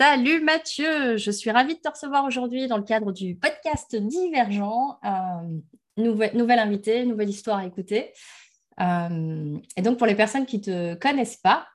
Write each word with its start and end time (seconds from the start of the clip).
Salut 0.00 0.42
Mathieu, 0.42 1.16
je 1.16 1.30
suis 1.30 1.52
ravie 1.52 1.76
de 1.76 1.80
te 1.80 1.88
recevoir 1.88 2.24
aujourd'hui 2.24 2.66
dans 2.66 2.78
le 2.78 2.82
cadre 2.82 3.12
du 3.12 3.36
podcast 3.36 3.94
Divergent. 3.94 4.98
Euh, 5.04 5.60
nouvelle, 5.96 6.36
nouvelle 6.36 6.58
invitée, 6.58 7.06
nouvelle 7.06 7.28
histoire 7.28 7.58
à 7.58 7.66
écouter. 7.66 8.12
Euh, 8.80 9.56
et 9.76 9.82
donc 9.82 9.96
pour 9.98 10.08
les 10.08 10.16
personnes 10.16 10.46
qui 10.46 10.58
ne 10.58 10.62
te 10.64 10.94
connaissent 10.94 11.36
pas, 11.36 11.68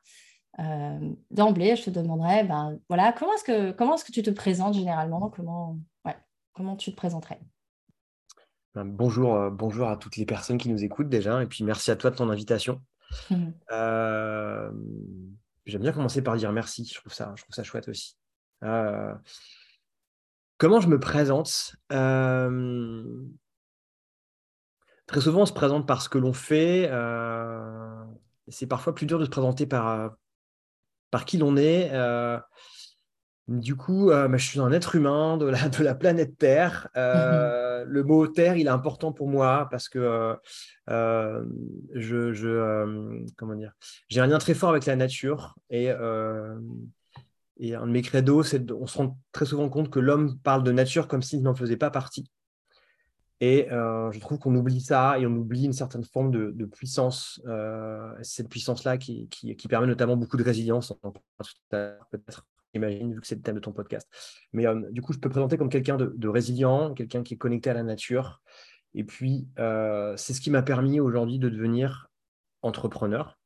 euh, 0.60 1.00
d'emblée, 1.32 1.78
je 1.78 1.86
te 1.86 1.90
demanderais, 1.92 2.44
ben, 2.44 2.78
voilà, 2.90 3.14
comment 3.14 3.34
est-ce 3.36 3.46
que, 3.46 3.72
comment 3.72 3.96
est 3.96 4.06
que 4.06 4.12
tu 4.12 4.22
te 4.22 4.32
présentes 4.32 4.74
généralement? 4.74 5.30
Comment, 5.30 5.80
comment 6.52 6.76
tu 6.76 6.92
te 6.92 6.98
présenterais? 6.98 7.40
Ben, 8.76 8.84
bonjour, 8.84 9.50
bonjour 9.50 9.88
à 9.88 9.96
toutes 9.96 10.18
les 10.18 10.26
personnes 10.26 10.58
qui 10.58 10.68
nous 10.68 10.84
écoutent 10.84 11.08
déjà, 11.08 11.42
et 11.42 11.46
puis 11.46 11.64
merci 11.64 11.90
à 11.90 11.96
toi 11.96 12.12
de 12.12 12.18
ton 12.18 12.30
invitation. 12.30 12.82
Mmh. 13.30 13.52
J'aime 15.70 15.82
bien 15.82 15.92
commencer 15.92 16.22
par 16.22 16.36
dire 16.36 16.52
merci. 16.52 16.86
Je 16.86 17.00
trouve 17.00 17.14
ça, 17.14 17.34
je 17.36 17.44
trouve 17.44 17.56
ça 17.56 17.64
chouette 17.64 17.88
aussi. 17.88 18.16
Euh, 18.64 19.14
comment 20.58 20.82
je 20.82 20.88
me 20.88 21.00
présente 21.00 21.76
euh, 21.92 23.24
Très 25.08 25.22
souvent, 25.22 25.42
on 25.42 25.46
se 25.46 25.54
présente 25.54 25.88
par 25.88 26.02
ce 26.02 26.10
que 26.10 26.18
l'on 26.18 26.34
fait. 26.34 26.88
Euh, 26.92 28.04
c'est 28.48 28.68
parfois 28.68 28.94
plus 28.94 29.06
dur 29.06 29.20
de 29.20 29.26
se 29.26 29.30
présenter 29.30 29.66
par, 29.66 30.16
par 31.12 31.26
qui 31.26 31.38
l'on 31.38 31.56
est. 31.58 31.92
du 33.50 33.76
coup, 33.76 34.08
bah, 34.08 34.38
je 34.38 34.46
suis 34.46 34.60
un 34.60 34.72
être 34.72 34.96
humain 34.96 35.38
de 35.38 35.46
la, 35.46 35.70
de 35.70 35.84
la 35.84 35.96
planète 35.96 36.38
Terre. 36.38 36.88
le 37.90 38.04
mot 38.04 38.28
terre, 38.28 38.58
il 38.58 38.68
est 38.68 38.72
important 38.72 39.12
pour 39.12 39.28
moi 39.28 39.68
parce 39.72 39.90
que 39.90 40.38
euh, 40.90 41.46
je, 41.94 42.34
je 42.34 42.48
euh, 42.48 43.26
comment 43.38 43.56
dire, 43.56 43.74
j'ai 44.08 44.22
un 44.22 44.28
lien 44.28 44.38
très 44.38 44.54
fort 44.54 44.70
avec 44.70 44.86
la 44.86 44.96
nature 44.96 45.56
et, 45.70 45.92
euh, 45.92 46.60
et 47.58 47.76
un 47.76 47.86
de 47.86 47.92
mes 47.92 48.02
credos, 48.02 48.44
c'est 48.44 48.72
on 48.72 48.88
se 48.88 48.98
rend 48.98 49.18
très 49.32 49.46
souvent 49.46 49.70
compte 49.70 49.90
que 49.90 50.00
l'homme 50.00 50.40
parle 50.40 50.64
de 50.64 50.72
nature 50.72 51.08
comme 51.08 51.22
s'il 51.22 51.42
n'en 51.42 51.56
faisait 51.56 51.78
pas 51.78 51.92
partie. 51.92 52.30
Et 53.42 53.68
je 53.70 54.20
trouve 54.20 54.38
qu'on 54.38 54.54
oublie 54.54 54.82
ça 54.82 55.18
et 55.18 55.26
on 55.26 55.32
oublie 55.32 55.64
une 55.64 55.72
certaine 55.72 56.04
forme 56.04 56.30
de, 56.30 56.52
de 56.52 56.66
puissance. 56.66 57.42
cette 58.22 58.50
puissance-là 58.50 58.98
qui, 58.98 59.30
qui, 59.30 59.56
qui, 59.56 59.68
permet 59.70 59.88
notamment 59.88 60.18
beaucoup 60.18 60.36
de 60.36 60.44
résilience, 60.44 60.94
peut-être, 61.70 62.46
imagine, 62.74 63.14
vu 63.14 63.22
que 63.22 63.28
c'est 63.28 63.36
le 63.36 63.42
thème 63.42 63.56
de 63.56 63.60
ton 63.60 63.72
podcast. 63.72 64.08
Mais 64.54 64.66
du 64.92 65.02
coup, 65.02 65.14
je 65.14 65.20
peux 65.20 65.30
présenter 65.30 65.58
comme 65.58 65.70
quelqu'un 65.70 65.98
de, 65.98 66.14
de, 66.16 66.28
résilient, 66.28 66.94
quelqu'un 66.94 67.24
qui 67.24 67.34
est 67.34 67.38
connecté 67.38 67.70
à 67.70 67.74
la 67.74 67.84
nature, 67.84 68.42
et 68.94 69.04
puis, 69.04 69.48
euh, 69.60 70.16
c'est 70.18 70.34
ce 70.34 70.42
qui 70.42 70.50
m'a 70.50 70.62
permis 70.62 71.00
aujourd'hui 71.00 71.40
de 71.40 71.50
devenir 71.50 72.10
entrepreneur 72.62 73.38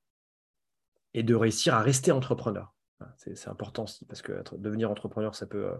et 1.14 1.24
de 1.24 1.36
réussir 1.36 1.76
à 1.76 1.82
rester 1.82 2.12
entrepreneur. 2.12 2.74
C'est 3.18 3.50
important 3.50 3.84
aussi, 3.84 4.06
parce 4.06 4.22
que 4.22 4.44
devenir 4.58 4.90
entrepreneur, 4.90 5.36
ça 5.36 5.46
peut 5.46 5.66
euh, 5.66 5.76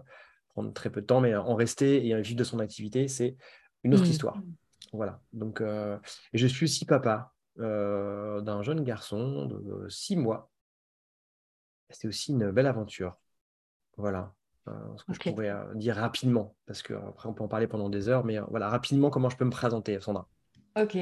prendre 0.50 0.72
très 0.74 0.90
peu 0.90 1.00
de 1.00 1.06
temps, 1.06 1.22
mais 1.22 1.34
en 1.34 1.54
rester 1.54 2.06
et 2.06 2.14
en 2.14 2.20
vivre 2.20 2.36
de 2.36 2.44
son 2.44 2.58
activité, 2.58 3.08
c'est 3.08 3.36
une 3.82 3.94
autre 3.94 4.04
mmh. 4.04 4.10
histoire. 4.10 4.42
Voilà. 4.92 5.22
Donc, 5.32 5.62
euh, 5.62 5.98
et 6.34 6.38
je 6.38 6.46
suis 6.46 6.64
aussi 6.64 6.84
papa 6.84 7.32
d'un 7.56 8.62
jeune 8.62 8.82
garçon 8.82 9.46
de 9.46 9.88
six 9.88 10.16
mois. 10.16 10.50
C'est 11.88 12.08
aussi 12.08 12.32
une 12.32 12.50
belle 12.50 12.66
aventure. 12.66 13.16
Voilà. 13.96 14.32
Euh, 14.68 14.72
ce 14.96 15.04
que 15.04 15.12
je 15.12 15.30
pourrais 15.30 15.50
euh, 15.50 15.74
dire 15.74 15.96
rapidement, 15.96 16.54
parce 16.66 16.82
qu'après 16.82 17.28
on 17.28 17.34
peut 17.34 17.44
en 17.44 17.48
parler 17.48 17.66
pendant 17.66 17.90
des 17.90 18.08
heures, 18.08 18.24
mais 18.24 18.38
euh, 18.38 18.44
voilà, 18.48 18.70
rapidement, 18.70 19.10
comment 19.10 19.28
je 19.28 19.36
peux 19.36 19.44
me 19.44 19.50
présenter, 19.50 20.00
Sandra 20.00 20.26
Ok, 20.76 20.96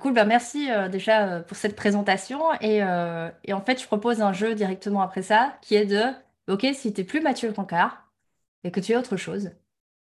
cool, 0.00 0.12
bah, 0.12 0.24
merci 0.24 0.68
déjà 0.90 1.40
pour 1.40 1.56
cette 1.56 1.76
présentation. 1.76 2.52
Et, 2.60 2.78
et, 3.44 3.52
en 3.54 3.60
fait, 3.62 3.80
je 3.80 3.86
propose 3.86 4.20
un 4.20 4.34
jeu 4.34 4.54
directement 4.54 5.00
après 5.00 5.22
ça, 5.22 5.56
qui 5.62 5.76
est 5.76 5.86
de, 5.86 6.02
ok, 6.52 6.66
si 6.74 6.92
tu 6.92 7.00
n'es 7.00 7.06
plus 7.06 7.22
Mathieu 7.22 7.50
Cancard 7.52 8.12
et 8.64 8.70
que 8.70 8.80
tu 8.80 8.92
es 8.92 8.96
autre 8.96 9.16
chose, 9.16 9.50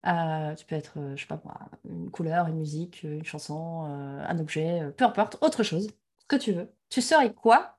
tu 0.04 0.66
peux 0.66 0.76
être, 0.76 0.98
je 1.16 1.22
sais 1.22 1.28
pas 1.28 1.40
moi, 1.46 1.60
une 1.88 2.10
couleur, 2.10 2.48
une 2.48 2.58
musique, 2.58 3.04
une 3.04 3.26
chanson, 3.26 3.84
un 3.84 4.40
objet, 4.40 4.92
peu 4.98 5.06
importe, 5.06 5.38
autre 5.42 5.62
chose, 5.62 5.88
ce 6.18 6.26
que 6.26 6.36
tu 6.36 6.52
veux. 6.52 6.72
Tu 6.90 7.02
serais 7.04 7.32
quoi 7.32 7.78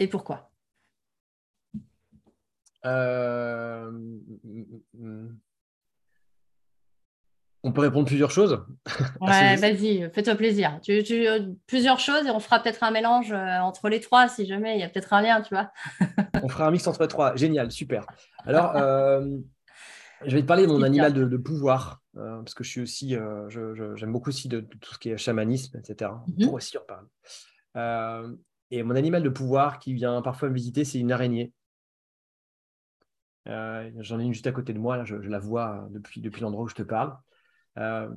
et 0.00 0.08
pourquoi? 0.08 0.49
Euh, 2.86 3.90
on 7.62 7.72
peut 7.72 7.82
répondre 7.82 8.06
plusieurs 8.06 8.30
choses. 8.30 8.64
Ouais, 9.20 9.56
vas-y, 9.56 10.10
fais-toi 10.12 10.34
plaisir. 10.34 10.78
Tu, 10.82 11.02
euh, 11.10 11.40
plusieurs 11.66 12.00
choses 12.00 12.26
et 12.26 12.30
on 12.30 12.40
fera 12.40 12.62
peut-être 12.62 12.82
un 12.82 12.90
mélange 12.90 13.32
euh, 13.32 13.58
entre 13.58 13.88
les 13.90 14.00
trois 14.00 14.28
si 14.28 14.46
jamais 14.46 14.76
il 14.76 14.80
y 14.80 14.82
a 14.82 14.88
peut-être 14.88 15.12
un 15.12 15.20
lien, 15.20 15.42
tu 15.42 15.54
vois. 15.54 15.70
on 16.42 16.48
fera 16.48 16.66
un 16.66 16.70
mix 16.70 16.86
entre 16.86 17.02
les 17.02 17.08
trois. 17.08 17.36
Génial, 17.36 17.70
super. 17.70 18.06
Alors, 18.46 18.72
je 20.26 20.34
vais 20.34 20.42
te 20.42 20.46
parler 20.46 20.66
de 20.66 20.72
mon 20.72 20.82
animal 20.82 21.12
de, 21.12 21.36
pouvoir 21.36 22.00
parce 22.14 22.54
que 22.54 22.64
je 22.64 22.70
suis 22.70 22.80
aussi, 22.80 23.16
j'aime 23.50 24.12
beaucoup 24.12 24.30
aussi 24.30 24.48
de, 24.48 24.60
tout 24.60 24.94
ce 24.94 24.98
qui 24.98 25.10
est 25.10 25.18
chamanisme, 25.18 25.78
etc. 25.78 26.12
Mhm. 26.38 26.46
Pour 26.46 26.54
aussi 26.54 26.78
en 26.78 26.82
parler. 26.86 28.36
et 28.70 28.82
mon 28.82 28.96
animal 28.96 29.22
de 29.22 29.28
pouvoir 29.28 29.78
qui 29.78 29.92
vient 29.92 30.22
parfois 30.22 30.48
me 30.48 30.54
visiter, 30.54 30.84
c'est 30.84 30.98
une 30.98 31.12
araignée. 31.12 31.52
Euh, 33.48 33.90
j'en 33.98 34.20
ai 34.20 34.24
une 34.24 34.32
juste 34.32 34.46
à 34.46 34.52
côté 34.52 34.72
de 34.72 34.78
moi, 34.78 34.96
là, 34.96 35.04
je, 35.04 35.14
la 35.16 35.38
vois 35.38 35.88
depuis, 35.90 36.20
depuis 36.20 36.42
l'endroit 36.42 36.64
où 36.64 36.68
je 36.68 36.74
te 36.74 36.82
parle. 36.82 37.16
Euh, 37.78 38.08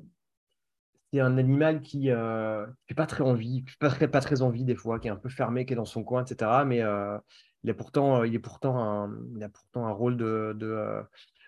c'est 1.11 1.19
un 1.19 1.38
animal 1.38 1.81
qui 1.81 2.07
n'a 2.07 2.67
pas 2.95 3.06
très 3.06 3.23
envie, 3.23 3.66
pas 3.79 3.89
très, 3.89 4.07
pas 4.07 4.22
très 4.22 4.41
envie 4.41 4.66
des 4.66 4.75
fois, 4.75 5.00
qui 5.00 5.07
est 5.07 5.12
un 5.12 5.16
peu 5.16 5.29
fermé, 5.29 5.66
qui 5.66 5.73
est 5.73 5.75
dans 5.75 5.85
son 5.85 6.03
coin, 6.03 6.25
etc. 6.25 6.66
Mais 6.66 6.81
euh, 6.81 7.17
il, 7.63 7.69
a 7.69 7.73
pourtant, 7.73 8.23
il, 8.23 8.33
est 8.33 8.39
pourtant 8.39 8.78
un, 8.79 9.16
il 9.35 9.44
a 9.44 9.50
pourtant 9.50 9.85
un 9.85 9.91
rôle 9.91 10.17
de, 10.17 10.57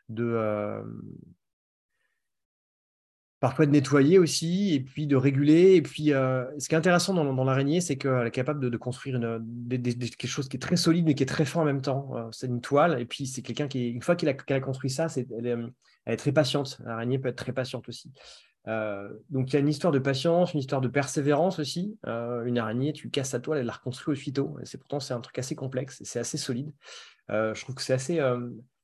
de 0.09 0.83
parfois 3.39 3.65
de 3.65 3.71
nettoyer 3.71 4.17
aussi, 4.17 4.73
et 4.73 4.79
puis 4.79 5.07
de 5.07 5.15
réguler. 5.15 5.75
Et 5.75 5.81
puis, 5.81 6.13
euh, 6.13 6.45
ce 6.57 6.67
qui 6.67 6.75
est 6.75 6.77
intéressant 6.77 7.13
dans, 7.13 7.43
l'araignée, 7.43 7.81
c'est 7.81 7.97
qu'elle 7.97 8.27
est 8.27 8.31
capable 8.31 8.69
de, 8.69 8.77
construire 8.77 9.17
une, 9.17 9.67
quelque 9.69 10.27
chose 10.27 10.47
qui 10.47 10.57
est 10.57 10.59
très 10.59 10.77
solide, 10.77 11.05
mais 11.05 11.15
qui 11.15 11.23
est 11.23 11.27
très 11.27 11.45
fort 11.45 11.61
en 11.61 11.65
même 11.65 11.81
temps. 11.81 12.11
Euh, 12.15 12.27
c'est 12.31 12.47
une 12.47 12.61
toile, 12.61 12.99
et 12.99 13.05
puis 13.05 13.27
c'est 13.27 13.41
quelqu'un 13.41 13.67
qui, 13.67 13.89
une 13.89 14.01
fois 14.01 14.15
qu'elle 14.15 14.29
a, 14.29 14.59
construit 14.59 14.89
ça, 14.89 15.07
elle, 15.15 15.71
est, 16.05 16.17
très 16.17 16.31
patiente. 16.31 16.79
L'araignée 16.85 17.19
peut 17.19 17.29
être 17.29 17.35
très 17.35 17.53
patiente 17.53 17.89
aussi. 17.89 18.11
Euh, 18.67 19.09
donc, 19.29 19.51
il 19.51 19.53
y 19.53 19.57
a 19.57 19.59
une 19.59 19.67
histoire 19.67 19.93
de 19.93 19.99
patience, 19.99 20.53
une 20.53 20.59
histoire 20.59 20.81
de 20.81 20.87
persévérance 20.87 21.59
aussi. 21.59 21.97
une 22.05 22.57
araignée, 22.57 22.93
tu 22.93 23.09
casses 23.09 23.29
sa 23.29 23.39
toile, 23.39 23.59
elle 23.59 23.65
la 23.65 23.73
reconstruit 23.73 24.13
aussitôt. 24.13 24.57
Et 24.61 24.65
c'est 24.65 24.77
pourtant, 24.77 24.99
c'est 24.99 25.13
un 25.13 25.21
truc 25.21 25.37
assez 25.37 25.55
complexe, 25.55 26.01
c'est 26.03 26.19
assez 26.19 26.37
solide. 26.37 26.71
je 27.29 27.61
trouve 27.61 27.75
que 27.75 27.81
c'est 27.81 27.93
assez, 27.93 28.19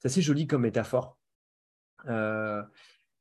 assez 0.03 0.21
joli 0.21 0.45
comme 0.45 0.63
métaphore. 0.63 1.17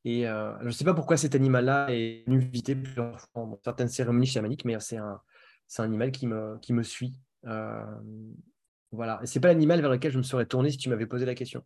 Et 0.03 0.27
euh, 0.27 0.57
je 0.61 0.65
ne 0.65 0.71
sais 0.71 0.83
pas 0.83 0.93
pourquoi 0.93 1.17
cet 1.17 1.35
animal-là 1.35 1.87
est 1.89 2.23
venu 2.25 2.49
plusieurs 2.49 3.19
fois 3.19 3.27
dans 3.35 3.59
certaines 3.63 3.87
cérémonies 3.87 4.25
chamaniques, 4.25 4.65
mais 4.65 4.79
c'est 4.79 4.97
un, 4.97 5.21
animal 5.77 6.11
qui 6.11 6.27
me, 6.27 6.83
suit. 6.83 7.15
Euh, 7.45 7.83
voilà. 8.91 9.19
Et 9.21 9.27
ce 9.27 9.37
n'est 9.37 9.41
pas 9.41 9.49
l'animal 9.49 9.79
vers 9.79 9.91
lequel 9.91 10.11
je 10.11 10.17
me 10.17 10.23
serais 10.23 10.45
tourné 10.45 10.71
si 10.71 10.77
tu 10.77 10.89
m'avais 10.89 11.05
posé 11.05 11.25
la 11.25 11.35
question. 11.35 11.63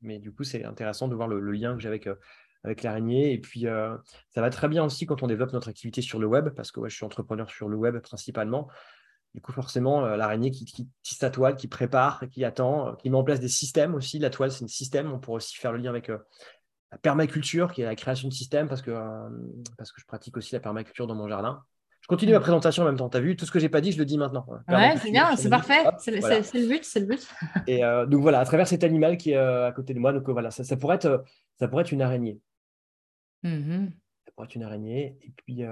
Mais 0.00 0.18
du 0.18 0.32
coup, 0.32 0.44
c'est 0.44 0.64
intéressant 0.64 1.08
de 1.08 1.14
voir 1.14 1.28
le, 1.28 1.40
lien 1.50 1.74
que 1.74 1.80
j'ai 1.80 1.88
avec, 1.88 2.06
euh, 2.06 2.14
l'araignée. 2.82 3.32
Et 3.32 3.38
puis, 3.38 3.66
ça 4.30 4.40
va 4.40 4.50
très 4.50 4.68
bien 4.68 4.84
aussi 4.84 5.06
quand 5.06 5.22
on 5.22 5.26
développe 5.26 5.52
notre 5.52 5.68
activité 5.68 6.00
sur 6.00 6.18
le 6.18 6.26
web, 6.26 6.48
parce 6.50 6.72
que 6.72 6.80
je 6.88 6.94
suis 6.94 7.04
entrepreneur 7.04 7.50
sur 7.50 7.68
le 7.68 7.76
web 7.76 7.98
principalement. 7.98 8.68
Du 9.34 9.42
coup, 9.42 9.52
forcément, 9.52 10.00
l'araignée 10.00 10.50
qui, 10.50 10.64
qui 10.64 10.88
tisse 11.02 11.20
la 11.20 11.28
toile, 11.28 11.54
qui 11.54 11.68
prépare, 11.68 12.24
qui 12.30 12.44
attend, 12.44 12.96
qui 12.96 13.10
met 13.10 13.16
en 13.16 13.24
place 13.24 13.40
des 13.40 13.48
systèmes 13.48 13.94
aussi. 13.94 14.18
La 14.18 14.30
toile, 14.30 14.50
c'est 14.50 14.64
un 14.64 14.68
système. 14.68 15.12
On 15.12 15.18
pourrait 15.18 15.36
aussi 15.36 15.54
faire 15.56 15.70
le 15.72 15.78
lien 15.78 15.90
avec 15.90 16.10
la 16.90 16.98
permaculture, 16.98 17.72
qui 17.72 17.82
est 17.82 17.84
la 17.84 17.94
création 17.94 18.28
de 18.28 18.32
systèmes, 18.32 18.68
parce 18.68 18.82
que, 18.82 18.90
euh, 18.90 19.28
parce 19.76 19.92
que 19.92 20.00
je 20.00 20.06
pratique 20.06 20.36
aussi 20.36 20.54
la 20.54 20.60
permaculture 20.60 21.06
dans 21.06 21.14
mon 21.14 21.28
jardin. 21.28 21.62
Je 22.00 22.06
continue 22.06 22.32
ma 22.32 22.40
présentation 22.40 22.84
en 22.84 22.86
même 22.86 22.96
temps. 22.96 23.10
Tu 23.10 23.18
as 23.18 23.20
vu, 23.20 23.36
tout 23.36 23.44
ce 23.44 23.50
que 23.50 23.58
j'ai 23.58 23.68
pas 23.68 23.80
dit, 23.80 23.92
je 23.92 23.98
le 23.98 24.06
dis 24.06 24.16
maintenant. 24.16 24.46
Ouais, 24.68 24.94
c'est 24.96 25.10
bien, 25.10 25.36
c'est 25.36 25.50
parfait. 25.50 25.84
C'est 25.98 26.12
le 26.12 26.68
but, 26.68 26.84
c'est 26.84 27.00
le 27.00 27.06
but. 27.06 27.28
Et 27.66 27.84
euh, 27.84 28.06
donc 28.06 28.22
voilà, 28.22 28.40
à 28.40 28.44
travers 28.44 28.66
cet 28.66 28.84
animal 28.84 29.18
qui 29.18 29.32
est 29.32 29.36
euh, 29.36 29.66
à 29.66 29.72
côté 29.72 29.92
de 29.92 29.98
moi, 29.98 30.12
donc 30.12 30.28
voilà, 30.30 30.50
ça, 30.50 30.64
ça, 30.64 30.76
pourrait 30.76 30.96
être, 30.96 31.24
ça 31.58 31.68
pourrait 31.68 31.82
être 31.82 31.92
une 31.92 32.00
araignée. 32.00 32.40
Mm-hmm. 33.44 33.90
Ça 34.24 34.32
pourrait 34.34 34.46
être 34.46 34.54
une 34.54 34.62
araignée. 34.62 35.18
Et 35.22 35.32
puis 35.36 35.64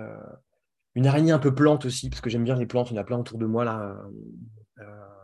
une 0.94 1.06
araignée 1.06 1.32
un 1.32 1.38
peu 1.38 1.54
plante 1.54 1.86
aussi, 1.86 2.10
parce 2.10 2.20
que 2.20 2.28
j'aime 2.28 2.44
bien 2.44 2.56
les 2.56 2.66
plantes. 2.66 2.92
On 2.92 2.96
a 2.96 3.04
plein 3.04 3.18
autour 3.18 3.38
de 3.38 3.46
moi 3.46 3.64
là. 3.64 3.96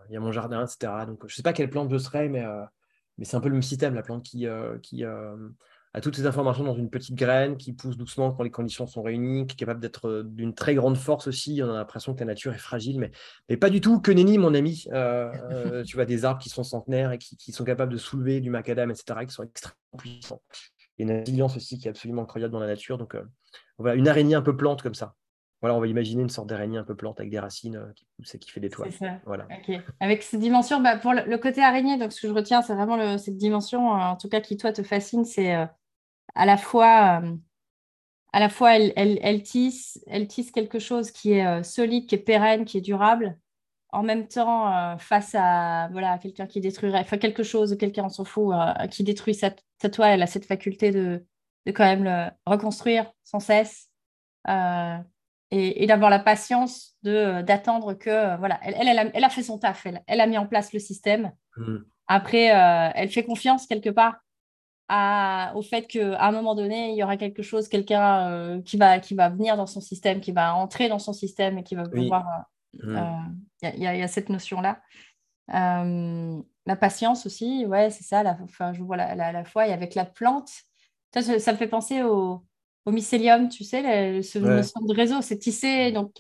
Il 0.09 0.15
y 0.15 0.17
a 0.17 0.21
mon 0.21 0.33
jardin, 0.33 0.65
etc. 0.65 0.93
Donc 1.07 1.25
je 1.27 1.35
sais 1.35 1.43
pas 1.43 1.53
quelle 1.53 1.69
plante 1.71 1.91
je 1.91 1.99
serais, 1.99 2.29
mais, 2.29 2.45
mais 3.19 3.25
c'est 3.25 3.37
un 3.37 3.41
peu 3.41 3.49
le 3.49 3.55
même 3.55 3.63
système, 3.63 3.95
la 3.95 4.03
plante 4.03 4.23
qui, 4.23 4.47
qui 4.83 5.05
à 5.95 6.01
toutes 6.01 6.17
ces 6.17 6.27
informations 6.27 6.65
dans 6.65 6.75
une 6.75 6.89
petite 6.89 7.15
graine 7.15 7.57
qui 7.57 7.73
pousse 7.73 7.97
doucement 7.97 8.33
quand 8.33 8.43
les 8.43 8.51
conditions 8.51 8.87
sont 8.87 9.03
réunies, 9.03 9.47
qui 9.47 9.55
est 9.55 9.57
capable 9.57 9.81
d'être 9.81 10.09
euh, 10.09 10.23
d'une 10.25 10.55
très 10.55 10.75
grande 10.75 10.97
force 10.97 11.27
aussi. 11.27 11.61
On 11.63 11.71
a 11.71 11.75
l'impression 11.75 12.15
que 12.15 12.21
la 12.21 12.27
nature 12.27 12.55
est 12.55 12.59
fragile, 12.59 12.99
mais, 12.99 13.11
mais 13.49 13.57
pas 13.57 13.69
du 13.71 13.81
tout. 13.81 14.01
Que 14.01 14.11
nenni, 14.13 14.39
mon 14.39 14.55
ami. 14.55 14.87
Euh, 14.93 15.31
euh, 15.51 15.85
tu 15.87 15.97
vois 15.97 16.07
des 16.07 16.25
arbres 16.25 16.41
qui 16.41 16.49
sont 16.49 16.65
centenaires 16.65 17.13
et 17.13 17.19
qui, 17.19 17.53
sont 17.53 17.65
capables 17.65 17.93
de 17.93 17.99
soulever 17.99 18.41
du 18.41 18.51
macadam, 18.51 18.91
etc., 18.91 19.21
qui 19.27 19.35
sont 19.35 19.43
extrêmement 19.43 19.99
puissants. 19.99 20.43
Il 20.99 21.07
y 21.07 21.11
a 21.11 21.13
une 21.15 21.21
résilience 21.21 21.57
aussi 21.57 21.79
qui 21.79 21.89
est 21.89 21.91
absolument 21.91 22.23
incroyable 22.23 22.53
dans 22.53 22.61
la 22.61 22.67
nature. 22.67 22.97
Donc, 22.97 23.17
voilà, 23.79 23.97
une 23.97 24.09
araignée 24.09 24.35
un 24.35 24.43
peu 24.43 24.57
plante 24.57 24.83
comme 24.83 24.95
ça. 24.95 25.15
voilà, 25.61 25.75
on 25.75 25.81
va 25.81 25.87
imaginer 25.87 26.23
une 26.23 26.29
sorte 26.29 26.49
d'araignée 26.49 26.79
un 26.79 26.85
peu 26.85 26.95
plante 26.95 27.19
avec 27.21 27.31
des 27.31 27.39
racines 27.39 27.77
euh, 27.77 27.93
qui 27.95 28.07
pousse 28.17 28.35
et 28.35 28.39
qui 28.39 28.51
fait 28.51 28.61
des 28.61 28.71
toits. 28.71 28.87
C'est 28.91 28.99
ça. 28.99 29.21
Voilà. 29.27 29.47
Avec 30.01 30.23
cette 30.23 30.41
dimension, 30.41 30.81
bah, 30.81 30.97
pour 30.97 31.13
le, 31.13 31.23
le 31.27 31.39
côté 31.39 31.63
araignée, 31.63 31.99
donc 31.99 32.13
ce 32.13 32.21
que 32.21 32.29
je 32.29 32.33
retiens, 32.33 32.63
c'est 32.63 32.75
vraiment 32.75 32.97
le- 32.97 33.19
cette 33.19 33.37
dimension, 33.37 33.95
euh, 33.95 33.99
en 33.99 34.17
tout 34.17 34.29
cas 34.29 34.41
qui 34.41 34.57
toi 34.57 34.73
te 34.73 34.83
fascine, 34.83 35.25
c'est 35.25 35.55
euh, 35.55 35.67
à 36.35 36.47
la 36.47 36.57
fois, 36.57 37.21
euh, 37.23 37.37
à 38.33 38.41
la 38.41 38.49
fois 38.49 38.77
elle, 38.77 38.93
elle, 38.97 39.19
elle 39.23 39.43
tisse, 39.43 40.01
elle 40.07 40.27
tisse 40.27 40.51
quelque 40.51 40.79
chose 40.79 41.11
qui 41.11 41.33
est 41.33 41.47
euh, 41.47 41.63
solide, 41.63 42.07
qui 42.09 42.15
est 42.15 42.19
pérenne, 42.19 42.65
qui 42.65 42.79
est 42.79 42.83
durable, 42.83 43.39
en 43.91 44.03
même 44.03 44.27
temps 44.29 44.73
euh, 44.75 44.97
face 44.99 45.35
à 45.35 45.89
voilà 45.93 46.19
quelqu'un 46.19 46.47
qui 46.47 46.61
détruirait, 46.61 47.01
enfin 47.01 47.19
quelque 47.19 47.43
chose, 47.43 47.77
quelqu'un 47.79 48.05
on 48.05 48.09
s'en 48.09 48.25
fout, 48.25 48.55
euh, 48.55 48.87
qui 48.89 49.05
détruit 49.05 49.35
sa, 49.35 49.51
sa 49.81 49.91
toile, 49.91 50.13
elle 50.13 50.23
a 50.23 50.27
cette 50.27 50.47
faculté 50.47 50.91
de, 50.91 51.25
de 51.67 51.73
quand 51.73 51.85
même 51.85 52.05
le 52.05 52.31
reconstruire 52.47 53.13
sans 53.25 53.41
cesse. 53.41 53.89
euh, 54.49 54.97
et, 55.51 55.85
et 55.85 55.87
d'avoir 55.87 56.09
la 56.11 56.19
patience 56.19 56.95
de 57.03 57.43
d'attendre 57.43 57.93
que 57.93 58.39
voilà 58.39 58.59
elle, 58.63 58.75
elle, 58.79 58.89
elle 58.89 58.99
a, 58.99 59.05
elle 59.13 59.25
a 59.25 59.29
fait 59.29 59.43
son 59.43 59.59
taf 59.59 59.87
elle, 60.07 60.21
a 60.21 60.27
mis 60.27 60.39
en 60.39 60.47
place 60.47 60.73
le 60.73 60.79
système 60.81 61.33
Mhm. 61.59 61.85
après 62.07 62.45
elle 62.95 63.11
fait 63.11 63.25
confiance 63.25 63.67
quelque 63.67 63.91
part 63.91 64.17
à, 64.95 65.53
au 65.57 65.63
fait 65.63 65.87
qu'à 65.87 66.21
un 66.23 66.33
moment 66.33 66.55
donné 66.55 66.91
il 66.91 66.97
y 66.97 67.03
aura 67.03 67.17
quelque 67.17 67.43
chose 67.43 67.67
quelqu'un 67.69 68.29
euh, 68.31 68.61
qui 68.63 68.77
va 68.77 68.99
qui 69.01 69.15
va 69.15 69.31
venir 69.31 69.57
dans 69.57 69.67
son 69.67 69.81
système 69.81 70.21
qui 70.21 70.33
va 70.33 70.55
entrer 70.55 70.91
dans 70.91 70.99
son 70.99 71.15
système 71.15 71.57
et 71.59 71.63
qui 71.63 71.75
va 71.75 71.85
pouvoir 71.85 72.45
euh, 72.85 73.05
il 73.63 73.65
y, 73.65 73.67
a- 73.69 73.75
il 73.75 73.83
y 73.83 73.87
a- 73.87 73.95
il 73.95 74.01
y 74.01 74.03
a 74.03 74.09
cette 74.09 74.29
notion 74.29 74.61
là 74.61 74.81
la 75.49 76.77
patience 76.77 77.27
aussi 77.27 77.65
ouais 77.67 77.91
c'est 77.91 78.05
ça 78.05 78.23
la, 78.23 78.37
enfin, 78.45 78.73
je 78.73 78.83
vois 78.83 78.97
la, 78.97 79.15
la, 79.15 79.33
la 79.33 79.45
foi. 79.45 79.67
Et 79.67 79.73
avec 79.73 79.95
la 79.95 80.05
plante 80.05 80.51
ça, 81.15 81.21
ça, 81.39 81.53
me 81.53 81.57
fait 81.59 81.69
penser 81.69 82.03
au 82.03 82.45
au 82.85 82.91
mycélium, 82.91 83.49
tu 83.49 83.63
sais, 83.63 83.81
le, 84.17 84.23
ce 84.23 84.41
Ouais. 84.41 84.57
notion 84.57 84.81
de 84.81 84.93
réseau, 84.93 85.23
c'est 85.23 85.39
tissé, 85.39 85.93
donc 85.93 86.11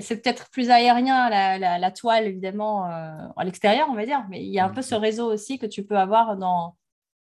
c'est 0.00 0.22
peut-être 0.22 0.48
plus 0.50 0.70
aérien, 0.70 1.28
la, 1.28 1.58
la- 1.58 1.76
la 1.80 1.90
toile, 1.90 2.26
évidemment, 2.26 2.86
euh, 2.88 3.26
à 3.36 3.44
l'extérieur, 3.44 3.88
on 3.90 3.94
va 3.94 4.04
dire, 4.06 4.24
mais 4.30 4.40
il 4.44 4.52
y 4.52 4.60
a 4.60 4.64
un 4.64 4.68
peu 4.70 4.80
ce 4.80 4.94
réseau 4.94 5.26
aussi 5.32 5.58
que 5.58 5.66
tu 5.66 5.84
peux 5.84 5.96
avoir 5.98 6.36
dans, 6.36 6.76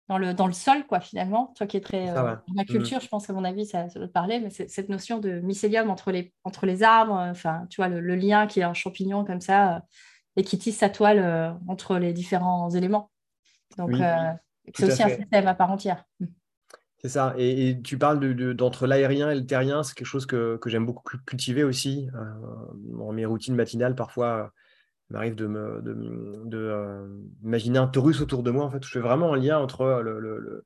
dans, 0.10 0.18
le, 0.18 0.34
dans 0.34 0.48
le 0.48 0.54
sol, 0.54 0.86
quoi, 0.88 1.00
finalement. 1.00 1.54
Toi 1.58 1.68
qui 1.68 1.78
es 1.78 1.82
très 1.82 2.10
Ça, 2.10 2.32
euh, 2.32 2.36
la 2.56 2.66
culture, 2.66 3.00
je 3.02 3.08
pense 3.08 3.28
qu'à 3.28 3.34
mon 3.34 3.44
avis, 3.44 3.66
ça, 3.66 3.90
ça 3.90 4.00
doit 4.00 4.08
te 4.08 4.14
parler, 4.14 4.40
mais 4.40 4.50
c'est 4.50 4.70
cette 4.70 4.90
notion 4.90 5.20
de 5.20 5.40
mycélium 5.40 5.90
entre 5.90 6.12
les, 6.12 6.34
entre 6.44 6.66
les 6.66 6.84
arbres, 6.84 7.18
euh, 7.18 7.32
enfin, 7.32 7.68
tu 7.70 7.78
vois, 7.82 7.88
le, 7.90 8.00
le 8.02 8.16
lien 8.16 8.48
qui 8.48 8.60
est 8.60 8.64
un 8.64 8.74
champignon 8.74 9.26
comme 9.26 9.42
ça, 9.42 9.78
euh, 9.78 9.80
et 10.38 10.44
qui 10.44 10.58
tisse 10.58 10.78
sa 10.78 10.90
toile 10.90 11.58
entre 11.68 11.98
les 11.98 12.12
différents 12.14 12.70
éléments. 12.70 13.10
Donc, 13.78 13.94
Oui, 13.94 14.02
c'est 14.74 14.86
aussi 14.86 15.04
un 15.04 15.10
système 15.10 15.48
à 15.48 15.56
part 15.56 15.72
entière. 15.72 16.06
C'est 16.98 17.10
ça. 17.10 17.36
Et, 17.38 17.70
et 17.70 17.82
tu 17.82 17.98
parles 17.98 18.20
de, 18.20 18.34
de- 18.34 18.54
d'entre 18.54 18.88
l'aérien 18.88 19.30
et 19.30 19.36
le 19.36 19.46
terrien, 19.46 19.84
c'est 19.84 19.94
quelque 19.96 20.08
chose 20.08 20.26
que, 20.26 20.58
que 20.58 20.70
j'aime 20.70 20.86
beaucoup 20.86 21.04
cu- 21.10 21.24
cultiver 21.26 21.64
aussi. 21.64 22.08
Dans 22.76 23.12
mes 23.12 23.26
routines 23.26 23.56
matinales, 23.56 23.96
parfois, 23.96 24.52
m'arrive 25.10 25.36
de 25.36 25.46
me 25.48 25.82
de, 25.82 25.94
de, 26.46 26.58
euh, 26.58 27.08
imaginer 27.44 27.80
un 27.80 27.88
torus 27.88 28.22
autour 28.22 28.44
de 28.44 28.52
moi. 28.52 28.66
En 28.66 28.70
fait, 28.72 28.84
je 28.84 28.90
fais 28.90 29.00
vraiment 29.00 29.34
un 29.34 29.38
lien 29.38 29.58
entre 29.60 30.02
le, 30.04 30.20
le, 30.20 30.40
le- 30.40 30.66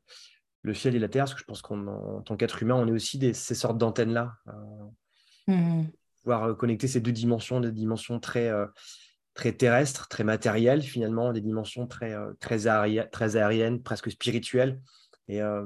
le 0.62 0.74
ciel 0.74 0.94
et 0.96 1.00
la 1.00 1.08
terre, 1.08 1.24
parce 1.24 1.34
que 1.36 1.40
je 1.40 1.46
pense 1.46 1.62
qu'en 1.62 1.88
en 1.88 2.22
tant 2.22 2.36
qu'être 2.36 2.62
humain, 2.62 2.76
on 2.76 2.86
est 2.88 2.92
aussi 2.92 3.18
des, 3.18 3.34
ces 3.34 3.56
sortes 3.56 3.78
d'antennes-là. 3.78 4.34
Euh, 4.48 4.52
Mhm. 5.48 5.92
pouvoir 6.22 6.44
euh, 6.44 6.54
connecter 6.54 6.88
ces 6.88 7.00
deux 7.02 7.12
dimensions, 7.14 7.60
des 7.60 7.72
dimensions 7.72 8.20
très, 8.20 8.50
euh, 8.50 8.68
très 9.34 9.54
terrestres, 9.54 10.08
très 10.10 10.24
matérielles, 10.24 10.82
finalement, 10.82 11.32
des 11.32 11.42
dimensions 11.42 11.88
très, 11.88 12.14
euh, 12.14 12.34
très, 12.40 12.68
aéri- 12.68 13.10
très 13.10 13.36
aériennes, 13.38 13.82
presque 13.82 14.12
spirituelles. 14.12 14.82
Et 15.28 15.42
euh, 15.42 15.66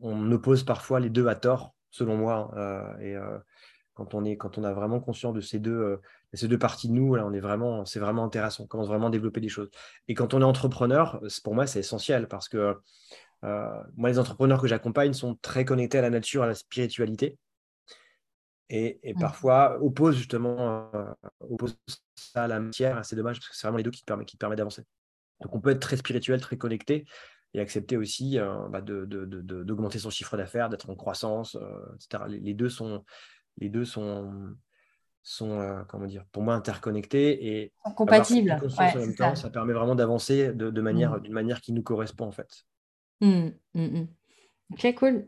on 0.00 0.30
oppose 0.30 0.62
parfois 0.62 1.00
les 1.00 1.10
deux 1.10 1.26
à 1.26 1.34
tort, 1.34 1.74
selon 1.90 2.16
moi. 2.16 2.52
euh, 2.56 2.98
et 3.00 3.16
euh, 3.16 3.38
quand, 3.94 4.14
on 4.14 4.24
est, 4.24 4.36
quand 4.36 4.58
on 4.58 4.64
a 4.64 4.72
vraiment 4.72 5.00
conscience 5.00 5.34
de 5.34 5.40
ces 5.40 5.58
deux, 5.58 5.98
de 6.32 6.38
ces 6.38 6.48
deux 6.48 6.58
parties 6.58 6.88
de 6.88 6.92
nous, 6.92 7.14
là, 7.14 7.26
on 7.26 7.32
est 7.32 7.40
vraiment, 7.40 7.84
c'est 7.84 8.00
vraiment 8.00 8.24
intéressant. 8.24 8.64
On 8.64 8.66
commence 8.66 8.88
vraiment 8.88 9.08
à 9.08 9.10
développer 9.10 9.40
des 9.40 9.48
choses. 9.48 9.70
Et 10.08 10.14
quand 10.14 10.32
on 10.34 10.40
est 10.40 10.44
entrepreneur, 10.44 11.20
pour 11.42 11.54
moi, 11.54 11.66
c'est 11.66 11.80
essentiel 11.80 12.28
parce 12.28 12.48
que 12.48 12.76
euh, 13.44 13.82
moi, 13.96 14.10
les 14.10 14.18
entrepreneurs 14.18 14.60
que 14.60 14.68
j'accompagne 14.68 15.12
sont 15.12 15.36
très 15.42 15.64
connectés 15.64 15.98
à 15.98 16.02
la 16.02 16.10
nature, 16.10 16.42
à 16.42 16.46
la 16.46 16.54
spiritualité 16.54 17.38
et, 18.68 19.00
et 19.02 19.14
parfois 19.14 19.78
oppose 19.82 20.16
justement 20.16 20.90
euh, 20.94 21.12
oppose 21.40 21.76
ça 22.14 22.44
à 22.44 22.48
la 22.48 22.60
matière. 22.60 23.04
C'est 23.04 23.16
dommage 23.16 23.38
parce 23.38 23.48
que 23.48 23.56
c'est 23.56 23.66
vraiment 23.66 23.78
les 23.78 23.82
deux 23.82 23.90
qui 23.90 24.00
te 24.02 24.06
permettent, 24.06 24.28
qui 24.28 24.36
te 24.36 24.40
permettent 24.40 24.58
d'avancer. 24.58 24.84
Donc 25.40 25.54
on 25.54 25.60
peut 25.60 25.70
être 25.70 25.80
très 25.80 25.96
spirituel, 25.96 26.40
très 26.40 26.56
connecté 26.56 27.06
et 27.54 27.60
accepter 27.60 27.96
aussi 27.96 28.38
euh, 28.38 28.68
bah, 28.68 28.80
de- 28.80 29.06
de- 29.06 29.24
de- 29.24 29.40
de- 29.40 29.64
d'augmenter 29.64 29.98
son 29.98 30.10
chiffre 30.10 30.36
d'affaires, 30.36 30.68
d'être 30.68 30.88
en 30.88 30.94
croissance, 30.94 31.56
etc. 31.96 32.24
Les, 32.28 32.38
les 32.38 32.54
deux 32.54 32.68
sont, 32.68 33.04
les 33.58 33.68
deux 33.70 33.84
sont, 33.84 34.54
sont 35.22 35.60
euh, 35.60 35.82
comment 35.88 36.06
dire, 36.06 36.24
pour 36.32 36.42
moi 36.42 36.54
interconnectés 36.54 37.60
et 37.62 37.72
compatibles. 37.96 38.58
Ouais, 38.78 38.96
en 38.96 38.98
même 38.98 39.14
ça. 39.16 39.28
temps, 39.28 39.34
ça 39.34 39.50
permet 39.50 39.72
vraiment 39.72 39.94
d'avancer 39.94 40.52
de, 40.52 40.70
de 40.70 40.80
manière, 40.80 41.16
Mm. 41.16 41.20
d'une 41.22 41.32
manière 41.32 41.60
qui 41.60 41.72
nous 41.72 41.82
correspond 41.82 42.26
en 42.26 42.32
fait. 42.32 42.64
Mm, 43.20 43.48
mm, 43.74 43.82
mm. 43.82 44.08
Ok, 44.72 44.94
cool. 44.94 45.26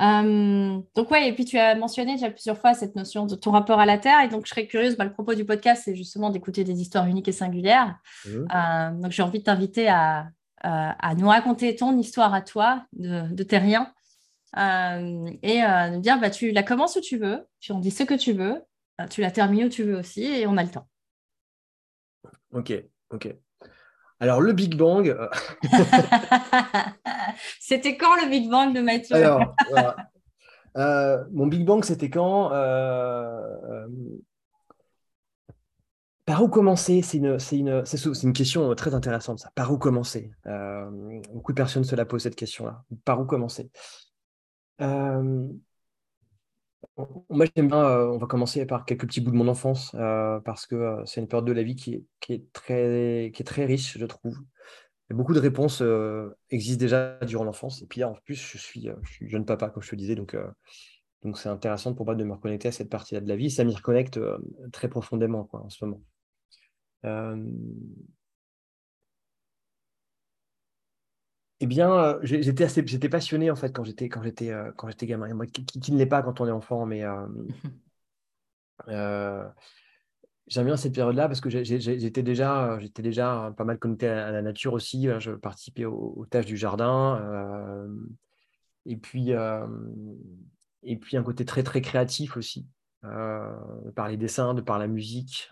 Euh, 0.00 0.80
donc 0.96 1.10
ouais, 1.10 1.28
et 1.28 1.32
puis 1.32 1.44
tu 1.44 1.58
as 1.58 1.74
mentionné 1.74 2.14
déjà 2.14 2.30
plusieurs 2.30 2.58
fois 2.58 2.74
cette 2.74 2.96
notion 2.96 3.26
de 3.26 3.34
ton 3.36 3.50
rapport 3.52 3.78
à 3.78 3.86
la 3.86 3.98
Terre, 3.98 4.20
et 4.24 4.28
donc 4.28 4.46
je 4.46 4.50
serais 4.50 4.66
curieuse, 4.66 4.96
bah, 4.96 5.04
le 5.04 5.12
propos 5.12 5.34
du 5.34 5.44
podcast, 5.44 5.82
c'est 5.84 5.94
justement 5.94 6.30
d'écouter 6.30 6.64
des 6.64 6.80
histoires 6.80 7.06
uniques 7.06 7.28
et 7.28 7.32
singulières. 7.32 7.98
Euh, 8.26 8.90
donc 8.92 9.12
j'ai 9.12 9.22
envie 9.22 9.38
de 9.40 9.44
t'inviter 9.44 9.88
à, 9.88 10.28
à, 10.62 11.14
nous 11.14 11.28
raconter 11.28 11.76
ton 11.76 11.96
histoire 11.98 12.34
à 12.34 12.40
toi 12.40 12.84
de, 12.94 13.32
de 13.32 13.42
terrien, 13.42 13.92
euh, 14.56 15.30
et 15.42 15.62
euh, 15.62 15.90
de 15.90 15.96
dire, 15.98 16.20
bah, 16.20 16.30
tu 16.30 16.50
la 16.50 16.62
commences 16.62 16.96
où 16.96 17.00
tu 17.00 17.16
veux, 17.16 17.46
tu 17.60 17.72
en 17.72 17.78
dis 17.78 17.90
ce 17.90 18.02
que 18.02 18.14
tu 18.14 18.32
veux, 18.32 18.62
tu 19.08 19.20
la 19.20 19.30
termines 19.30 19.64
où 19.64 19.68
tu 19.68 19.84
veux 19.84 19.96
aussi, 19.96 20.24
et 20.24 20.46
on 20.46 20.56
a 20.56 20.62
le 20.62 20.70
temps. 20.70 20.88
Ok, 22.52 22.72
ok. 23.10 23.34
Alors 24.20 24.40
le 24.40 24.52
Big 24.52 24.76
Bang, 24.76 25.08
euh, 25.08 25.28
C'était 27.60 27.96
quand 27.96 28.14
le 28.22 28.28
Big 28.30 28.48
Bang 28.48 28.74
de 28.74 28.80
Mathieu? 28.80 29.16
Alors, 29.16 29.54
voilà. 29.70 29.96
Euh, 30.76 31.24
mon 31.32 31.46
Big 31.48 31.64
Bang, 31.64 31.84
c'était 31.84 32.08
quand 32.10 32.52
Euh, 32.52 33.86
Par 36.24 36.42
où 36.42 36.48
commencer? 36.48 37.02
C'est 37.02 37.18
une, 37.18 37.36
une, 37.52 37.82
une 38.22 38.32
question 38.32 38.74
très 38.74 38.94
intéressante, 38.94 39.40
ça. 39.40 39.50
Par 39.54 39.72
où 39.72 39.78
commencer? 39.78 40.30
Euh, 40.46 40.88
Beaucoup 41.32 41.52
de 41.52 41.56
personnes 41.56 41.84
se 41.84 41.96
la 41.96 42.04
posent 42.04 42.22
cette 42.22 42.36
question-là. 42.36 42.84
Par 43.04 43.20
où 43.20 43.24
commencer? 43.24 43.70
Moi, 47.30 47.46
euh, 47.56 48.06
on 48.08 48.18
va 48.18 48.26
commencer 48.26 48.66
par 48.66 48.84
quelques 48.84 49.06
petits 49.06 49.20
bouts 49.20 49.30
de 49.30 49.36
mon 49.36 49.48
enfance, 49.48 49.94
euh, 49.94 50.40
parce 50.40 50.66
que 50.66 50.74
euh, 50.74 51.04
c'est 51.04 51.20
une 51.20 51.28
période 51.28 51.46
de 51.46 51.52
la 51.52 51.62
vie 51.62 51.76
qui 51.76 52.04
est, 52.28 52.52
très, 52.52 53.64
riche, 53.64 53.98
je 53.98 54.06
trouve. 54.06 54.38
Beaucoup 55.10 55.34
de 55.34 55.40
réponses 55.40 55.82
existent 56.50 56.80
déjà 56.80 57.18
durant 57.26 57.44
l'enfance. 57.44 57.82
Et 57.82 57.86
puis 57.86 58.00
là, 58.00 58.08
en 58.08 58.14
plus, 58.24 58.34
je 58.34 58.56
suis, 58.56 58.88
je 59.02 59.12
suis 59.12 59.28
jeune 59.28 59.44
papa, 59.44 59.68
comme 59.68 59.82
je 59.82 59.90
te 59.90 59.96
disais, 59.96 60.14
donc 60.14 60.34
c'est 61.34 61.50
intéressant 61.50 61.92
pour 61.92 62.06
moi 62.06 62.14
de 62.14 62.24
me 62.24 62.32
reconnecter 62.32 62.68
à 62.68 62.72
cette 62.72 62.88
partie-là 62.88 63.20
de 63.20 63.28
la 63.28 63.36
vie. 63.36 63.50
Ça 63.50 63.64
m'y 63.64 63.74
reconnecte 63.74 64.18
très 64.72 64.88
profondément 64.88 65.48
en 65.52 65.68
ce 65.68 65.84
moment. 65.84 66.02
Euh, 67.04 67.36
Eh 71.62 71.66
bien, 71.66 71.92
euh, 71.92 72.18
j'étais 72.22 72.64
assez, 72.64 72.84
j'étais 72.84 73.08
passionné 73.08 73.48
en 73.48 73.54
fait 73.54 73.72
quand 73.72 73.84
j'étais 73.84 74.08
quand 74.08 74.20
j'étais 74.20 74.50
euh, 74.50 74.72
quand 74.76 74.88
j'étais 74.88 75.06
gamin. 75.06 75.26
Et 75.28 75.32
moi, 75.32 75.46
qui, 75.46 75.92
ne 75.92 75.96
l'est 75.96 76.06
pas 76.06 76.20
quand 76.20 76.40
on 76.40 76.48
est 76.48 76.50
enfant, 76.50 76.86
mais 76.86 77.04
euh, 77.04 77.24
j'aime 80.48 80.66
bien 80.66 80.76
cette 80.76 80.92
période-là 80.92 81.28
parce 81.28 81.40
que 81.40 81.50
j'étais 81.50 82.24
déjà, 82.24 82.80
j'étais 82.80 83.02
déjà 83.02 83.54
pas 83.56 83.62
mal 83.62 83.78
connecté 83.78 84.08
à, 84.08 84.32
la 84.32 84.42
nature 84.42 84.72
aussi. 84.72 85.06
Je 85.20 85.30
participais 85.30 85.84
aux, 85.84 86.14
aux 86.16 86.26
tâches 86.26 86.46
du 86.46 86.56
jardin. 86.56 87.20
euh, 87.22 87.96
et 88.84 88.96
puis, 88.96 89.32
euh, 89.32 89.64
et 90.82 90.96
puis 90.96 91.16
un 91.16 91.22
côté 91.22 91.44
très 91.44 91.62
très 91.62 91.80
créatif 91.80 92.36
aussi, 92.36 92.66
par 93.02 94.08
les 94.08 94.16
dessins, 94.16 94.54
de 94.54 94.62
par 94.62 94.80
la 94.80 94.88
musique, 94.88 95.48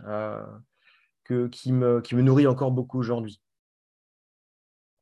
que, 1.23 1.47
qui 1.47 1.73
me, 1.73 2.01
qui 2.01 2.17
me 2.17 2.23
nourrit 2.23 2.49
encore 2.49 2.73
beaucoup 2.73 2.99
aujourd'hui. 2.99 3.41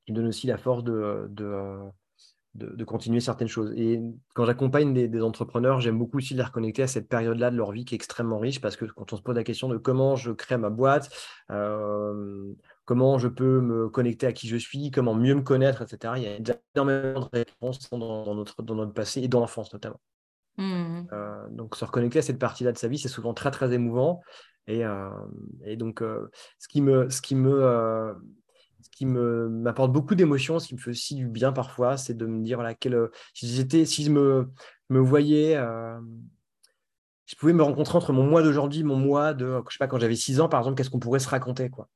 Qui 0.08 0.12
me 0.12 0.16
donne 0.16 0.28
aussi 0.28 0.46
la 0.46 0.56
force 0.56 0.84
de, 0.84 1.26
de, 1.28 1.82
de, 2.54 2.74
de 2.74 2.84
continuer 2.84 3.20
certaines 3.20 3.46
choses. 3.46 3.74
Et 3.76 4.00
quand 4.34 4.46
j'accompagne 4.46 4.94
des, 4.94 5.06
des 5.06 5.20
entrepreneurs, 5.20 5.80
j'aime 5.80 5.98
beaucoup 5.98 6.16
aussi 6.16 6.32
les 6.32 6.42
reconnecter 6.42 6.82
à 6.82 6.86
cette 6.86 7.06
période-là 7.06 7.50
de 7.50 7.58
leur 7.58 7.72
vie 7.72 7.84
qui 7.84 7.94
est 7.94 7.96
extrêmément 7.96 8.38
riche 8.38 8.58
parce 8.62 8.74
que 8.74 8.86
quand 8.86 9.12
on 9.12 9.18
se 9.18 9.20
pose 9.20 9.36
la 9.36 9.44
question 9.44 9.68
de 9.68 9.76
comment 9.76 10.16
je 10.16 10.32
crée 10.32 10.56
ma 10.56 10.70
boîte, 10.70 11.10
euh, 11.50 12.54
comment 12.86 13.18
je 13.18 13.28
peux 13.28 13.60
me 13.60 13.90
connecter 13.90 14.26
à 14.26 14.32
qui 14.32 14.48
je 14.48 14.56
suis, 14.56 14.90
comment 14.90 15.14
mieux 15.14 15.34
me 15.34 15.42
connaître, 15.42 15.82
etc., 15.82 16.14
il 16.16 16.22
y 16.22 16.26
a 16.26 16.56
énormément 16.74 17.20
de 17.20 17.28
réponses 17.38 17.90
dans, 17.90 18.24
dans 18.24 18.34
notre, 18.34 18.62
dans 18.62 18.76
notre 18.76 18.94
passé 18.94 19.20
et 19.20 19.28
dans 19.28 19.40
l'enfance 19.40 19.70
notamment. 19.74 20.00
Hmm. 20.56 21.02
Euh, 21.12 21.48
donc 21.50 21.76
se 21.76 21.84
reconnecter 21.84 22.20
à 22.20 22.22
cette 22.22 22.38
partie-là 22.38 22.72
de 22.72 22.78
sa 22.78 22.88
vie, 22.88 22.96
c'est 22.96 23.08
souvent 23.08 23.34
très 23.34 23.50
très 23.50 23.74
émouvant. 23.74 24.22
Et, 24.68 24.86
euh, 24.86 25.10
et 25.64 25.76
donc 25.76 26.00
euh, 26.00 26.30
ce 26.58 26.66
qui 26.66 26.80
me, 26.80 27.10
ce 27.10 27.20
qui 27.20 27.34
me, 27.34 28.14
ce 28.90 28.98
qui 28.98 29.06
me 29.06 29.48
m'apporte 29.48 29.92
beaucoup 29.92 30.14
d'émotions, 30.14 30.58
ce 30.58 30.68
qui 30.68 30.74
me 30.74 30.80
fait 30.80 30.90
aussi 30.90 31.14
du 31.14 31.26
bien 31.26 31.52
parfois, 31.52 31.96
c'est 31.96 32.14
de 32.14 32.26
me 32.26 32.42
dire 32.42 32.56
voilà 32.58 32.74
quel, 32.74 33.08
si 33.34 33.48
j'étais, 33.48 33.84
si 33.84 34.04
je 34.04 34.10
me, 34.10 34.50
me 34.88 35.00
voyais, 35.00 35.56
euh, 35.56 36.00
je 37.26 37.34
pouvais 37.36 37.52
me 37.52 37.62
rencontrer 37.62 37.96
entre 37.96 38.12
mon 38.12 38.24
moi 38.24 38.42
d'aujourd'hui, 38.42 38.82
mon 38.84 38.96
moi 38.96 39.34
de, 39.34 39.60
je 39.68 39.74
sais 39.74 39.78
pas, 39.78 39.88
quand 39.88 39.98
j'avais 39.98 40.16
6 40.16 40.40
ans, 40.40 40.48
par 40.48 40.60
exemple, 40.60 40.76
qu'est-ce 40.76 40.90
qu'on 40.90 40.98
pourrait 40.98 41.18
se 41.18 41.28
raconter, 41.28 41.70
quoi. 41.70 41.88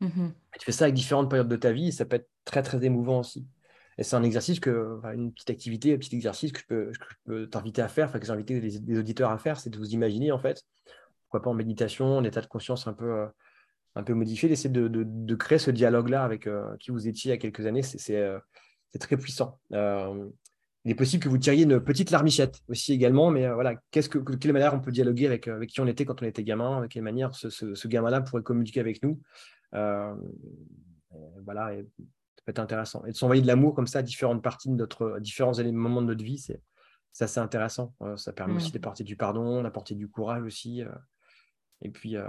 Mmh 0.00 0.30
tu 0.58 0.66
fais 0.66 0.72
ça 0.72 0.84
avec 0.84 0.94
différentes 0.94 1.30
périodes 1.30 1.48
de 1.48 1.56
ta 1.56 1.72
vie 1.72 1.88
et 1.88 1.92
ça 1.92 2.04
peut 2.04 2.16
être 2.16 2.28
très, 2.44 2.62
très 2.62 2.84
émouvant 2.84 3.20
aussi. 3.20 3.46
Et 3.98 4.04
c'est 4.04 4.14
un 4.14 4.22
exercice 4.22 4.60
que, 4.60 5.00
une 5.14 5.32
petite 5.32 5.50
activité, 5.50 5.94
un 5.94 5.98
petit 5.98 6.14
exercice 6.14 6.52
que 6.52 6.60
je 6.60 6.66
peux, 6.66 6.92
peux 7.24 7.46
t'inviter 7.48 7.82
à 7.82 7.88
faire, 7.88 8.08
enfin, 8.08 8.18
que 8.18 8.26
j'ai 8.26 8.32
invité 8.32 8.60
les, 8.60 8.98
auditeurs 8.98 9.30
à 9.30 9.38
faire, 9.38 9.58
c'est 9.58 9.70
de 9.70 9.78
vous 9.78 9.90
imaginer, 9.90 10.30
en 10.30 10.38
fait, 10.38 10.62
pourquoi 11.22 11.42
pas 11.42 11.50
en 11.50 11.54
méditation, 11.54 12.18
en 12.18 12.24
état 12.24 12.42
de 12.42 12.46
conscience 12.46 12.86
un 12.86 12.92
peu, 12.92 13.10
euh, 13.10 13.26
un 13.94 14.02
peu 14.02 14.14
modifié, 14.14 14.48
d'essayer 14.48 14.70
de, 14.70 14.88
de, 14.88 15.34
créer 15.34 15.58
ce 15.58 15.70
dialogue-là 15.70 16.24
avec 16.24 16.46
euh, 16.46 16.76
qui 16.78 16.90
vous 16.90 17.08
étiez 17.08 17.30
il 17.30 17.34
y 17.34 17.34
a 17.34 17.38
quelques 17.38 17.66
années. 17.66 17.82
C'est 17.82 18.16
euh, 18.16 18.38
très 18.98 19.16
puissant. 19.16 19.58
il 19.70 20.90
est 20.90 20.94
possible 20.94 21.22
que 21.22 21.28
vous 21.28 21.38
tiriez 21.38 21.64
une 21.64 21.80
petite 21.80 22.10
larmichette 22.10 22.60
aussi 22.68 22.92
également, 22.92 23.30
mais 23.30 23.50
voilà, 23.52 23.74
qu'est-ce 23.90 24.08
que, 24.08 24.18
de 24.18 24.36
quelle 24.36 24.52
manière 24.52 24.74
on 24.74 24.80
peut 24.80 24.92
dialoguer 24.92 25.26
avec, 25.26 25.48
avec 25.48 25.70
qui 25.70 25.80
on 25.80 25.86
était 25.86 26.04
quand 26.04 26.22
on 26.22 26.26
était 26.26 26.44
gamin, 26.44 26.78
avec 26.78 26.92
quelle 26.92 27.02
manière 27.02 27.34
ce, 27.34 27.50
ce, 27.50 27.74
ce 27.74 27.88
gamin-là 27.88 28.22
pourrait 28.22 28.42
communiquer 28.42 28.80
avec 28.80 29.02
nous. 29.02 29.20
voilà, 29.72 30.14
et 31.74 31.86
ça 32.36 32.42
peut 32.46 32.50
être 32.50 32.60
intéressant. 32.60 33.04
Et 33.04 33.10
de 33.10 33.16
s'envoyer 33.16 33.42
de 33.42 33.46
l'amour 33.46 33.74
comme 33.74 33.86
ça 33.86 33.98
à 33.98 34.02
différentes 34.02 34.42
parties 34.42 34.70
de 34.70 34.74
notre, 34.74 35.18
différents 35.20 35.52
moments 35.72 36.02
de 36.02 36.06
notre 36.06 36.24
vie, 36.24 36.38
c'est 36.38 36.60
assez 37.20 37.40
intéressant. 37.40 37.94
ça 38.16 38.32
permet 38.32 38.54
aussi 38.54 38.72
d'apporter 38.72 39.04
du 39.04 39.16
pardon, 39.16 39.62
d'apporter 39.62 39.94
du 39.94 40.08
courage 40.08 40.44
aussi. 40.44 40.82
Et 41.82 41.90
puis, 41.90 42.16
euh, 42.16 42.24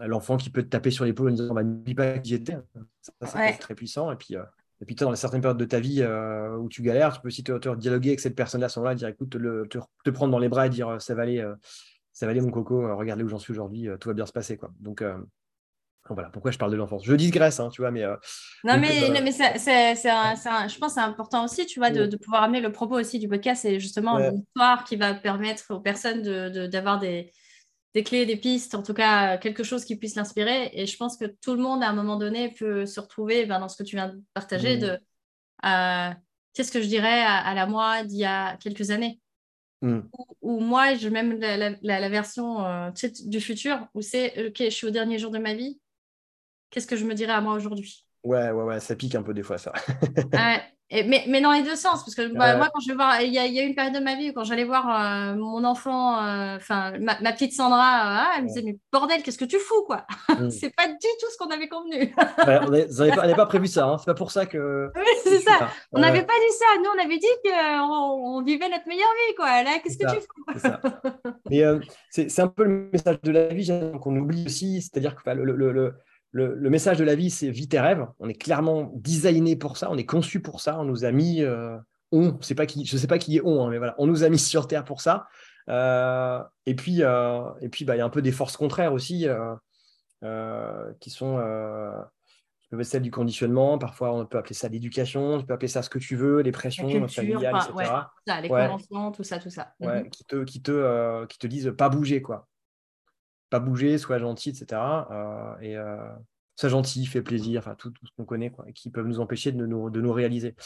l'enfant 0.00 0.36
qui 0.36 0.50
peut 0.50 0.62
te 0.62 0.68
taper 0.68 0.90
sur 0.90 1.04
l'épaule 1.04 1.30
en 1.30 1.34
disant 1.34 1.54
bah, 1.54 1.62
N'oublie 1.62 1.94
pas 1.94 2.18
qui 2.18 2.30
j'étais. 2.30 2.56
Ça, 3.00 3.26
c'est 3.26 3.58
très 3.58 3.74
puissant. 3.74 4.10
Et 4.10 4.16
puis, 4.16 4.36
euh, 4.36 4.42
et 4.80 4.84
puis 4.84 4.96
dans 4.96 5.14
certaines 5.14 5.40
périodes 5.40 5.58
de 5.58 5.64
ta 5.64 5.78
vie 5.78 6.02
euh, 6.02 6.56
où 6.56 6.68
tu 6.68 6.82
galères, 6.82 7.14
tu 7.14 7.20
peux 7.20 7.28
aussi 7.28 7.44
te, 7.44 7.74
dialoguer 7.76 8.10
avec 8.10 8.20
cette 8.20 8.34
personne-là 8.34 8.66
à 8.66 8.68
ce 8.68 8.80
moment-là, 8.80 8.96
dire 8.96 9.08
écoute, 9.08 9.30
te, 9.30 9.78
te, 10.04 10.10
prendre 10.10 10.32
dans 10.32 10.40
les 10.40 10.48
bras 10.48 10.66
et 10.66 10.70
dire 10.70 11.00
ça 11.00 11.14
va 11.14 11.22
aller, 11.22 11.48
ça 12.12 12.26
va 12.26 12.30
aller 12.30 12.40
mon 12.40 12.50
coco, 12.50 12.96
regardez 12.96 13.22
où 13.22 13.28
j'en 13.28 13.38
suis 13.38 13.52
aujourd'hui, 13.52 13.88
tout 14.00 14.08
va 14.08 14.14
bien 14.14 14.26
se 14.26 14.32
passer. 14.32 14.56
Quoi. 14.56 14.72
Donc, 14.80 15.04
voilà 16.10 16.28
pourquoi 16.28 16.50
je 16.50 16.58
parle 16.58 16.72
de 16.72 16.76
l'enfance. 16.76 17.02
Je 17.04 17.14
digresse, 17.14 17.60
hein, 17.60 17.70
tu 17.72 17.80
vois, 17.80 17.92
mais. 17.92 18.02
non, 18.64 18.76
mais, 18.78 19.08
mais 19.22 19.32
c'est, 19.32 19.54
je 19.94 20.78
pense 20.78 20.94
que 20.94 21.00
c'est 21.00 21.06
important 21.06 21.44
aussi, 21.44 21.64
tu 21.66 21.78
vois, 21.78 21.90
de, 21.90 22.16
pouvoir 22.16 22.42
amener 22.42 22.60
le 22.60 22.72
propos 22.72 22.98
aussi 22.98 23.20
du 23.20 23.28
podcast. 23.28 23.62
C'est 23.62 23.78
justement 23.78 24.18
une 24.18 24.40
histoire 24.40 24.82
qui 24.82 24.96
va 24.96 25.14
permettre 25.14 25.72
aux 25.72 25.80
personnes 25.80 26.22
de, 26.22 26.66
d'avoir 26.66 26.98
des, 26.98 27.30
des 27.94 28.02
clés, 28.02 28.26
des 28.26 28.36
pistes, 28.36 28.74
en 28.74 28.82
tout 28.82 28.94
cas 28.94 29.38
quelque 29.38 29.62
chose 29.62 29.84
qui 29.84 29.96
puisse 29.96 30.16
l'inspirer. 30.16 30.70
Et 30.72 30.86
je 30.86 30.96
pense 30.96 31.16
que 31.16 31.26
tout 31.26 31.54
le 31.54 31.62
monde, 31.62 31.82
à 31.82 31.88
un 31.88 31.92
moment 31.92 32.16
donné, 32.16 32.50
peut 32.50 32.86
se 32.86 33.00
retrouver 33.00 33.46
ben, 33.46 33.60
dans 33.60 33.68
ce 33.68 33.76
que 33.76 33.84
tu 33.84 33.96
viens 33.96 34.08
de 34.08 34.22
partager, 34.34 34.76
mmh. 34.76 34.80
de 34.80 34.98
euh, 35.64 36.10
qu'est-ce 36.52 36.72
que 36.72 36.82
je 36.82 36.88
dirais 36.88 37.22
à, 37.22 37.54
la 37.54 37.66
moi 37.66 38.02
d'il 38.02 38.18
y 38.18 38.24
a 38.24 38.56
quelques 38.56 38.90
années. 38.90 39.20
Mmh. 39.82 40.00
Ou, 40.42 40.60
moi, 40.60 40.94
je 40.94 41.08
même 41.08 41.38
la, 41.38 42.08
version 42.08 42.64
euh, 42.64 42.90
du 43.26 43.40
futur, 43.40 43.86
où 43.94 44.02
c'est, 44.02 44.48
OK, 44.48 44.56
je 44.58 44.70
suis 44.70 44.86
au 44.86 44.90
dernier 44.90 45.18
jour 45.18 45.30
de 45.30 45.38
ma 45.38 45.54
vie, 45.54 45.80
qu'est-ce 46.70 46.86
que 46.86 46.96
je 46.96 47.04
me 47.04 47.14
dirais 47.14 47.32
à 47.32 47.40
moi 47.40 47.54
aujourd'hui? 47.54 48.03
Ouais, 48.24 48.50
ouais, 48.50 48.64
ouais, 48.64 48.80
ça 48.80 48.96
pique 48.96 49.14
un 49.14 49.22
peu 49.22 49.34
des 49.34 49.42
fois, 49.42 49.58
ça. 49.58 49.72
mais, 50.90 51.24
mais, 51.28 51.40
dans 51.42 51.52
les 51.52 51.62
deux 51.62 51.76
sens, 51.76 52.02
parce 52.02 52.14
que 52.14 52.34
bah, 52.34 52.56
moi, 52.56 52.68
quand 52.72 52.80
je 52.80 52.88
vais 52.88 52.94
voir, 52.94 53.20
il 53.20 53.32
y, 53.32 53.38
a, 53.38 53.62
une 53.62 53.74
période 53.74 53.94
de 53.94 54.00
ma 54.00 54.16
vie 54.16 54.30
où 54.30 54.32
quand 54.32 54.44
j'allais 54.44 54.64
voir 54.64 54.88
euh, 54.88 55.34
mon 55.34 55.62
enfant, 55.64 56.22
euh, 56.22 56.56
enfin 56.56 56.92
ma, 57.00 57.32
petite 57.32 57.52
Sandra, 57.52 57.76
euh, 57.76 58.22
ah, 58.22 58.32
elle 58.36 58.44
me 58.44 58.48
disait 58.48 58.62
mais 58.62 58.78
bordel, 58.92 59.22
qu'est-ce 59.22 59.38
que 59.38 59.44
tu 59.44 59.58
fous 59.58 59.84
quoi? 59.84 60.06
Mm. 60.28 60.50
C'est 60.50 60.74
pas 60.74 60.86
du 60.86 60.94
tout 61.20 61.26
ce 61.30 61.36
qu'on 61.36 61.50
avait 61.50 61.68
convenu. 61.68 62.14
on 62.46 63.20
n'avait 63.20 63.34
pas, 63.34 63.46
prévu 63.46 63.66
ça, 63.66 63.86
hein. 63.86 63.98
c'est 63.98 64.06
pas 64.06 64.14
pour 64.14 64.30
ça 64.30 64.46
que. 64.46 64.90
Oui, 64.96 65.02
c'est 65.22 65.40
ça. 65.40 65.68
On 65.92 66.00
n'avait 66.00 66.24
pas 66.24 66.32
dit 66.32 66.56
ça. 66.56 66.64
Nous, 66.78 66.90
on 66.96 67.04
avait 67.04 67.18
dit 67.18 67.26
qu'on 67.44 68.38
on 68.38 68.42
vivait 68.42 68.68
notre 68.68 68.88
meilleure 68.88 69.12
vie 69.28 69.34
quoi. 69.36 69.62
Là, 69.62 69.78
qu'est-ce 69.82 69.98
que 69.98 70.10
tu 70.10 70.20
fous 70.20 70.70
Mais 71.50 71.62
c'est 72.10 72.40
un 72.42 72.48
peu 72.48 72.64
le 72.64 72.88
message 72.92 73.20
de 73.22 73.32
la 73.32 73.48
vie 73.48 73.70
qu'on 74.00 74.16
oublie 74.16 74.46
aussi, 74.46 74.80
c'est-à-dire 74.80 75.14
que 75.14 75.28
le, 75.30 75.44
le 75.44 75.72
le, 75.72 75.94
message 76.34 76.98
de 76.98 77.04
la 77.04 77.14
vie, 77.14 77.30
c'est 77.30 77.50
vite 77.50 77.70
tes 77.70 77.80
rêves. 77.80 78.06
On 78.18 78.28
est 78.28 78.34
clairement 78.34 78.92
designé 78.96 79.56
pour 79.56 79.76
ça, 79.76 79.90
on 79.90 79.96
est 79.96 80.06
conçu 80.06 80.40
pour 80.40 80.60
ça. 80.60 80.78
On 80.78 80.84
nous 80.84 81.04
a 81.04 81.12
mis, 81.12 81.42
euh, 81.42 81.76
on, 82.12 82.32
pas 82.56 82.66
qui, 82.66 82.84
je 82.84 82.96
ne 82.96 83.00
sais 83.00 83.06
pas 83.06 83.18
qui 83.18 83.36
est 83.36 83.42
on, 83.44 83.64
hein, 83.64 83.70
mais 83.70 83.78
voilà, 83.78 83.94
on 83.98 84.06
nous 84.06 84.24
a 84.24 84.28
mis 84.28 84.38
sur 84.38 84.66
Terre 84.66 84.84
pour 84.84 85.00
ça. 85.00 85.26
Euh, 85.68 86.42
et 86.66 86.74
puis, 86.74 87.02
euh, 87.02 87.44
et 87.60 87.68
puis, 87.68 87.84
bah, 87.84 87.94
il 87.94 87.98
y 87.98 88.02
a 88.02 88.04
un 88.04 88.10
peu 88.10 88.22
des 88.22 88.32
forces 88.32 88.56
contraires 88.56 88.92
aussi, 88.92 89.26
qui 91.00 91.10
sont 91.10 91.38
celles 92.82 93.02
du 93.02 93.12
conditionnement. 93.12 93.78
Parfois, 93.78 94.12
on 94.12 94.26
peut 94.26 94.38
appeler 94.38 94.54
ça 94.54 94.68
l'éducation. 94.68 95.38
Tu 95.38 95.46
peux 95.46 95.54
appeler 95.54 95.68
ça 95.68 95.82
ce 95.82 95.90
que 95.90 96.00
tu 96.00 96.16
veux, 96.16 96.40
les 96.40 96.50
pressions 96.50 96.88
familiales, 97.08 97.54
etc. 97.56 98.40
les 98.42 98.48
conventions, 98.48 99.12
tout 99.12 99.22
ça, 99.22 99.38
tout 99.38 99.50
ça. 99.50 99.74
Mhm. 99.78 100.10
qui 100.10 100.24
te, 100.24 100.42
qui 100.42 100.62
te, 100.62 101.24
qui 101.26 101.38
te 101.38 101.46
disent 101.46 101.72
pas 101.78 101.88
bouger, 101.88 102.20
quoi 102.20 102.48
pas 103.54 103.60
bouger, 103.60 103.98
sois 103.98 104.18
gentil, 104.18 104.48
etc. 104.48 104.80
et 105.60 105.76
euh, 105.76 105.84
euh, 105.84 106.08
sois 106.56 106.70
gentil, 106.70 107.06
fais 107.06 107.22
plaisir, 107.22 107.60
enfin 107.60 107.76
tout, 107.76 107.92
ce 108.02 108.10
qu'on 108.16 108.24
connaît, 108.24 108.50
quoi, 108.50 108.64
qui 108.74 108.90
peuvent 108.90 109.06
nous 109.06 109.20
empêcher 109.20 109.52
de 109.52 109.64
nous, 109.64 109.90
de 109.90 110.00
nous 110.00 110.12
réaliser. 110.12 110.56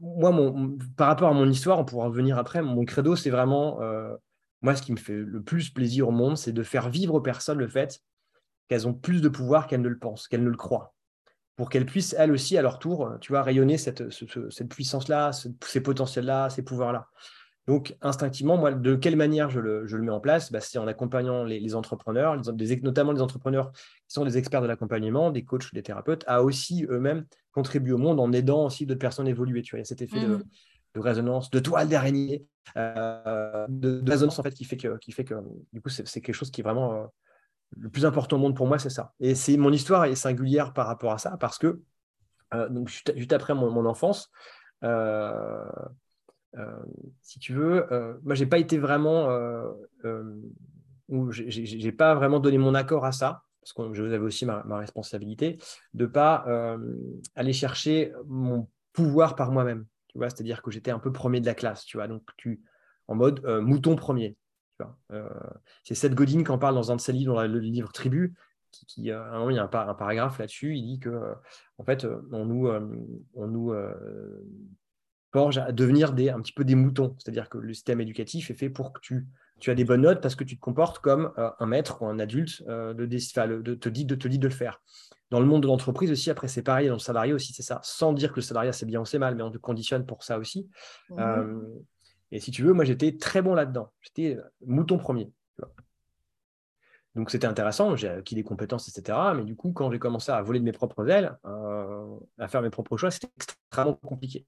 Moi, 0.00 0.30
mon, 0.30 0.78
par 0.96 1.08
rapport 1.08 1.28
à 1.28 1.32
mon 1.32 1.48
histoire, 1.48 1.80
on 1.80 1.84
pourra 1.84 2.06
revenir 2.06 2.38
après, 2.38 2.62
mon 2.62 2.84
credo, 2.84 3.16
c'est 3.16 3.30
vraiment, 3.30 3.82
euh, 3.82 4.14
moi, 4.62 4.76
ce 4.76 4.82
qui 4.82 4.92
me 4.92 4.96
fait 4.96 5.16
le 5.16 5.42
plus 5.42 5.70
plaisir 5.70 6.06
au 6.06 6.12
monde, 6.12 6.36
c'est 6.36 6.52
de 6.52 6.62
faire 6.62 6.88
vivre 6.88 7.14
aux 7.14 7.20
personnes 7.20 7.58
le 7.58 7.66
fait 7.66 7.98
qu'elles 8.68 8.86
ont 8.86 8.94
plus 8.94 9.20
de 9.20 9.28
pouvoir 9.28 9.66
qu'elles 9.66 9.82
ne 9.82 9.88
le 9.88 9.98
pensent, 9.98 10.28
qu'elles 10.28 10.44
ne 10.44 10.50
le 10.50 10.56
croient 10.56 10.94
pour 11.56 11.68
qu'elles 11.68 11.84
puissent, 11.84 12.14
elles 12.16 12.32
aussi, 12.32 12.56
à 12.56 12.62
leur 12.62 12.78
tour, 12.78 13.18
tu 13.20 13.32
vois, 13.32 13.42
rayonner 13.42 13.76
cette, 13.76 14.04
cette 14.10 14.68
puissance-là, 14.68 15.32
ces 15.32 15.80
potentiels-là, 15.82 16.48
ces 16.48 16.62
pouvoirs-là. 16.62 17.08
Donc, 17.66 17.96
instinctivement, 18.00 18.56
moi, 18.56 18.72
de 18.72 18.94
quelle 18.96 19.16
manière 19.16 19.50
je 19.50 19.60
le, 19.60 19.86
mets 20.00 20.10
en 20.10 20.20
place? 20.20 20.50
Bah, 20.50 20.60
C'est 20.60 20.78
en 20.78 20.86
accompagnant 20.86 21.44
les, 21.44 21.74
entrepreneurs, 21.74 22.36
notamment 22.82 23.12
les 23.12 23.20
entrepreneurs 23.20 23.70
qui 23.72 24.14
sont 24.14 24.24
des 24.24 24.38
experts 24.38 24.62
de 24.62 24.66
l'accompagnement, 24.66 25.30
des 25.30 25.44
coachs, 25.44 25.72
des 25.72 25.82
thérapeutes, 25.82 26.24
à 26.26 26.42
aussi 26.42 26.86
eux-mêmes 26.88 27.26
contribuer 27.52 27.92
au 27.92 27.98
monde 27.98 28.18
en 28.20 28.32
aidant 28.32 28.66
aussi 28.66 28.86
d'autres 28.86 29.00
personnes 29.00 29.26
à 29.26 29.30
évoluer. 29.30 29.62
Tu 29.62 29.72
vois, 29.72 29.78
il 29.78 29.82
y 29.82 29.82
a 29.82 29.84
cet 29.84 30.02
effet 30.02 30.20
de, 30.20 30.36
mmh. 30.36 31.00
résonance, 31.00 31.50
de 31.50 31.58
toile 31.60 31.88
d'araignée, 31.88 32.44
euh, 32.76 33.66
de, 33.68 34.02
résonance 34.08 34.38
en 34.38 34.42
fait 34.42 34.54
qui 34.54 34.64
fait 34.64 34.76
que, 34.76 34.98
qui 34.98 35.12
fait 35.12 35.24
que 35.24 35.34
du 35.72 35.80
coup, 35.80 35.90
c'est 35.90 36.20
quelque 36.20 36.34
chose 36.34 36.50
qui 36.50 36.60
est 36.60 36.64
vraiment 36.64 36.94
euh, 36.94 37.06
le 37.76 37.88
plus 37.88 38.04
important 38.06 38.36
au 38.36 38.40
monde 38.40 38.56
pour 38.56 38.66
moi, 38.66 38.78
c'est 38.78 38.90
ça. 38.90 39.12
Et 39.20 39.34
c'est 39.34 39.56
mon 39.56 39.72
histoire 39.72 40.04
est 40.06 40.14
singulière 40.14 40.72
par 40.72 40.86
rapport 40.86 41.12
à 41.12 41.18
ça 41.18 41.36
parce 41.38 41.58
que 41.58 41.80
euh, 42.54 42.68
donc, 42.68 42.88
juste, 42.88 43.32
après 43.32 43.54
mon, 43.54 43.70
mon 43.70 43.86
enfance, 43.86 44.30
euh, 44.84 45.64
si 47.22 47.38
tu 47.38 47.52
veux, 47.52 47.92
euh, 47.92 48.14
moi, 48.22 48.34
j'ai 48.34 48.46
pas 48.46 48.58
été 48.58 48.78
vraiment, 48.78 49.30
euh, 49.30 49.72
ou 51.08 51.30
j'ai 51.30 51.92
pas 51.92 52.14
vraiment 52.14 52.40
donné 52.40 52.58
mon 52.58 52.74
accord 52.74 53.04
à 53.04 53.12
ça, 53.12 53.44
parce 53.60 53.72
que 53.72 53.94
je 53.94 54.02
vous 54.02 54.12
avais 54.12 54.24
aussi 54.24 54.46
ma, 54.46 54.62
responsabilité, 54.78 55.58
de 55.94 56.06
pas 56.06 56.46
aller 57.34 57.52
chercher 57.52 58.12
mon 58.26 58.68
pouvoir 58.92 59.36
par 59.36 59.52
moi-même. 59.52 59.86
Tu 60.08 60.18
vois, 60.18 60.30
c'est-à-dire 60.30 60.62
que 60.62 60.70
j'étais 60.70 60.90
un 60.90 60.98
peu 60.98 61.12
premier 61.12 61.40
de 61.40 61.46
la 61.46 61.54
classe, 61.54 61.84
tu 61.84 61.96
vois, 61.96 62.08
donc 62.08 62.22
tu, 62.36 62.62
en 63.06 63.14
mode 63.14 63.44
mouton 63.60 63.96
premier. 63.96 64.36
c'est 65.84 65.94
Seth 65.94 66.14
Godin 66.14 66.42
qui 66.42 66.50
en 66.50 66.58
parle 66.58 66.74
dans 66.74 66.90
un 66.90 66.96
de 66.96 67.00
ses 67.00 67.12
livres, 67.12 67.34
dans 67.34 67.46
le 67.46 67.58
livre 67.58 67.92
Tribu, 67.92 68.34
qui, 68.70 68.86
il 68.98 69.04
y 69.04 69.10
a 69.12 69.32
un, 69.32 69.68
paragraphe 69.68 70.38
là-dessus, 70.38 70.76
il 70.76 70.82
dit 70.82 70.98
que 71.00 71.34
en 71.78 71.84
fait, 71.84 72.06
on 72.32 72.44
nous, 72.46 72.68
on 73.34 73.46
nous 73.46 73.72
forge 75.32 75.58
à 75.58 75.72
devenir 75.72 76.12
des, 76.12 76.30
un 76.30 76.40
petit 76.40 76.52
peu 76.52 76.64
des 76.64 76.74
moutons. 76.74 77.16
C'est-à-dire 77.18 77.48
que 77.48 77.58
le 77.58 77.72
système 77.72 78.00
éducatif 78.00 78.50
est 78.50 78.54
fait 78.54 78.70
pour 78.70 78.92
que 78.92 79.00
tu, 79.00 79.26
tu 79.58 79.70
as 79.70 79.74
des 79.74 79.84
bonnes 79.84 80.02
notes 80.02 80.20
parce 80.20 80.34
que 80.34 80.44
tu 80.44 80.56
te 80.56 80.60
comportes 80.60 80.98
comme 80.98 81.32
euh, 81.38 81.50
un 81.58 81.66
maître 81.66 82.02
ou 82.02 82.06
un 82.06 82.18
adulte 82.18 82.62
euh, 82.68 82.94
de, 82.94 83.06
de, 83.06 83.74
te 83.74 83.88
dit 83.88 84.04
de 84.04 84.14
te 84.14 84.28
dit 84.28 84.38
de 84.38 84.48
le 84.48 84.54
faire. 84.54 84.80
Dans 85.30 85.38
le 85.38 85.46
monde 85.46 85.62
de 85.62 85.68
l'entreprise 85.68 86.10
aussi, 86.10 86.30
après 86.30 86.48
c'est 86.48 86.62
pareil, 86.62 86.88
dans 86.88 86.94
le 86.94 86.98
salarié 86.98 87.32
aussi, 87.32 87.52
c'est 87.52 87.62
ça. 87.62 87.80
Sans 87.84 88.12
dire 88.12 88.30
que 88.30 88.36
le 88.36 88.42
salariat 88.42 88.72
c'est 88.72 88.86
bien 88.86 89.00
ou 89.00 89.04
c'est 89.04 89.18
mal, 89.18 89.36
mais 89.36 89.44
on 89.44 89.50
te 89.50 89.58
conditionne 89.58 90.04
pour 90.04 90.24
ça 90.24 90.38
aussi. 90.38 90.68
Mmh. 91.10 91.18
Euh, 91.20 91.60
et 92.32 92.40
si 92.40 92.50
tu 92.50 92.62
veux, 92.62 92.72
moi 92.72 92.84
j'étais 92.84 93.16
très 93.16 93.42
bon 93.42 93.54
là-dedans. 93.54 93.92
J'étais 94.00 94.38
mouton 94.66 94.98
premier. 94.98 95.30
Donc 97.16 97.30
c'était 97.30 97.48
intéressant, 97.48 97.96
j'ai 97.96 98.08
acquis 98.08 98.36
des 98.36 98.44
compétences, 98.44 98.88
etc. 98.88 99.18
Mais 99.34 99.44
du 99.44 99.56
coup, 99.56 99.72
quand 99.72 99.90
j'ai 99.90 99.98
commencé 99.98 100.30
à 100.30 100.40
voler 100.42 100.60
de 100.60 100.64
mes 100.64 100.72
propres 100.72 101.08
ailes, 101.08 101.36
à 101.44 102.48
faire 102.48 102.62
mes 102.62 102.70
propres 102.70 102.96
choix, 102.96 103.10
c'était 103.10 103.30
extrêmement 103.36 103.94
compliqué 103.94 104.46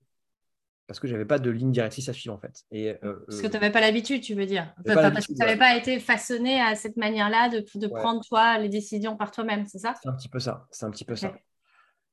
parce 0.93 1.01
que 1.01 1.09
j'avais 1.09 1.25
pas 1.25 1.39
de 1.39 1.49
ligne 1.49 1.73
directrice 1.73 2.11
à 2.11 2.13
suivre 2.13 2.35
en 2.35 2.39
fait. 2.39 2.65
Et, 2.71 2.91
euh, 3.03 3.25
parce 3.27 3.41
que 3.41 3.47
tu 3.47 3.55
n'avais 3.55 3.71
pas 3.71 3.81
l'habitude, 3.81 4.21
tu 4.21 4.35
veux 4.35 4.45
dire. 4.45 4.75
parce 4.85 5.27
que 5.27 5.33
tu 5.33 5.39
n'avais 5.39 5.57
pas 5.57 5.75
été 5.75 5.99
façonné 5.99 6.61
à 6.61 6.75
cette 6.75 6.99
manière-là 6.99 7.49
de, 7.49 7.65
de 7.77 7.89
prendre 7.89 8.21
toi 8.23 8.59
les 8.59 8.69
décisions 8.69 9.17
par 9.17 9.31
toi-même, 9.31 9.65
c'est 9.65 9.79
ça? 9.79 9.95
C'est 10.03 10.11
un 10.11 10.13
petit 10.13 10.29
peu 10.29 10.39
ça. 10.39 10.67
C'est 10.71 10.85
un 10.85 10.91
petit 10.91 11.07
peu 11.07 11.17
ça. 11.17 11.33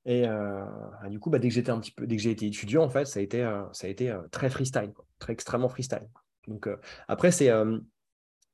Et 0.05 0.25
euh, 0.25 0.63
du 1.09 1.19
coup, 1.19 1.29
bah, 1.29 1.39
dès 1.39 1.50
que 1.50 1.53
j'étais 1.53 1.71
un 1.71 1.79
petit 1.81 1.91
peu, 1.91 2.07
dès 2.07 2.15
que 2.15 2.21
j'ai 2.21 2.31
été 2.31 2.45
étudiant, 2.45 2.81
en 2.81 2.89
fait, 2.89 3.03
ça 3.03 3.19
a 3.19 3.21
été, 3.21 3.43
euh, 3.43 3.63
ça 3.74 3.88
a 3.88 3.89
été 3.89 4.15
très 4.31 4.50
freestyle, 4.50 4.93
très 5.19 5.33
extrêmement 5.33 5.67
freestyle. 5.67 6.07
Donc 6.48 6.69
après, 7.09 7.31
c'est, 7.31 7.51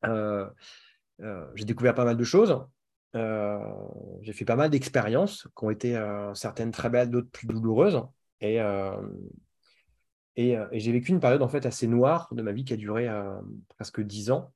j'ai 0.03 1.65
découvert 1.65 1.93
pas 1.93 2.05
mal 2.05 2.17
de 2.17 2.23
choses. 2.23 2.65
j'ai 3.13 4.33
fait 4.33 4.45
pas 4.45 4.55
mal 4.55 4.71
d'expériences 4.71 5.47
qui 5.55 5.65
ont 5.65 5.69
été 5.69 6.03
certaines 6.33 6.71
très 6.71 6.89
belles, 6.89 7.11
d'autres 7.11 7.29
plus 7.29 7.45
douloureuses. 7.45 8.01
Et, 8.41 8.59
euh, 10.37 10.67
et, 10.71 10.79
j'ai 10.79 10.91
vécu 10.91 11.11
une 11.11 11.19
période 11.19 11.41
en 11.41 11.47
fait 11.47 11.65
assez 11.65 11.87
noire 11.87 12.29
de 12.31 12.41
ma 12.41 12.51
vie 12.51 12.65
qui 12.65 12.73
a 12.73 12.77
duré 12.77 13.07
euh, 13.07 13.35
presque 13.69 14.01
dix 14.01 14.31
ans, 14.31 14.51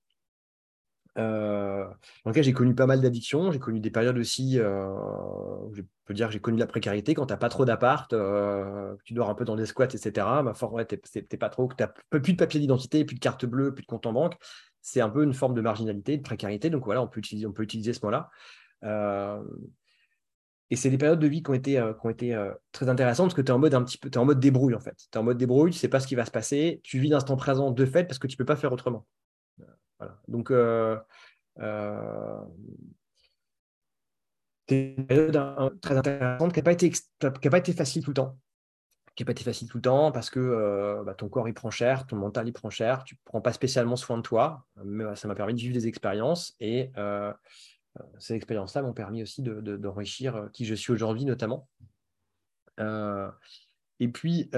euh, 1.17 1.85
dans 2.23 2.31
lequel 2.31 2.43
j'ai 2.43 2.53
connu 2.53 2.75
pas 2.75 2.85
mal 2.85 3.01
d'addictions. 3.01 3.51
J'ai 3.51 3.59
connu 3.59 3.79
des 3.79 3.89
périodes 3.89 4.17
aussi 4.17 4.59
euh, 4.59 4.93
je 5.73 5.81
peux 6.05 6.13
dire 6.13 6.27
que 6.27 6.33
j'ai 6.33 6.39
connu 6.39 6.57
la 6.57 6.67
précarité 6.67 7.13
quand 7.13 7.25
tu 7.25 7.33
n'as 7.33 7.37
pas 7.37 7.49
trop 7.49 7.65
d'appart, 7.65 8.13
tu 9.03 9.13
dors 9.13 9.29
un 9.29 9.35
peu 9.35 9.45
dans 9.45 9.55
des 9.55 9.65
squats, 9.65 9.85
etc. 9.85 10.27
Ma 10.43 10.53
forme, 10.53 10.75
ouais, 10.75 10.85
t'es 10.85 11.37
pas 11.37 11.49
trop, 11.49 11.69
tu 11.69 11.83
n'as 11.83 12.19
plus 12.19 12.33
de 12.33 12.37
papier 12.37 12.59
d'identité, 12.59 13.05
plus 13.05 13.15
de 13.15 13.19
carte 13.19 13.45
bleue, 13.45 13.73
plus 13.73 13.83
de 13.83 13.87
compte 13.87 14.05
en 14.05 14.13
banque. 14.13 14.35
C'est 14.81 15.01
un 15.01 15.09
peu 15.09 15.23
une 15.23 15.33
forme 15.33 15.53
de 15.53 15.61
marginalité, 15.61 16.17
de 16.17 16.23
précarité. 16.23 16.69
Donc 16.69 16.85
voilà, 16.85 17.01
on 17.01 17.07
peut 17.07 17.19
utiliser, 17.19 17.45
on 17.45 17.51
peut 17.51 17.63
utiliser 17.63 17.93
ce 17.93 17.99
mot-là. 18.05 18.29
Et 20.71 20.75
c'est 20.75 20.89
des 20.89 20.97
périodes 20.97 21.19
de 21.19 21.27
vie 21.27 21.41
qui 21.41 21.49
ont 21.49 21.55
été, 21.55 21.81
ont 21.81 22.09
été 22.09 22.37
très 22.71 22.89
intéressantes 22.89 23.27
parce 23.27 23.35
que 23.35 23.41
tu 23.41 23.47
es 23.47 23.51
en 23.51 23.59
mode 23.59 23.73
un 23.73 23.83
petit 23.83 23.97
peu, 23.97 24.09
es 24.09 24.17
en 24.17 24.25
mode 24.25 24.39
débrouille 24.39 24.75
en 24.75 24.79
fait. 24.79 24.95
Tu 25.11 25.17
es 25.17 25.17
en 25.17 25.23
mode 25.23 25.37
débrouille, 25.37 25.71
tu 25.71 25.79
sais 25.79 25.87
pas 25.87 25.99
ce 25.99 26.07
qui 26.07 26.15
va 26.15 26.25
se 26.25 26.31
passer, 26.31 26.79
tu 26.83 26.99
vis 26.99 27.09
l'instant 27.09 27.35
présent 27.35 27.71
de 27.71 27.85
fait 27.85 28.03
parce 28.03 28.19
que 28.19 28.27
tu 28.27 28.37
peux 28.37 28.45
pas 28.45 28.55
faire 28.55 28.71
autrement. 28.71 29.05
Donc, 30.27 30.51
euh, 30.51 30.97
euh, 31.59 32.41
c'est 34.67 34.95
une 34.97 35.07
période 35.07 35.79
très 35.81 35.97
intéressante 35.97 36.53
qui 36.53 36.59
n'a 36.59 36.63
pas, 36.63 36.71
été, 36.71 36.91
pas 37.19 37.57
été 37.57 37.73
facile 37.73 38.03
tout 38.03 38.11
le 38.11 38.15
temps 38.15 38.37
qui 39.15 39.23
n'a 39.23 39.25
pas 39.25 39.31
été 39.31 39.43
facile 39.43 39.67
tout 39.67 39.79
le 39.79 39.81
temps 39.81 40.13
parce 40.13 40.29
que 40.29 40.39
euh, 40.39 41.03
bah, 41.03 41.13
ton 41.13 41.27
corps 41.27 41.49
il 41.49 41.53
prend 41.53 41.71
cher, 41.71 42.07
ton 42.07 42.15
mental 42.15 42.47
il 42.47 42.53
prend 42.53 42.69
cher, 42.69 43.03
tu 43.03 43.17
prends 43.25 43.41
pas 43.41 43.51
spécialement 43.51 43.97
soin 43.97 44.15
de 44.15 44.21
toi, 44.21 44.65
mais 44.85 45.03
ça 45.17 45.27
m'a 45.27 45.35
permis 45.35 45.53
de 45.53 45.59
vivre 45.59 45.73
des 45.73 45.87
expériences 45.87 46.55
et 46.61 46.91
ces 48.17 48.33
expériences-là 48.33 48.81
m'ont 48.81 48.93
permis 48.93 49.23
aussi 49.23 49.41
d'enrichir 49.41 50.43
de, 50.43 50.49
qui 50.49 50.65
je 50.65 50.75
suis 50.75 50.93
aujourd'hui 50.93 51.25
notamment. 51.25 51.67
et 52.79 54.07
puis, 54.07 54.49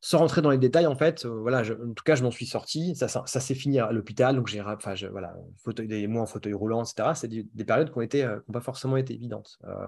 sans 0.00 0.18
rentrer 0.18 0.42
dans 0.42 0.50
les 0.50 0.58
détails, 0.58 0.86
en 0.86 0.94
fait, 0.94 1.24
euh, 1.24 1.40
voilà, 1.40 1.62
en 1.62 1.92
tout 1.92 2.04
cas, 2.04 2.14
je 2.14 2.22
m'en 2.22 2.30
suis 2.30 2.46
sorti. 2.46 2.94
Ça, 2.94 3.08
ça, 3.08 3.40
s'est 3.40 3.54
fini 3.54 3.80
à 3.80 3.90
l'hôpital, 3.90 4.36
donc 4.36 4.46
j'ai, 4.46 4.60
enfin, 4.60 4.94
voilà, 5.10 5.34
des 5.76 6.06
mois 6.06 6.22
en 6.22 6.26
fauteuil 6.26 6.54
roulant, 6.54 6.84
etc. 6.84 7.10
C'est 7.14 7.28
des, 7.28 7.64
périodes 7.64 7.90
qui 7.90 7.98
ont 7.98 8.02
été, 8.02 8.24
euh, 8.24 8.38
pas 8.52 8.60
forcément 8.60 8.96
été 8.96 9.14
évidentes. 9.14 9.58
Euh, 9.64 9.86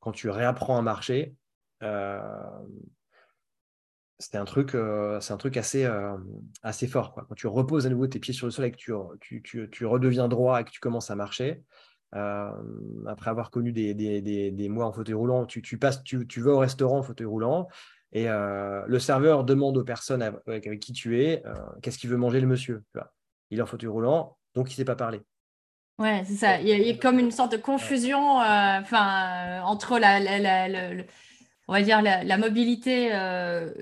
quand 0.00 0.12
tu 0.12 0.28
réapprends 0.30 0.78
à 0.78 0.82
marcher, 0.82 1.36
c'était 4.22 4.38
un 4.38 4.44
truc, 4.44 4.76
c'est 5.20 5.32
un 5.32 5.36
truc 5.36 5.56
assez, 5.56 5.88
assez 6.62 6.86
fort. 6.86 7.12
Quoi. 7.12 7.26
Quand 7.28 7.34
tu 7.34 7.46
reposes 7.46 7.86
à 7.86 7.90
nouveau 7.90 8.06
tes 8.06 8.18
pieds 8.18 8.34
sur 8.34 8.46
le 8.46 8.52
sol 8.52 8.66
et 8.66 8.70
que 8.70 8.76
tu, 8.76 8.92
tu, 9.20 9.42
tu, 9.42 9.68
tu 9.70 9.84
redeviens 9.84 10.28
droit 10.28 10.60
et 10.60 10.64
que 10.64 10.70
tu 10.70 10.80
commences 10.80 11.10
à 11.10 11.16
marcher, 11.16 11.62
après 12.12 13.30
avoir 13.30 13.50
connu 13.50 13.72
des, 13.72 13.94
des, 13.94 14.20
des, 14.20 14.50
des, 14.50 14.68
mois 14.68 14.86
en 14.86 14.92
fauteuil 14.92 15.14
roulant, 15.14 15.44
tu, 15.46 15.78
passes, 15.78 16.04
tu, 16.04 16.40
vas 16.40 16.52
au 16.52 16.58
restaurant 16.58 16.98
en 16.98 17.02
fauteuil 17.02 17.26
roulant, 17.26 17.68
et 18.12 18.28
euh, 18.28 18.82
le 18.86 18.98
serveur 18.98 19.44
demande 19.44 19.76
aux 19.78 19.84
personnes 19.84 20.22
avec, 20.22 20.78
qui 20.80 20.92
tu 20.92 21.22
es 21.22 21.42
euh, 21.46 21.54
qu'est-ce 21.82 21.98
qu'il 21.98 22.10
veut 22.10 22.18
manger 22.18 22.40
le 22.40 22.46
monsieur. 22.46 22.82
Il 23.50 23.58
est 23.58 23.62
en 23.62 23.66
fauteuil 23.66 23.88
roulant, 23.88 24.36
donc 24.54 24.70
il 24.70 24.74
ne 24.74 24.76
sait 24.76 24.84
pas 24.84 24.96
parler. 24.96 25.22
Ouais, 25.98 26.22
c'est 26.26 26.34
ça. 26.34 26.60
Il 26.60 26.68
y, 26.68 26.90
a, 26.90 26.94
comme 26.96 27.18
une 27.18 27.30
sorte 27.30 27.52
de 27.52 27.56
confusion 27.56 28.40
euh, 28.40 28.80
enfin, 28.80 29.62
entre 29.62 29.98
la, 29.98 30.18
on 31.68 31.72
va 31.72 31.82
dire 31.82 32.02
la, 32.02 32.36
mobilité 32.36 33.10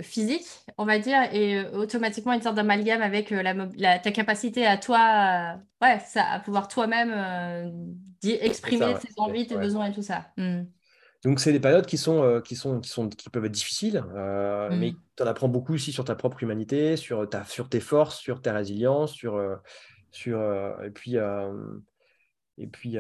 physique, 0.03 0.47
on 0.79 0.85
va 0.85 0.99
dire, 0.99 1.23
et 1.33 1.65
automatiquement 1.75 2.33
une 2.33 2.43
sorte 2.43 2.57
d'amalgame 2.57 3.03
avec 3.03 3.31
la, 3.31 3.99
ta 3.99 4.11
capacité 4.11 4.67
à 4.67 4.77
toi, 4.77 5.57
ouais, 5.83 5.99
ça, 6.07 6.25
à 6.25 6.41
pouvoir 6.41 6.69
toi-même 6.69 7.15
exprimer 8.23 8.95
tes 9.01 9.09
envies, 9.17 9.47
tes 9.47 9.57
besoins 9.57 9.87
et 9.87 9.93
tout 9.93 10.03
ça. 10.03 10.27
Hmm. 10.37 10.65
Donc, 11.23 11.39
c'est 11.39 11.53
des 11.53 11.61
périodes 11.61 11.85
qui, 11.85 11.99
sont, 11.99 12.23
euh, 12.23 12.41
qui, 12.41 12.57
sont, 12.57 12.81
qui, 12.81 12.89
sont, 12.89 13.09
qui 13.11 13.29
peuvent 13.29 13.45
être 13.45 13.53
difficiles, 13.53 14.03
euh, 14.15 14.71
mais 14.73 14.93
mm. 14.93 14.97
tu 15.17 15.23
en 15.23 15.27
apprends 15.27 15.49
beaucoup 15.49 15.75
aussi 15.75 15.93
sur 15.93 16.05
ta 16.05 16.15
propre 16.15 16.43
humanité, 16.43 16.97
sur, 16.97 17.29
ta, 17.29 17.45
sur 17.45 17.69
tes 17.69 17.81
forces, 17.81 18.19
sur 18.19 18.41
ta 18.41 18.55
résilience, 18.55 19.13
sur, 19.13 19.37
euh, 19.37 19.57
sur, 20.13 20.41
et 20.83 20.91
puis, 20.91 21.17
et 22.57 22.67
puis 22.67 22.97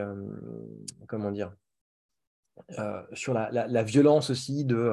comment 1.08 1.30
dire, 1.30 1.52
sur 3.12 3.34
la, 3.34 3.82
violence 3.82 4.30
aussi 4.30 4.64
de, 4.64 4.92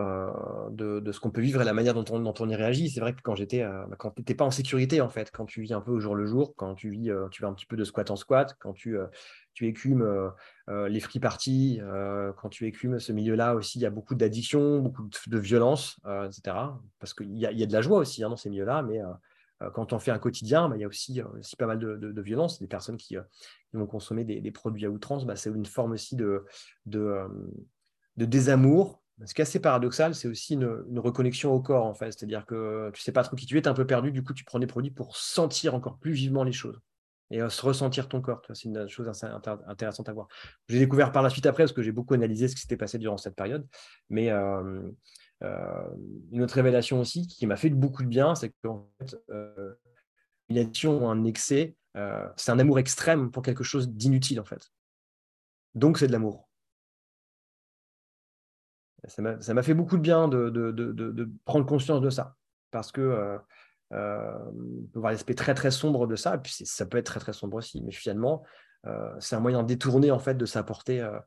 de, 0.72 1.00
de, 1.00 1.12
ce 1.12 1.20
qu'on 1.20 1.32
peut 1.32 1.42
vivre 1.42 1.62
et 1.62 1.66
la 1.66 1.74
manière 1.74 1.94
dont 1.94 2.06
on, 2.10 2.20
dont 2.20 2.34
on 2.40 2.50
y 2.50 2.56
réagit. 2.56 2.90
C'est 2.90 3.00
vrai 3.00 3.14
que 3.14 3.22
quand 3.22 3.36
j'étais, 3.36 3.64
bah, 3.64 3.96
quand 3.98 4.12
tu 4.12 4.22
n'étais 4.22 4.36
pas 4.36 4.46
en 4.46 4.52
sécurité, 4.52 5.02
en 5.02 5.10
fait, 5.10 5.32
quand 5.32 5.46
tu 5.46 5.62
vis 5.62 5.74
un 5.74 5.82
peu 5.82 5.92
au 5.92 6.00
jour 6.00 6.16
le 6.16 6.26
jour, 6.26 6.54
quand 6.56 6.76
tu 6.76 6.90
vis, 6.90 7.12
tu 7.32 7.42
vas 7.42 7.48
un 7.48 7.54
petit 7.54 7.66
peu 7.66 7.76
de 7.76 7.84
squat 7.84 8.10
en 8.12 8.16
squat, 8.16 8.56
quand 8.60 8.74
tu, 8.74 8.98
tu 9.58 9.66
écumes 9.66 10.04
euh, 10.04 10.30
euh, 10.70 10.88
les 10.88 11.00
free 11.00 11.20
parties, 11.20 11.80
euh, 11.82 12.32
quand 12.34 12.48
tu 12.48 12.68
écumes 12.68 13.00
ce 13.00 13.12
milieu-là 13.12 13.56
aussi, 13.56 13.80
il 13.80 13.82
y 13.82 13.88
a 13.88 13.90
beaucoup 13.90 14.14
d'addictions, 14.14 14.78
beaucoup 14.78 15.10
de, 15.26 15.40
violence, 15.40 16.00
etc. 16.28 16.56
Parce 17.00 17.16
qu'il 17.16 17.36
y, 17.36 17.40
y, 17.40 17.64
a 17.64 17.66
de 17.66 17.74
la 17.74 17.82
joie 17.82 17.98
aussi 17.98 18.24
hein, 18.24 18.30
dans 18.30 18.38
ces 18.38 18.52
milieux-là, 18.52 18.84
mais 18.84 19.02
quand 19.74 19.94
on 19.94 20.00
fait 20.00 20.12
un 20.12 20.20
quotidien, 20.20 20.70
bah, 20.70 20.76
il 20.78 20.82
y 20.82 20.84
a 20.84 20.88
aussi, 20.88 21.22
aussi 21.22 21.56
pas 21.56 21.66
mal 21.66 21.80
de, 21.80 22.22
violence. 22.22 22.60
Des 22.60 22.68
personnes 22.68 22.98
qui, 22.98 23.18
vont 23.74 23.88
consommer 23.88 24.24
des, 24.24 24.52
produits 24.52 24.86
à 24.86 24.90
outrance, 24.90 25.26
bah, 25.26 25.36
c'est 25.36 25.50
une 25.50 25.66
forme 25.66 25.94
aussi 25.94 26.16
de, 26.16 26.46
désamour. 28.16 29.02
Ce 29.26 29.34
qui 29.34 29.42
est 29.42 29.44
assez 29.44 29.60
paradoxal, 29.60 30.14
c'est 30.14 30.28
aussi 30.28 30.54
une, 30.54 31.00
reconnexion 31.00 31.52
au 31.54 31.62
corps, 31.62 31.86
en 31.86 31.94
fait. 31.94 32.12
C'est-à-dire 32.12 32.46
que 32.46 32.92
tu 32.94 33.02
ne 33.02 33.04
sais 33.04 33.12
pas 33.12 33.24
trop 33.24 33.36
qui 33.36 33.46
tu 33.46 33.58
es, 33.58 33.62
tu 33.62 33.68
es 33.68 33.70
un 33.70 33.74
peu 33.74 33.88
perdu, 33.88 34.12
du 34.12 34.24
coup, 34.24 34.34
tu 34.34 34.44
prends 34.44 34.60
des 34.60 34.68
produits 34.68 34.92
pour 34.92 35.18
sentir 35.18 35.74
encore 35.74 35.98
plus 35.98 36.12
vivement 36.12 36.44
les 36.44 36.52
choses 36.54 36.80
et 37.30 37.40
se 37.50 37.62
ressentir 37.62 38.08
ton 38.08 38.22
corps. 38.22 38.42
C'est 38.54 38.66
une 38.66 38.88
chose 38.88 39.10
intéressante 39.68 40.10
à 40.10 40.14
voir. 40.14 40.28
J'ai 40.70 40.80
découvert 40.80 41.12
par 41.12 41.24
la 41.24 41.30
suite 41.30 41.46
après, 41.46 41.64
parce 41.64 41.74
que 41.74 41.82
j'ai 41.82 41.92
beaucoup 41.92 42.14
analysé 42.14 42.48
ce 42.48 42.56
qui 42.56 42.62
s'était 42.62 42.78
passé 42.78 42.98
durant 42.98 43.18
cette 43.18 43.36
période. 43.36 43.68
Mais 44.10 44.32
euh, 44.32 44.62
euh, 44.62 44.92
une 45.42 46.42
autre 46.42 46.56
révélation 46.56 47.00
aussi 47.00 47.28
qui 47.28 47.46
m'a 47.46 47.56
fait 47.56 47.70
beaucoup 47.70 48.04
de 48.04 48.08
bien, 48.08 48.36
c'est 48.36 48.52
qu'en 48.64 48.90
fait, 49.00 49.16
euh, 49.30 49.76
une 50.50 50.58
addiction 50.58 51.10
un 51.10 51.24
excès, 51.26 51.76
c'est 52.36 52.52
un 52.52 52.60
amour 52.60 52.80
extrême 52.80 53.32
pour 53.32 53.44
quelque 53.44 53.64
chose 53.64 53.90
d'inutile, 53.90 54.40
en 54.40 54.46
fait. 54.46 54.70
Donc, 55.74 55.98
c'est 55.98 56.08
de 56.08 56.12
l'amour. 56.12 56.48
Ça 59.08 59.22
m'a 59.54 59.64
fait 59.64 59.74
beaucoup 59.74 59.98
de 59.98 60.02
bien 60.02 60.28
de, 60.28 61.30
prendre 61.46 61.66
conscience 61.66 62.02
de 62.02 62.10
ça. 62.10 62.36
Parce 62.72 62.92
que 62.92 63.40
euh, 63.94 64.38
on 64.48 64.88
peut 64.92 65.00
voir 65.00 65.12
l'aspect 65.12 65.34
très 65.34 65.54
très 65.54 65.72
sombre 65.72 66.08
de 66.08 66.16
ça, 66.16 66.36
et 66.36 66.38
puis 66.40 66.52
ça 66.52 66.86
peut 66.86 66.98
être 66.98 67.06
très 67.06 67.20
très 67.20 67.34
sombre 67.34 67.58
aussi, 67.58 67.82
mais 67.82 67.92
finalement, 67.92 68.44
euh, 68.86 69.14
c'est 69.20 69.36
un 69.36 69.40
moyen 69.40 69.64
détourné 69.64 70.12
en 70.12 70.20
fait 70.20 70.36
de 70.36 70.46
s'apporter 70.46 71.02
euh, 71.02 71.18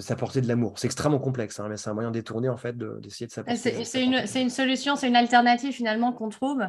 de 0.00 0.04
s'apporter 0.06 0.40
de 0.40 0.48
l'amour. 0.48 0.78
C'est 0.78 0.86
extrêmement 0.86 1.18
complexe, 1.18 1.60
hein, 1.60 1.66
mais 1.68 1.76
c'est 1.76 1.90
un 1.90 1.94
moyen 1.94 2.10
détourné 2.10 2.48
en 2.48 2.56
fait 2.56 2.76
d'essayer 2.76 3.26
de, 3.26 3.32
s'apporter. 3.32 3.84
C'est 3.84 4.02
une, 4.02 4.24
une, 4.34 4.50
solution, 4.50 4.96
c'est 4.96 5.08
une 5.08 5.16
alternative 5.16 5.72
finalement 5.72 6.12
qu'on 6.12 6.30
trouve 6.30 6.66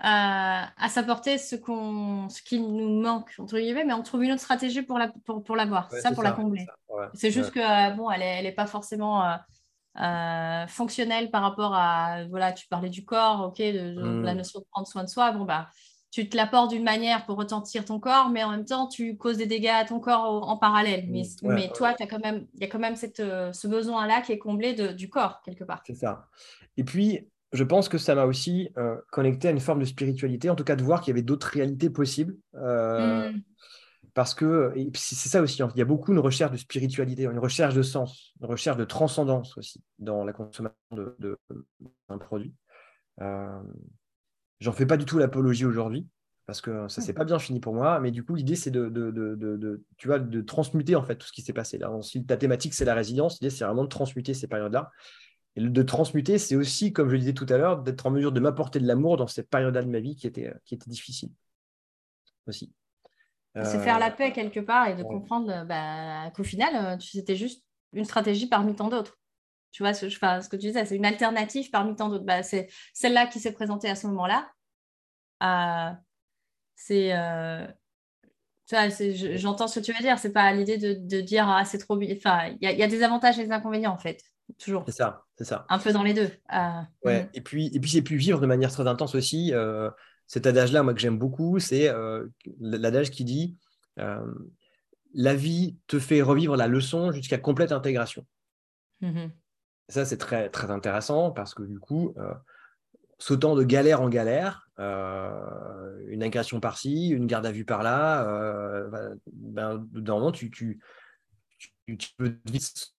à, 0.00 0.68
à 0.76 0.88
s'apporter 0.88 1.38
ce, 1.38 1.54
qu'on, 1.54 2.28
ce 2.28 2.42
qui 2.42 2.60
nous 2.60 3.00
manque, 3.00 3.32
entre 3.38 3.58
guillemets, 3.58 3.84
mais 3.84 3.92
on 3.92 4.02
trouve 4.02 4.24
une 4.24 4.32
autre 4.32 4.40
stratégie 4.40 4.82
pour, 4.82 4.98
la, 4.98 5.12
pour, 5.24 5.44
pour 5.44 5.56
l'avoir, 5.56 5.90
ça 5.92 6.10
pour 6.12 6.24
la 6.24 6.32
combler. 6.32 6.66
C'est 7.14 7.30
juste 7.30 7.52
que, 7.52 7.96
bon, 7.96 8.10
elle 8.10 8.44
n'est 8.44 8.52
pas 8.52 8.66
forcément 8.66 9.22
euh, 10.00 10.66
fonctionnel 10.66 11.30
par 11.30 11.42
rapport 11.42 11.74
à, 11.74 12.24
voilà, 12.28 12.52
tu 12.52 12.66
parlais 12.66 12.90
du 12.90 13.04
corps, 13.04 13.42
ok, 13.42 13.58
de, 13.58 14.22
la 14.22 14.34
mm. 14.34 14.36
notion 14.38 14.60
de 14.60 14.64
prendre 14.70 14.88
soin 14.88 15.04
de 15.04 15.08
soi, 15.08 15.30
bon, 15.32 15.44
bah, 15.44 15.68
tu 16.12 16.28
te 16.28 16.36
l'apportes 16.36 16.70
d'une 16.70 16.84
manière 16.84 17.26
pour 17.26 17.36
retentir 17.36 17.84
ton 17.84 17.98
corps, 17.98 18.28
mais 18.30 18.44
en 18.44 18.50
même 18.50 18.64
temps, 18.64 18.86
tu 18.86 19.16
causes 19.16 19.38
des 19.38 19.46
dégâts 19.46 19.72
à 19.72 19.84
ton 19.84 19.98
corps 19.98 20.48
en 20.48 20.56
parallèle. 20.56 21.06
Mais, 21.08 21.22
mm. 21.42 21.52
mais 21.52 21.68
toi, 21.74 21.94
il 21.98 22.02
y 22.60 22.64
a 22.64 22.68
quand 22.68 22.78
même 22.78 22.96
cette, 22.96 23.18
euh, 23.20 23.52
ce 23.52 23.66
besoin-là 23.66 24.20
qui 24.20 24.32
est 24.32 24.38
comblé 24.38 24.74
de, 24.74 24.88
du 24.88 25.08
corps, 25.08 25.40
quelque 25.42 25.64
part. 25.64 25.82
C'est 25.84 25.96
ça. 25.96 26.28
Et 26.76 26.84
puis, 26.84 27.26
je 27.52 27.64
pense 27.64 27.88
que 27.88 27.98
ça 27.98 28.14
m'a 28.14 28.26
aussi 28.26 28.68
euh, 28.76 28.96
connecté 29.10 29.48
à 29.48 29.50
une 29.50 29.60
forme 29.60 29.80
de 29.80 29.84
spiritualité, 29.84 30.48
en 30.50 30.54
tout 30.54 30.64
cas 30.64 30.76
de 30.76 30.84
voir 30.84 31.00
qu'il 31.00 31.10
y 31.10 31.14
avait 31.14 31.22
d'autres 31.22 31.48
réalités 31.48 31.90
possibles. 31.90 32.36
Mm 32.52 33.40
parce 34.14 34.34
que 34.34 34.74
c'est 34.94 35.28
ça 35.28 35.40
aussi, 35.40 35.62
il 35.74 35.78
y 35.78 35.82
a 35.82 35.86
beaucoup 35.86 36.12
une 36.12 36.18
recherche 36.18 36.52
de 36.52 36.56
spiritualité, 36.56 37.22
une 37.24 37.38
recherche 37.38 37.74
de 37.74 37.82
sens, 37.82 38.34
une 38.40 38.46
recherche 38.46 38.76
de 38.76 38.84
transcendance 38.84 39.56
aussi 39.56 39.82
dans 39.98 40.24
la 40.24 40.32
consommation 40.32 40.76
d'un 40.90 42.18
produit. 42.18 42.54
Euh, 43.20 43.62
J'en 44.62 44.72
fais 44.72 44.86
pas 44.86 44.96
du 44.96 45.04
tout 45.04 45.18
l'apologie 45.18 45.64
aujourd'hui 45.64 46.06
parce 46.46 46.60
que 46.60 46.86
ça 46.88 47.00
s'est 47.00 47.12
pas 47.12 47.24
bien 47.24 47.38
fini 47.38 47.58
pour 47.58 47.74
moi, 47.74 47.98
mais 47.98 48.12
du 48.12 48.24
coup 48.24 48.34
l'idée 48.36 48.54
c'est 48.54 48.70
de, 48.70 48.88
de, 48.88 49.10
de, 49.10 49.84
tu 49.96 50.06
vois, 50.06 50.20
de 50.20 50.40
transmuter 50.40 50.94
en 50.94 51.02
fait 51.02 51.16
tout 51.16 51.26
ce 51.26 51.32
qui 51.32 51.42
s'est 51.42 51.52
passé 51.52 51.78
là. 51.78 51.90
Ensuite, 51.90 52.28
ta 52.28 52.36
thématique 52.36 52.74
c'est 52.74 52.84
la 52.84 52.94
résilience, 52.94 53.40
l'idée 53.40 53.50
c'est 53.50 53.64
vraiment 53.64 53.82
de 53.82 53.88
transmuter 53.88 54.34
ces 54.34 54.46
périodes-là. 54.46 54.90
Et 55.56 55.60
de 55.60 55.82
transmuter, 55.82 56.38
c'est 56.38 56.56
aussi, 56.56 56.92
comme 56.92 57.08
je 57.08 57.14
le 57.14 57.18
disais 57.18 57.32
tout 57.34 57.46
à 57.48 57.58
l'heure, 57.58 57.82
d'être 57.82 58.06
en 58.06 58.10
mesure 58.10 58.32
de 58.32 58.40
m'apporter 58.40 58.78
de 58.78 58.86
l'amour 58.86 59.16
dans 59.16 59.26
ces 59.26 59.42
périodes-là 59.42 59.82
de 59.82 59.88
ma 59.88 60.00
vie 60.00 60.14
qui 60.14 60.26
étaient, 60.26 60.52
qui 60.64 60.74
étaient 60.74 60.90
difficiles 60.90 61.30
aussi. 62.46 62.72
C'est 63.54 63.80
faire 63.80 63.98
la 63.98 64.10
euh, 64.10 64.16
paix 64.16 64.32
quelque 64.32 64.60
part 64.60 64.88
et 64.88 64.94
de 64.94 65.02
comprendre 65.02 65.66
bah, 65.66 66.30
qu'au 66.30 66.44
final, 66.44 66.74
euh, 66.74 66.96
c'était 67.00 67.36
juste 67.36 67.62
une 67.92 68.04
stratégie 68.04 68.46
parmi 68.46 68.74
tant 68.74 68.88
d'autres. 68.88 69.18
Tu 69.72 69.82
vois 69.82 69.94
ce, 69.94 70.08
ce 70.08 70.48
que 70.48 70.56
tu 70.56 70.66
disais, 70.66 70.84
c'est 70.84 70.96
une 70.96 71.06
alternative 71.06 71.70
parmi 71.70 71.96
tant 71.96 72.08
d'autres. 72.08 72.24
Bah, 72.24 72.42
c'est 72.42 72.68
celle-là 72.92 73.26
qui 73.26 73.40
s'est 73.40 73.52
présentée 73.52 73.88
à 73.88 73.94
ce 73.94 74.06
moment-là. 74.08 74.50
Euh, 75.42 75.90
c'est 76.76 77.10
j'entends 79.36 79.68
ce 79.68 79.80
que 79.80 79.84
tu 79.84 79.92
veux 79.92 80.02
dire. 80.02 80.18
C'est 80.18 80.32
pas 80.32 80.52
l'idée 80.52 80.78
de, 80.78 81.20
dire 81.20 81.48
ah, 81.48 81.64
c'est 81.64 81.78
trop. 81.78 81.98
Enfin, 82.12 82.54
il 82.60 82.70
y, 82.70 82.82
a 82.82 82.86
des 82.86 83.02
avantages 83.02 83.38
et 83.38 83.44
des 83.44 83.52
inconvénients 83.52 83.92
en 83.92 83.98
fait, 83.98 84.22
toujours. 84.58 84.84
C'est 84.86 84.92
ça, 84.92 85.24
c'est 85.36 85.44
ça. 85.44 85.66
Un 85.68 85.78
peu 85.78 85.92
dans 85.92 86.02
les 86.02 86.14
deux. 86.14 86.30
ouais. 87.04 87.24
Mm. 87.24 87.28
Et 87.34 87.40
puis, 87.40 87.70
et 87.74 87.80
puis 87.80 87.90
j'ai 87.90 88.02
pu 88.02 88.16
vivre 88.16 88.40
de 88.40 88.46
manière 88.46 88.70
très 88.70 88.86
intense 88.86 89.14
aussi 89.14 89.52
cet 90.26 90.46
adage-là, 90.46 90.82
moi, 90.82 90.94
que 90.94 91.00
j'aime 91.00 91.18
beaucoup, 91.18 91.58
c'est 91.58 91.88
euh, 91.88 92.26
l'adage 92.58 93.10
qui 93.10 93.24
dit 93.24 93.58
la 95.14 95.34
vie 95.34 95.76
te 95.86 95.98
fait 95.98 96.22
revivre 96.22 96.56
la 96.56 96.68
leçon 96.68 97.12
jusqu'à 97.12 97.38
complète 97.38 97.72
intégration. 97.72 98.26
Mmh 99.00 99.28
ça, 99.88 100.04
c'est 100.04 100.16
très, 100.16 100.50
intéressant 100.70 101.30
parce 101.30 101.54
que 101.54 101.62
du 101.62 101.78
coup, 101.78 102.14
sautant 103.18 103.54
de 103.54 103.64
galère 103.64 104.00
en 104.00 104.08
galère, 104.08 104.68
une 104.78 106.22
agression 106.22 106.60
par-ci, 106.60 107.08
une 107.08 107.26
garde 107.26 107.46
à 107.46 107.52
vue 107.52 107.64
par-là, 107.64 108.26
euh, 108.26 109.14
ben, 109.32 109.86
moment, 109.92 110.32
tu, 110.32 110.50
tu, 110.50 110.80
peux 112.16 112.38
vite. 112.46 112.94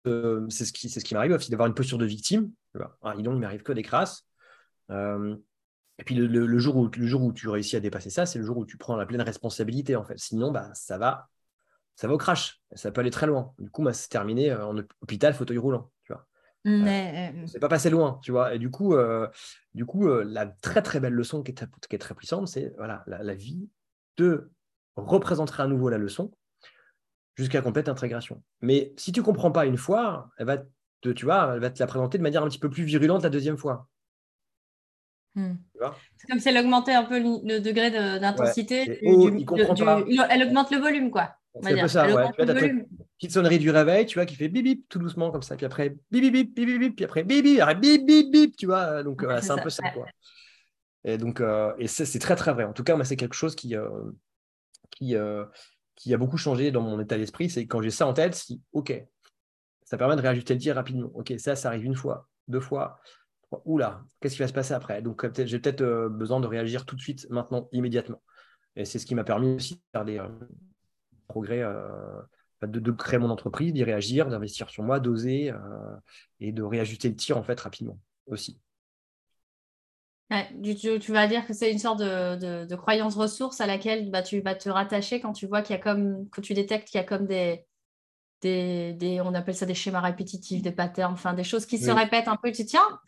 c'est 0.50 0.66
ce 0.66 0.74
qui, 0.74 0.90
ce 0.90 1.00
qui 1.00 1.14
m'arrive 1.14 1.32
aussi, 1.32 1.50
d'avoir 1.50 1.68
une 1.68 1.74
posture 1.74 1.98
de 1.98 2.06
victime. 2.06 2.52
Ah, 3.02 3.16
il 3.18 3.30
m'arrive 3.30 3.64
que 3.64 3.74
des 3.74 3.84
crasses. 3.84 4.28
et 4.90 6.04
puis 6.06 6.16
le, 6.16 6.60
jour 6.60 6.76
où, 6.76 6.90
le 6.90 7.08
jour 7.08 7.34
tu 7.34 7.50
réussis 7.50 7.76
à 7.76 7.80
dépasser 7.80 8.10
ça, 8.10 8.26
c'est 8.26 8.40
le 8.40 8.46
jour 8.46 8.58
où 8.58 8.66
tu 8.66 8.78
prends 8.78 8.96
la 8.96 9.06
pleine 9.06 9.22
responsabilité 9.22 9.96
en 9.96 10.04
fait. 10.04 10.18
Sinon, 10.18 10.52
bah, 10.52 10.70
ça 10.74 10.98
va 10.98 11.30
ça 11.96 12.08
va 12.08 12.14
au 12.14 12.18
crash. 12.18 12.62
Ça 12.74 12.92
peut 12.92 13.02
aller 13.02 13.12
très 13.12 13.28
loin. 13.28 13.54
Du 13.60 13.70
coup, 13.70 13.84
bah, 13.84 13.94
c'est 13.94 14.10
terminé 14.10 14.52
euh, 14.52 14.66
en 14.66 14.78
hôpital, 15.02 15.34
fauteuil 15.34 15.58
roulant. 15.58 15.92
Vois. 16.66 16.88
Euh, 16.88 17.46
c'est 17.46 17.60
pas 17.60 17.68
passé 17.68 17.90
loin, 17.90 18.20
tu 18.24 18.32
vois. 18.32 18.54
Et 18.56 18.60
du 18.60 18.70
coup, 18.70 18.94
euh, 18.96 19.28
du 19.74 19.86
coup 19.86 20.08
la 20.08 20.46
très 20.46 20.82
très 20.82 21.00
belle 21.00 21.14
leçon 21.14 21.44
qui 21.44 21.52
est, 21.52 21.66
qui 21.90 21.96
est 21.96 22.00
très 22.00 22.16
puissante, 22.16 22.48
c'est 22.48 22.74
voilà, 22.78 23.04
la, 23.08 23.34
vie 23.34 23.70
te 24.16 24.48
représenterait 24.96 25.64
à 25.64 25.68
nouveau 25.68 25.90
la 25.90 25.98
leçon 25.98 26.32
jusqu'à 27.36 27.62
complète 27.62 27.90
intégration. 27.90 28.44
Mais 28.62 28.94
si 28.98 29.12
tu 29.12 29.22
comprends 29.22 29.52
pas 29.52 29.66
une 29.66 29.78
fois, 29.78 30.30
elle 30.38 30.46
va 30.46 30.58
te, 31.02 31.10
tu 31.10 31.26
vois, 31.26 31.54
elle 31.56 31.60
va 31.60 31.70
te 31.70 31.80
la 31.80 31.88
présenter 31.88 32.18
de 32.18 32.24
manière 32.24 32.44
un 32.44 32.48
petit 32.48 32.60
peu 32.60 32.70
plus 32.70 32.84
virulente 32.84 33.24
la 33.24 33.30
deuxième 33.30 33.58
fois. 33.58 33.90
Hmm. 35.36 35.56
C'est 36.16 36.28
comme 36.28 36.40
si 36.40 36.48
elle 36.48 36.60
augmentait 36.60 36.94
un 36.94 37.04
peu 37.04 37.18
le 37.20 37.60
degré 37.60 37.92
d'intensité. 38.20 39.00
elle 39.04 40.44
augmente 40.44 40.72
le 40.72 40.78
volume, 40.78 41.12
quoi. 41.12 41.36
C'est 41.62 41.80
un 41.80 41.82
peu 41.82 41.88
ça, 41.88 42.06
ouais. 42.06 42.32
Tu 42.38 42.46
vois, 42.46 42.56
as 42.56 42.70
petite 43.18 43.32
sonnerie 43.32 43.60
du 43.60 43.70
réveil, 43.70 44.06
tu 44.06 44.18
vois, 44.18 44.26
qui 44.26 44.36
fait 44.36 44.48
bip 44.50 44.64
bip 44.64 44.90
tout 44.90 45.00
doucement 45.00 45.32
comme 45.32 45.44
ça. 45.44 45.56
Puis 45.56 45.66
après, 45.66 45.90
bip 46.12 46.32
bip 46.32 46.34
bip 46.34 46.56
bip 46.56 46.80
bip, 46.80 46.96
puis 46.96 47.06
après 47.06 47.24
bip 47.24 47.44
bip, 47.44 47.60
bip 47.80 48.06
bip 48.06 48.32
bip, 48.32 48.58
tu 48.58 48.66
vois. 48.66 49.04
Donc 49.04 49.24
c'est 49.42 49.52
un 49.52 49.58
peu 49.58 49.70
ça, 49.70 49.84
quoi. 49.92 50.06
Et 51.06 51.18
donc, 51.18 51.42
euh, 51.42 51.74
et 51.78 51.88
c'est 51.88 52.20
très 52.20 52.36
très 52.36 52.54
vrai. 52.54 52.64
En 52.64 52.74
tout 52.74 52.84
cas, 52.84 52.96
moi, 52.96 53.06
c'est 53.06 53.18
quelque 53.18 53.36
chose 53.36 53.56
qui, 53.56 53.76
euh, 53.76 53.90
qui, 54.92 55.16
euh, 55.16 55.46
qui 55.96 56.14
a 56.14 56.18
beaucoup 56.18 56.38
changé 56.38 56.72
dans 56.72 56.82
mon 56.82 57.00
état 57.00 57.18
d'esprit. 57.18 57.50
C'est 57.50 57.68
quand 57.68 57.82
j'ai 57.82 57.90
ça 57.90 58.08
en 58.08 58.14
tête, 58.14 58.36
si, 58.36 58.62
ok, 58.72 58.94
ça 59.84 59.98
permet 59.98 60.16
de 60.16 60.22
réajuster 60.22 60.54
le 60.54 60.60
tir 60.60 60.76
rapidement. 60.76 61.12
Ok, 61.14 61.34
ça, 61.38 61.56
ça 61.56 61.68
arrive 61.68 61.84
une 61.84 61.96
fois, 61.96 62.30
deux 62.48 62.62
fois. 62.62 63.00
Trois. 63.44 63.62
Oula, 63.66 64.02
qu'est-ce 64.20 64.36
qui 64.36 64.42
va 64.42 64.48
se 64.48 64.54
passer 64.54 64.74
après? 64.74 65.02
Donc, 65.02 65.28
j'ai 65.46 65.60
peut-être 65.60 66.08
besoin 66.08 66.40
de 66.40 66.48
réagir 66.48 66.86
tout 66.86 66.96
de 66.96 67.02
suite, 67.02 67.30
maintenant, 67.30 67.70
immédiatement. 67.72 68.22
Et 68.76 68.86
c'est 68.86 68.98
ce 68.98 69.06
qui 69.06 69.14
m'a 69.14 69.24
permis 69.24 69.56
aussi 69.56 69.76
de 69.76 69.82
faire 69.92 70.06
des, 70.06 70.20
progrès 71.28 71.62
euh, 71.62 72.22
de, 72.68 72.92
créer 72.92 73.20
mon 73.20 73.30
entreprise, 73.30 73.74
d'y 73.74 73.84
réagir, 73.84 74.30
d'investir 74.30 74.70
sur 74.70 74.84
moi, 74.84 75.00
d'oser 75.00 75.52
euh, 75.52 75.58
et 76.40 76.52
de 76.52 76.64
réajuster 76.64 77.10
le 77.10 77.16
tir 77.16 77.38
en 77.38 77.44
fait 77.44 77.60
rapidement 77.60 78.00
aussi. 78.28 78.60
tu, 80.30 81.12
vas 81.12 81.28
dire 81.28 81.46
que 81.46 81.54
c'est 81.54 81.72
une 81.72 81.80
sorte 81.80 82.00
de, 82.00 82.76
croyance 82.76 83.16
ressource 83.16 83.62
à 83.62 83.68
laquelle 83.68 84.10
bah, 84.12 84.22
tu 84.22 84.40
vas 84.42 84.56
te 84.56 84.70
rattacher 84.70 85.20
quand 85.20 85.34
tu 85.34 85.48
vois 85.48 85.62
qu'il 85.62 85.76
y 85.76 85.80
a 85.80 85.82
comme, 85.82 86.30
que 86.30 86.42
tu 86.42 86.54
détectes 86.54 86.88
qu'il 86.88 87.00
y 87.00 87.04
a 87.04 87.06
comme 87.06 87.28
des, 87.28 87.66
des, 88.42 89.22
on 89.24 89.34
appelle 89.34 89.56
ça 89.56 89.66
des 89.66 89.74
schémas 89.74 90.02
répétitifs, 90.02 90.62
des 90.62 90.72
patterns, 90.72 91.14
enfin 91.14 91.34
des 91.34 91.44
choses 91.44 91.66
qui 91.66 91.78
se 91.78 91.92
répètent 91.92 92.28
un 92.28 92.38
peu. 92.38 92.52
Tu 92.52 92.66
tiens, 92.66 93.00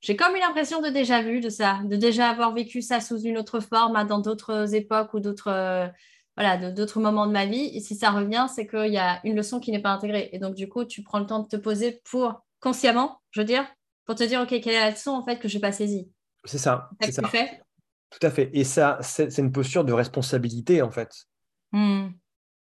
j'ai 0.00 0.16
comme 0.16 0.36
une 0.36 0.42
impression 0.42 0.80
de 0.80 0.88
déjà 0.88 1.22
vu 1.22 1.40
de 1.40 1.48
ça, 1.48 1.80
de 1.84 1.96
déjà 1.96 2.28
avoir 2.28 2.52
vécu 2.52 2.82
ça 2.82 3.00
sous 3.00 3.20
une 3.20 3.38
autre 3.38 3.60
forme, 3.60 3.96
hein, 3.96 4.04
dans 4.04 4.20
d'autres 4.20 4.74
époques 4.74 5.14
ou 5.14 5.20
d'autres 5.20 5.90
voilà, 6.36 6.70
d'autres 6.70 7.00
moments 7.00 7.26
de 7.26 7.32
ma 7.32 7.46
vie. 7.46 7.70
Et 7.74 7.80
si 7.80 7.94
ça 7.94 8.10
revient, 8.10 8.46
c'est 8.54 8.66
qu'il 8.66 8.92
y 8.92 8.98
a 8.98 9.20
une 9.24 9.36
leçon 9.36 9.58
qui 9.58 9.72
n'est 9.72 9.80
pas 9.80 9.90
intégrée. 9.90 10.28
Et 10.32 10.38
donc, 10.38 10.54
du 10.54 10.68
coup, 10.68 10.84
tu 10.84 11.02
prends 11.02 11.18
le 11.18 11.26
temps 11.26 11.40
de 11.40 11.48
te 11.48 11.56
poser 11.56 12.02
pour, 12.04 12.44
consciemment, 12.60 13.22
je 13.30 13.40
veux 13.40 13.46
dire, 13.46 13.66
pour 14.04 14.14
te 14.14 14.22
dire, 14.22 14.42
OK, 14.42 14.48
quelle 14.48 14.74
est 14.74 14.80
la 14.80 14.90
leçon 14.90 15.12
en 15.12 15.24
fait 15.24 15.38
que 15.38 15.48
je 15.48 15.54
n'ai 15.54 15.60
pas 15.60 15.72
saisie 15.72 16.10
C'est 16.44 16.58
ça. 16.58 16.90
C'est 17.00 17.12
ça. 17.12 17.26
Fait 17.28 17.62
Tout 18.10 18.26
à 18.26 18.30
fait. 18.30 18.50
Et 18.52 18.64
ça, 18.64 18.98
c'est 19.00 19.38
une 19.38 19.50
posture 19.50 19.84
de 19.84 19.94
responsabilité, 19.94 20.82
en 20.82 20.90
fait. 20.90 21.10
Hmm. 21.72 22.08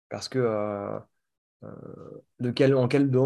Parce 0.08 0.28
que 0.28 0.38
euh, 0.38 0.98
euh, 1.64 1.68
de, 2.38 2.50
quelle, 2.52 2.76
en 2.76 2.86
quel, 2.86 3.10
de, 3.10 3.18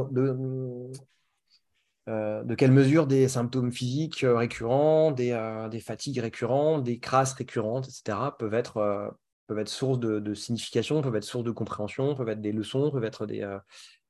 euh, 2.09 2.43
de 2.43 2.55
quelle 2.55 2.73
mesure 2.73 3.07
des 3.07 3.29
symptômes 3.29 3.71
physiques 3.71 4.25
récurrents, 4.27 5.13
des, 5.13 5.67
des 5.71 5.81
fatigues 5.81 6.21
récurrentes, 6.21 6.85
des 6.85 6.99
crasses 6.99 7.35
récurrentes, 7.35 7.87
etc., 7.87 8.31
peuvent 8.39 8.55
être 8.55 9.15
peuvent 9.49 9.59
être 9.59 9.69
source 9.71 9.99
de, 9.99 10.35
signification, 10.35 11.01
peuvent 11.01 11.17
être 11.17 11.25
source 11.25 11.45
de 11.45 11.51
compréhension, 11.51 12.15
peuvent 12.15 12.29
être 12.29 12.43
des 12.43 12.53
leçons, 12.53 12.91
peuvent 12.91 13.05
être 13.05 13.27
des. 13.27 13.41
Euh, 13.41 13.59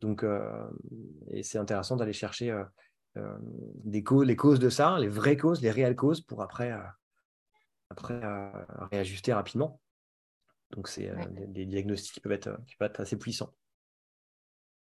donc, 0.01 0.24
euh, 0.24 0.68
et 1.31 1.44
c'est 1.44 1.59
intéressant 1.59 1.96
d'aller 1.96 2.12
chercher 2.12 2.51
euh, 3.16 3.38
des 3.85 4.03
causes, 4.03 4.27
les 4.27 4.35
causes 4.35 4.59
de 4.59 4.68
ça, 4.68 4.98
les 4.98 5.09
vraies 5.09 5.37
causes, 5.37 5.62
les 5.62 5.70
réelles 5.70 5.94
causes, 5.94 6.20
pour 6.20 6.42
après, 6.42 6.77
après 7.88 8.20
réajuster 8.90 9.33
rapidement. 9.33 9.81
Donc, 10.72 10.88
c'est 10.88 11.11
des, 11.46 11.66
diagnostics 11.66 12.14
qui 12.14 12.20
peuvent, 12.20 12.33
être, 12.33 12.59
qui 12.66 12.74
peuvent 12.74 12.90
être 12.90 13.01
assez 13.01 13.16
puissants. 13.16 13.55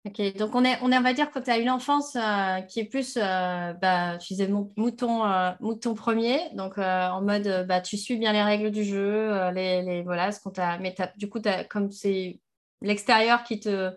Ok, 0.06 0.38
donc 0.38 0.54
on 0.54 0.64
est, 0.64 0.78
on, 0.84 0.92
est, 0.92 0.98
on 1.00 1.02
va 1.02 1.14
dire 1.14 1.32
que 1.32 1.40
tu 1.40 1.50
as 1.50 1.58
une 1.58 1.70
enfance 1.70 2.16
euh, 2.16 2.62
qui 2.62 2.80
est 2.80 2.86
plus, 2.86 3.18
euh, 3.18 3.74
bah, 3.74 4.18
tu 4.20 4.34
disais 4.34 4.48
mouton, 4.48 5.26
euh, 5.26 5.50
mouton 5.62 5.96
premier, 5.96 6.40
donc 6.54 6.78
en 6.78 7.22
mode 7.24 7.66
bah, 7.68 7.82
tu 7.82 7.98
suis 7.98 8.18
bien 8.18 8.32
les 8.32 8.44
règles 8.44 8.70
du 8.70 8.84
jeu, 8.84 9.50
les, 9.52 9.82
les, 9.82 10.04
voilà, 10.04 10.32
ce 10.32 10.40
qu'on 10.40 10.52
t'a. 10.52 10.78
Mais 10.78 10.94
du 11.18 11.28
coup, 11.28 11.40
as, 11.46 11.64
comme 11.64 11.90
c'est 11.92 12.40
l'extérieur 12.82 13.44
qui 13.44 13.60
te. 13.60 13.92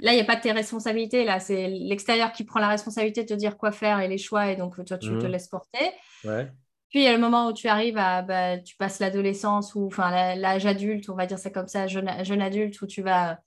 Là, 0.00 0.12
il 0.12 0.16
n'y 0.16 0.20
a 0.20 0.24
pas 0.24 0.36
de 0.36 0.40
tes 0.42 0.52
responsabilités, 0.52 1.24
là, 1.24 1.40
c'est 1.40 1.68
l'extérieur 1.68 2.32
qui 2.32 2.44
prend 2.44 2.60
la 2.60 2.68
responsabilité 2.68 3.22
de 3.22 3.28
te 3.28 3.34
dire 3.34 3.56
quoi 3.56 3.70
faire 3.70 4.00
et 4.00 4.08
les 4.08 4.18
choix, 4.18 4.50
et 4.50 4.56
donc 4.56 4.84
toi, 4.84 4.98
tu 4.98 5.08
te 5.08 5.14
mmh. 5.14 5.26
laisses 5.28 5.48
porter. 5.48 5.92
Ouais. 6.24 6.50
Puis 6.90 7.00
il 7.00 7.04
y 7.04 7.08
a 7.08 7.12
le 7.12 7.18
moment 7.18 7.46
où 7.46 7.52
tu 7.52 7.68
arrives 7.68 7.96
à, 7.96 8.20
bah, 8.20 8.58
tu 8.58 8.76
passes 8.76 8.98
l'adolescence 8.98 9.74
ou 9.76 9.86
enfin 9.86 10.34
l'âge 10.34 10.66
adulte, 10.66 11.08
on 11.08 11.14
va 11.14 11.26
dire 11.26 11.38
ça 11.38 11.50
comme 11.50 11.68
ça, 11.68 11.86
jeune, 11.86 12.10
jeune 12.22 12.42
adulte, 12.42 12.82
où 12.82 12.86
tu 12.86 13.02
vas 13.02 13.38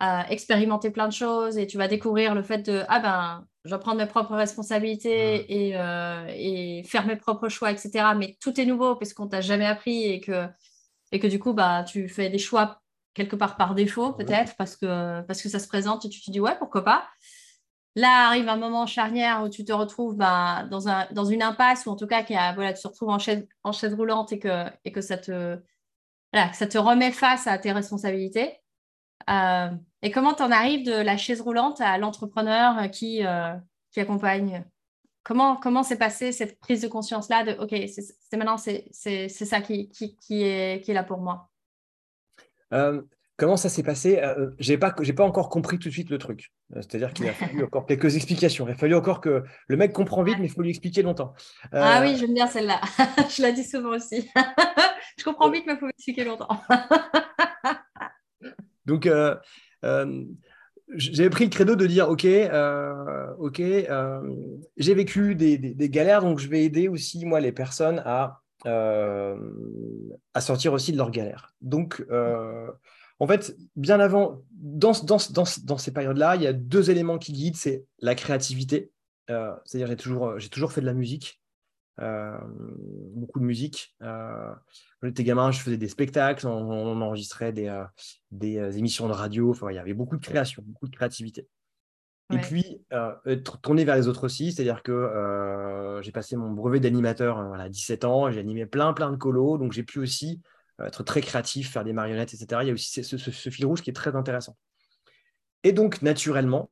expérimenter 0.00 0.90
plein 0.90 1.08
de 1.08 1.12
choses 1.12 1.58
et 1.58 1.66
tu 1.66 1.76
vas 1.76 1.88
découvrir 1.88 2.34
le 2.34 2.42
fait 2.42 2.58
de 2.58 2.84
ah 2.88 3.00
ben 3.00 3.46
je 3.64 3.74
vais 3.74 3.80
prendre 3.80 3.98
mes 3.98 4.06
propres 4.06 4.36
responsabilités 4.36 5.68
et, 5.68 5.76
euh, 5.76 6.26
et, 6.28 6.84
faire 6.84 7.04
mes 7.04 7.16
propres 7.16 7.48
choix 7.48 7.72
etc 7.72 8.06
mais 8.16 8.36
tout 8.40 8.60
est 8.60 8.64
nouveau 8.64 8.94
parce 8.94 9.12
qu'on 9.12 9.26
t'a 9.26 9.40
jamais 9.40 9.66
appris 9.66 10.04
et 10.04 10.20
que 10.20 10.46
et 11.10 11.18
que 11.18 11.26
du 11.26 11.40
coup 11.40 11.52
bah 11.52 11.82
tu 11.82 12.08
fais 12.08 12.30
des 12.30 12.38
choix 12.38 12.80
quelque 13.14 13.34
part 13.34 13.56
par 13.56 13.74
défaut 13.74 14.12
peut-être 14.12 14.54
parce 14.56 14.76
que 14.76 15.20
parce 15.22 15.42
que 15.42 15.48
ça 15.48 15.58
se 15.58 15.66
présente 15.66 16.04
et 16.04 16.08
tu 16.08 16.20
te 16.20 16.30
dis 16.30 16.40
ouais 16.40 16.56
pourquoi 16.58 16.84
pas. 16.84 17.08
Là 17.96 18.28
arrive 18.28 18.48
un 18.48 18.56
moment 18.56 18.86
charnière 18.86 19.42
où 19.42 19.48
tu 19.48 19.64
te 19.64 19.72
retrouves 19.72 20.14
bah, 20.14 20.64
dans 20.70 20.88
un 20.88 21.08
dans 21.10 21.24
une 21.24 21.42
impasse 21.42 21.86
ou 21.86 21.90
en 21.90 21.96
tout 21.96 22.06
cas 22.06 22.22
qui 22.22 22.36
a, 22.36 22.54
voilà 22.54 22.72
tu 22.72 22.82
te 22.82 22.88
retrouves 22.88 23.08
en 23.08 23.18
chaise 23.18 23.48
en 23.64 23.72
chaise 23.72 23.94
roulante 23.94 24.32
et 24.32 24.38
que 24.38 24.66
et 24.84 24.92
que 24.92 25.00
ça 25.00 25.18
te 25.18 25.58
voilà, 26.32 26.48
que 26.50 26.56
ça 26.56 26.66
te 26.66 26.78
remet 26.78 27.12
face 27.12 27.46
à 27.46 27.58
tes 27.58 27.72
responsabilités. 27.72 28.60
Euh, 29.30 29.70
et 30.02 30.10
comment 30.10 30.34
tu 30.34 30.42
en 30.42 30.50
arrives 30.50 30.86
de 30.86 30.92
la 30.92 31.16
chaise 31.16 31.40
roulante 31.40 31.80
à 31.80 31.98
l'entrepreneur 31.98 32.90
qui, 32.90 33.24
euh, 33.24 33.54
qui 33.90 34.00
accompagne? 34.00 34.64
Comment 35.24 35.56
comment 35.56 35.82
s'est 35.82 35.98
passée 35.98 36.32
cette 36.32 36.58
prise 36.58 36.80
de 36.80 36.88
conscience-là 36.88 37.44
de 37.44 37.52
OK, 37.60 37.74
c'est 37.88 38.36
maintenant, 38.36 38.56
c'est 38.56 39.28
ça 39.28 39.60
qui, 39.60 39.90
qui, 39.90 40.16
qui, 40.16 40.42
est, 40.42 40.82
qui 40.82 40.90
est 40.90 40.94
là 40.94 41.04
pour 41.04 41.18
moi? 41.18 41.50
Euh, 42.72 43.02
Comment 43.38 43.56
ça 43.56 43.68
s'est 43.68 43.84
passé? 43.84 44.20
Je 44.58 44.72
n'ai 44.72 44.78
pas, 44.78 44.90
pas 44.90 45.24
encore 45.24 45.48
compris 45.48 45.78
tout 45.78 45.88
de 45.88 45.92
suite 45.92 46.10
le 46.10 46.18
truc. 46.18 46.52
C'est-à-dire 46.74 47.12
qu'il 47.12 47.28
a 47.28 47.32
fallu 47.32 47.62
encore 47.62 47.86
quelques 47.86 48.16
explications. 48.16 48.66
Il 48.66 48.72
a 48.72 48.74
fallu 48.74 48.96
encore 48.96 49.20
que 49.20 49.44
le 49.68 49.76
mec 49.76 49.92
comprend 49.92 50.24
vite, 50.24 50.38
mais 50.40 50.46
il 50.46 50.50
faut 50.50 50.62
lui 50.62 50.70
expliquer 50.70 51.02
longtemps. 51.02 51.34
Ah 51.70 52.00
oui, 52.02 52.16
j'aime 52.16 52.34
bien 52.34 52.48
celle-là. 52.48 52.80
je 53.30 53.40
la 53.40 53.52
dis 53.52 53.62
souvent 53.62 53.90
aussi. 53.90 54.28
je 55.18 55.22
comprends 55.22 55.52
vite, 55.52 55.62
mais 55.68 55.74
il 55.74 55.78
faut 55.78 55.88
expliquer 55.88 56.24
longtemps. 56.24 56.48
Donc, 58.86 59.06
euh, 59.06 59.36
euh, 59.36 59.36
j'avais 59.82 61.30
pris 61.30 61.44
le 61.44 61.50
credo 61.50 61.76
de 61.76 61.86
dire 61.86 62.08
ok, 62.08 62.24
euh, 62.24 63.34
ok, 63.38 63.62
j'ai 64.76 64.94
vécu 64.94 65.34
des, 65.34 65.88
galères, 65.88 66.22
donc 66.22 66.38
je 66.38 66.48
vais 66.48 66.64
aider 66.64 66.88
aussi 66.88 67.24
moi 67.24 67.40
les 67.40 67.52
personnes 67.52 68.02
à, 68.04 68.40
à 68.64 70.40
sortir 70.40 70.72
aussi 70.72 70.92
de 70.92 70.96
leurs 70.96 71.10
galères. 71.10 71.54
Donc, 71.60 72.04
en 73.20 73.26
fait, 73.26 73.56
bien 73.76 74.00
avant, 74.00 74.42
dans, 74.52 74.92
dans, 75.04 75.18
dans, 75.30 75.44
dans 75.64 75.78
ces 75.78 75.92
périodes-là, 75.92 76.36
il 76.36 76.42
y 76.42 76.46
a 76.46 76.52
deux 76.52 76.90
éléments 76.90 77.18
qui 77.18 77.32
guident, 77.32 77.56
c'est 77.56 77.84
la 78.00 78.14
créativité. 78.14 78.90
C'est-à-dire 79.28 79.88
j'ai 79.88 79.96
toujours, 79.96 80.38
j'ai 80.38 80.48
toujours 80.48 80.72
fait 80.72 80.80
de 80.80 80.86
la 80.86 80.94
musique. 80.94 81.40
Euh, 82.00 82.38
beaucoup 83.14 83.40
de 83.40 83.44
musique. 83.44 83.94
Euh, 84.02 84.52
quand 85.00 85.08
j'étais 85.08 85.24
gamin, 85.24 85.50
je 85.50 85.60
faisais 85.60 85.76
des 85.76 85.88
spectacles, 85.88 86.46
on, 86.46 87.00
enregistrait 87.00 87.52
des, 87.52 87.66
euh, 87.66 87.84
des 88.30 88.78
émissions 88.78 89.08
de 89.08 89.12
radio. 89.12 89.50
Enfin, 89.50 89.70
il 89.70 89.74
y 89.74 89.78
avait 89.78 89.94
beaucoup 89.94 90.16
de 90.16 90.24
création, 90.24 90.62
beaucoup 90.64 90.86
de 90.86 90.94
créativité. 90.94 91.48
Et 92.30 92.36
puis, 92.36 92.84
tourner 93.62 93.86
vers 93.86 93.96
les 93.96 94.06
autres 94.06 94.24
aussi, 94.24 94.52
c'est-à-dire 94.52 94.82
que 94.82 95.98
j'ai 96.02 96.12
passé 96.12 96.36
mon 96.36 96.50
brevet 96.50 96.78
d'animateur 96.78 97.38
à 97.38 97.70
17 97.70 98.04
ans, 98.04 98.30
j'ai 98.30 98.38
animé 98.38 98.66
plein, 98.66 98.92
plein 98.92 99.10
de 99.10 99.16
colos, 99.16 99.56
donc 99.56 99.72
j'ai 99.72 99.82
pu 99.82 99.98
aussi 99.98 100.42
être 100.78 101.02
très 101.04 101.22
créatif, 101.22 101.72
faire 101.72 101.84
des 101.84 101.94
marionnettes, 101.94 102.34
etc. 102.34 102.60
Il 102.64 102.66
y 102.68 102.70
a 102.70 102.74
aussi 102.74 103.02
ce, 103.02 103.16
fil 103.50 103.64
rouge 103.64 103.80
qui 103.80 103.88
est 103.88 103.94
très 103.94 104.14
intéressant. 104.14 104.58
Et 105.64 105.72
donc, 105.72 106.02
naturellement, 106.02 106.70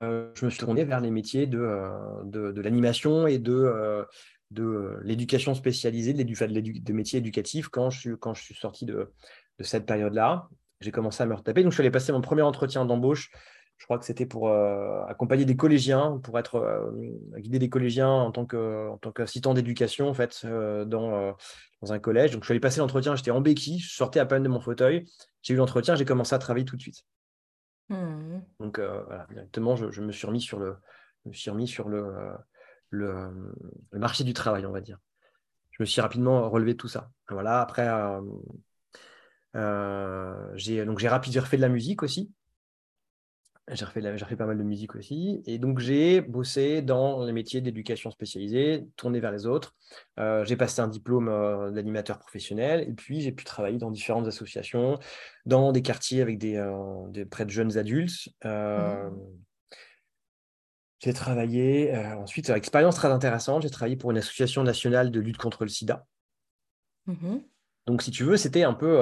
je 0.00 0.44
me 0.44 0.50
suis 0.50 0.58
tourné 0.58 0.84
vers 0.84 1.00
les 1.00 1.10
métiers 1.10 1.46
de, 1.46 1.88
de, 2.24 2.60
l'animation 2.60 3.26
et 3.26 3.38
de, 3.38 4.04
de 4.50 4.98
l'éducation 5.02 5.54
spécialisée, 5.54 6.12
de, 6.12 6.92
métiers 6.92 7.18
éducatifs 7.18 7.68
quand 7.68 7.90
je 7.90 8.00
suis, 8.00 8.18
quand 8.18 8.34
je 8.34 8.42
suis 8.42 8.54
sorti 8.54 8.84
de, 8.84 9.12
de 9.58 9.64
cette 9.64 9.86
période-là. 9.86 10.48
J'ai 10.80 10.90
commencé 10.90 11.22
à 11.22 11.26
me 11.26 11.34
retaper. 11.34 11.62
Donc, 11.62 11.72
je 11.72 11.76
suis 11.76 11.82
allé 11.82 11.90
passer 11.90 12.12
mon 12.12 12.20
premier 12.20 12.42
entretien 12.42 12.84
d'embauche 12.84 13.30
je 13.78 13.84
crois 13.84 13.98
que 13.98 14.04
c'était 14.04 14.26
pour 14.26 14.48
euh, 14.48 15.04
accompagner 15.06 15.44
des 15.44 15.56
collégiens, 15.56 16.18
pour 16.22 16.38
être 16.38 16.56
euh, 16.56 16.90
guider 17.38 17.58
des 17.58 17.68
collégiens 17.68 18.08
en 18.08 18.32
tant 18.32 18.46
que 18.46 18.88
en 18.88 18.96
tant 18.96 19.12
qu'assistant 19.12 19.54
d'éducation 19.54 20.08
en 20.08 20.14
fait 20.14 20.42
euh, 20.44 20.84
dans, 20.84 21.34
dans 21.82 21.92
un 21.92 21.98
collège. 21.98 22.32
Donc 22.32 22.42
je 22.42 22.46
suis 22.46 22.52
allé 22.52 22.60
passer 22.60 22.80
l'entretien, 22.80 23.16
j'étais 23.16 23.30
en 23.30 23.40
béquille, 23.40 23.78
je 23.78 23.94
sortais 23.94 24.20
à 24.20 24.26
peine 24.26 24.42
de 24.42 24.48
mon 24.48 24.60
fauteuil, 24.60 25.04
j'ai 25.42 25.54
eu 25.54 25.56
l'entretien, 25.56 25.94
j'ai 25.94 26.04
commencé 26.04 26.34
à 26.34 26.38
travailler 26.38 26.64
tout 26.64 26.76
de 26.76 26.82
suite. 26.82 27.04
Mmh. 27.88 28.40
Donc 28.60 28.78
voilà, 28.78 29.26
directement, 29.30 29.76
je, 29.76 30.00
me 30.00 30.12
suis 30.12 30.26
remis 30.26 30.40
sur 30.40 30.58
sur 31.66 31.88
le, 31.88 32.36
marché 33.92 34.24
du 34.24 34.32
travail, 34.34 34.66
on 34.66 34.72
va 34.72 34.80
dire. 34.80 34.98
Je 35.70 35.82
me 35.82 35.86
suis 35.86 36.00
rapidement 36.00 36.48
relevé 36.48 36.76
tout 36.76 36.88
ça. 36.88 37.10
Voilà, 37.28 37.60
après, 37.60 37.88
j'ai 40.54 40.84
donc 40.84 40.98
j'ai 40.98 41.08
rapidement 41.08 41.40
refait 41.40 41.56
de 41.56 41.62
la 41.62 41.68
musique 41.68 42.02
aussi. 42.02 42.32
J'ai 43.72 43.84
refait, 43.84 44.36
pas 44.36 44.46
mal 44.46 44.58
de 44.58 44.62
musique 44.62 44.94
aussi. 44.94 45.42
Et 45.44 45.58
donc, 45.58 45.80
j'ai 45.80 46.20
bossé 46.20 46.82
dans 46.82 47.24
les 47.24 47.32
métiers 47.32 47.60
d'éducation 47.60 48.12
spécialisée, 48.12 48.86
tourné 48.94 49.18
vers 49.18 49.32
les 49.32 49.44
autres. 49.44 49.74
Euh, 50.20 50.44
j'ai 50.44 50.56
passé 50.56 50.80
un 50.80 50.86
diplôme 50.86 51.28
euh, 51.28 51.72
d'animateur 51.72 52.20
professionnel. 52.20 52.88
Et 52.88 52.92
puis, 52.92 53.20
j'ai 53.22 53.32
pu 53.32 53.44
travailler 53.44 53.78
dans 53.78 53.90
différentes 53.90 54.28
associations, 54.28 55.00
dans 55.46 55.72
des 55.72 55.82
quartiers 55.82 56.22
avec 56.22 56.38
des, 56.38 56.56
euh, 56.56 57.24
près 57.28 57.44
de 57.44 57.50
jeunes 57.50 57.76
adultes. 57.76 58.28
Mmh. 58.44 59.10
J'ai 61.00 61.12
travaillé, 61.12 61.94
ensuite, 61.96 62.48
expérience 62.50 62.94
très 62.94 63.08
intéressante, 63.08 63.62
j'ai 63.62 63.70
travaillé 63.70 63.96
pour 63.96 64.12
une 64.12 64.18
association 64.18 64.62
nationale 64.62 65.10
de 65.10 65.20
lutte 65.20 65.36
contre 65.36 65.64
le 65.64 65.68
sida. 65.68 66.06
Mmh 67.06 67.38
donc, 67.86 68.02
si 68.02 68.10
tu 68.10 68.24
veux, 68.24 68.36
c'était 68.36 68.64
un 68.64 68.74
peu 68.74 68.98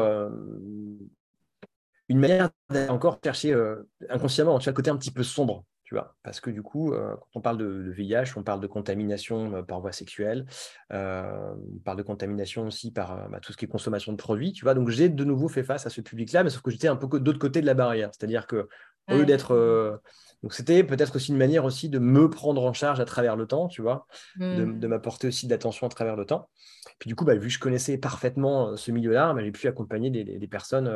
une 2.11 2.18
manière 2.18 2.50
encore 2.88 3.18
chercher 3.22 3.53
euh, 3.53 3.88
inconsciemment, 4.09 4.59
tu 4.59 4.68
as 4.68 4.72
le 4.72 4.77
côté 4.77 4.90
un 4.90 4.96
petit 4.96 5.11
peu 5.11 5.22
sombre, 5.22 5.64
tu 5.85 5.94
vois, 5.94 6.16
parce 6.22 6.40
que 6.40 6.50
du 6.50 6.62
coup, 6.62 6.92
euh, 6.92 7.14
quand 7.14 7.29
on 7.37 7.40
parle 7.40 7.59
de, 7.59 7.90
VIH, 7.90 8.37
on 8.37 8.42
parle 8.42 8.61
de 8.61 8.66
contamination 8.66 9.57
euh, 9.57 9.62
par 9.62 9.81
voie 9.81 9.92
sexuelle, 9.92 10.46
on 10.90 11.57
parle 11.85 11.98
de 11.98 12.03
contamination 12.03 12.66
aussi 12.66 12.90
par 12.90 13.29
bah, 13.29 13.40
tout 13.40 13.53
ce 13.53 13.57
qui 13.57 13.66
est 13.66 13.68
consommation 13.68 14.12
de 14.12 14.16
produits, 14.16 14.53
tu 14.53 14.64
vois. 14.64 14.74
Donc 14.74 14.88
j'ai 14.88 15.09
de 15.09 15.24
nouveau 15.24 15.48
fait 15.48 15.64
face 15.64 15.87
à 15.87 15.90
ce 15.90 16.00
public-là, 16.00 16.44
mais 16.44 16.50
sauf 16.50 16.62
que 16.62 16.70
j'étais 16.70 16.88
un 16.88 16.96
peu 16.96 17.20
d'autre 17.20 17.38
côté 17.38 17.61
de 17.61 17.66
la 17.66 17.74
barrière, 17.74 18.11
c'est-à-dire 18.12 18.46
que 18.46 18.68
au 19.11 19.16
lieu 19.16 19.27
d'être 19.27 20.00
donc 20.42 20.53
c'était 20.53 20.85
peut-être 20.85 21.16
aussi 21.16 21.33
une 21.33 21.38
manière 21.38 21.64
aussi 21.64 21.88
de 21.88 21.98
me 21.98 22.29
prendre 22.29 22.62
en 22.62 22.74
charge 22.74 23.00
à 23.00 23.07
travers 23.07 23.35
le 23.35 23.46
temps, 23.46 23.66
tu 23.66 23.81
vois, 23.81 24.07
de, 24.37 24.64
mmh. 24.64 24.87
m'apporter 24.88 25.27
aussi 25.29 25.46
de 25.46 25.50
l'attention 25.50 25.87
à 25.87 25.90
travers 25.90 26.16
le 26.16 26.27
temps. 26.27 26.50
Puis 26.98 27.09
du 27.09 27.14
coup, 27.14 27.24
bah, 27.24 27.35
vu 27.35 27.48
que 27.48 27.55
je 27.55 27.59
connaissais 27.59 27.96
parfaitement 27.96 28.77
ce 28.77 28.90
milieu-là, 28.90 29.33
bah, 29.33 29.42
j'ai 29.42 29.53
pu 29.53 29.68
accompagner 29.68 30.11
des, 30.11 30.48
personnes 30.48 30.87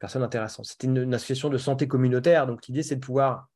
personne 0.00 0.22
intéressante. 0.22 0.64
C'était 0.64 0.88
une, 0.88 1.14
association 1.14 1.50
de 1.50 1.58
santé 1.58 1.86
communautaire. 1.86 2.46
Donc, 2.46 2.66
l'idée, 2.66 2.82
c'est 2.82 2.96
de 2.96 3.00
pouvoir 3.00 3.48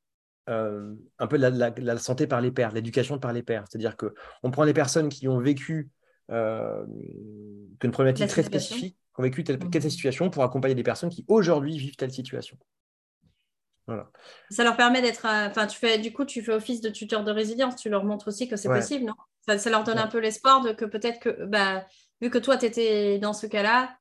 euh, 0.48 0.94
un 1.18 1.26
peu 1.26 1.36
la, 1.36 1.50
la, 1.50 1.98
santé 1.98 2.26
par 2.26 2.40
les 2.40 2.52
pairs, 2.52 2.72
l'éducation 2.72 3.18
par 3.18 3.32
les 3.32 3.42
pairs. 3.42 3.64
C'est-à-dire 3.68 3.96
qu'on 3.96 4.50
prend 4.50 4.66
des 4.66 4.74
personnes 4.74 5.08
qui 5.08 5.26
ont 5.26 5.40
vécu 5.40 5.90
euh, 6.30 6.84
une 7.82 7.90
problématique 7.90 8.28
très 8.28 8.42
spécifique, 8.42 8.94
qui 8.94 9.20
ont 9.20 9.22
vécu 9.22 9.42
telle, 9.42 9.58
mmh. 9.58 9.90
situation 9.90 10.30
pour 10.30 10.44
accompagner 10.44 10.74
des 10.74 10.82
personnes 10.82 11.10
qui 11.10 11.24
aujourd'hui 11.28 11.78
vivent 11.78 11.96
telle 11.96 12.12
situation. 12.12 12.58
Voilà. 13.86 14.10
Ça 14.50 14.64
leur 14.64 14.76
permet 14.76 15.00
d'être. 15.00 15.26
Euh, 15.26 15.48
enfin, 15.48 15.66
tu 15.66 15.78
fais 15.78 15.98
du 15.98 16.12
coup, 16.12 16.26
tu 16.26 16.42
fais 16.42 16.52
office 16.52 16.82
de 16.82 16.90
tuteur 16.90 17.24
de 17.24 17.32
résilience. 17.32 17.76
Tu 17.76 17.88
leur 17.88 18.04
montres 18.04 18.28
aussi 18.28 18.48
que 18.48 18.56
c'est 18.56 18.68
possible, 18.68 19.06
non? 19.06 19.14
Ça, 19.58 19.70
leur 19.70 19.84
donne 19.84 19.98
un 19.98 20.06
peu 20.06 20.18
l'espoir 20.18 20.62
de 20.62 20.72
que 20.72 20.86
peut-être 20.86 21.20
que, 21.20 21.44
bah, 21.44 21.86
vu 22.20 22.30
que 22.30 22.38
toi, 22.38 22.56
tu 22.56 22.64
étais 22.64 23.18
dans 23.18 23.34
ce 23.34 23.46
cas-là, 23.46 23.94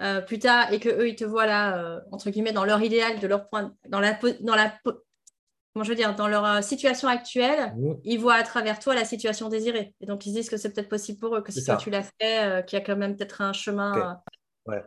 euh, 0.00 0.20
plus 0.20 0.38
tard 0.38 0.72
et 0.72 0.78
que 0.78 0.88
eux 0.88 1.08
ils 1.08 1.16
te 1.16 1.24
voient 1.24 1.46
là 1.46 1.76
euh, 1.76 2.00
entre 2.12 2.30
guillemets 2.30 2.52
dans 2.52 2.64
leur 2.64 2.80
idéal 2.80 3.18
de 3.18 3.26
leur 3.26 3.48
point 3.48 3.74
dans 3.88 3.98
la 3.98 4.16
dans 4.42 4.54
la 4.54 4.72
comment 4.84 5.82
je 5.82 5.88
veux 5.88 5.96
dire 5.96 6.14
dans 6.14 6.28
leur 6.28 6.44
euh, 6.44 6.62
situation 6.62 7.08
actuelle 7.08 7.74
ils 8.04 8.18
voient 8.18 8.36
à 8.36 8.44
travers 8.44 8.78
toi 8.78 8.94
la 8.94 9.04
situation 9.04 9.48
désirée. 9.48 9.96
Et 10.00 10.06
donc 10.06 10.24
ils 10.24 10.32
disent 10.32 10.48
que 10.48 10.56
c'est 10.56 10.72
peut-être 10.72 10.88
possible 10.88 11.18
pour 11.18 11.34
eux 11.34 11.42
que 11.42 11.50
si 11.50 11.64
toi 11.64 11.76
tu 11.76 11.90
l'as 11.90 12.04
fait 12.20 12.64
qu'il 12.66 12.78
y 12.78 12.82
a 12.82 12.84
quand 12.84 12.96
même 12.96 13.16
peut-être 13.16 13.40
un 13.40 13.52
chemin 13.52 14.20
ouais. 14.66 14.84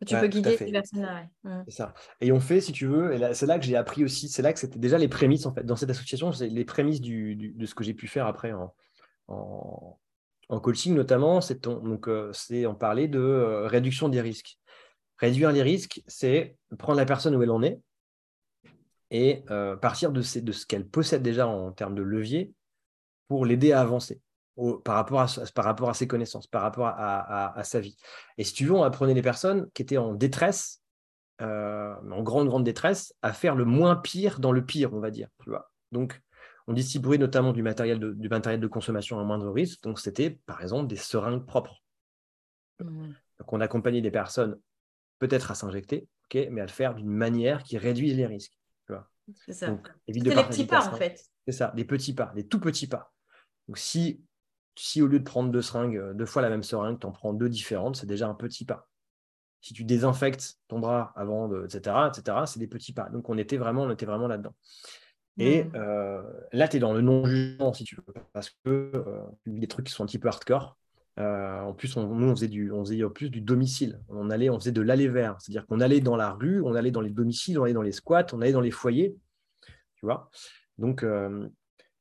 que 0.00 0.04
tu 0.04 0.16
peux 0.16 0.28
guider 0.28 0.56
ces 0.56 0.70
personnes 0.70 1.28
c'est 1.64 1.74
ça. 1.74 1.92
Et 2.20 2.30
on 2.30 2.38
fait 2.38 2.60
si 2.60 2.70
tu 2.70 2.86
veux 2.86 3.12
et 3.12 3.34
c'est 3.34 3.46
là 3.46 3.58
que 3.58 3.64
j'ai 3.64 3.74
appris 3.74 4.04
aussi 4.04 4.28
c'est 4.28 4.42
là 4.42 4.52
que 4.52 4.60
c'était 4.60 4.78
déjà 4.78 4.98
les 4.98 5.08
prémices 5.08 5.46
en 5.46 5.52
fait. 5.52 5.64
Dans 5.64 5.74
cette 5.74 5.90
association 5.90 6.30
c'est 6.30 6.46
les 6.46 6.64
prémices 6.64 7.00
du, 7.00 7.34
de 7.34 7.66
ce 7.66 7.74
que 7.74 7.82
j'ai 7.82 7.94
pu 7.94 8.06
faire 8.06 8.28
après 8.28 8.52
en, 8.52 8.72
en 9.26 9.98
en 10.48 10.60
coaching 10.60 10.94
notamment, 10.94 11.40
c'est 11.40 11.64
donc 11.64 12.08
euh, 12.08 12.32
c'est 12.32 12.66
en 12.66 12.74
parler 12.74 13.08
de 13.08 13.18
euh, 13.18 13.66
réduction 13.66 14.08
des 14.08 14.20
risques. 14.20 14.58
Réduire 15.18 15.50
les 15.50 15.62
risques, 15.62 16.02
c'est 16.06 16.56
prendre 16.78 16.98
la 16.98 17.06
personne 17.06 17.34
où 17.34 17.42
elle 17.42 17.50
en 17.50 17.62
est 17.62 17.80
et 19.10 19.44
euh, 19.50 19.76
partir 19.76 20.12
de, 20.12 20.20
ce 20.20 20.66
qu'elle 20.66 20.86
possède 20.86 21.22
déjà 21.22 21.46
en 21.46 21.72
termes 21.72 21.94
de 21.94 22.02
levier 22.02 22.52
pour 23.28 23.46
l'aider 23.46 23.72
à 23.72 23.80
avancer 23.80 24.20
par, 24.84 24.96
rapport 24.96 25.20
à, 25.20 25.26
par 25.54 25.64
rapport 25.64 25.88
à 25.88 25.94
ses 25.94 26.06
connaissances, 26.06 26.46
par 26.46 26.62
rapport 26.62 26.86
à, 26.86 27.60
sa 27.64 27.80
vie. 27.80 27.96
Et 28.38 28.44
si 28.44 28.52
tu 28.52 28.64
veux, 28.66 28.72
on 28.72 28.82
apprenait 28.82 29.14
les 29.14 29.22
personnes 29.22 29.68
qui 29.74 29.82
étaient 29.82 29.98
en 29.98 30.14
détresse, 30.14 30.82
en 31.40 32.22
grande, 32.22 32.48
grande 32.48 32.64
détresse, 32.64 33.14
à 33.20 33.32
faire 33.32 33.54
le 33.54 33.66
moins 33.66 33.96
pire 33.96 34.40
dans 34.40 34.52
le 34.52 34.64
pire, 34.64 34.94
on 34.94 35.00
va 35.00 35.10
dire. 35.10 35.28
Tu 35.42 35.50
vois 35.50 35.70
Donc, 35.92 36.22
on 36.66 36.72
distribuait 36.72 37.18
notamment 37.18 37.52
du 37.52 37.62
matériel 37.62 38.00
de, 38.00 38.12
du 38.12 38.28
matériel 38.28 38.60
de 38.60 38.66
consommation 38.66 39.20
à 39.20 39.24
moindre 39.24 39.50
risque. 39.50 39.82
Donc, 39.82 40.00
c'était 40.00 40.30
par 40.30 40.62
exemple 40.62 40.88
des 40.88 40.96
seringues 40.96 41.46
propres. 41.46 41.82
Mmh. 42.80 43.08
Donc, 43.38 43.52
on 43.52 43.60
accompagnait 43.60 44.00
des 44.00 44.10
personnes 44.10 44.58
peut-être 45.18 45.50
à 45.50 45.54
s'injecter, 45.54 46.08
mais 46.34 46.60
à 46.60 46.66
le 46.66 46.70
faire 46.70 46.94
d'une 46.94 47.08
manière 47.08 47.62
qui 47.62 47.78
réduise 47.78 48.16
les 48.16 48.26
risques. 48.26 48.58
C'est 49.34 49.52
ça. 49.52 49.76
C'est 50.06 50.14
les 50.14 50.34
petits 50.34 50.66
pas, 50.66 50.88
en 50.88 50.96
fait. 50.96 51.24
C'est 51.46 51.52
ça, 51.52 51.72
des 51.74 51.84
petits 51.84 52.14
pas, 52.14 52.32
des 52.34 52.46
tout 52.46 52.60
petits 52.60 52.86
pas. 52.86 53.12
Donc, 53.66 53.78
si, 53.78 54.22
si 54.76 55.02
au 55.02 55.06
lieu 55.06 55.18
de 55.18 55.24
prendre 55.24 55.50
deux 55.50 55.62
seringues, 55.62 55.96
euh, 55.96 56.14
deux 56.14 56.26
fois 56.26 56.42
la 56.42 56.48
même 56.48 56.62
seringue, 56.62 57.00
tu 57.00 57.06
en 57.06 57.12
prends 57.12 57.32
deux 57.32 57.48
différentes, 57.48 57.96
c'est 57.96 58.06
déjà 58.06 58.28
un 58.28 58.34
petit 58.34 58.64
pas. 58.64 58.88
Si 59.60 59.74
tu 59.74 59.84
désinfectes 59.84 60.58
ton 60.68 60.78
bras 60.78 61.12
avant, 61.16 61.48
de, 61.48 61.64
etc., 61.64 61.96
etc., 62.08 62.38
c'est 62.46 62.60
des 62.60 62.68
petits 62.68 62.92
pas. 62.92 63.08
Donc, 63.08 63.28
on 63.28 63.38
était 63.38 63.56
vraiment, 63.56 63.82
on 63.82 63.90
était 63.90 64.06
vraiment 64.06 64.28
là-dedans. 64.28 64.54
Et 65.38 65.64
mmh. 65.64 65.72
euh, 65.74 66.22
là, 66.52 66.68
tu 66.68 66.76
es 66.76 66.80
dans 66.80 66.92
le 66.92 67.02
non-jugement, 67.02 67.72
si 67.72 67.84
tu 67.84 67.96
veux, 67.96 68.14
parce 68.32 68.50
que 68.50 68.90
euh, 68.94 69.22
des 69.46 69.66
trucs 69.66 69.86
qui 69.86 69.92
sont 69.92 70.02
un 70.02 70.06
petit 70.06 70.18
peu 70.18 70.28
hardcore. 70.28 70.78
Euh, 71.18 71.60
en 71.60 71.72
plus, 71.72 71.96
on, 71.96 72.06
nous, 72.06 72.28
on 72.28 72.34
faisait, 72.34 72.48
du, 72.48 72.72
on 72.72 72.84
faisait 72.84 73.02
plus 73.14 73.30
du 73.30 73.40
domicile. 73.40 74.00
On, 74.08 74.30
allait, 74.30 74.50
on 74.50 74.58
faisait 74.58 74.72
de 74.72 74.80
l'aller 74.80 75.08
vers. 75.08 75.36
C'est-à-dire 75.40 75.66
qu'on 75.66 75.80
allait 75.80 76.00
dans 76.00 76.16
la 76.16 76.32
rue, 76.32 76.62
on 76.62 76.74
allait 76.74 76.90
dans 76.90 77.00
les 77.00 77.10
domiciles, 77.10 77.58
on 77.58 77.64
allait 77.64 77.74
dans 77.74 77.82
les 77.82 77.92
squats, 77.92 78.26
on 78.32 78.40
allait 78.40 78.52
dans 78.52 78.60
les 78.60 78.70
foyers. 78.70 79.16
Tu 79.96 80.06
vois? 80.06 80.30
Donc, 80.78 81.04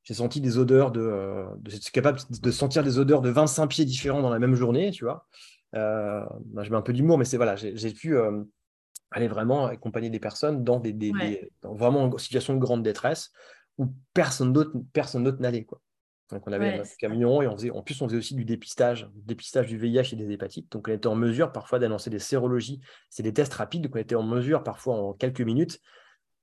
j'ai 0.03 0.13
senti 0.13 0.41
des 0.41 0.57
odeurs 0.57 0.91
de. 0.91 1.45
de 1.59 1.71
capable 1.91 2.19
de 2.29 2.51
sentir 2.51 2.83
des 2.83 2.99
odeurs 2.99 3.21
de 3.21 3.29
25 3.29 3.67
pieds 3.67 3.85
différents 3.85 4.21
dans 4.21 4.29
la 4.29 4.39
même 4.39 4.55
journée, 4.55 4.91
tu 4.91 5.05
vois? 5.05 5.27
je 5.73 6.69
mets 6.69 6.77
un 6.77 6.81
peu 6.81 6.93
d'humour, 6.93 7.17
mais 7.17 7.25
c'est 7.25 7.37
voilà, 7.37 7.55
j'ai 7.55 7.91
pu 7.91 8.17
aller 9.11 9.27
vraiment 9.27 9.65
accompagner 9.65 10.09
des 10.09 10.19
personnes 10.19 10.63
dans 10.63 10.79
des, 10.79 11.11
vraiment 11.63 12.03
en 12.03 12.17
situation 12.17 12.53
de 12.53 12.59
grande 12.59 12.83
détresse 12.83 13.31
où 13.77 13.93
personne 14.13 14.53
d'autre 14.53 14.71
personne 14.93 15.23
d'autre 15.23 15.41
n'allait 15.41 15.63
quoi. 15.63 15.81
Donc 16.31 16.47
on 16.47 16.51
avait 16.51 16.79
un 16.79 16.83
camion 16.97 17.41
et 17.41 17.47
on 17.47 17.55
faisait 17.55 17.69
en 17.69 17.83
plus 17.83 18.01
on 18.01 18.07
faisait 18.07 18.17
aussi 18.17 18.35
du 18.35 18.45
dépistage, 18.45 19.09
dépistage 19.15 19.67
du 19.67 19.77
VIH 19.77 20.13
et 20.13 20.15
des 20.15 20.31
hépatites. 20.31 20.71
Donc 20.71 20.87
on 20.87 20.91
était 20.91 21.07
en 21.07 21.15
mesure 21.15 21.51
parfois 21.51 21.77
d'annoncer 21.77 22.09
des 22.09 22.19
sérologies, 22.19 22.81
c'est 23.09 23.23
des 23.23 23.33
tests 23.33 23.53
rapides, 23.53 23.83
donc 23.83 23.95
on 23.95 23.99
était 23.99 24.15
en 24.15 24.23
mesure 24.23 24.63
parfois 24.63 24.95
en 24.95 25.13
quelques 25.13 25.41
minutes 25.41 25.79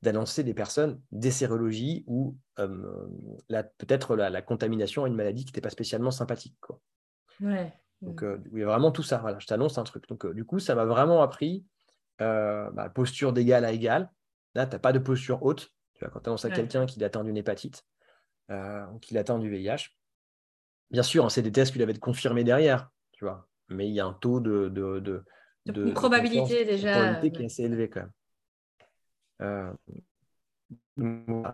d'annoncer 0.02 0.44
des 0.44 0.54
personnes 0.54 1.00
des 1.10 1.30
sérologies 1.30 2.04
ou 2.06 2.36
peut-être 2.56 4.16
la, 4.16 4.42
contamination 4.42 5.04
à 5.04 5.08
une 5.08 5.14
maladie 5.14 5.44
qui 5.44 5.50
n'était 5.50 5.60
pas 5.60 5.70
spécialement 5.70 6.10
sympathique. 6.10 6.56
Quoi. 6.60 6.80
Donc 8.02 8.22
euh, 8.24 8.38
il 8.52 8.58
y 8.58 8.62
a 8.62 8.66
vraiment 8.66 8.90
tout 8.90 9.04
ça. 9.04 9.18
Voilà, 9.18 9.38
je 9.38 9.46
t'annonce 9.46 9.78
un 9.78 9.84
truc. 9.84 10.08
Donc 10.08 10.26
euh, 10.26 10.34
du 10.34 10.44
coup, 10.44 10.58
ça 10.58 10.74
m'a 10.74 10.84
vraiment 10.84 11.22
appris 11.22 11.64
euh, 12.20 12.70
bah, 12.72 12.88
posture 12.88 13.32
d'égal 13.32 13.64
à 13.64 13.72
égal. 13.72 14.10
Là, 14.54 14.66
tu 14.66 14.72
n'as 14.72 14.78
pas 14.78 14.92
de 14.92 14.98
posture 14.98 15.42
haute. 15.42 15.70
Tu 15.94 16.04
vois, 16.04 16.10
quand 16.10 16.20
tu 16.20 16.28
annonces 16.28 16.44
à 16.44 16.50
quelqu'un 16.50 16.86
qu'il 16.86 17.02
atteint 17.04 17.24
d'une 17.24 17.36
hépatite 17.36 17.84
euh, 18.50 18.84
ou 18.86 18.98
qu'il 18.98 19.18
atteint 19.18 19.38
du 19.38 19.50
VIH, 19.50 19.88
bien 20.90 21.02
sûr, 21.02 21.24
hein, 21.24 21.28
c'est 21.28 21.42
des 21.42 21.52
tests 21.52 21.72
qui 21.72 21.78
doivent 21.78 21.90
être 21.90 21.98
confirmés 21.98 22.44
derrière, 22.44 22.90
tu 23.12 23.24
vois. 23.24 23.48
Mais 23.68 23.88
il 23.88 23.94
y 23.94 24.00
a 24.00 24.06
un 24.06 24.12
taux 24.12 24.40
de, 24.40 24.68
de, 24.68 25.00
de, 25.66 25.90
probabilité 25.92 26.64
déjà. 26.64 27.14
qui 27.16 27.26
est 27.26 27.44
assez 27.44 27.62
élevé 27.62 27.88
quand 27.88 28.00
même. 28.00 28.12
Euh, 29.40 29.72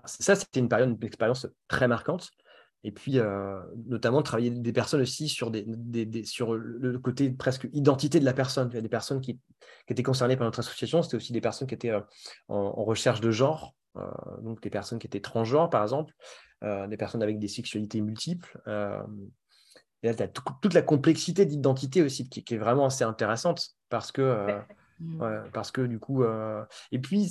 ça, 0.05 0.35
c'était 0.35 0.61
une 0.61 0.69
période, 0.69 0.91
une 0.91 1.05
expérience 1.07 1.47
très 1.69 1.89
marquante. 1.89 2.31
Et 2.85 2.93
puis, 2.93 3.19
notamment, 3.87 4.23
travailler 4.23 4.51
des 4.51 4.73
personnes 4.73 5.01
aussi 5.01 5.29
sur, 5.29 5.51
des, 5.51 6.25
sur 6.25 6.55
le 6.55 6.99
côté 6.99 7.31
presque 7.31 7.69
identité 7.73 8.21
de 8.21 8.25
la 8.25 8.33
personne. 8.33 8.69
Il 8.73 8.77
y 8.77 8.79
a 8.79 8.83
des 8.83 8.89
personnes 8.89 9.21
qui, 9.21 9.41
étaient 9.89 10.03
concernées 10.03 10.37
par 10.37 10.47
notre 10.47 10.61
association, 10.61 11.03
c'était 11.03 11.17
aussi 11.17 11.33
des 11.33 11.41
personnes 11.41 11.67
qui 11.67 11.75
étaient 11.75 11.93
en, 12.49 12.85
recherche 12.85 13.21
de 13.21 13.31
genre, 13.31 13.75
donc 14.43 14.63
des 14.63 14.71
personnes 14.71 14.99
qui 14.99 15.07
étaient 15.07 15.21
transgenres, 15.21 15.71
par 15.71 15.83
exemple, 15.83 16.15
des 16.63 16.97
personnes 16.97 17.23
avec 17.23 17.39
des 17.39 17.49
sexualités 17.49 18.01
multiples. 18.01 18.61
et 18.67 20.07
là, 20.07 20.15
tu 20.15 20.23
as 20.23 20.29
toute 20.29 20.75
la 20.75 20.83
complexité 20.83 21.47
d'identité 21.47 22.03
aussi 22.03 22.29
qui, 22.29 22.55
est 22.55 22.59
vraiment 22.59 22.87
assez 22.87 23.03
intéressante 23.03 23.71
parce 23.89 24.13
que 24.13 24.61
Mmh. 25.01 25.51
parce 25.53 25.71
que 25.71 25.83
du 25.83 26.01
coup, 26.01 26.25
euh, 26.25 26.65
et 26.91 26.99
puis 26.99 27.29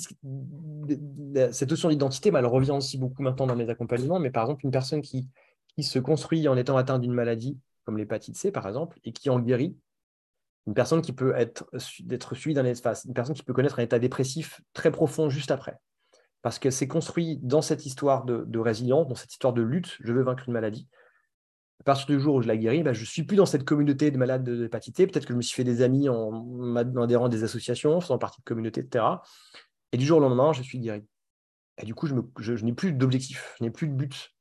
cette 1.52 1.70
notion 1.70 1.90
d'identité, 1.90 2.32
bah, 2.32 2.40
elle 2.40 2.46
revient 2.46 2.72
aussi 2.72 2.98
beaucoup 2.98 3.22
maintenant 3.22 3.46
dans 3.46 3.58
mes 3.58 3.70
accompagnements. 3.70 4.20
Mais 4.20 4.32
par 4.32 4.44
exemple, 4.44 4.66
une 4.66 4.72
personne 4.72 5.02
qui, 5.02 5.30
qui 5.76 5.84
se 5.84 6.00
construit 6.00 6.48
en 6.48 6.56
étant 6.56 6.78
atteinte 6.78 7.02
d'une 7.02 7.14
maladie, 7.14 7.60
comme 7.86 7.98
l'hépatite 7.98 8.38
C 8.38 8.52
par 8.52 8.68
exemple, 8.68 9.00
et 9.04 9.12
qui 9.12 9.30
en 9.30 9.40
guérit, 9.40 9.78
une 10.66 10.74
personne 10.74 11.02
qui 11.02 11.14
peut 11.14 11.34
être 11.36 11.70
d'être 12.00 12.36
suivie 12.36 12.54
d'un 12.54 12.66
espace, 12.66 13.06
une 13.06 13.14
personne 13.14 13.36
qui 13.36 13.44
peut 13.44 13.54
connaître 13.54 13.80
un 13.80 13.84
état 13.84 14.00
dépressif 14.00 14.62
très 14.74 14.92
profond 14.92 15.30
juste 15.30 15.52
après, 15.52 15.78
parce 16.42 16.60
qu'elle 16.60 16.74
s'est 16.74 16.88
construite 16.88 17.46
dans 17.46 17.62
cette 17.62 17.86
histoire 17.86 18.24
de 18.26 18.60
résilience, 18.60 19.08
dans 19.08 19.16
cette 19.16 19.32
histoire 19.32 19.54
de 19.54 19.62
lutte, 19.62 19.98
je 20.02 20.14
veux 20.14 20.24
vaincre 20.24 20.44
une 20.48 20.54
maladie, 20.54 20.88
à 21.80 21.84
partir 21.84 22.08
du 22.08 22.20
jour 22.20 22.36
où 22.36 22.42
je 22.42 22.48
la 22.48 22.58
guéris, 22.58 22.84
bah, 22.84 22.94
je 22.94 23.02
ne 23.02 23.06
suis 23.06 23.24
plus 23.24 23.38
dans 23.38 23.46
cette 23.46 23.63
communauté 23.63 24.12
de 24.12 24.18
malades 24.18 24.44
d'hépatite. 24.44 24.98
Peut-être 24.98 25.26
que 25.26 25.34
je 25.34 25.38
me 25.38 25.42
suis 25.42 25.56
fait 25.56 25.63
des 25.63 25.82
amis 25.82 26.10
en, 26.10 26.76
adhérant 26.76 27.26
à 27.26 27.30
des 27.30 27.44
associations, 27.44 28.02
faisant 28.02 28.18
partie 28.18 28.42
de 28.42 28.46
communautés, 28.46 28.82
etc. 28.82 29.06
Et 29.92 29.98
du 29.98 30.06
jour 30.06 30.18
au 30.18 30.22
lendemain, 30.22 30.54
je 30.54 30.63
suis 30.63 30.80
guéri. 30.80 31.04
Et 31.80 31.86
du 31.86 31.94
coup, 31.94 32.08
je, 32.08 32.66
n'ai 32.66 32.74
plus 32.74 32.92
d'objectif, 32.94 33.56
je 33.60 33.63
n'ai 33.63 33.70
plus 33.70 33.88
de 33.88 33.94
but. 33.94 34.34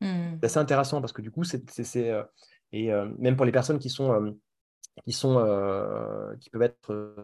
Hmm. 0.00 0.36
C'est 0.40 0.46
assez 0.46 0.58
intéressant 0.58 1.00
parce 1.00 1.12
que 1.12 1.22
du 1.22 1.30
coup, 1.30 1.44
c'est. 1.44 1.62
Euh, 1.96 2.22
et 2.72 2.92
euh, 2.92 3.08
même 3.18 3.36
pour 3.36 3.44
les 3.44 3.52
personnes 3.52 3.78
qui 3.78 3.90
sont 3.90 4.12
euh, 4.12 4.30
qui 5.04 5.12
sont 5.12 5.38
euh, 5.38 6.36
qui 6.38 6.50
peuvent 6.50 6.62
être 6.62 6.92
euh, 6.92 7.14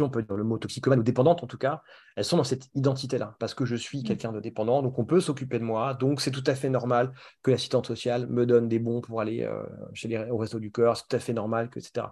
on 0.00 0.10
peut 0.10 0.22
dire 0.22 0.36
le 0.36 0.44
mot 0.44 0.58
toxicomane 0.58 0.98
ou 0.98 1.02
dépendante 1.02 1.44
en 1.44 1.46
tout 1.46 1.58
cas 1.58 1.82
elles 2.16 2.24
sont 2.24 2.36
dans 2.36 2.44
cette 2.44 2.68
identité 2.74 3.18
là 3.18 3.36
parce 3.38 3.54
que 3.54 3.64
je 3.64 3.76
suis 3.76 4.00
mmh. 4.00 4.04
quelqu'un 4.04 4.32
de 4.32 4.40
dépendant 4.40 4.82
donc 4.82 4.98
on 4.98 5.04
peut 5.04 5.20
s'occuper 5.20 5.58
de 5.58 5.64
moi 5.64 5.94
donc 5.94 6.20
c'est 6.20 6.32
tout 6.32 6.42
à 6.46 6.54
fait 6.54 6.70
normal 6.70 7.12
que 7.42 7.52
l'assistante 7.52 7.86
sociale 7.86 8.26
me 8.26 8.46
donne 8.46 8.68
des 8.68 8.80
bons 8.80 9.00
pour 9.00 9.20
aller 9.20 9.42
euh, 9.42 9.62
chez 9.92 10.08
les, 10.08 10.18
au 10.30 10.36
resto 10.36 10.58
du 10.58 10.72
cœur 10.72 10.96
c'est 10.96 11.04
tout 11.08 11.16
à 11.16 11.20
fait 11.20 11.32
normal 11.32 11.70
que 11.70 11.78
etc 11.78 12.08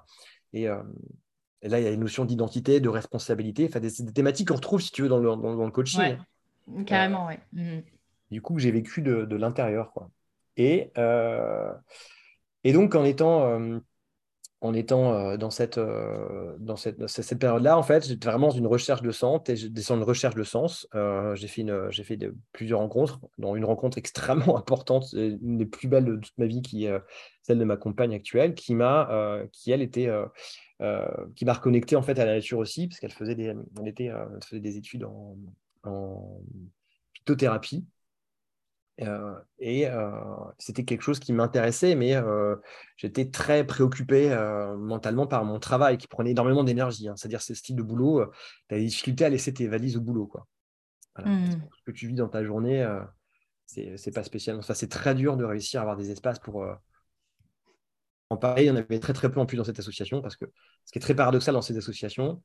et, 0.53 0.65
et, 0.65 1.69
là 1.69 1.81
il 1.81 1.85
y 1.85 1.89
a 1.89 1.91
une 1.91 2.01
notion 2.01 2.25
d'identité 2.25 2.79
de 2.79 2.89
responsabilité 2.89 3.67
enfin 3.69 3.81
des, 3.81 3.91
des, 3.99 4.13
thématiques 4.13 4.49
qu'on 4.49 4.57
retrouve 4.57 4.81
si 4.81 4.93
tu 4.93 5.03
veux 5.03 5.09
dans 5.09 5.19
le, 5.19 5.25
dans, 5.25 5.65
le 5.65 5.71
coaching. 5.71 6.17
Carrément 6.87 7.27
ouais. 7.27 7.41
Mmh. 7.53 7.81
du 8.31 8.41
coup 8.41 8.59
j'ai 8.59 8.71
vécu 8.71 9.03
de, 9.03 9.25
de 9.25 9.37
l'intérieur 9.37 9.93
quoi. 9.93 10.11
Et 10.57 10.93
et 12.65 12.73
donc 12.73 12.95
en 12.95 13.05
étant 13.05 13.81
en 14.63 14.75
étant 14.75 15.13
euh, 15.13 15.37
dans 15.37 15.51
cette, 15.51 15.77
euh, 15.77 16.57
dans 16.61 16.77
cette, 16.77 17.39
période-là, 17.39 17.77
en 17.77 17.83
fait, 17.83 18.07
j'étais 18.07 18.29
vraiment 18.29 18.49
dans 18.49 18.55
une 18.55 18.69
recherche 18.69 19.03
de 19.03 19.11
sens. 19.11 19.41
Une 19.49 20.03
recherche 20.05 20.37
de 20.37 20.45
sens. 20.45 20.87
Euh, 20.95 21.35
j'ai 21.35 21.49
fait, 21.49 21.63
une, 21.63 21.91
j'ai 21.91 22.05
fait 22.05 22.17
plusieurs 22.53 22.79
rencontres, 22.79 23.21
dont 23.39 23.57
une 23.57 23.65
rencontre 23.65 23.99
extrêmement 23.99 24.57
importante, 24.57 25.13
une 25.15 25.59
des 25.59 25.67
plus 25.67 25.89
belles 25.89 26.05
de 26.05 26.17
toute 26.17 26.39
ma 26.39 26.47
vie, 26.47 26.63
qui 26.63 26.85
est 26.85 26.97
celle 27.43 27.59
de 27.59 27.65
ma 27.65 27.77
compagne 27.77 28.15
actuelle, 28.15 28.55
qui 28.55 28.77
m'a, 28.77 29.43
qui 29.51 29.73
elle 29.73 29.83
était, 29.83 30.09
qui 31.35 31.45
m'a 31.45 31.53
reconnecté 31.53 31.97
en 31.97 32.03
fait 32.03 32.19
à 32.21 32.25
la 32.25 32.35
nature 32.35 32.59
aussi, 32.59 32.87
parce 32.87 33.01
qu'elle 33.01 33.13
faisait 33.13 33.35
des, 33.35 33.53
elle 33.81 33.89
était, 33.89 34.05
elle 34.05 34.39
faisait 34.47 34.61
des 34.61 34.77
études 34.77 35.05
en, 35.05 35.37
en 35.83 36.41
phytothérapie. 37.15 37.85
Euh, 39.01 39.35
et 39.59 39.89
euh, 39.89 40.11
c'était 40.59 40.85
quelque 40.85 41.03
chose 41.03 41.19
qui 41.19 41.33
m'intéressait, 41.33 41.95
mais 41.95 42.15
euh, 42.15 42.57
j'étais 42.97 43.31
très 43.31 43.67
préoccupé 43.67 44.31
mentalement 44.79 45.27
par 45.27 45.45
mon 45.45 45.59
travail 45.59 45.99
qui 45.99 46.09
prenait 46.09 46.33
énormément 46.33 46.65
d'énergie. 46.65 47.09
Hein. 47.09 47.15
C'est-à-dire, 47.17 47.43
ce 47.43 47.55
style 47.55 47.77
de 47.77 47.83
boulot, 47.83 48.25
tu 48.69 48.75
as 48.75 48.79
des 48.79 48.87
difficultés 48.87 49.25
à 49.25 49.29
laisser 49.29 49.53
tes 49.53 49.67
valises 49.67 49.97
au 49.97 50.01
boulot. 50.01 50.27
Quoi. 50.27 50.47
Mmh. 51.25 51.51
Ce 51.79 51.83
que 51.85 51.91
tu 51.93 52.07
vis 52.07 52.15
dans 52.15 52.29
ta 52.29 52.45
journée, 52.45 52.87
c'est 53.67 54.15
pas 54.15 54.25
spécialement 54.25 54.63
ça. 54.63 54.75
C'est 54.75 54.89
très 54.89 55.15
dur 55.15 55.37
de 55.37 55.45
réussir 55.45 55.81
à 55.81 55.83
avoir 55.83 55.97
des 55.97 56.11
espaces 56.11 56.39
pour 56.39 56.67
en 58.29 58.37
parler. 58.37 58.65
Il 58.65 58.67
y 58.67 58.71
en 58.71 58.77
avait 58.77 59.01
très 59.01 59.13
très 59.13 59.31
peu 59.31 59.41
en 59.41 59.47
plus 59.47 59.57
dans 59.57 59.65
cette 59.65 59.79
association 59.79 60.21
parce 60.23 60.37
que 60.37 60.47
ce 60.85 60.93
qui 60.93 60.99
est 60.99 61.03
très 61.03 61.15
paradoxal 61.15 61.55
dans 61.55 61.63
ces 61.63 61.77
associations, 61.77 62.43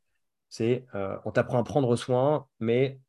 c'est 0.50 0.86
on 1.26 1.32
t'apprend 1.32 1.60
à 1.60 1.64
prendre 1.64 1.96
soin, 1.96 2.48
mais 2.60 3.00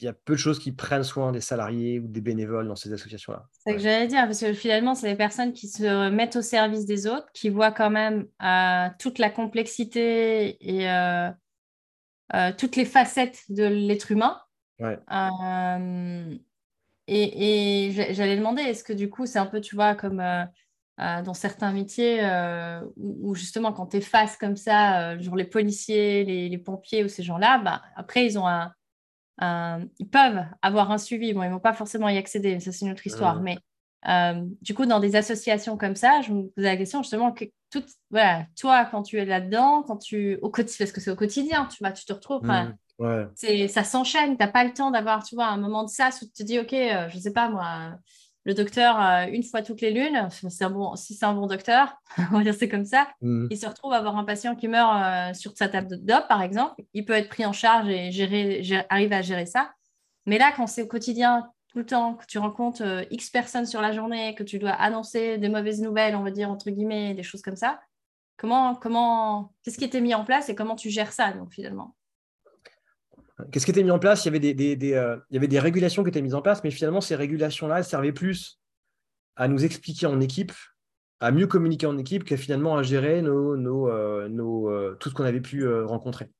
il 0.00 0.06
y 0.06 0.08
a 0.08 0.12
peu 0.12 0.32
de 0.34 0.38
choses 0.38 0.58
qui 0.58 0.72
prennent 0.72 1.04
soin 1.04 1.32
des 1.32 1.40
salariés 1.40 2.00
ou 2.00 2.08
des 2.08 2.20
bénévoles 2.20 2.66
dans 2.66 2.76
ces 2.76 2.92
associations-là. 2.92 3.46
C'est 3.50 3.72
ce 3.72 3.76
que 3.76 3.82
j'allais 3.82 4.06
dire, 4.06 4.24
parce 4.24 4.40
que 4.40 4.52
finalement, 4.52 4.94
c'est 4.94 5.08
les 5.08 5.16
personnes 5.16 5.52
qui 5.52 5.68
se 5.68 6.08
mettent 6.10 6.36
au 6.36 6.42
service 6.42 6.86
des 6.86 7.06
autres, 7.06 7.28
qui 7.34 7.50
voient 7.50 7.72
quand 7.72 7.90
même 7.90 8.26
euh, 8.42 8.88
toute 8.98 9.18
la 9.18 9.30
complexité 9.30 10.56
et 10.60 10.90
euh, 10.90 11.30
euh, 12.34 12.52
toutes 12.56 12.76
les 12.76 12.84
facettes 12.84 13.42
de 13.50 13.64
l'être 13.64 14.10
humain. 14.10 14.40
et, 17.06 17.90
j'allais 18.10 18.36
demander, 18.36 18.62
est-ce 18.62 18.84
que 18.84 18.92
du 18.92 19.10
coup, 19.10 19.26
c'est 19.26 19.38
un 19.38 19.46
peu, 19.46 19.60
tu 19.60 19.74
vois, 19.74 19.94
comme 19.94 20.22
dans 20.98 21.34
certains 21.34 21.72
métiers 21.72 22.20
où, 22.96 23.34
justement, 23.34 23.72
quand 23.72 23.88
tu 23.88 23.98
es 23.98 24.00
face 24.00 24.36
comme 24.36 24.56
ça, 24.56 25.18
genre 25.18 25.36
les 25.36 25.44
policiers, 25.44 26.24
les, 26.24 26.48
les 26.48 26.58
pompiers 26.58 27.04
ou 27.04 27.08
ces 27.08 27.22
gens-là, 27.22 27.58
bah, 27.58 27.82
après, 27.96 28.24
ils 28.24 28.38
ont 28.38 28.46
un 28.46 28.72
euh, 29.42 29.84
ils 29.98 30.08
peuvent 30.08 30.44
avoir 30.62 30.90
un 30.90 30.98
suivi. 30.98 31.32
Bon, 31.32 31.42
ils 31.42 31.48
ne 31.48 31.54
vont 31.54 31.60
pas 31.60 31.72
forcément 31.72 32.08
y 32.08 32.18
accéder, 32.18 32.60
ça 32.60 32.72
c'est 32.72 32.84
une 32.84 32.92
autre 32.92 33.06
histoire. 33.06 33.40
Mais 33.40 33.58
euh, 34.08 34.44
du 34.62 34.74
coup, 34.74 34.86
dans 34.86 35.00
des 35.00 35.16
associations 35.16 35.76
comme 35.76 35.96
ça, 35.96 36.20
je 36.22 36.32
me 36.32 36.48
posais 36.48 36.68
la 36.68 36.76
question 36.76 37.02
justement 37.02 37.32
que 37.32 37.44
tout, 37.70 37.84
voilà, 38.10 38.46
toi, 38.58 38.84
quand 38.90 39.02
tu 39.02 39.18
es 39.18 39.24
là-dedans, 39.24 39.82
quand 39.82 39.98
tu 39.98 40.38
au 40.42 40.50
quotidien, 40.50 40.76
parce 40.78 40.92
que 40.92 41.00
c'est 41.00 41.10
au 41.10 41.16
quotidien, 41.16 41.66
tu 41.66 41.78
vois, 41.80 41.92
tu 41.92 42.04
te 42.04 42.12
retrouves. 42.12 42.42
Mmh, 42.42 43.68
ça 43.68 43.84
s'enchaîne. 43.84 44.36
Tu 44.36 44.44
n'as 44.44 44.50
pas 44.50 44.64
le 44.64 44.72
temps 44.72 44.90
d'avoir, 44.90 45.24
tu 45.24 45.34
vois, 45.34 45.46
un 45.46 45.56
moment 45.56 45.84
de 45.84 45.88
ça 45.88 46.08
où 46.08 46.24
tu 46.24 46.32
te 46.32 46.42
dis, 46.42 46.58
ok, 46.58 46.72
euh, 46.72 47.08
je 47.08 47.16
ne 47.16 47.20
sais 47.20 47.32
pas 47.32 47.48
moi 47.48 47.92
le 48.44 48.54
docteur, 48.54 49.00
euh, 49.00 49.26
une 49.26 49.42
fois 49.42 49.62
toutes 49.62 49.80
les 49.80 49.90
lunes, 49.90 50.28
c'est 50.30 50.64
un 50.64 50.70
bon, 50.70 50.96
si 50.96 51.14
c'est 51.14 51.26
un 51.26 51.34
bon 51.34 51.46
docteur, 51.46 51.94
on 52.32 52.38
va 52.38 52.42
dire 52.42 52.54
c'est 52.54 52.68
comme 52.68 52.86
ça, 52.86 53.08
mmh. 53.20 53.48
il 53.50 53.58
se 53.58 53.66
retrouve 53.66 53.92
à 53.92 53.96
avoir 53.96 54.16
un 54.16 54.24
patient 54.24 54.56
qui 54.56 54.68
meurt 54.68 54.90
euh, 54.96 55.34
sur 55.34 55.56
sa 55.56 55.68
table 55.68 55.88
de 55.88 55.96
d'op, 55.96 56.26
par 56.28 56.42
exemple, 56.42 56.74
il 56.94 57.04
peut 57.04 57.12
être 57.12 57.28
pris 57.28 57.44
en 57.44 57.52
charge 57.52 57.88
et 57.88 58.10
gérer, 58.10 58.62
arriver 58.88 59.16
à 59.16 59.22
gérer 59.22 59.46
ça. 59.46 59.72
Mais 60.26 60.38
là, 60.38 60.52
quand 60.56 60.66
c'est 60.66 60.82
au 60.82 60.86
quotidien, 60.86 61.50
tout 61.68 61.78
le 61.78 61.86
temps, 61.86 62.14
que 62.14 62.26
tu 62.26 62.38
rencontres 62.38 62.82
euh, 62.82 63.04
X 63.10 63.30
personnes 63.30 63.66
sur 63.66 63.80
la 63.80 63.92
journée, 63.92 64.34
que 64.34 64.42
tu 64.42 64.58
dois 64.58 64.72
annoncer 64.72 65.38
des 65.38 65.48
mauvaises 65.48 65.80
nouvelles, 65.80 66.16
on 66.16 66.22
va 66.22 66.30
dire, 66.30 66.50
entre 66.50 66.70
guillemets, 66.70 67.14
des 67.14 67.22
choses 67.22 67.42
comme 67.42 67.56
ça, 67.56 67.80
comment, 68.36 68.74
comment, 68.74 69.52
qu'est-ce 69.62 69.78
qui 69.78 69.84
était 69.84 70.00
mis 70.00 70.14
en 70.14 70.24
place 70.24 70.48
et 70.48 70.54
comment 70.54 70.76
tu 70.76 70.90
gères 70.90 71.12
ça, 71.12 71.32
donc, 71.32 71.52
finalement? 71.52 71.94
Qu'est-ce 73.50 73.64
qui 73.64 73.70
était 73.70 73.82
mis 73.82 73.90
en 73.90 73.98
place? 73.98 74.24
Il 74.24 74.28
y, 74.28 74.36
avait 74.36 74.54
des, 74.54 74.94
euh, 74.94 75.16
il 75.30 75.34
y 75.34 75.36
avait 75.36 75.48
des 75.48 75.58
régulations 75.58 76.02
qui 76.02 76.08
étaient 76.08 76.22
mises 76.22 76.34
en 76.34 76.42
place, 76.42 76.62
mais 76.64 76.70
finalement, 76.70 77.00
ces 77.00 77.14
régulations-là, 77.14 77.78
elles 77.78 77.84
servaient 77.84 78.12
plus 78.12 78.60
à 79.36 79.48
nous 79.48 79.64
expliquer 79.64 80.06
en 80.06 80.20
équipe, 80.20 80.52
à 81.20 81.30
mieux 81.30 81.46
communiquer 81.46 81.86
en 81.86 81.98
équipe, 81.98 82.24
que 82.24 82.36
finalement 82.36 82.76
à 82.76 82.82
gérer 82.82 83.22
nos, 83.22 83.56
nos, 83.56 83.88
euh, 83.88 84.28
euh, 84.28 84.94
tout 84.96 85.10
ce 85.10 85.14
qu'on 85.14 85.24
avait 85.24 85.40
pu 85.40 85.66
rencontrer. 85.84 86.30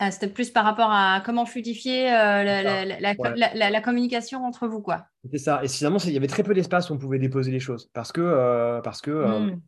Ah, 0.00 0.12
C'était 0.12 0.28
plus 0.28 0.50
par 0.50 0.64
rapport 0.64 0.90
à 0.92 1.20
comment 1.26 1.44
fluidifier 1.44 2.04
la, 2.06 3.80
communication 3.82 4.44
entre 4.44 4.68
vous. 4.68 4.80
quoi. 4.80 5.06
C'est 5.30 5.38
ça. 5.38 5.64
Et 5.64 5.68
finalement, 5.68 5.98
il 5.98 6.12
y 6.12 6.16
avait 6.16 6.28
très 6.28 6.44
peu 6.44 6.54
d'espace 6.54 6.90
où 6.90 6.94
on 6.94 6.98
pouvait 6.98 7.18
déposer 7.18 7.50
les 7.50 7.60
choses. 7.60 7.90
Parce 7.92 8.12
que, 8.12 8.80
parce 8.82 9.00
que, 9.00 9.10
hmm. 9.10 9.60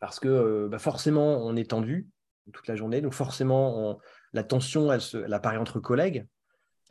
parce 0.00 0.18
que 0.18 0.66
bah, 0.68 0.78
forcément, 0.78 1.44
on 1.46 1.54
est 1.54 1.70
tendu 1.70 2.08
toute 2.52 2.66
la 2.66 2.74
journée. 2.74 3.00
Donc 3.00 3.14
forcément, 3.14 3.90
on, 3.90 3.98
la 4.32 4.42
tension, 4.42 4.92
elle, 4.92 5.00
se, 5.00 5.30
apparaît 5.30 5.56
entre 5.56 5.80
collègues. 5.80 6.26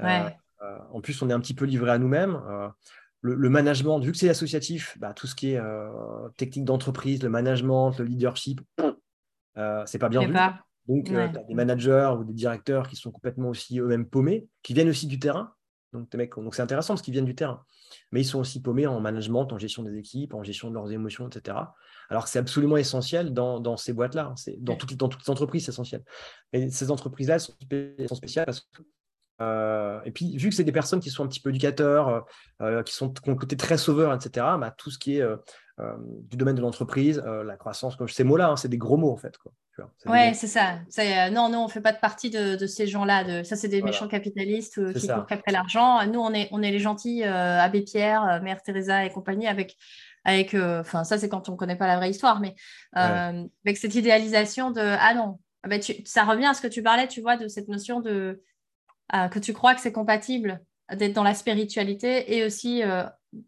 Euh, 0.02 0.30
euh, 0.62 0.78
en 0.92 1.02
plus, 1.02 1.22
on 1.22 1.30
est 1.30 1.34
un 1.34 1.40
petit 1.40 1.54
peu 1.54 1.66
livré 1.66 1.92
à 1.92 1.98
nous-mêmes. 1.98 2.42
Euh, 2.50 2.70
le, 3.22 3.50
management, 3.50 4.00
vu 4.00 4.12
que 4.12 4.18
c'est 4.18 4.30
associatif, 4.30 4.98
bah, 5.00 5.14
tout 5.14 5.28
ce 5.28 5.36
qui 5.36 5.52
est 5.52 5.62
technique 6.38 6.66
d'entreprise, 6.66 7.22
le 7.22 7.30
management, 7.30 7.98
le 8.00 8.06
leadership, 8.06 8.62
c'est 9.86 10.00
pas 10.00 10.10
bien 10.10 10.26
vu. 10.26 10.34
Donc, 10.88 11.06
tu 11.06 11.18
as 11.18 11.28
des 11.28 11.54
managers 11.54 12.14
ou 12.18 12.24
des 12.24 12.34
directeurs 12.34 12.88
qui 12.88 12.96
sont 12.96 13.12
complètement 13.12 13.50
aussi 13.50 13.80
eux-mêmes 13.80 14.08
paumés, 14.08 14.48
qui 14.64 14.74
viennent 14.74 14.90
aussi 14.90 15.06
du 15.06 15.20
terrain. 15.20 15.54
Donc, 15.94 16.10
donc 16.10 16.56
c'est 16.56 16.62
intéressant 16.62 16.94
parce 16.94 17.02
qu'ils 17.02 17.14
viennent 17.14 17.26
du 17.26 17.36
terrain. 17.36 17.64
Mais 18.12 18.22
ils 18.22 18.26
sont 18.26 18.40
aussi 18.40 18.62
paumés 18.62 18.88
en 18.88 19.00
management, 19.00 19.52
en 19.52 19.58
gestion 19.58 19.84
des 19.84 19.98
équipes, 19.98 20.34
en 20.34 20.44
gestion 20.44 20.70
de 20.70 20.76
leurs 20.76 20.92
émotions, 20.92 21.28
etc. 21.28 21.58
Alors 22.10 22.24
que 22.24 22.30
c'est 22.30 22.40
absolument 22.40 22.78
essentiel 22.78 23.34
dans, 23.34 23.78
ces 23.78 23.94
boîtes-là. 23.94 24.34
C'est 24.38 24.62
dans, 24.64 24.76
toutes, 24.76 24.96
dans 24.96 25.10
toutes 25.10 25.26
les 25.26 25.32
entreprises, 25.32 25.66
c'est 25.66 25.72
essentiel. 25.72 26.04
Mais 26.54 26.70
ces 26.70 26.92
entreprises-là 26.92 27.40
sont, 27.40 27.54
sont, 28.08 28.16
spéciales 28.16 28.46
parce 28.46 28.62
que 28.62 28.84
euh, 29.42 30.00
et 30.06 30.12
puis, 30.12 30.38
vu 30.38 30.50
que 30.50 30.56
c'est 30.56 30.64
des 30.64 30.72
personnes 30.72 31.00
qui 31.00 31.10
sont 31.10 31.24
un 31.24 31.28
petit 31.28 31.40
peu 31.40 31.50
éducateurs, 31.50 32.10
euh, 32.10 32.22
euh, 32.62 32.84
qui, 32.84 32.94
sont, 32.94 33.12
qui 33.12 33.30
ont 33.30 33.34
un 33.34 33.38
côté 33.38 33.58
très 33.58 33.78
sauveur, 33.78 34.14
etc., 34.14 34.46
bah, 34.60 34.74
tout 34.78 34.92
ce 34.92 35.00
qui 35.00 35.18
est 35.18 35.26
du 36.30 36.38
domaine 36.38 36.56
de 36.56 36.62
l'entreprise, 36.62 37.18
la 37.26 37.58
croissance, 37.58 37.96
comme 37.96 38.08
ces 38.08 38.24
mots-là, 38.24 38.50
hein, 38.50 38.56
c'est 38.56 38.70
des 38.70 38.78
gros 38.78 38.98
mots 38.98 39.12
en 39.12 39.18
fait. 39.18 39.36
Quoi. 39.40 39.52
Ouais, 40.06 40.34
c'est 40.34 40.48
ça. 40.48 40.80
Euh, 41.00 41.30
non, 41.30 41.50
nous, 41.50 41.58
on 41.58 41.68
ne 41.68 41.72
fait 41.72 41.82
pas 41.82 41.92
de 41.92 42.00
partie 42.00 42.30
de, 42.30 42.66
ces 42.68 42.88
gens-là. 42.88 43.24
De... 43.24 43.44
Ça, 43.44 43.56
c'est 43.56 43.68
des 43.68 43.82
méchants 43.82 44.08
capitalistes 44.08 44.78
euh, 44.78 44.94
qui 44.94 45.08
courent 45.08 45.26
après 45.30 45.52
l'argent. 45.52 46.06
Nous, 46.08 46.20
on 46.20 46.34
est, 46.34 46.48
on 46.52 46.62
est 46.62 46.72
les 46.72 46.80
gentils 46.80 47.24
euh, 47.24 47.60
Abbé 47.60 47.82
Pierre, 47.82 48.42
Mère 48.44 48.62
Teresa 48.62 49.06
et 49.06 49.10
compagnie 49.10 49.48
avec. 49.48 49.78
avec 50.24 50.54
enfin, 50.56 51.04
ça, 51.04 51.18
c'est 51.18 51.30
quand 51.30 51.50
on 51.50 51.54
ne 51.54 51.58
connaît 51.58 51.76
pas 51.76 51.88
la 51.88 51.98
vraie 51.98 52.10
histoire, 52.10 52.40
mais 52.40 52.56
avec 52.94 53.78
cette 53.78 53.96
idéalisation 53.96 54.72
de 54.72 54.82
Ah 54.82 55.14
non, 55.14 55.40
ah 55.64 55.68
ben, 55.68 55.82
ça 56.06 56.24
revient 56.24 56.48
à 56.48 56.54
ce 56.54 56.62
que 56.62 56.68
tu 56.68 56.84
parlais, 56.84 57.08
tu 57.08 57.22
vois, 57.22 57.38
de 57.38 57.48
cette 57.48 57.68
notion 57.68 58.02
de 58.02 58.42
que 59.12 59.40
tu 59.40 59.54
crois 59.54 59.76
que 59.76 59.82
c'est 59.82 59.92
compatible 59.92 60.62
d'être 60.94 61.14
dans 61.14 61.24
la 61.24 61.34
spiritualité 61.34 62.38
et 62.38 62.46
aussi 62.46 62.82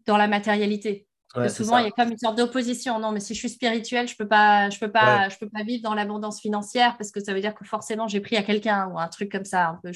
dans 0.06 0.16
la 0.16 0.28
matérialité 0.28 1.06
souvent, 1.48 1.78
il 1.78 1.84
y 1.84 1.88
a 1.88 1.90
comme 1.90 2.10
une 2.10 2.18
sorte 2.18 2.38
d'opposition. 2.38 2.98
Non, 2.98 3.12
mais 3.12 3.20
si 3.20 3.34
je 3.34 3.38
suis 3.38 3.48
spirituelle, 3.48 4.08
je 4.08 4.16
peux 4.16 4.26
pas, 4.26 4.70
je 4.70 4.78
peux 4.78 4.90
pas, 4.90 5.28
je 5.28 5.38
peux 5.38 5.48
pas 5.48 5.62
vivre 5.62 5.82
dans 5.82 5.94
l'abondance 5.94 6.40
financière 6.40 6.96
parce 6.96 7.10
que 7.10 7.20
ça 7.20 7.34
veut 7.34 7.40
dire 7.40 7.54
que 7.54 7.64
forcément 7.64 8.08
j'ai 8.08 8.20
pris 8.20 8.36
à 8.36 8.42
quelqu'un 8.42 8.88
ou 8.88 8.98
un 8.98 9.08
truc 9.08 9.32
comme 9.32 9.44
ça 9.44 9.68
un 9.68 9.80
peu 9.82 9.92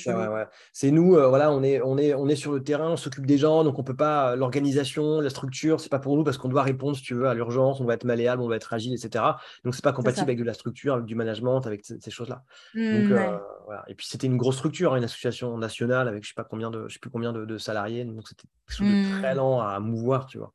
C'est 0.73 0.91
nous, 0.91 1.17
euh, 1.17 1.29
voilà, 1.29 1.51
on 1.53 1.63
est, 1.63 1.81
on 1.83 1.97
est, 1.99 2.15
on 2.15 2.29
est 2.29 2.37
sur 2.37 2.53
le 2.53 2.63
terrain, 2.63 2.91
on 2.91 2.97
s'occupe 2.97 3.27
des 3.27 3.39
gens, 3.39 3.65
donc 3.65 3.79
on 3.79 3.85
peut 3.85 3.97
pas. 3.97 4.37
L'organisation, 4.37 5.21
la 5.21 5.31
structure, 5.31 5.81
c'est 5.81 5.89
pas 5.89 5.99
pour 5.99 6.17
nous 6.17 6.25
parce 6.25 6.39
qu'on 6.39 6.49
doit 6.49 6.63
répondre, 6.63 6.97
si 6.97 7.03
tu 7.03 7.15
veux, 7.15 7.27
à 7.27 7.35
l'urgence. 7.35 7.81
On 7.81 7.85
va 7.85 7.95
être 7.95 8.05
malléable, 8.05 8.43
on 8.43 8.49
va 8.49 8.57
être 8.57 8.73
agile, 8.73 8.93
etc. 8.95 9.25
Donc 9.65 9.75
c'est 9.75 9.85
pas 9.85 9.93
compatible 9.93 10.25
avec 10.25 10.39
de 10.39 10.45
la 10.45 10.55
structure, 10.55 10.95
avec 10.95 11.07
du 11.07 11.15
management, 11.15 11.67
avec 11.67 11.85
ces 11.85 12.11
choses-là. 12.11 12.43
mmh, 12.75 13.13
euh, 13.13 13.39
voilà. 13.67 13.85
Et 13.89 13.95
puis 13.95 14.07
c'était 14.07 14.27
une 14.27 14.37
grosse 14.37 14.57
structure, 14.57 14.95
hein, 14.95 14.97
une 14.97 15.05
association 15.05 15.57
nationale 15.59 16.09
avec 16.09 16.25
je 16.25 16.29
sais 16.29 16.35
pas 16.35 16.45
combien 16.45 16.71
de, 16.71 16.87
je 16.89 16.95
sais 16.95 17.01
plus 17.01 17.11
combien 17.11 17.33
de, 17.33 17.59
salariés. 17.59 18.05
Donc 18.05 18.27
c'était 18.29 18.45
de 18.85 19.21
très 19.21 19.35
mmh. 19.35 19.37
lent 19.37 19.61
à 19.61 19.79
mouvoir, 19.81 20.27
tu 20.27 20.39
vois. 20.39 20.53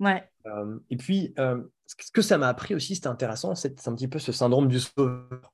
Ouais. 0.00 0.28
Euh, 0.46 0.78
et 0.90 0.96
puis, 0.96 1.34
euh, 1.38 1.62
ce 1.86 2.10
que 2.12 2.22
ça 2.22 2.38
m'a 2.38 2.48
appris 2.48 2.74
aussi, 2.74 2.94
c'était 2.94 3.08
intéressant, 3.08 3.54
c'est 3.54 3.86
un 3.88 3.94
petit 3.94 4.08
peu 4.08 4.18
ce 4.18 4.32
syndrome 4.32 4.68
du 4.68 4.80
sauveur, 4.80 5.52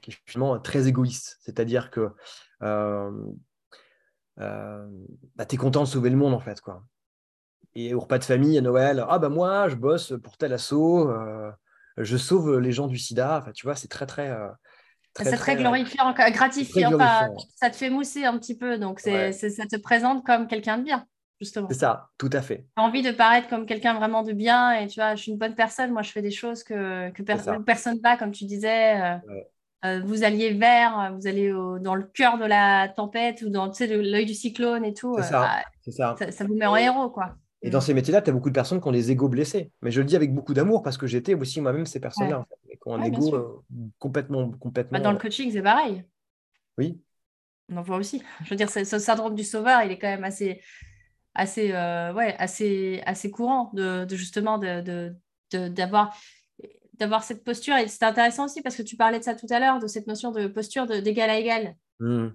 qui 0.00 0.10
est 0.10 0.18
finalement 0.26 0.58
très 0.60 0.88
égoïste. 0.88 1.38
C'est-à-dire 1.40 1.90
que 1.90 2.10
euh, 2.62 3.10
bah, 4.36 5.46
tu 5.46 5.54
es 5.54 5.58
content 5.58 5.82
de 5.82 5.88
sauver 5.88 6.10
le 6.10 6.16
monde, 6.16 6.34
en 6.34 6.40
fait. 6.40 6.60
Quoi. 6.60 6.82
Et 7.74 7.94
au 7.94 8.00
repas 8.00 8.18
de 8.18 8.24
famille, 8.24 8.58
à 8.58 8.60
Noël, 8.60 9.04
ah 9.08 9.18
bah 9.18 9.28
moi, 9.28 9.68
je 9.68 9.74
bosse 9.74 10.14
pour 10.22 10.36
tel 10.36 10.52
assaut, 10.52 11.12
je 11.96 12.16
sauve 12.16 12.58
les 12.58 12.72
gens 12.72 12.86
du 12.86 12.98
sida. 12.98 13.38
Enfin, 13.38 13.52
tu 13.52 13.66
vois, 13.66 13.74
c'est 13.74 13.88
très, 13.88 14.06
très. 14.06 14.36
c'est 15.16 15.36
très, 15.36 15.56
glorifiant, 15.56 16.12
gratifiant. 16.12 16.96
ça 17.56 17.70
te 17.70 17.76
fait 17.76 17.90
mousser 17.90 18.24
un 18.24 18.38
petit 18.38 18.56
peu, 18.56 18.78
donc 18.78 19.00
ça 19.00 19.32
te 19.32 19.76
présente 19.76 20.24
comme 20.24 20.46
quelqu'un 20.46 20.78
de 20.78 20.84
bien 20.84 21.06
justement. 21.40 21.68
C'est 21.70 21.78
ça, 21.78 22.10
tout 22.18 22.30
à 22.32 22.42
fait. 22.42 22.66
J'ai 22.76 22.82
envie 22.82 23.02
de 23.02 23.10
paraître 23.10 23.48
comme 23.48 23.66
quelqu'un 23.66 23.94
vraiment 23.94 24.22
de 24.22 24.32
bien 24.32 24.72
et 24.72 24.86
tu 24.86 25.00
vois, 25.00 25.14
je 25.14 25.22
suis 25.22 25.32
une 25.32 25.38
bonne 25.38 25.54
personne. 25.54 25.92
Moi, 25.92 26.02
je 26.02 26.10
fais 26.10 26.22
des 26.22 26.30
choses 26.30 26.62
que, 26.62 27.10
que 27.10 27.22
personne 27.22 28.00
pas, 28.00 28.16
comme 28.16 28.32
tu 28.32 28.44
disais. 28.44 29.00
Euh, 29.00 29.16
euh, 29.84 30.00
vous 30.04 30.24
alliez 30.24 30.52
vers, 30.54 31.14
vous 31.14 31.28
allez 31.28 31.52
dans 31.80 31.94
le 31.94 32.02
cœur 32.02 32.38
de 32.38 32.44
la 32.44 32.88
tempête 32.88 33.42
ou 33.42 33.48
dans 33.48 33.70
l'œil 33.80 34.26
du 34.26 34.34
cyclone 34.34 34.84
et 34.84 34.92
tout. 34.92 35.14
C'est 35.18 35.28
ça, 35.28 35.44
euh, 35.44 35.92
ça. 35.92 36.16
ça. 36.30 36.44
vous 36.44 36.54
met 36.54 36.66
en 36.66 36.76
héros, 36.76 37.10
quoi. 37.10 37.36
Et 37.62 37.70
dans 37.70 37.80
ces 37.80 37.94
métiers-là, 37.94 38.22
tu 38.22 38.30
as 38.30 38.32
beaucoup 38.32 38.50
de 38.50 38.54
personnes 38.54 38.80
qui 38.80 38.88
ont 38.88 38.92
des 38.92 39.10
égos 39.10 39.28
blessés. 39.28 39.70
Mais 39.82 39.90
je 39.90 40.00
le 40.00 40.06
dis 40.06 40.16
avec 40.16 40.32
beaucoup 40.32 40.54
d'amour 40.54 40.82
parce 40.82 40.96
que 40.96 41.06
j'étais 41.06 41.34
aussi 41.34 41.60
moi-même 41.60 41.86
ces 41.86 42.00
personnes-là, 42.00 42.46
qui 42.68 42.78
ont 42.86 42.94
un 42.94 43.02
égo 43.02 43.64
complètement. 43.98 44.50
complètement... 44.52 44.98
Bah, 44.98 45.02
dans 45.02 45.12
le 45.12 45.18
coaching, 45.18 45.50
c'est 45.52 45.62
pareil. 45.62 46.04
Oui. 46.76 47.00
On 47.70 47.76
en 47.76 47.82
voit 47.82 47.96
aussi. 47.96 48.22
Je 48.44 48.50
veux 48.50 48.56
dire, 48.56 48.70
ce 48.70 48.84
syndrome 48.84 49.34
du 49.34 49.44
sauveur, 49.44 49.82
il 49.82 49.90
est 49.90 49.98
quand 49.98 50.08
même 50.08 50.24
assez, 50.24 50.60
assez, 51.38 51.72
euh, 51.72 52.12
ouais, 52.12 52.34
assez, 52.38 53.00
assez 53.06 53.30
courant 53.30 53.70
de, 53.72 54.06
justement 54.10 54.58
de, 54.58 55.14
d'avoir 55.52 56.14
d'avoir 56.94 57.22
cette 57.22 57.44
posture. 57.44 57.76
Et 57.76 57.86
c'est 57.86 58.02
intéressant 58.02 58.46
aussi 58.46 58.60
parce 58.60 58.74
que 58.74 58.82
tu 58.82 58.96
parlais 58.96 59.20
de 59.20 59.24
ça 59.24 59.36
tout 59.36 59.46
à 59.50 59.60
l'heure, 59.60 59.78
de 59.78 59.86
cette 59.86 60.08
notion 60.08 60.32
de 60.32 60.48
posture 60.48 60.86
d'égal 60.86 61.30
à 61.30 61.38
égal. 61.38 61.76
Mmh. 62.00 62.28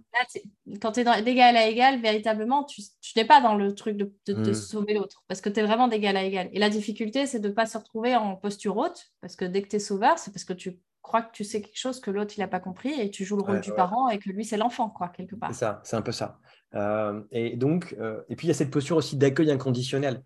quand 0.82 0.91
tu 0.91 0.99
es 0.99 1.22
d'égal 1.22 1.56
à 1.56 1.68
égal, 1.68 2.01
véritablement, 2.01 2.66
tu, 2.66 2.82
n'es 3.16 3.24
pas 3.24 3.39
dans 3.39 3.56
le 3.56 3.74
truc 3.74 3.95
de, 3.95 4.12
de, 4.28 4.51
sauver 4.51 4.93
l'autre 4.93 5.24
parce 5.30 5.39
que 5.39 5.49
tu 5.49 5.60
es 5.60 5.64
vraiment 5.64 5.89
d'égal 5.89 6.16
à 6.16 6.24
égal. 6.24 6.49
Et 6.54 6.60
la 6.60 6.70
difficulté, 6.70 7.26
c'est 7.26 7.39
de 7.39 7.49
ne 7.49 7.54
pas 7.54 7.66
se 7.66 7.78
retrouver 7.78 8.16
en 8.16 8.38
posture 8.38 8.78
haute 8.78 9.12
parce 9.20 9.36
que 9.36 9.45
dès 9.45 9.62
que 9.62 9.68
tu 9.68 9.76
es 9.76 9.80
sauveur, 9.80 10.18
c'est 10.18 10.32
parce 10.32 10.45
que 10.45 10.54
tu 10.54 10.80
crois 11.04 11.22
que 11.22 11.32
tu 11.32 11.43
sais 11.43 11.62
quelque 11.62 11.78
chose 11.78 11.99
que 11.99 12.10
l'autre, 12.10 12.34
il 12.36 12.39
n'a 12.39 12.47
pas 12.47 12.62
compris 12.62 12.99
et 12.99 13.12
tu 13.12 13.26
joues 13.26 13.36
le 13.36 13.43
rôle 13.43 13.62
du 13.62 13.72
parent 13.74 14.10
et 14.10 14.18
que 14.18 14.30
lui, 14.30 14.45
c'est 14.45 14.58
l'enfant, 14.58 14.89
quoi, 14.89 15.10
quelque 15.10 15.36
part. 15.36 15.54
C'est 15.54 15.60
ça, 15.60 15.82
c'est 15.84 15.95
un 15.95 16.01
peu 16.01 16.14
ça. 16.14 16.39
Euh, 16.74 17.22
et 17.30 17.56
donc, 17.56 17.95
euh, 17.99 18.24
et 18.30 18.36
puis 18.36 18.47
il 18.47 18.49
y 18.49 18.51
a 18.51 18.56
cette 18.56 18.72
posture 18.72 18.97
aussi 18.97 19.18
d'accueil 19.18 19.51
inconditionnel. 19.51 20.24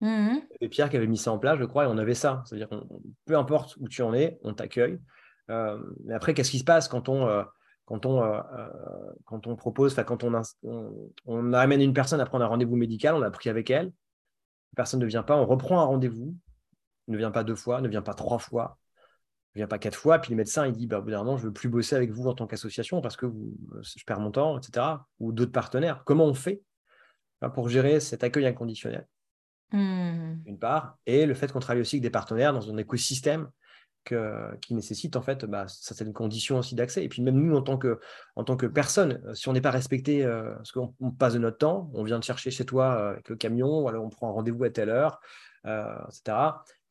Mmh 0.00 0.38
et 0.60 0.68
Pierre 0.68 0.90
qui 0.90 0.96
avait 0.96 1.06
mis 1.06 1.16
ça 1.16 1.30
en 1.30 1.38
place, 1.38 1.58
je 1.58 1.64
crois, 1.64 1.84
et 1.84 1.86
on 1.86 1.98
avait 1.98 2.14
ça. 2.14 2.42
C'est-à-dire, 2.46 2.68
peu 3.26 3.36
importe 3.36 3.76
où 3.76 3.88
tu 3.88 4.02
en 4.02 4.14
es, 4.14 4.38
on 4.42 4.54
t'accueille. 4.54 4.98
Euh, 5.50 5.78
mais 6.04 6.14
après, 6.14 6.32
qu'est-ce 6.32 6.50
qui 6.50 6.58
se 6.58 6.64
passe 6.64 6.88
quand 6.88 7.08
on, 7.08 7.44
quand 7.84 8.06
on, 8.06 8.42
quand 9.24 9.46
on 9.46 9.56
propose, 9.56 9.94
quand 9.94 10.24
on, 10.24 10.42
on, 10.62 11.10
on, 11.26 11.52
amène 11.52 11.82
une 11.82 11.92
personne 11.92 12.20
à 12.20 12.26
prendre 12.26 12.44
un 12.44 12.48
rendez-vous 12.48 12.76
médical, 12.76 13.14
on 13.14 13.22
a 13.22 13.30
pris 13.30 13.50
avec 13.50 13.70
elle, 13.70 13.86
la 13.86 14.76
personne 14.76 15.00
ne 15.00 15.06
vient 15.06 15.22
pas, 15.22 15.36
on 15.36 15.46
reprend 15.46 15.80
un 15.80 15.84
rendez-vous, 15.84 16.34
ne 17.08 17.18
vient 17.18 17.30
pas 17.30 17.44
deux 17.44 17.54
fois, 17.54 17.80
ne 17.80 17.88
vient 17.88 18.02
pas 18.02 18.14
trois 18.14 18.38
fois, 18.38 18.78
ne 19.54 19.60
vient 19.60 19.68
pas 19.68 19.78
quatre 19.78 19.96
fois, 19.96 20.18
puis 20.18 20.30
le 20.30 20.36
médecin 20.36 20.66
il 20.66 20.72
dit 20.72 20.86
bah, 20.86 20.98
au 20.98 21.02
bout 21.02 21.10
d'un 21.10 21.18
moment, 21.18 21.36
je 21.36 21.42
ne 21.42 21.48
veux 21.48 21.52
plus 21.52 21.68
bosser 21.68 21.94
avec 21.94 22.10
vous 22.10 22.28
en 22.28 22.34
tant 22.34 22.46
qu'association 22.46 23.00
parce 23.00 23.16
que 23.16 23.26
vous, 23.26 23.54
je 23.82 24.04
perds 24.04 24.20
mon 24.20 24.30
temps, 24.30 24.58
etc. 24.58 24.86
Ou 25.20 25.32
d'autres 25.32 25.52
partenaires. 25.52 26.02
Comment 26.04 26.26
on 26.26 26.34
fait 26.34 26.62
pour 27.54 27.68
gérer 27.68 28.00
cet 28.00 28.24
accueil 28.24 28.46
inconditionnel? 28.46 29.06
Mmh. 29.72 30.42
Une 30.46 30.58
part, 30.58 30.98
et 31.06 31.26
le 31.26 31.34
fait 31.34 31.52
qu'on 31.52 31.60
travaille 31.60 31.80
aussi 31.80 31.96
avec 31.96 32.02
des 32.02 32.10
partenaires 32.10 32.52
dans 32.52 32.70
un 32.70 32.76
écosystème 32.76 33.48
que, 34.04 34.56
qui 34.60 34.74
nécessite 34.74 35.16
en 35.16 35.22
fait 35.22 35.44
bah, 35.44 35.66
certaines 35.68 36.12
conditions 36.12 36.58
aussi 36.58 36.74
d'accès. 36.74 37.04
Et 37.04 37.08
puis 37.08 37.22
même 37.22 37.36
nous, 37.36 37.56
en 37.56 37.62
tant 37.62 37.78
que, 37.78 37.98
en 38.36 38.44
tant 38.44 38.56
que 38.56 38.66
personne, 38.66 39.20
si 39.34 39.48
on 39.48 39.52
n'est 39.52 39.60
pas 39.60 39.70
respecté, 39.70 40.24
euh, 40.24 40.54
parce 40.56 40.72
qu'on 40.72 40.92
passe 41.18 41.34
de 41.34 41.38
notre 41.38 41.58
temps, 41.58 41.90
on 41.94 42.04
vient 42.04 42.20
te 42.20 42.24
chercher 42.24 42.50
chez 42.50 42.64
toi 42.64 42.96
euh, 42.96 43.12
avec 43.12 43.28
le 43.28 43.36
camion, 43.36 43.80
ou 43.80 43.88
alors 43.88 44.04
on 44.04 44.10
prend 44.10 44.28
un 44.28 44.32
rendez-vous 44.32 44.64
à 44.64 44.70
telle 44.70 44.90
heure, 44.90 45.20
euh, 45.66 45.96
etc 46.08 46.36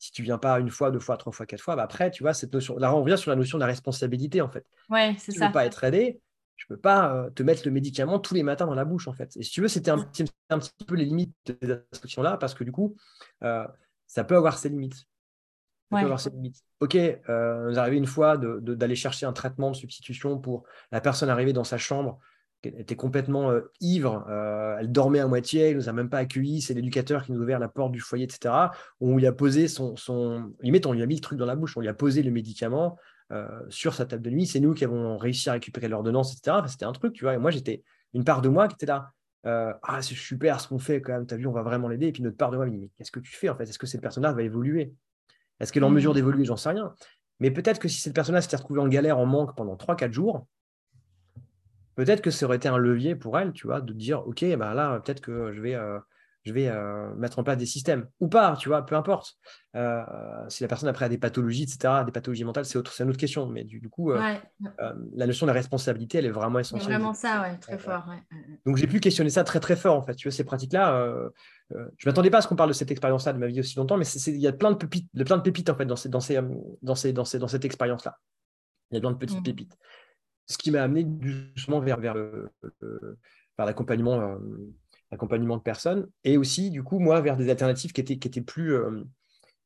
si 0.03 0.11
tu 0.11 0.21
viens 0.21 0.37
pas 0.37 0.59
une 0.59 0.69
fois, 0.69 0.91
deux 0.91 0.99
fois, 0.99 1.15
trois 1.15 1.31
fois, 1.31 1.45
quatre 1.45 1.61
fois, 1.61 1.77
bah 1.77 1.83
après, 1.83 2.11
tu 2.11 2.23
vois, 2.23 2.33
cette 2.33 2.51
notion. 2.53 2.77
Là, 2.77 2.93
on 2.93 3.01
revient 3.01 3.17
sur 3.17 3.31
la 3.31 3.37
notion 3.37 3.57
de 3.57 3.61
la 3.61 3.67
responsabilité, 3.67 4.41
en 4.41 4.49
fait. 4.49 4.65
Ouais, 4.89 5.15
c'est 5.17 5.31
ça. 5.31 5.37
Tu 5.37 5.39
ne 5.39 5.45
veux 5.45 5.53
pas 5.53 5.65
être 5.65 5.81
aidé, 5.85 6.19
je 6.57 6.65
peux 6.67 6.75
pas 6.75 7.15
euh, 7.15 7.29
te 7.29 7.41
mettre 7.41 7.61
le 7.63 7.71
médicament 7.71 8.19
tous 8.19 8.33
les 8.33 8.43
matins 8.43 8.65
dans 8.65 8.75
la 8.75 8.83
bouche, 8.83 9.07
en 9.07 9.13
fait. 9.13 9.31
Et 9.37 9.43
si 9.43 9.51
tu 9.51 9.61
veux, 9.61 9.69
c'était 9.69 9.91
un, 9.91 9.99
petit, 9.99 10.25
un 10.49 10.59
petit 10.59 10.71
peu 10.85 10.95
les 10.95 11.05
limites 11.05 11.33
de 11.45 11.57
cette 11.61 11.87
instruction-là, 11.93 12.35
parce 12.35 12.53
que 12.53 12.65
du 12.65 12.73
coup, 12.73 12.97
euh, 13.43 13.65
ça 14.05 14.25
peut 14.25 14.35
avoir 14.35 14.57
ses 14.57 14.67
limites. 14.67 15.05
Ça 15.89 15.99
peut 15.99 16.03
avoir 16.03 16.19
ses 16.19 16.31
limites. 16.31 16.61
Ok, 16.81 16.95
euh, 16.95 17.69
nous 17.69 17.79
arrivé 17.79 17.95
une 17.95 18.05
fois 18.05 18.35
d'aller 18.37 18.95
chercher 18.95 19.25
un 19.25 19.31
traitement 19.31 19.71
de 19.71 19.75
substitution 19.77 20.37
pour 20.37 20.65
la 20.91 20.99
personne 20.99 21.29
arrivée 21.29 21.53
dans 21.53 21.63
sa 21.63 21.77
chambre 21.77 22.19
était 22.63 22.95
complètement 22.95 23.51
euh, 23.51 23.61
ivre, 23.81 24.25
euh, 24.29 24.77
elle 24.79 24.91
dormait 24.91 25.19
à 25.19 25.27
moitié, 25.27 25.71
il 25.71 25.77
nous 25.77 25.89
a 25.89 25.93
même 25.93 26.09
pas 26.09 26.19
accueillis, 26.19 26.61
c'est 26.61 26.73
l'éducateur 26.73 27.23
qui 27.23 27.31
nous 27.31 27.39
a 27.39 27.43
ouvert 27.43 27.59
la 27.59 27.67
porte 27.67 27.91
du 27.91 27.99
foyer, 27.99 28.25
etc. 28.25 28.53
On 29.01 29.17
lui 29.17 29.27
a 29.27 29.31
posé 29.31 29.67
son, 29.67 29.95
son... 29.95 30.53
Limite, 30.61 30.85
on 30.85 30.93
lui 30.93 31.01
a 31.01 31.05
mis 31.05 31.15
le 31.15 31.21
truc 31.21 31.37
dans 31.37 31.45
la 31.45 31.55
bouche, 31.55 31.77
on 31.77 31.81
lui 31.81 31.87
a 31.87 31.93
posé 31.93 32.23
le 32.23 32.31
médicament 32.31 32.97
euh, 33.31 33.47
sur 33.69 33.93
sa 33.93 34.05
table 34.05 34.23
de 34.23 34.29
nuit, 34.29 34.45
c'est 34.45 34.59
nous 34.59 34.73
qui 34.73 34.83
avons 34.83 35.17
réussi 35.17 35.49
à 35.49 35.53
récupérer 35.53 35.87
l'ordonnance, 35.87 36.33
etc. 36.37 36.57
c'était 36.67 36.85
un 36.85 36.93
truc, 36.93 37.13
tu 37.13 37.25
vois, 37.25 37.33
et 37.33 37.37
moi 37.37 37.51
j'étais, 37.51 37.83
une 38.13 38.23
part 38.23 38.41
de 38.41 38.49
moi 38.49 38.67
qui 38.67 38.75
était 38.75 38.85
là, 38.85 39.11
ah 39.45 40.01
c'est 40.01 40.15
super 40.15 40.61
ce 40.61 40.69
qu'on 40.69 40.79
fait 40.79 41.01
quand 41.01 41.13
même, 41.13 41.27
tu 41.27 41.33
as 41.33 41.37
vu, 41.37 41.47
on 41.47 41.51
va 41.51 41.63
vraiment 41.63 41.89
l'aider, 41.89 42.07
et 42.07 42.11
puis 42.11 42.23
notre 42.23 42.37
part 42.37 42.51
de 42.51 42.57
moi 42.57 42.65
me 42.65 42.71
dit, 42.71 42.77
mais 42.77 42.89
qu'est-ce 42.97 43.11
que 43.11 43.19
tu 43.19 43.33
fais 43.33 43.49
en 43.49 43.55
fait? 43.55 43.63
Est-ce 43.63 43.79
que 43.79 43.87
cette 43.87 44.01
personne-là 44.01 44.31
va 44.31 44.41
évoluer? 44.41 44.93
Est-ce 45.59 45.73
qu'elle 45.73 45.83
est 45.83 45.85
en 45.85 45.89
mmh. 45.89 45.95
mesure 45.95 46.13
d'évoluer? 46.13 46.45
J'en 46.45 46.55
sais 46.55 46.69
rien. 46.69 46.93
Mais 47.39 47.51
peut-être 47.51 47.79
que 47.79 47.87
si 47.87 47.99
cette 47.99 48.13
personne-là 48.13 48.41
s'était 48.41 48.55
retrouvée 48.55 48.79
en 48.79 48.87
galère, 48.87 49.17
en 49.17 49.25
manque 49.25 49.55
pendant 49.55 49.75
3-4 49.75 50.11
jours, 50.11 50.47
peut-être 51.95 52.21
que 52.21 52.31
ça 52.31 52.45
aurait 52.45 52.57
été 52.57 52.67
un 52.67 52.77
levier 52.77 53.15
pour 53.15 53.37
elle, 53.37 53.53
tu 53.53 53.67
vois, 53.67 53.81
de 53.81 53.93
dire, 53.93 54.27
OK, 54.27 54.43
bah 54.57 54.73
là, 54.73 54.99
peut-être 54.99 55.21
que 55.21 55.53
je 55.53 55.61
vais, 55.61 55.75
euh, 55.75 55.99
je 56.43 56.53
vais 56.53 56.67
euh, 56.67 57.13
mettre 57.15 57.39
en 57.39 57.43
place 57.43 57.57
des 57.57 57.65
systèmes. 57.65 58.07
Ou 58.19 58.27
pas, 58.27 58.55
tu 58.57 58.69
vois, 58.69 58.85
peu 58.85 58.95
importe. 58.95 59.35
Euh, 59.75 60.03
si 60.49 60.63
la 60.63 60.67
personne 60.67 60.89
après 60.89 61.05
a 61.05 61.09
des 61.09 61.17
pathologies, 61.17 61.63
etc., 61.63 62.03
des 62.05 62.11
pathologies 62.11 62.43
mentales, 62.43 62.65
c'est, 62.65 62.77
autre, 62.77 62.93
une 62.99 63.09
autre 63.09 63.17
question. 63.17 63.47
Mais 63.47 63.63
du, 63.63 63.87
coup, 63.89 64.11
la 64.11 65.27
notion 65.27 65.45
de 65.45 65.49
la 65.51 65.53
responsabilité, 65.53 66.17
elle 66.17 66.25
est 66.25 66.31
vraiment 66.31 66.59
essentielle. 66.59 66.87
C'est 66.87 66.93
vraiment 66.93 67.13
ça, 67.13 67.41
ouais, 67.41 67.57
très 67.57 67.77
fort. 67.77 68.05
Donc, 68.65 68.77
j'ai 68.77 68.87
pu 68.87 68.99
questionner 68.99 69.29
ça 69.29 69.43
très, 69.43 69.59
très 69.59 69.75
fort, 69.75 69.97
en 69.97 70.01
fait. 70.01 70.15
Tu 70.15 70.27
vois, 70.27 70.35
ces 70.35 70.43
pratiques-là, 70.43 71.29
je 71.71 71.75
ne 71.77 71.85
m'attendais 72.05 72.29
pas 72.29 72.39
à 72.39 72.41
ce 72.41 72.47
qu'on 72.47 72.55
parle 72.55 72.69
de 72.69 72.73
cette 72.73 72.91
expérience-là 72.91 73.33
de 73.33 73.39
ma 73.39 73.47
vie 73.47 73.59
aussi 73.59 73.77
longtemps, 73.77 73.97
mais 73.97 74.05
il 74.05 74.37
y 74.37 74.47
a 74.47 74.53
plein 74.53 74.71
de 74.71 74.77
pépites, 74.77 75.09
plein 75.25 75.37
de 75.37 75.43
pépites, 75.43 75.69
en 75.69 75.75
fait, 75.75 75.85
dans, 75.85 75.95
ces, 75.95 76.09
dans, 76.09 76.19
ces, 76.19 76.39
dans, 76.81 76.95
ces, 76.95 77.13
dans, 77.13 77.23
dans 77.39 77.47
cette 77.47 77.65
expérience-là. 77.65 78.17
Il 78.91 78.95
y 78.95 78.97
a 78.97 79.01
plein 79.01 79.11
de 79.11 79.17
petites 79.17 79.39
mmh. 79.39 79.43
pépites 79.43 79.77
ce 80.47 80.57
qui 80.57 80.71
m'a 80.71 80.83
amené 80.83 81.07
justement 81.55 81.79
vers, 81.79 81.99
vers, 81.99 82.15
l'accompagnement, 83.57 84.19
euh, 84.19 84.37
l'accompagnement 85.11 85.57
de 85.57 85.61
personnes 85.61 86.09
et 86.23 86.37
aussi, 86.37 86.69
du 86.69 86.83
coup, 86.83 86.99
moi, 86.99 87.21
vers 87.21 87.37
des 87.37 87.49
alternatives 87.49 87.93
qui 87.93 88.01
étaient, 88.01 88.17
qui 88.17 88.27
étaient, 88.27 88.41
plus, 88.41 88.73
euh, 88.73 89.03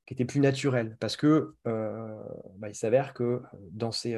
qui 0.06 0.14
étaient 0.14 0.26
plus 0.26 0.40
naturelles. 0.40 0.98
Parce 1.00 1.18
que 1.18 1.56
euh, 1.68 2.24
bah, 2.58 2.70
il 2.70 2.76
s'avère 2.76 3.14
que 3.14 3.42
dans 3.72 3.92
ces, 3.92 4.16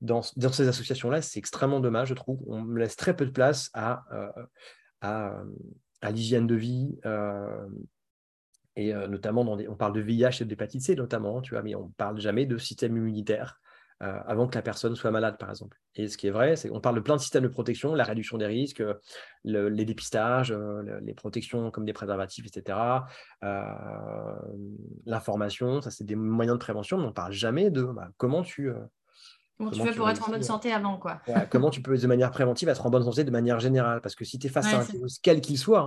dans, 0.00 0.22
dans, 0.36 0.52
ces 0.52 0.68
associations-là, 0.68 1.22
c'est 1.22 1.38
extrêmement 1.38 1.80
dommage, 1.80 2.08
je 2.08 2.14
trouve. 2.14 2.42
On 2.46 2.62
me 2.62 2.78
laisse 2.78 2.96
très 2.96 3.14
peu 3.16 3.26
de 3.26 3.30
place 3.30 3.70
à, 3.74 4.04
à, 5.00 5.42
l'hygiène 6.10 6.46
de 6.46 6.56
vie. 6.56 6.98
et 8.76 8.92
notamment, 8.92 9.44
dans 9.44 9.58
on 9.68 9.76
parle 9.76 9.92
de 9.92 10.00
VIH 10.00 10.40
et 10.40 10.44
d'hépatite 10.44 10.82
C 10.82 10.96
notamment, 10.96 11.40
tu 11.40 11.54
vois, 11.54 11.62
mais 11.62 11.76
on 11.76 11.86
ne 11.86 11.92
parle 11.92 12.20
jamais 12.20 12.46
de 12.46 12.58
système 12.58 12.96
immunitaire, 12.96 13.60
avant 14.00 14.46
que 14.46 14.54
la 14.54 14.62
personne 14.62 14.94
soit 14.96 15.10
malade, 15.10 15.38
par 15.38 15.50
exemple. 15.50 15.78
Et 15.94 16.08
ce 16.08 16.18
qui 16.18 16.26
est 16.26 16.30
vrai, 16.30 16.56
c'est 16.56 16.68
qu'on 16.68 16.80
parle 16.80 16.96
de 16.96 17.00
plein 17.00 17.16
de 17.16 17.20
systèmes 17.20 17.44
de 17.44 17.48
protection, 17.48 17.94
la 17.94 18.04
réduction 18.04 18.36
des 18.36 18.46
risques, 18.46 18.82
les 19.44 19.84
dépistages, 19.84 20.52
les 21.02 21.14
protections 21.14 21.70
comme 21.70 21.84
des 21.84 21.92
préservatifs, 21.92 22.46
etc. 22.46 22.78
L'information, 25.06 25.80
ça 25.80 25.90
c'est 25.90 26.04
des 26.04 26.16
moyens 26.16 26.56
de 26.56 26.60
prévention, 26.60 26.98
mais 26.98 27.04
on 27.04 27.08
ne 27.08 27.12
parle 27.12 27.32
jamais 27.32 27.70
de 27.70 27.84
bah, 27.84 28.10
comment 28.16 28.42
tu 28.42 28.70
Comment, 29.56 29.70
tu 29.70 29.82
fais 29.82 29.92
pour 29.92 30.10
être 30.10 30.28
en 30.28 30.32
bonne 30.32 30.42
santé 30.42 30.72
avant 30.72 30.98
quoi? 30.98 31.20
Comment 31.50 31.70
tu 31.70 31.80
peux 31.80 31.96
de 31.96 32.06
manière 32.08 32.32
préventive 32.32 32.68
être 32.68 32.84
en 32.84 32.90
bonne 32.90 33.04
santé 33.04 33.22
de 33.22 33.30
manière 33.30 33.60
générale? 33.60 34.00
Parce 34.00 34.16
que 34.16 34.24
si 34.24 34.38
tu 34.38 34.48
es 34.48 34.50
face 34.50 34.66
à 34.66 34.80
un 34.80 34.82
virus, 34.82 35.20
quel 35.20 35.40
qu'il 35.40 35.58
soit, 35.58 35.80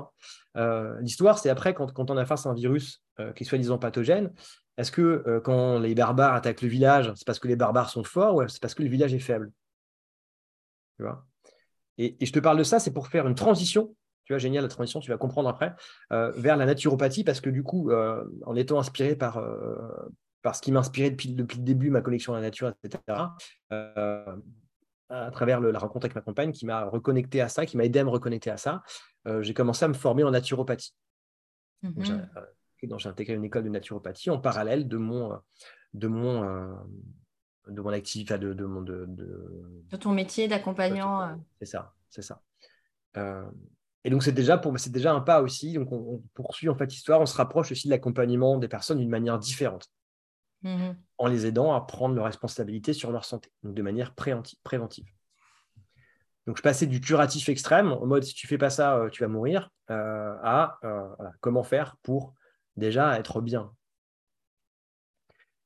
hein, 0.56 0.62
euh, 0.62 0.98
l'histoire 1.02 1.38
c'est 1.38 1.50
après 1.50 1.74
quand, 1.74 1.92
quand, 1.92 2.10
on 2.10 2.18
a 2.18 2.26
face 2.26 2.46
à 2.46 2.50
un 2.50 2.54
virus 2.54 3.04
euh, 3.20 3.34
qui 3.34 3.44
est 3.44 3.48
soi-disant 3.48 3.78
pathogène, 3.78 4.32
est-ce 4.78 4.92
que 4.92 5.02
euh, 5.28 5.42
quand 5.42 5.80
les 5.80 5.96
barbares 5.96 6.34
attaquent 6.34 6.62
le 6.62 6.70
village, 6.70 7.12
c'est 7.16 7.28
parce 7.28 7.40
que 7.40 7.48
les 7.50 7.58
barbares 7.58 7.90
sont 7.90 8.06
forts 8.06 8.36
ou 8.36 8.48
c'est 8.48 8.62
parce 8.62 8.74
que 8.74 8.84
le 8.84 8.90
village 8.90 9.14
est 9.14 9.20
faible? 9.20 9.52
Tu 10.96 11.04
vois? 11.04 11.26
Et, 11.98 12.16
et, 12.22 12.26
je 12.26 12.32
te 12.32 12.40
parle 12.40 12.58
de 12.58 12.64
ça, 12.64 12.80
c'est 12.80 12.94
pour 12.94 13.08
faire 13.08 13.28
une 13.28 13.36
transition. 13.36 13.94
Tu 14.24 14.34
vois, 14.34 14.38
génial 14.40 14.64
la 14.64 14.70
transition, 14.70 15.00
tu 15.00 15.10
vas 15.10 15.18
comprendre 15.18 15.48
après, 15.48 15.74
vers 16.10 16.58
la 16.58 16.66
naturopathie, 16.66 17.24
parce 17.24 17.40
que 17.40 17.50
du 17.50 17.64
coup, 17.64 17.94
en 17.94 18.56
étant 18.58 18.78
inspiré 18.78 19.16
par, 19.16 19.42
parce 20.42 20.62
qu'il 20.62 20.74
m'inspirait 20.74 21.12
depuis, 21.12 21.34
depuis 21.34 21.58
le 21.58 21.64
début, 21.64 21.90
ma 21.90 22.02
connexion 22.02 22.34
à 22.34 22.38
la 22.38 22.44
nature, 22.44 22.72
etc. 22.84 23.02
Euh, 23.72 24.36
à 25.10 25.32
travers 25.32 25.60
la 25.62 25.80
rencontre 25.80 26.06
avec 26.06 26.16
ma 26.16 26.22
compagne 26.22 26.52
qui 26.52 26.66
m'a 26.66 26.86
reconnecté 26.86 27.42
à 27.42 27.50
ça, 27.50 27.66
qui 27.66 27.78
m'a 27.78 27.86
aidé 27.86 28.00
à 28.00 28.04
me 28.04 28.10
reconnecter 28.10 28.50
à 28.50 28.58
ça, 28.58 28.84
euh, 29.28 29.42
j'ai 29.42 29.54
commencé 29.54 29.86
à 29.86 29.88
me 29.88 29.94
former 29.94 30.24
en 30.24 30.32
naturopathie. 30.32 30.94
Mhm. 31.84 32.28
Euh, 32.36 32.98
j'ai 32.98 33.10
intégré 33.10 33.34
une 33.34 33.44
école 33.44 33.64
de 33.64 33.70
naturopathie 33.70 34.30
en 34.30 34.38
parallèle 34.38 34.88
de 34.88 34.98
mon, 34.98 35.40
de 35.94 36.08
mon, 36.08 36.78
de 37.68 37.82
mon 37.82 37.90
activité, 37.90 38.38
de, 38.38 38.54
de, 38.54 38.66
mon, 38.66 38.82
de, 38.82 39.06
de... 39.08 39.98
ton 39.98 40.12
métier 40.12 40.48
d'accompagnant. 40.48 41.42
C'est 41.60 41.66
ça, 41.66 41.94
c'est 42.10 42.22
ça. 42.22 42.42
et 44.04 44.10
donc 44.10 44.24
c'est 44.24 44.32
déjà 44.32 44.60
pour 44.60 44.74
déjà 44.74 45.14
un 45.14 45.22
pas 45.22 45.42
aussi. 45.42 45.74
Donc 45.74 45.92
on, 45.92 46.16
on, 46.16 46.24
poursuit 46.36 46.70
en 46.70 46.76
fait 46.76 46.86
l'histoire, 46.86 47.20
on 47.20 47.26
se 47.26 47.36
rapproche 47.36 47.72
aussi 47.72 47.88
de 47.88 47.94
l'accompagnement 47.94 48.60
des 48.60 48.68
personnes 48.68 49.00
d'une 49.00 49.10
manière 49.10 49.40
différente. 49.40 49.90
Mmh 50.68 50.94
en 51.18 51.28
les 51.28 51.46
aidant 51.46 51.74
à 51.74 51.82
prendre 51.82 52.16
leurs 52.16 52.26
responsabilités 52.26 52.94
sur 52.94 53.12
leur 53.12 53.26
santé, 53.26 53.52
donc 53.64 53.74
de 53.74 53.82
manière 53.82 54.14
préventive. 54.14 55.12
Donc 56.46 56.58
je 56.58 56.62
passais 56.62 56.86
du 56.86 57.02
curatif 57.02 57.50
extrême, 57.50 57.92
en 57.92 58.06
mode 58.06 58.24
si 58.24 58.34
tu 58.34 58.48
fais 58.48 58.58
pas 58.58 58.70
ça, 58.70 58.98
euh, 58.98 59.10
tu 59.10 59.24
vas 59.24 59.28
mourir, 59.28 59.72
euh, 59.90 60.36
à 60.44 60.80
euh, 60.84 61.08
comment 61.42 61.64
faire 61.64 61.98
pour 62.04 62.36
déjà 62.76 63.18
être 63.20 63.42
bien. 63.42 63.74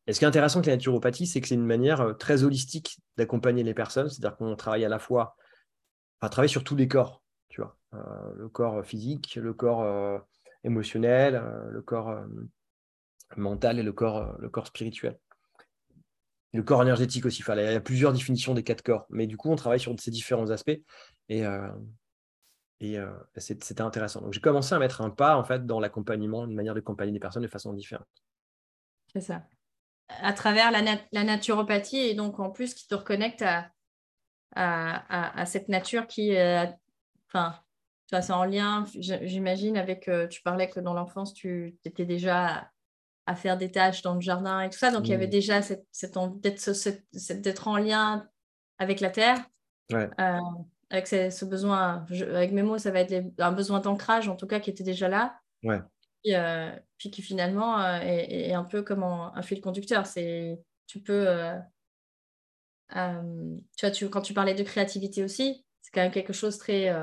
Et 0.08 0.14
ce 0.14 0.20
qui 0.20 0.26
est 0.26 0.28
intéressant 0.28 0.60
avec 0.60 0.68
la 0.68 0.76
naturopathie, 0.78 1.28
c'est 1.28 1.42
que 1.42 1.48
c'est 1.48 1.56
une 1.56 1.66
manière 1.66 2.18
très 2.18 2.44
holistique 2.44 3.00
d'accompagner 3.18 3.64
les 3.64 3.74
personnes, 3.74 4.10
c'est-à-dire 4.10 4.38
qu'on 4.38 4.56
travaille 4.56 4.86
à 4.86 4.90
la 4.90 5.00
fois, 5.00 5.36
à 6.22 6.30
travailler 6.30 6.52
sur 6.52 6.64
tous 6.64 6.76
les 6.76 6.88
corps, 6.88 7.22
tu 7.50 7.62
vois, 7.62 7.78
le 8.36 8.50
corps 8.50 8.84
physique, 8.86 9.36
le 9.36 9.54
corps 9.54 9.86
émotionnel, 10.64 11.44
le 11.70 11.82
corps 11.82 12.26
mental 13.38 13.80
et 13.80 13.84
le 13.84 13.94
corps, 13.94 14.18
euh, 14.18 14.34
le 14.40 14.50
corps 14.50 14.68
spirituel. 14.68 15.18
le 16.54 16.64
corps 16.64 16.82
énergétique 16.82 17.26
aussi. 17.26 17.44
il 17.48 17.56
y 17.56 17.76
a 17.76 17.80
plusieurs 17.80 18.14
définitions 18.14 18.54
des 18.54 18.64
quatre 18.64 18.82
corps. 18.82 19.06
Mais 19.10 19.28
du 19.28 19.38
coup, 19.38 19.50
on 19.50 19.56
travaille 19.56 19.80
sur 19.80 19.96
ces 20.00 20.12
différents 20.12 20.50
aspects. 20.50 20.80
Et, 21.30 21.46
euh, 21.46 21.72
et 22.82 22.98
euh, 22.98 23.12
c'était 23.38 23.82
intéressant. 23.82 24.22
Donc, 24.22 24.34
j'ai 24.34 24.42
commencé 24.42 24.76
à 24.76 24.80
mettre 24.80 25.02
un 25.02 25.10
pas 25.10 25.38
en 25.38 25.44
fait, 25.44 25.66
dans 25.66 25.80
l'accompagnement, 25.80 26.46
une 26.46 26.56
manière 26.56 26.74
d'accompagner 26.74 27.12
des 27.12 27.20
personnes 27.20 27.44
de 27.44 27.48
façon 27.48 27.74
différente. 27.74 28.08
C'est 29.14 29.22
ça. 29.22 29.44
À 30.10 30.34
travers 30.34 30.72
la, 30.72 31.24
naturopathie 31.24 32.00
et 32.00 32.16
donc 32.16 32.40
en 32.40 32.50
plus 32.50 32.74
qui 32.74 32.86
te 32.86 32.96
reconnecte 32.96 33.44
à, 33.44 33.72
à, 34.56 35.46
cette 35.46 35.70
nature 35.70 36.06
qui, 36.06 36.36
enfin, 37.30 37.56
c'est 38.10 38.34
en 38.34 38.44
lien, 38.44 38.84
j'imagine, 38.98 39.78
avec, 39.78 40.10
tu 40.30 40.42
parlais 40.42 40.70
que 40.70 40.82
dans 40.82 40.94
l'enfance, 40.94 41.34
tu 41.34 41.78
étais 41.86 42.06
déjà 42.06 42.71
à 43.26 43.36
faire 43.36 43.58
des 43.58 43.72
tâches 43.72 44.02
dans 44.02 44.16
le 44.16 44.22
jardin 44.22 44.62
et 44.62 44.70
tout 44.70 44.78
ça. 44.78 44.92
Donc, 44.92 45.08
il 45.08 45.12
y 45.12 45.14
avait 45.14 45.28
mmh. 45.28 45.32
déjà 45.32 45.62
cette, 45.62 45.86
cette 45.92 46.18
envie 46.18 46.40
d'être 46.40 47.68
en 47.68 47.78
lien 47.78 48.28
avec 48.80 49.00
la 49.00 49.10
terre. 49.10 49.38
Euh, 49.94 50.40
avec 50.90 51.08
ce, 51.08 51.46
besoin, 51.46 52.06
avec 52.34 52.52
mes 52.52 52.64
mots, 52.64 52.78
ça 52.78 52.92
va 52.92 53.02
être 53.02 53.26
un 53.38 53.52
besoin 53.52 53.80
d'ancrage, 53.80 54.28
en 54.28 54.36
tout 54.36 54.48
cas, 54.48 54.60
qui 54.60 54.70
était 54.70 54.84
déjà 54.84 55.08
là. 55.08 55.40
Ouais. 55.64 55.80
Euh, 56.28 56.72
puis 56.98 57.10
qui 57.10 57.22
finalement 57.22 57.80
euh, 57.80 58.00
est, 58.02 58.54
un 58.54 58.64
peu 58.64 58.84
comme 58.84 59.04
un, 59.04 59.42
fil 59.42 59.62
conducteur. 59.62 60.06
C'est, 60.06 60.60
tu 60.88 61.02
peux, 61.02 61.28
tu 62.90 62.96
vois, 63.82 63.92
tu, 63.92 64.10
quand 64.10 64.22
tu 64.22 64.34
parlais 64.34 64.54
de 64.54 64.64
créativité 64.64 65.24
aussi, 65.24 65.66
c'est 65.82 65.92
quand 65.92 66.02
même 66.02 66.12
quelque 66.12 66.34
chose 66.34 66.58
très 66.58 66.94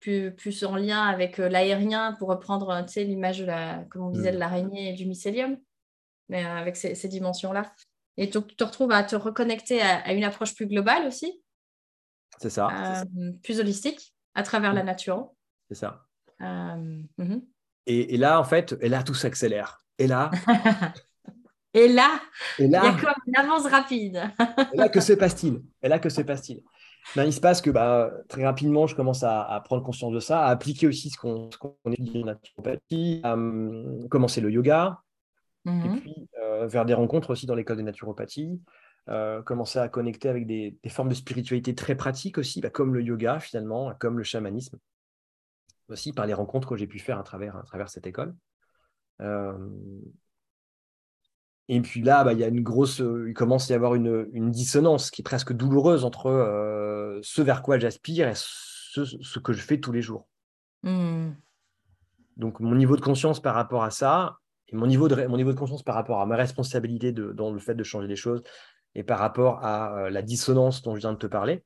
plus, 0.00 0.64
en 0.64 0.76
lien 0.76 1.02
avec 1.02 1.38
euh, 1.38 1.48
l'aérien 1.48 2.14
pour 2.14 2.28
reprendre 2.28 2.70
euh, 2.70 3.02
l'image 3.02 3.40
de 3.40 3.44
la, 3.44 3.84
comme 3.90 4.02
on 4.02 4.10
disait, 4.10 4.32
de 4.32 4.36
mm. 4.36 4.40
l'araignée 4.40 4.90
et 4.90 4.92
du 4.94 5.06
mycélium, 5.06 5.58
mais 6.28 6.44
euh, 6.44 6.56
avec 6.56 6.76
ces, 6.76 7.08
dimensions-là. 7.08 7.72
Et 8.16 8.30
tu 8.30 8.42
te 8.42 8.64
retrouves 8.64 8.92
à 8.92 9.02
te 9.02 9.16
reconnecter 9.16 9.80
à, 9.82 10.12
une 10.12 10.24
approche 10.24 10.54
plus 10.54 10.66
globale 10.66 11.06
aussi. 11.06 11.42
C'est 12.38 12.50
ça, 12.50 13.04
Plus 13.42 13.60
holistique, 13.60 14.14
à 14.34 14.42
travers 14.42 14.72
la 14.72 14.82
mm. 14.82 14.86
nature. 14.86 15.30
C'est 15.68 15.76
ça. 15.76 16.06
Mhm. 16.40 17.42
et, 17.86 18.16
là, 18.16 18.40
en 18.40 18.44
fait, 18.44 18.74
et 18.80 18.88
là, 18.88 19.02
tout 19.02 19.14
s'accélère. 19.14 19.84
Et 19.98 20.06
là. 20.06 20.30
et 21.72 21.86
là, 21.86 22.20
il 22.58 22.68
y 22.68 22.74
a 22.74 22.80
comme 22.80 23.14
une 23.28 23.36
avance 23.36 23.66
rapide. 23.66 24.20
et 24.72 24.76
là, 24.76 24.88
que 24.88 24.98
se 24.98 25.12
passe-t-il? 25.12 25.62
Et 25.82 25.88
là, 25.88 26.00
que 26.00 26.08
se 26.08 26.22
passe-t-il? 26.22 26.62
Ben, 27.16 27.24
il 27.24 27.32
se 27.32 27.40
passe 27.40 27.60
que 27.60 27.70
bah, 27.70 28.10
très 28.28 28.44
rapidement, 28.44 28.86
je 28.86 28.94
commence 28.94 29.22
à, 29.22 29.60
prendre 29.64 29.82
conscience 29.82 30.12
de 30.12 30.20
ça, 30.20 30.46
à 30.46 30.50
appliquer 30.50 30.86
aussi 30.86 31.10
ce 31.10 31.18
qu'on 31.18 31.48
étudie 31.86 32.22
en 32.22 32.26
naturopathie, 32.26 33.20
à 33.22 33.34
hum, 33.34 34.08
commencer 34.08 34.40
le 34.40 34.50
yoga, 34.50 35.00
et 35.66 35.70
mhm. 35.70 36.00
puis 36.00 36.28
euh, 36.42 36.66
vers 36.66 36.84
des 36.84 36.94
rencontres 36.94 37.30
aussi 37.30 37.46
dans 37.46 37.54
l'école 37.54 37.76
de 37.76 37.82
naturopathie, 37.82 38.60
euh, 39.08 39.42
commencer 39.42 39.78
à 39.78 39.88
connecter 39.88 40.28
avec 40.28 40.46
des, 40.46 40.78
formes 40.88 41.08
de 41.08 41.14
spiritualité 41.14 41.74
très 41.74 41.96
pratiques 41.96 42.38
aussi, 42.38 42.60
bah, 42.60 42.70
comme 42.70 42.94
le 42.94 43.02
yoga 43.02 43.40
finalement, 43.40 43.92
comme 43.98 44.18
le 44.18 44.24
chamanisme, 44.24 44.78
aussi 45.88 46.12
par 46.12 46.26
les 46.26 46.34
rencontres 46.34 46.68
que 46.68 46.76
j'ai 46.76 46.86
pu 46.86 46.98
faire 46.98 47.18
à 47.18 47.22
travers, 47.22 47.56
à 47.56 47.62
travers 47.62 47.88
cette 47.88 48.06
école. 48.06 48.34
Euh, 49.20 49.58
et 51.72 51.80
puis 51.80 52.02
là, 52.02 52.24
bah, 52.24 52.32
il 52.32 52.40
y 52.40 52.42
a 52.42 52.48
une 52.48 52.64
grosse, 52.64 53.00
euh, 53.00 53.28
il 53.28 53.32
commence 53.32 53.70
à 53.70 53.74
y 53.74 53.76
avoir 53.76 53.94
une, 53.94 54.50
dissonance 54.50 55.12
qui 55.12 55.22
est 55.22 55.24
presque 55.24 55.52
douloureuse 55.52 56.04
entre 56.04 56.26
euh, 56.26 57.20
ce 57.22 57.42
vers 57.42 57.62
quoi 57.62 57.78
j'aspire 57.78 58.26
et 58.26 58.32
ce, 58.34 59.38
que 59.38 59.52
je 59.52 59.62
fais 59.62 59.78
tous 59.78 59.92
les 59.92 60.02
jours. 60.02 60.26
Hmm. 60.82 61.30
Donc 62.36 62.58
mon 62.58 62.74
niveau 62.74 62.96
de 62.96 63.00
conscience 63.00 63.40
par 63.40 63.54
rapport 63.54 63.84
à 63.84 63.92
ça, 63.92 64.38
et 64.66 64.74
mon 64.74 64.88
niveau 64.88 65.06
de, 65.06 65.24
mon 65.28 65.36
niveau 65.36 65.52
de 65.52 65.58
conscience 65.58 65.84
par 65.84 65.94
rapport 65.94 66.20
à 66.20 66.26
ma 66.26 66.34
responsabilité 66.34 67.12
de, 67.12 67.30
dans 67.30 67.52
le 67.52 67.60
fait 67.60 67.76
de 67.76 67.84
changer 67.84 68.08
les 68.08 68.16
choses, 68.16 68.42
et 68.96 69.04
par 69.04 69.20
rapport 69.20 69.64
à 69.64 69.96
euh, 69.96 70.10
la 70.10 70.22
dissonance 70.22 70.82
dont 70.82 70.96
je 70.96 71.00
viens 71.00 71.12
de 71.12 71.18
te 71.18 71.28
parler, 71.28 71.62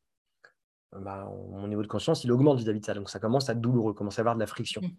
bah, 0.93 1.33
mon 1.51 1.67
niveau 1.67 1.83
de 1.83 1.89
conscience, 1.89 2.25
il 2.25 2.31
augmente 2.31 2.59
vis-à-vis 2.59 2.81
de 2.81 2.85
ça. 2.85 2.93
Donc 2.93 3.09
ça 3.09 3.21
commence 3.21 3.49
à 3.49 3.53
être 3.53 3.61
douloureux, 3.63 3.95
commence 3.95 4.19
à 4.19 4.21
avoir 4.21 4.35
de 4.35 4.41
la 4.41 4.47
friction. 4.47 4.83
Hmm. 4.83 4.91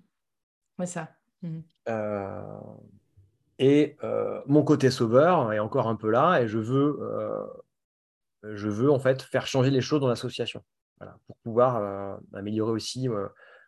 Oui, 0.80 0.88
ça. 0.88 1.10
Hmm. 1.44 1.60
Et 3.60 3.96
euh, 4.04 4.42
mon 4.48 4.64
côté 4.64 4.92
sauveur 4.92 5.54
est 5.54 5.60
encore 5.60 5.88
un 5.88 5.96
peu 5.96 6.10
là 6.10 6.42
et 6.42 6.48
je 6.48 6.58
veux, 6.58 7.00
euh, 7.02 7.46
je 8.44 8.68
veux 8.68 8.92
en 8.92 9.00
fait 9.00 9.22
faire 9.22 9.48
changer 9.48 9.70
les 9.70 9.82
choses 9.82 10.02
dans 10.02 10.10
l'association 10.10 10.64
pour 11.28 11.36
pouvoir 11.44 11.76
euh, 11.78 12.16
améliorer 12.34 12.72
aussi 12.72 13.08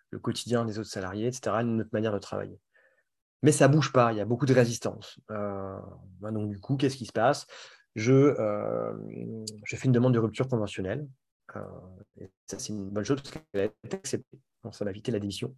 le 0.09 0.19
quotidien 0.19 0.65
des 0.65 0.79
autres 0.79 0.89
salariés, 0.89 1.27
etc., 1.27 1.57
notre 1.63 1.89
manière 1.93 2.13
de 2.13 2.19
travailler. 2.19 2.59
Mais 3.43 3.51
ça 3.51 3.67
ne 3.67 3.73
bouge 3.73 3.91
pas, 3.91 4.11
il 4.11 4.17
y 4.17 4.21
a 4.21 4.25
beaucoup 4.25 4.45
de 4.45 4.53
résistance. 4.53 5.19
Bah, 5.29 6.31
donc 6.31 6.49
du 6.49 6.59
coup, 6.59 6.77
qu'est-ce 6.77 6.97
qui 6.97 7.05
se 7.05 7.11
passe? 7.11 7.45
Je, 7.95 8.33
fais 9.65 9.85
une 9.85 9.91
demande 9.91 10.13
de 10.13 10.19
rupture 10.19 10.47
conventionnelle. 10.47 11.07
et 12.19 12.31
ça, 12.47 12.57
c'est 12.57 12.69
une 12.69 12.89
bonne 12.89 13.03
chose 13.03 13.21
parce 13.21 13.31
qu'elle 13.31 13.61
a 13.61 13.65
été 13.65 13.95
acceptée. 13.97 14.39
ça 14.71 14.85
m'a 14.85 14.91
évité 14.91 15.11
la 15.11 15.19
démission. 15.19 15.55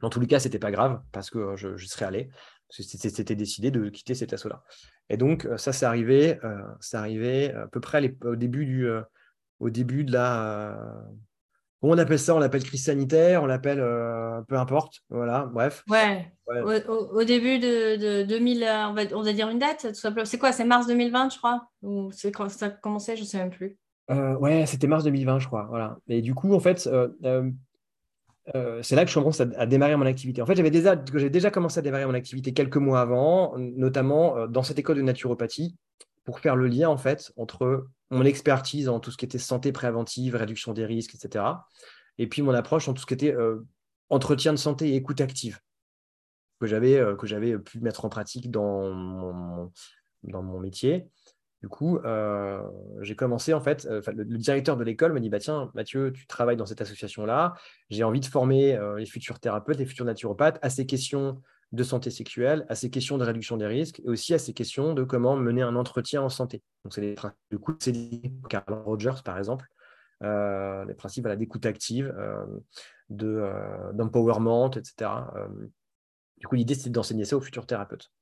Dans 0.00 0.10
tous 0.10 0.20
les 0.20 0.26
cas, 0.26 0.40
ce 0.40 0.48
n'était 0.48 0.58
pas 0.58 0.72
grave 0.72 1.00
parce 1.12 1.30
que 1.30 1.56
je 1.56 1.76
serais 1.86 2.04
allé. 2.04 2.30
C'était 2.72 3.34
décidé 3.34 3.70
de 3.70 3.90
quitter 3.90 4.14
cet 4.14 4.32
assaut-là. 4.32 4.62
Et 5.10 5.18
donc, 5.18 5.44
euh, 5.44 5.58
ça, 5.58 5.72
c'est 5.72 5.84
arrivé, 5.84 6.38
euh, 6.42 6.62
arrivé 6.94 7.52
à 7.52 7.66
peu 7.66 7.80
près 7.80 8.14
au 8.24 8.34
début, 8.34 8.64
du, 8.64 8.88
euh, 8.88 9.02
au 9.60 9.68
début 9.68 10.04
de 10.04 10.12
la. 10.12 11.04
Comment 11.80 11.94
on 11.94 11.98
appelle 11.98 12.18
ça? 12.18 12.34
On 12.34 12.38
l'appelle 12.38 12.62
crise 12.62 12.84
sanitaire, 12.84 13.42
on 13.42 13.46
l'appelle 13.46 13.78
peu 14.48 14.56
importe. 14.56 15.00
Voilà, 15.10 15.50
bref. 15.52 15.84
Ouais. 15.88 16.32
Au, 16.46 17.24
début 17.24 17.58
de, 17.58 18.22
2000, 18.22 18.62
on 18.62 18.94
va, 18.94 19.02
on 19.14 19.22
va, 19.22 19.32
dire 19.32 19.48
une 19.48 19.58
date, 19.58 19.88
C'est 19.92 20.38
quoi? 20.38 20.52
C'est 20.52 20.64
mars 20.64 20.86
2020, 20.86 21.30
je 21.30 21.38
crois? 21.38 21.66
Ou 21.82 22.10
c'est 22.12 22.30
quand 22.30 22.48
ça 22.48 22.66
a 22.66 22.70
commencé? 22.70 23.16
Je 23.16 23.22
ne 23.22 23.26
sais 23.26 23.38
même 23.38 23.50
plus. 23.50 23.76
ouais, 24.08 24.64
c'était 24.66 24.86
mars 24.86 25.02
2020, 25.04 25.40
je 25.40 25.48
crois. 25.48 25.66
Voilà. 25.68 25.98
Et 26.08 26.22
du 26.22 26.34
coup, 26.34 26.54
en 26.54 26.60
fait, 26.60 26.88
euh, 28.54 28.82
c'est 28.82 28.96
là 28.96 29.04
que 29.04 29.10
je 29.10 29.14
commence 29.14 29.40
à, 29.40 29.66
démarrer 29.66 29.96
mon 29.96 30.06
activité. 30.06 30.42
En 30.42 30.46
fait, 30.46 30.56
j'avais 30.56 30.70
déjà, 30.70 30.96
déjà 30.96 31.50
commencé 31.50 31.78
à 31.78 31.82
démarrer 31.82 32.06
mon 32.06 32.14
activité 32.14 32.52
quelques 32.52 32.76
mois 32.76 33.00
avant, 33.00 33.56
notamment 33.56 34.36
euh, 34.36 34.46
dans 34.46 34.62
cette 34.62 34.78
école 34.78 34.96
de 34.96 35.02
naturopathie, 35.02 35.76
pour 36.24 36.40
faire 36.40 36.56
le 36.56 36.66
lien 36.66 36.88
en 36.88 36.96
fait 36.96 37.32
entre 37.36 37.86
mon 38.10 38.24
expertise 38.24 38.88
en 38.88 39.00
tout 39.00 39.10
ce 39.10 39.16
qui 39.16 39.24
était 39.24 39.38
santé 39.38 39.72
préventive, 39.72 40.36
réduction 40.36 40.72
des 40.72 40.86
risques, 40.86 41.14
etc. 41.14 41.44
Et 42.18 42.28
puis 42.28 42.42
mon 42.42 42.54
approche 42.54 42.88
en 42.88 42.94
tout 42.94 43.02
ce 43.02 43.06
qui 43.06 43.14
était 43.14 43.34
euh, 43.34 43.64
entretien 44.08 44.52
de 44.52 44.58
santé 44.58 44.90
et 44.90 44.96
écoute 44.96 45.20
active 45.20 45.58
que 46.60 46.68
j'avais 46.68 47.58
pu 47.58 47.80
mettre 47.80 48.04
en 48.04 48.08
pratique 48.08 48.48
dans 48.48 49.68
mon 50.22 50.60
métier. 50.60 51.08
Du 51.62 51.68
coup, 51.68 51.98
euh, 51.98 52.60
j'ai 53.00 53.14
commencé 53.14 53.54
en 53.54 53.60
fait. 53.60 53.84
le, 53.84 54.24
directeur 54.24 54.76
de 54.76 54.84
l'école 54.84 55.12
me 55.12 55.20
dit 55.20 55.30
bah 55.30 55.38
tiens 55.38 55.70
Mathieu, 55.74 56.12
tu 56.12 56.26
travailles 56.26 56.56
dans 56.56 56.66
cette 56.66 56.80
association 56.80 57.24
là. 57.24 57.54
J'ai 57.88 58.02
envie 58.02 58.20
de 58.20 58.26
former 58.26 58.78
les 58.98 59.06
futurs 59.06 59.38
thérapeutes, 59.38 59.78
les 59.78 59.86
futurs 59.86 60.04
naturopathes 60.04 60.58
à 60.60 60.70
ces 60.70 60.86
questions 60.86 61.40
de 61.72 61.82
santé 61.82 62.10
sexuelle, 62.10 62.66
à 62.68 62.74
ces 62.74 62.90
questions 62.90 63.18
de 63.18 63.24
réduction 63.24 63.56
des 63.56 63.66
risques 63.66 64.00
et 64.00 64.08
aussi 64.08 64.34
à 64.34 64.38
ces 64.38 64.52
questions 64.52 64.92
de 64.92 65.04
comment 65.04 65.36
mener 65.36 65.62
un 65.62 65.74
entretien 65.74 66.22
en 66.22 66.28
santé. 66.28 66.62
Donc, 66.84 66.92
c'est 66.92 67.00
les 67.00 67.14
principes 67.14 67.38
de 67.50 67.58
c'est 67.78 68.48
Carl 68.48 68.74
Rogers, 68.84 69.22
par 69.24 69.38
exemple, 69.38 69.66
euh, 70.22 70.84
les 70.84 70.94
principes 70.94 71.26
d'écoute 71.28 71.64
active, 71.66 72.14
euh, 72.16 72.44
euh, 73.22 73.92
d'empowerment, 73.92 74.70
etc. 74.76 75.10
du 76.38 76.46
coup, 76.46 76.54
l'idée, 76.54 76.74
c'est 76.74 76.90
d'enseigner 76.90 77.24
ça 77.24 77.36
aux 77.36 77.40
futurs 77.40 77.66
thérapeutes. 77.66 78.12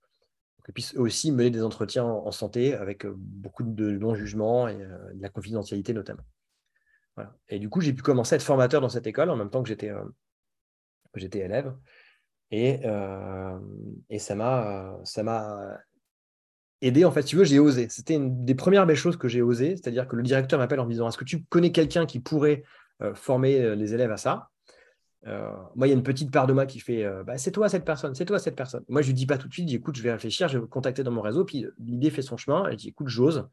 Puissent 0.73 0.95
aussi 0.97 1.33
mener 1.33 1.51
des 1.51 1.63
entretiens 1.63 2.05
en, 2.05 2.31
santé 2.31 2.75
avec 2.75 3.07
beaucoup 3.07 3.63
de 3.63 3.91
non-jugement 3.91 4.69
et 4.69 4.77
de 4.77 5.21
la 5.23 5.29
confidentialité 5.29 5.93
notamment. 5.93 6.23
Et 7.49 7.59
du 7.59 7.69
coup, 7.69 7.81
j'ai 7.81 7.93
pu 7.93 8.03
commencer 8.03 8.35
à 8.35 8.37
être 8.37 8.43
formateur 8.43 8.81
dans 8.81 8.89
cette 8.89 9.07
école 9.07 9.31
en 9.31 9.37
même 9.37 9.51
temps 9.51 9.63
que 9.63 9.69
j'étais 9.69 9.93
élève. 11.39 11.75
Et, 12.51 12.81
euh, 12.85 13.59
et 14.09 14.19
ça 14.19 14.35
m'a 14.35 14.99
ça 15.05 15.23
m'a 15.23 15.79
aidé. 16.81 17.05
En 17.05 17.13
fait, 17.13 17.23
tu 17.23 17.37
veux, 17.37 17.45
j'ai 17.45 17.59
osé. 17.59 17.89
C'était 17.89 18.15
une 18.15 18.45
des 18.45 18.55
premières 18.55 18.87
belles 18.87 18.97
choses 18.97 19.17
que 19.17 19.29
j'ai 19.29 19.43
osé. 19.43 19.77
C'est-à-dire 19.77 20.09
que 20.09 20.17
le 20.17 20.23
directeur 20.23 20.59
m'appelle 20.59 20.81
en 20.81 20.87
me 20.87 20.91
disant 20.91 21.09
Est-ce 21.09 21.19
que 21.19 21.25
tu 21.25 21.45
connais 21.45 21.73
quelqu'un 21.73 22.07
qui 22.07 22.21
pourrait 22.21 22.65
euh, 23.03 23.15
former 23.15 23.61
euh, 23.61 23.75
les 23.75 23.95
élèves 23.95 24.11
à 24.11 24.17
ça? 24.17 24.51
Moi, 25.27 25.87
il 25.87 25.89
y 25.89 25.93
a 25.93 25.95
une 25.95 26.03
petite 26.03 26.31
part 26.31 26.47
de 26.47 26.53
moi 26.53 26.67
qui 26.67 26.81
fait 26.81 27.07
bah, 27.25 27.37
C'est 27.39 27.53
toi 27.53 27.69
cette 27.69 27.85
personne, 27.85 28.15
c'est 28.15 28.25
toi 28.25 28.39
cette 28.39 28.57
personne. 28.57 28.85
Moi, 28.89 29.03
je 29.03 29.09
ne 29.09 29.11
lui 29.11 29.15
dis 29.15 29.27
pas 29.27 29.39
tout 29.39 29.49
de 29.49 29.53
suite 29.53 29.67
je 29.67 29.71
dis, 29.71 29.77
Écoute, 29.77 29.97
je 29.97 30.03
vais 30.03 30.13
réfléchir, 30.13 30.49
je 30.49 30.59
vais 30.59 30.67
contacter 30.67 31.03
dans 31.03 31.11
mon 31.11 31.21
réseau. 31.21 31.45
Puis 31.45 31.67
l'idée 31.79 32.11
fait 32.11 32.23
son 32.23 32.37
chemin. 32.37 32.69
Et 32.69 32.73
je 32.73 32.77
dis 32.77 32.89
Écoute, 32.89 33.09
j'ose. 33.09 33.49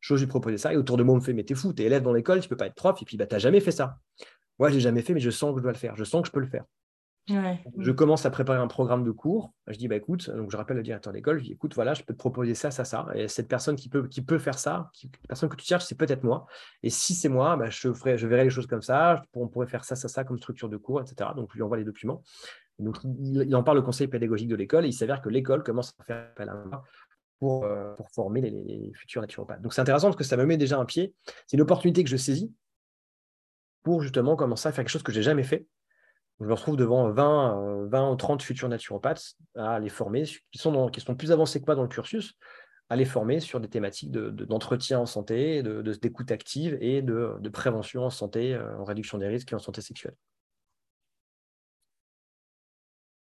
J'ose 0.00 0.20
lui 0.20 0.26
proposer 0.26 0.56
ça. 0.56 0.72
Et 0.72 0.76
autour 0.76 0.96
de 0.96 1.02
moi, 1.02 1.14
on 1.14 1.18
me 1.18 1.22
fait 1.22 1.34
Mais 1.34 1.44
t'es 1.44 1.54
fou, 1.54 1.72
t'es 1.72 1.84
élève 1.84 2.02
dans 2.02 2.12
l'école, 2.12 2.40
tu 2.40 2.48
peux 2.48 2.56
pas 2.56 2.66
être 2.66 2.74
prof. 2.74 3.00
Et 3.02 3.04
puis, 3.04 3.16
bah, 3.16 3.26
t'as 3.26 3.38
jamais 3.38 3.60
fait 3.60 3.72
ça. 3.72 3.98
Moi, 4.58 4.70
j'ai 4.70 4.80
jamais 4.80 5.02
fait, 5.02 5.14
mais 5.14 5.20
je 5.20 5.30
sens 5.30 5.52
que 5.52 5.58
je 5.58 5.62
dois 5.62 5.72
le 5.72 5.78
faire. 5.78 5.96
Je 5.96 6.04
sens 6.04 6.22
que 6.22 6.28
je 6.28 6.32
peux 6.32 6.40
le 6.40 6.46
faire. 6.46 6.64
Je 7.78 7.90
commence 7.92 8.26
à 8.26 8.30
préparer 8.30 8.58
un 8.58 8.66
programme 8.66 9.04
de 9.04 9.10
cours. 9.10 9.52
Je 9.66 9.76
dis, 9.76 9.88
bah, 9.88 9.96
écoute, 9.96 10.30
donc 10.30 10.50
je 10.50 10.56
rappelle 10.56 10.76
le 10.76 10.82
directeur 10.82 11.12
d'école, 11.12 11.38
je 11.38 11.44
dis, 11.44 11.52
écoute, 11.52 11.74
voilà, 11.74 11.94
je 11.94 12.02
peux 12.02 12.12
te 12.12 12.18
proposer 12.18 12.54
ça, 12.54 12.70
ça, 12.70 12.84
ça. 12.84 13.06
Et 13.14 13.28
cette 13.28 13.48
personne 13.48 13.76
qui 13.76 13.88
peut, 13.88 14.08
qui 14.08 14.22
peut 14.22 14.38
faire 14.38 14.58
ça, 14.58 14.90
la 15.02 15.28
personne 15.28 15.48
que 15.48 15.56
tu 15.56 15.64
cherches, 15.64 15.84
c'est 15.84 15.96
peut-être 15.96 16.24
moi. 16.24 16.46
Et 16.82 16.90
si 16.90 17.14
c'est 17.14 17.28
moi, 17.28 17.56
bah, 17.56 17.70
je, 17.70 17.92
ferai, 17.92 18.18
je 18.18 18.26
verrai 18.26 18.44
les 18.44 18.50
choses 18.50 18.66
comme 18.66 18.82
ça. 18.82 19.22
On 19.34 19.48
pourrait 19.48 19.66
faire 19.66 19.84
ça, 19.84 19.96
ça, 19.96 20.08
ça 20.08 20.24
comme 20.24 20.38
structure 20.38 20.68
de 20.68 20.76
cours, 20.76 21.00
etc. 21.00 21.30
Donc, 21.36 21.50
je 21.52 21.56
lui 21.56 21.62
envoie 21.62 21.76
les 21.76 21.84
documents. 21.84 22.22
donc, 22.78 22.96
il, 23.04 23.54
en 23.54 23.62
parle 23.62 23.78
au 23.78 23.82
conseil 23.82 24.08
pédagogique 24.08 24.48
de 24.48 24.56
l'école 24.56 24.84
et 24.84 24.88
il 24.88 24.94
s'avère 24.94 25.20
que 25.20 25.28
l'école 25.28 25.62
commence 25.62 25.94
à 25.98 26.04
faire 26.04 26.28
appel 26.32 26.48
à 26.48 26.54
moi 26.54 26.84
pour, 27.38 27.64
euh, 27.64 27.94
pour 27.94 28.10
former 28.10 28.40
les, 28.40 28.50
les, 28.50 28.92
futurs 28.94 29.20
naturopathes. 29.20 29.62
Donc, 29.62 29.72
c'est 29.72 29.80
intéressant 29.80 30.08
parce 30.08 30.16
que 30.16 30.24
ça 30.24 30.36
me 30.36 30.44
met 30.44 30.56
déjà 30.56 30.78
un 30.78 30.84
pied. 30.84 31.14
C'est 31.46 31.56
une 31.56 31.62
opportunité 31.62 32.04
que 32.04 32.10
je 32.10 32.16
saisis 32.16 32.52
pour 33.82 34.02
justement 34.02 34.36
commencer 34.36 34.68
à 34.68 34.72
faire 34.72 34.84
quelque 34.84 34.92
chose 34.92 35.02
que 35.02 35.12
je 35.12 35.18
n'ai 35.18 35.22
jamais 35.22 35.42
fait 35.42 35.66
je 36.40 36.46
me 36.46 36.54
retrouve 36.54 36.76
devant 36.76 37.10
20, 37.10 37.86
20 37.88 38.12
ou 38.12 38.16
30 38.16 38.42
futurs 38.42 38.68
naturopathes 38.68 39.34
à 39.56 39.78
les 39.78 39.90
former, 39.90 40.24
qui 40.24 40.58
sont, 40.58 40.90
plus 41.16 41.32
avancés 41.32 41.60
que 41.60 41.66
moi 41.66 41.74
dans 41.74 41.82
le 41.82 41.88
cursus, 41.88 42.34
à 42.88 42.96
les 42.96 43.04
former 43.04 43.40
sur 43.40 43.60
des 43.60 43.68
thématiques 43.68 44.10
d'entretien 44.10 44.98
de, 44.98 45.02
en 45.02 45.06
santé, 45.06 45.62
d'écoute 46.00 46.30
active 46.30 46.78
et 46.80 47.02
de, 47.02 47.48
prévention 47.52 48.04
en 48.04 48.10
santé, 48.10 48.54
euh, 48.54 48.78
en 48.78 48.84
réduction 48.84 49.18
des 49.18 49.28
risques 49.28 49.52
et 49.52 49.54
en 49.54 49.60
santé 49.60 49.82
sexuelle. 49.82 50.14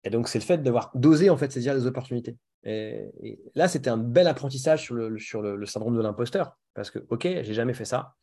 Et 0.03 0.11
donc, 0.11 0.29
c'est 0.29 0.39
le 0.39 0.45
fait 0.45 0.59
d'avoir 0.59 0.91
d'oser 0.95 1.31
en 1.31 1.37
fait 1.37 1.53
saisir 1.53 1.75
les 1.75 1.87
opportunités. 1.87 2.37
Et, 2.65 3.39
là, 3.55 3.69
c'était 3.69 3.91
un 3.91 3.99
bel 3.99 4.27
apprentissage 4.27 4.85
sur 4.85 4.95
le, 4.95 5.67
syndrome 5.67 5.97
de 5.97 6.03
l'imposteur. 6.03 6.57
Parce 6.73 6.91
que, 6.91 7.01
OK, 7.11 7.23
j'ai 7.23 7.55
jamais 7.55 7.75
fait 7.75 7.85
ça, 7.85 8.15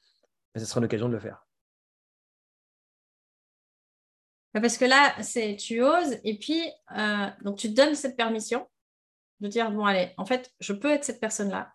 mais 0.54 0.62
ce 0.62 0.68
sera 0.68 0.80
une 0.80 0.86
occasion 0.86 1.08
de 1.08 1.14
le 1.14 1.20
faire. 1.20 1.46
Parce 4.54 4.78
que 4.78 4.86
là, 4.86 5.16
c'est 5.22 5.56
tu 5.56 5.82
oses 5.82 6.18
et 6.24 6.38
puis 6.38 6.62
euh, 6.98 7.28
donc 7.44 7.58
tu 7.58 7.70
te 7.70 7.74
donnes 7.74 7.96
cette 7.96 8.18
permission 8.18 8.68
de 9.40 9.48
dire 9.48 9.72
bon 9.72 9.86
allez, 9.86 10.14
en 10.18 10.26
fait, 10.26 10.52
je 10.60 10.74
peux 10.74 10.92
être 10.92 11.04
cette 11.04 11.22
personne-là. 11.22 11.72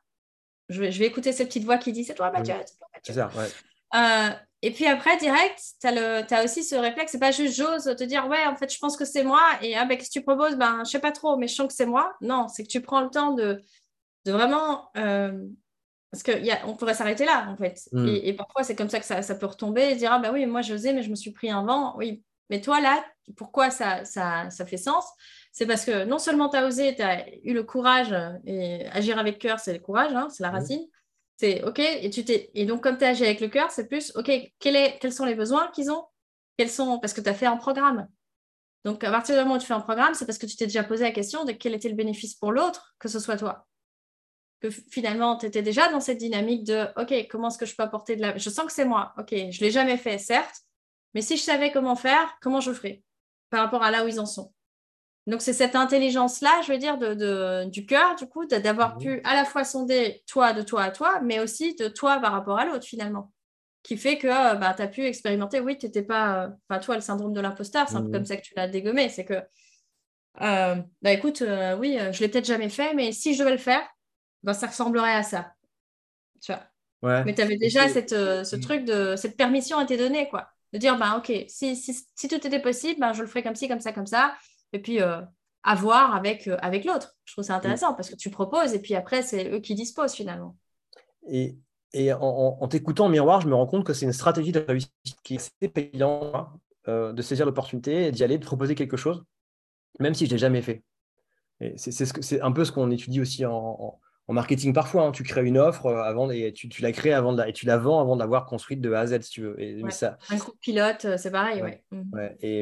Je 0.69 0.81
vais, 0.81 0.91
je 0.91 0.99
vais 0.99 1.07
écouter 1.07 1.33
cette 1.33 1.49
petite 1.49 1.65
voix 1.65 1.79
qui 1.79 1.93
dit 1.93 2.05
c'est 2.05 2.15
toi 2.15 2.31
Mathieu. 2.31 2.55
C'est 3.03 3.15
ça, 3.15 3.31
ouais. 3.37 3.49
Euh, 3.95 4.31
et 4.63 4.73
puis 4.73 4.87
après, 4.87 5.17
direct, 5.19 5.63
tu 5.81 5.87
as, 5.87 6.27
as, 6.29 6.45
aussi 6.45 6.65
ce 6.65 6.75
réflexe, 6.75 7.13
c'est 7.13 7.21
pas 7.21 7.31
juste 7.31 7.57
j'ose 7.57 7.85
te 7.85 8.05
dire 8.05 8.27
ouais, 8.27 8.45
en 8.47 8.57
fait, 8.57 8.73
je 8.73 8.79
pense 8.79 8.97
que 8.97 9.05
c'est 9.05 9.23
moi 9.23 9.43
et 9.63 9.77
ah, 9.77 9.85
ben, 9.85 9.97
qu'est-ce 9.97 10.09
que 10.11 10.19
tu 10.19 10.23
proposes? 10.23 10.57
Ben, 10.57 10.83
je 10.85 10.91
sais 10.91 10.99
pas 10.99 11.13
trop, 11.13 11.37
mais 11.37 11.47
je 11.47 11.55
sens 11.55 11.69
que 11.69 11.75
c'est 11.75 11.87
moi. 11.87 12.15
Non, 12.21 12.49
c'est 12.49 12.65
que 12.65 12.69
tu 12.69 12.81
prends 12.81 13.01
le 13.01 13.11
temps 13.11 13.33
de, 13.33 13.63
de 14.25 14.33
vraiment. 14.33 14.91
Euh, 14.97 15.47
parce 16.11 16.23
qu'on 16.23 16.77
pourrait 16.77 16.95
s'arrêter 16.95 17.25
là, 17.25 17.49
en 17.49 17.57
fait. 17.57 17.81
Mm. 17.93 18.07
Et, 18.07 18.33
parfois, 18.33 18.65
c'est 18.65 18.75
comme 18.75 18.89
ça 18.89 18.99
que 18.99 19.05
ça, 19.05 19.23
ça, 19.23 19.35
peut 19.35 19.47
retomber 19.47 19.83
et 19.91 19.97
dire 19.97 20.13
ah 20.13 20.19
ben 20.19 20.33
oui, 20.33 20.47
moi 20.47 20.63
j'osais, 20.63 20.93
mais 20.93 21.03
je 21.03 21.11
me 21.11 21.15
suis 21.15 21.33
pris 21.33 21.51
un 21.51 21.65
vent. 21.65 21.97
Oui, 21.97 22.25
mais 22.51 22.61
toi, 22.61 22.81
là, 22.81 23.05
pourquoi 23.37 23.71
ça, 23.71 24.05
ça, 24.05 24.49
ça 24.51 24.67
fait 24.67 24.77
sens? 24.77 25.05
C'est 25.53 25.67
parce 25.67 25.85
que 25.85 26.05
non 26.05 26.19
seulement 26.19 26.49
tu 26.49 26.57
as 26.57 26.67
osé, 26.67 26.95
tu 26.95 27.03
as 27.03 27.29
eu 27.45 27.55
le 27.55 27.63
courage, 27.63 28.15
et 28.47 28.87
agir 28.89 29.19
avec 29.19 29.39
cœur, 29.39 29.59
c'est 29.59 29.73
le 29.73 29.79
courage, 29.81 30.15
hein, 30.15 30.29
c'est 30.31 30.43
la 30.43 30.51
racine. 30.51 30.87
C'est 31.39 31.63
OK, 31.65 31.81
et, 31.81 32.09
tu 32.11 32.25
t'es... 32.25 32.51
et 32.55 32.65
donc 32.65 32.83
comme 32.83 32.97
tu 32.97 33.05
as 33.05 33.09
agi 33.09 33.25
avec 33.25 33.41
le 33.41 33.49
cœur, 33.49 33.71
c'est 33.71 33.89
plus 33.89 34.13
OK, 34.17 34.31
quel 34.59 34.77
est... 34.77 34.99
quels 35.01 35.13
sont 35.13 35.25
les 35.25 35.35
besoins 35.35 35.71
qu'ils 35.73 35.91
ont? 35.91 36.05
Quels 36.57 36.71
sont... 36.71 36.99
Parce 36.99 37.13
que 37.13 37.21
tu 37.21 37.29
as 37.29 37.35
fait 37.35 37.47
un 37.47 37.57
programme. 37.57 38.09
Donc 38.85 39.03
à 39.03 39.11
partir 39.11 39.35
du 39.35 39.43
moment 39.43 39.57
où 39.57 39.59
tu 39.59 39.67
fais 39.67 39.75
un 39.75 39.81
programme, 39.81 40.15
c'est 40.15 40.27
parce 40.27 40.39
que 40.39 40.47
tu 40.47 40.57
t'es 40.57 40.67
déjà 40.67 40.85
posé 40.85 41.03
la 41.05 41.11
question 41.11 41.45
de 41.45 41.53
quel 41.53 41.75
était 41.75 41.89
le 41.89 41.97
bénéfice 41.97 42.35
pour 42.37 42.53
l'autre, 42.53 42.95
que 42.99 43.09
ce 43.09 43.19
soit 43.19 43.37
toi. 43.37 43.67
Que 44.61 44.71
finalement, 44.71 45.37
tu 45.37 45.47
étais 45.47 45.61
déjà 45.61 45.89
dans 45.91 46.01
cette 46.01 46.19
dynamique 46.19 46.65
de 46.65 46.87
OK, 46.97 47.29
comment 47.29 47.49
est-ce 47.49 47.59
que 47.59 47.67
je 47.67 47.75
peux 47.75 47.83
apporter 47.83 48.17
de 48.17 48.23
la. 48.23 48.39
Je 48.39 48.49
sens 48.49 48.65
que 48.65 48.73
c'est 48.73 48.85
moi. 48.85 49.13
OK, 49.19 49.31
je 49.31 49.37
ne 49.37 49.61
l'ai 49.61 49.71
jamais 49.71 49.97
fait, 49.97 50.19
certes, 50.19 50.63
mais 51.15 51.23
si 51.23 51.37
je 51.37 51.43
savais 51.43 51.73
comment 51.73 51.97
faire, 51.97 52.37
comment 52.41 52.61
je 52.61 52.73
ferais 52.73 53.03
par 53.51 53.63
rapport 53.63 53.83
à 53.83 53.91
là 53.91 54.05
où 54.05 54.09
ils 54.09 54.21
en 54.21 54.27
sont? 54.27 54.53
Donc, 55.27 55.43
c'est 55.43 55.53
cette 55.53 55.75
intelligence-là, 55.75 56.61
je 56.65 56.73
veux 56.73 56.79
dire, 56.79 56.99
de, 56.99 57.69
du 57.69 57.85
cœur, 57.85 58.15
du 58.15 58.27
coup, 58.29 58.47
d'avoir 58.47 58.97
mhm. 58.97 59.03
pu 59.03 59.21
à 59.25 59.35
la 59.35 59.45
fois 59.45 59.65
sonder 59.65 60.23
toi 60.27 60.53
de 60.53 60.63
toi 60.63 60.85
à 60.85 60.91
toi, 60.91 61.21
mais 61.21 61.41
aussi 61.41 61.75
de 61.75 61.89
toi 61.89 62.21
par 62.21 62.33
rapport 62.33 62.59
à 62.59 62.65
l'autre, 62.65 62.85
finalement. 62.85 63.33
Qui 63.83 63.97
fait 63.97 64.19
que 64.19 64.29
euh, 64.29 64.55
bah, 64.55 64.75
tu 64.75 64.83
as 64.83 64.89
pu 64.89 65.05
expérimenter, 65.05 65.61
oui, 65.61 65.79
tu 65.79 65.87
n'étais 65.87 66.03
pas. 66.03 66.45
Euh, 66.45 66.49
enfin, 66.69 66.81
toi, 66.81 66.95
le 66.95 67.01
syndrome 67.01 67.33
de 67.33 67.41
l'imposteur, 67.41 67.89
c'est 67.89 67.97
un 67.97 68.03
peu 68.03 68.09
mhm. 68.09 68.13
comme 68.13 68.25
ça 68.25 68.37
que 68.37 68.43
tu 68.43 68.55
l'as 68.57 68.69
dégommé. 68.69 69.09
C'est 69.09 69.25
que, 69.25 69.43
euh, 70.43 70.77
bah 71.03 71.13
écoute, 71.13 71.43
oui, 71.79 71.99
je 72.13 72.21
l'ai 72.21 72.29
peut-être 72.29 72.47
jamais 72.47 72.69
fait, 72.69 72.95
mais 72.95 73.11
si 73.11 73.35
je 73.35 73.41
devais 73.41 73.53
le 73.53 73.59
faire, 73.59 73.83
bah, 74.45 74.55
ça 74.55 74.69
ressemblerait 74.69 75.15
à 75.15 75.23
ça. 75.25 75.53
Tu 76.41 76.53
vois? 76.53 77.25
Mais 77.25 77.35
tu 77.35 77.43
avais 77.43 77.57
déjà 77.57 77.89
cette, 77.89 78.11
ce 78.11 78.57
truc 78.57 78.85
de. 78.85 79.17
Cette 79.17 79.37
permission 79.37 79.79
a 79.79 79.85
été 79.85 79.97
donnée, 79.97 80.29
quoi 80.29 80.51
de 80.77 80.81
dire, 80.81 80.99
bah, 80.99 81.17
OK, 81.17 81.33
si, 81.49 81.75
si, 81.75 82.29
tout 82.29 82.47
était 82.47 82.61
possible, 82.61 83.01
ben, 83.01 83.13
je 83.13 83.23
le 83.23 83.27
ferais 83.27 83.43
comme 83.43 83.55
ci, 83.55 83.67
comme 83.67 83.81
ça, 83.81 83.93
comme 83.93 84.07
ça. 84.07 84.35
Et 84.73 84.79
puis, 84.79 85.01
euh, 85.01 85.23
à 85.63 85.75
voir 85.75 86.15
avec, 86.15 86.47
euh, 86.49 86.57
avec 86.61 86.85
l'autre. 86.85 87.17
Je 87.25 87.33
trouve 87.33 87.45
ça 87.45 87.57
intéressant 87.57 87.95
parce 87.95 88.11
que 88.11 88.15
tu 88.15 88.31
proposes 88.31 88.75
et 88.75 88.79
puis 88.79 88.95
après, 88.95 89.23
c'est 89.23 89.51
eux 89.51 89.61
qui 89.61 89.75
disposent 89.75 90.13
finalement. 90.13 90.57
Et, 91.29 91.57
et 91.93 92.13
en, 92.13 92.69
t'écoutant 92.69 93.07
en 93.07 93.09
miroir, 93.09 93.41
je 93.41 93.49
me 93.49 93.55
rends 93.55 93.67
compte 93.67 93.85
que 93.85 93.95
c'est 93.95 94.07
une 94.07 94.13
stratégie 94.13 94.53
de 94.53 94.61
réussite 94.61 94.93
qui 95.25 95.35
est 95.35 95.37
assez 95.39 95.69
payante 95.69 96.35
hein, 96.35 96.53
euh, 96.89 97.13
de 97.13 97.23
saisir 97.23 97.47
l'opportunité, 97.47 98.13
d'y 98.13 98.23
aller, 98.23 98.39
de 98.39 98.45
proposer 98.45 98.75
quelque 98.75 98.97
chose, 98.97 99.25
même 99.99 100.15
si 100.15 100.27
je 100.27 100.31
ne 100.31 100.35
l'ai 100.35 100.39
jamais 100.39 100.63
fait. 100.63 100.85
C'est 101.77 101.91
ce 101.91 102.43
un 102.43 102.53
peu 102.53 102.67
ce 102.67 102.71
qu'on 102.71 102.91
étudie 102.91 103.21
aussi 103.21 103.47
en, 103.47 103.99
en 104.29 104.35
marketing 104.35 104.73
parfois, 104.73 105.05
hein, 105.05 105.13
tu 105.13 105.23
crées 105.23 105.45
une 105.45 105.59
offre 105.59 105.87
euh, 105.87 106.03
avant 106.03 106.31
et 106.31 106.53
tu, 106.53 106.69
la 106.83 106.93
crées 106.93 107.13
avant 107.13 107.33
de 107.33 107.39
la, 107.39 107.49
et 107.49 107.53
tu 107.53 107.67
la 107.67 107.79
vends 107.79 108.01
avant 108.01 108.17
de 108.17 108.21
l'avoir 108.21 108.45
construite 108.47 108.81
de 108.81 108.93
A 108.93 109.01
à 109.01 109.07
Z 109.07 109.21
si 109.23 109.31
tu 109.31 109.43
veux. 109.43 109.61
Et, 109.61 109.81
ça, 109.91 110.19
un 110.31 110.37
groupe 110.37 110.59
pilote, 110.61 111.05
euh, 111.05 111.17
c'est 111.17 111.31
pareil, 111.31 111.63
ouais. 111.63 111.85
Mmh. 111.93 112.21
Et, 112.41 112.61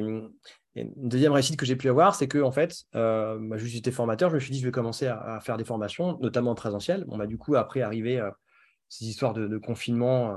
une 0.76 1.08
deuxième 1.08 1.30
réussite 1.30 1.56
que 1.56 1.64
j'ai 1.64 1.76
pu 1.76 1.88
avoir, 1.88 2.16
c'est 2.16 2.26
que 2.26 2.38
en 2.42 2.50
fait, 2.50 2.82
euh, 2.96 3.38
bah, 3.40 3.56
j'étais 3.58 3.92
formateur, 3.92 4.28
je 4.30 4.34
me 4.34 4.40
suis 4.40 4.50
dit 4.50 4.58
je 4.58 4.64
vais 4.64 4.72
commencer 4.72 5.06
à, 5.06 5.38
faire 5.40 5.56
des 5.56 5.64
formations, 5.64 6.18
notamment 6.18 6.50
en 6.50 6.56
présentiel. 6.56 7.04
On 7.08 7.16
m'a 7.16 7.28
du 7.28 7.38
coup 7.38 7.54
après 7.54 7.80
arrivé 7.80 8.18
euh, 8.18 8.28
ces 8.88 9.06
histoires 9.06 9.34
de, 9.34 9.56
confinement, 9.56 10.36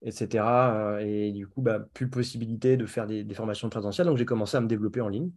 etc. 0.00 0.42
et 1.02 1.32
du 1.32 1.46
coup, 1.46 1.60
bah, 1.60 1.80
plus 1.92 2.08
possibilité 2.08 2.78
de 2.78 2.86
faire 2.86 3.06
des, 3.06 3.34
formations 3.34 3.68
présentielles. 3.68 4.06
Donc 4.06 4.16
j'ai 4.16 4.24
commencé 4.24 4.56
à 4.56 4.60
me 4.62 4.68
développer 4.68 5.02
en 5.02 5.08
ligne. 5.08 5.30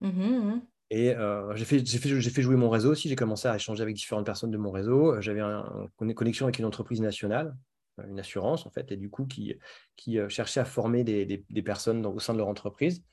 Mmh 0.00 0.08
mmh. 0.08 0.62
Et 0.90 1.14
euh, 1.14 1.54
j'ai 1.54 1.64
fait, 1.64 1.84
fait, 1.86 2.30
fait, 2.30 2.42
jouer 2.42 2.56
mon 2.56 2.70
réseau 2.70 2.92
aussi. 2.92 3.08
J'ai 3.08 3.16
commencé 3.16 3.46
à 3.46 3.56
échanger 3.56 3.82
avec 3.82 3.94
différentes 3.94 4.24
personnes 4.24 4.50
de 4.50 4.56
mon 4.56 4.70
réseau. 4.70 5.20
J'avais 5.20 5.40
une 5.40 6.14
connexion 6.14 6.46
avec 6.46 6.58
une 6.58 6.64
entreprise 6.64 7.00
nationale, 7.00 7.54
euh, 8.00 8.04
une 8.08 8.18
assurance 8.18 8.66
en 8.66 8.70
fait, 8.70 8.90
et 8.90 8.96
du 8.96 9.10
coup 9.10 9.26
qui, 9.26 9.54
qui 9.96 10.18
euh, 10.18 10.28
cherchait 10.28 10.60
à 10.60 10.64
former 10.64 11.04
des, 11.04 11.26
des, 11.26 11.62
personnes 11.62 12.06
au 12.06 12.18
sein 12.18 12.32
de 12.32 12.38
leur 12.38 12.48
entreprise. 12.48 13.04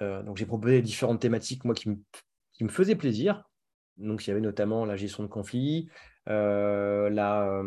donc 0.00 0.36
j'ai 0.36 0.46
proposé 0.46 0.82
différentes 0.82 1.20
thématiques 1.20 1.64
moi 1.64 1.74
qui 1.74 1.88
me, 1.88 1.96
qui 2.52 2.64
me 2.64 2.68
faisaient 2.68 2.96
plaisir. 2.96 3.44
Donc 3.96 4.26
il 4.26 4.30
y 4.30 4.32
avait 4.32 4.40
notamment 4.40 4.84
la 4.84 4.96
gestion 4.96 5.24
de 5.24 5.28
conflits, 5.28 5.88
la, 6.26 7.62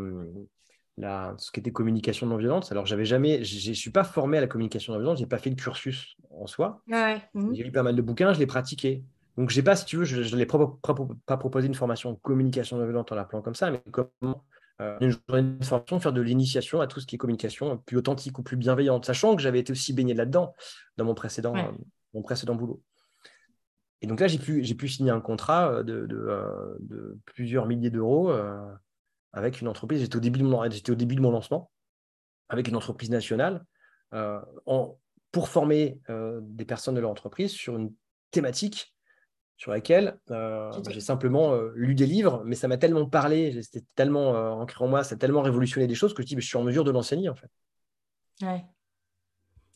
la, 0.97 1.35
ce 1.37 1.51
qui 1.51 1.59
était 1.59 1.71
communication 1.71 2.27
non 2.27 2.37
violente. 2.37 2.71
Alors, 2.71 2.85
j'avais 2.85 3.05
jamais, 3.05 3.43
je 3.43 3.69
ne 3.69 3.75
suis 3.75 3.91
pas 3.91 4.03
formé 4.03 4.39
à 4.39 4.41
la 4.41 4.47
communication 4.47 4.93
non 4.93 4.99
violente, 4.99 5.17
je 5.17 5.23
n'ai 5.23 5.29
pas 5.29 5.37
fait 5.37 5.49
le 5.49 5.55
cursus 5.55 6.17
en 6.31 6.47
soi. 6.47 6.81
Mhm. 7.33 7.53
J'ai 7.53 7.63
lu 7.63 7.71
pas 7.71 7.83
mal 7.83 7.95
de 7.95 8.01
bouquins, 8.01 8.33
je 8.33 8.39
l'ai 8.39 8.47
pratiqué. 8.47 9.03
Donc, 9.37 9.51
je 9.51 9.55
n'ai 9.55 9.63
pas, 9.63 9.75
si 9.75 9.85
tu 9.85 9.97
veux, 9.97 10.03
je 10.03 10.35
n'ai 10.35 10.45
pas 10.47 11.37
proposé 11.37 11.67
une 11.67 11.75
formation 11.75 12.15
communication 12.15 12.77
non 12.77 12.85
violente 12.85 13.11
en 13.11 13.15
l'appelant 13.15 13.43
comme 13.43 13.55
ça, 13.55 13.69
mais 13.69 13.81
comment 13.91 14.43
euh, 14.79 14.97
une 15.01 15.09
journée 15.09 15.57
de 15.57 15.65
formation, 15.65 15.99
faire 15.99 16.13
de 16.13 16.21
l'initiation 16.21 16.81
à 16.81 16.87
tout 16.87 16.99
ce 16.99 17.07
qui 17.07 17.15
est 17.15 17.17
communication 17.17 17.77
plus 17.79 17.97
authentique 17.97 18.37
ou 18.37 18.43
plus 18.43 18.57
bienveillante, 18.57 19.05
sachant 19.05 19.35
que 19.35 19.41
j'avais 19.41 19.59
été 19.59 19.71
aussi 19.71 19.91
baigné 19.91 20.13
là-dedans 20.13 20.55
dans 20.97 21.05
mon 21.05 21.15
précédent, 21.15 21.55
euh, 21.55 21.71
mon 22.13 22.21
précédent 22.21 22.53
boulot. 22.53 22.83
Et 24.01 24.07
donc 24.07 24.19
là, 24.19 24.27
j'ai 24.27 24.37
pu, 24.37 24.63
j'ai 24.63 24.75
pu 24.75 24.87
signer 24.87 25.09
un 25.09 25.19
contrat 25.19 25.71
euh, 25.71 25.83
de, 25.83 26.05
de, 26.05 27.17
plusieurs 27.25 27.65
milliers 27.65 27.89
d'euros 27.89 28.31
avec 29.33 29.61
une 29.61 29.67
entreprise. 29.67 30.01
J'étais 30.01 30.17
au, 30.17 30.19
début 30.19 30.39
de 30.39 30.45
mon, 30.45 30.69
j'étais 30.69 30.91
au 30.91 30.95
début 30.95 31.15
de 31.15 31.21
mon 31.21 31.31
lancement 31.31 31.71
avec 32.49 32.67
une 32.67 32.75
entreprise 32.75 33.09
nationale 33.09 33.65
en, 34.13 34.97
pour 35.31 35.49
former 35.49 35.99
des 36.41 36.65
personnes 36.65 36.95
de 36.95 36.99
leur 36.99 37.09
entreprise 37.09 37.51
sur 37.51 37.77
une 37.77 37.93
thématique 38.31 38.95
sur 39.57 39.71
laquelle 39.71 40.17
euh, 40.29 40.71
j'ai 40.89 41.01
simplement 41.01 41.53
euh, 41.53 41.71
lu 41.75 41.95
des 41.95 42.05
livres, 42.05 42.43
mais 42.45 42.55
ça 42.55 42.67
m'a 42.67 42.77
tellement 42.77 43.07
parlé, 43.07 43.59
c'était 43.63 43.85
tellement 43.95 44.35
euh, 44.35 44.51
ancré 44.51 44.85
en 44.85 44.87
moi, 44.87 45.03
ça 45.03 45.15
a 45.15 45.17
tellement 45.17 45.41
révolutionné 45.41 45.87
des 45.87 45.95
choses 45.95 46.13
que 46.13 46.21
je 46.21 46.27
dis, 46.27 46.35
je 46.37 46.47
suis 46.47 46.57
en 46.57 46.63
mesure 46.63 46.83
de 46.83 46.91
l'enseigner 46.91 47.27
en 47.27 47.35
fait. 47.35 47.49
Ouais. 48.43 48.63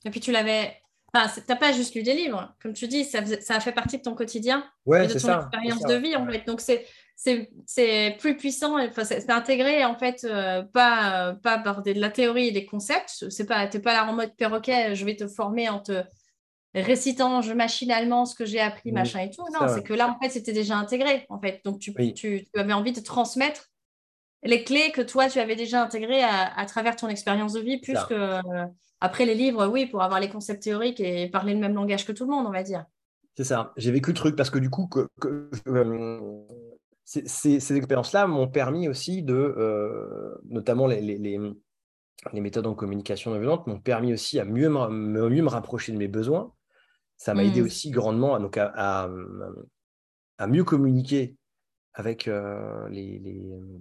Et 0.05 0.11
puis 0.11 0.19
tu 0.19 0.31
l'avais, 0.31 0.75
enfin, 1.11 1.31
t'as 1.47 1.55
pas 1.55 1.71
juste 1.71 1.95
lu 1.95 2.03
des 2.03 2.13
livres, 2.13 2.55
comme 2.61 2.73
tu 2.73 2.87
dis, 2.87 3.03
ça, 3.05 3.25
ça 3.25 3.55
a 3.55 3.59
fait 3.59 3.71
partie 3.71 3.97
de 3.97 4.03
ton 4.03 4.13
quotidien, 4.13 4.63
ouais, 4.85 5.07
de 5.07 5.13
ton 5.13 5.19
ça, 5.19 5.39
expérience 5.41 5.83
de 5.83 5.95
vie 5.95 6.15
en 6.15 6.27
fait. 6.27 6.45
Donc 6.45 6.61
c'est 6.61 6.85
c'est 7.15 8.17
plus 8.19 8.35
puissant, 8.35 8.83
enfin, 8.83 9.03
c'est 9.03 9.29
intégré 9.29 9.85
en 9.85 9.95
fait, 9.95 10.27
pas, 10.73 11.35
pas 11.43 11.59
par 11.59 11.83
de 11.83 11.91
la 11.93 12.09
théorie 12.09 12.47
et 12.47 12.51
des 12.51 12.65
concepts. 12.65 13.29
C'est 13.29 13.45
pas, 13.45 13.67
t'es 13.67 13.79
pas 13.79 13.93
là 13.93 14.09
en 14.09 14.13
mode 14.13 14.35
perroquet, 14.35 14.95
je 14.95 15.05
vais 15.05 15.15
te 15.15 15.27
former 15.27 15.69
en 15.69 15.79
te 15.79 16.03
récitant 16.73 17.41
je 17.41 17.53
machinalement 17.53 18.25
ce 18.25 18.35
que 18.35 18.45
j'ai 18.45 18.59
appris, 18.59 18.91
machin 18.91 19.19
et 19.19 19.29
tout. 19.29 19.43
Non, 19.53 19.67
c'est 19.67 19.83
que 19.83 19.93
là, 19.93 20.09
en 20.09 20.19
fait, 20.19 20.29
c'était 20.29 20.53
déjà 20.53 20.77
intégré, 20.77 21.25
en 21.29 21.39
fait. 21.39 21.61
Donc, 21.65 21.79
tu, 21.79 21.93
tu, 22.13 22.47
avais 22.55 22.73
envie 22.73 22.93
de 22.93 23.01
transmettre 23.01 23.69
les 24.43 24.63
clés 24.63 24.91
que 24.91 25.01
toi, 25.01 25.27
tu 25.27 25.39
avais 25.39 25.55
déjà 25.55 25.83
intégrées 25.83 26.23
à, 26.23 26.65
travers 26.65 26.95
ton 26.95 27.09
expérience 27.09 27.53
de 27.53 27.59
vie, 27.59 27.79
plus 27.79 27.99
que 28.07 28.13
euh, 28.13 28.65
après 28.99 29.25
les 29.25 29.35
livres, 29.35 29.67
oui, 29.67 29.85
pour 29.85 30.01
avoir 30.01 30.19
les 30.19 30.29
concepts 30.29 30.63
théoriques 30.63 30.99
et 30.99 31.29
parler 31.29 31.53
le 31.53 31.59
même 31.59 31.75
langage 31.75 32.05
que 32.05 32.11
tout 32.11 32.25
le 32.25 32.31
monde, 32.31 32.47
on 32.47 32.51
va 32.51 32.63
dire. 32.63 32.85
C'est 33.35 33.43
ça. 33.43 33.73
J'ai 33.77 33.91
vécu 33.91 34.11
le 34.11 34.15
truc 34.15 34.35
parce 34.35 34.49
que 34.49 34.59
du 34.59 34.69
coup, 34.69 34.87
que, 34.87 35.49
euh, 35.67 36.19
ces, 37.03 37.75
expériences-là 37.75 38.27
m'ont 38.27 38.47
permis 38.47 38.87
aussi 38.87 39.23
de, 39.23 39.33
euh, 39.33 40.35
notamment 40.45 40.87
les, 40.87 41.01
les, 41.01 41.17
les, 41.17 42.41
méthodes 42.41 42.67
en 42.67 42.73
communication 42.73 43.31
non 43.31 43.39
violente, 43.39 43.67
m'ont 43.67 43.79
permis 43.79 44.13
aussi 44.13 44.39
à 44.39 44.45
mieux 44.45 44.69
mieux 44.69 45.41
me 45.41 45.49
rapprocher 45.49 45.91
de 45.91 45.97
mes 45.97 46.07
besoins 46.07 46.53
ça 47.21 47.35
m'a 47.35 47.43
aidé 47.43 47.61
mmh. 47.61 47.65
aussi 47.65 47.91
grandement 47.91 48.33
à, 48.33 48.39
donc 48.39 48.57
à, 48.57 49.07
à, 50.39 50.47
mieux 50.47 50.63
communiquer 50.63 51.35
avec 51.93 52.27
euh, 52.27 52.89
les, 52.89 53.21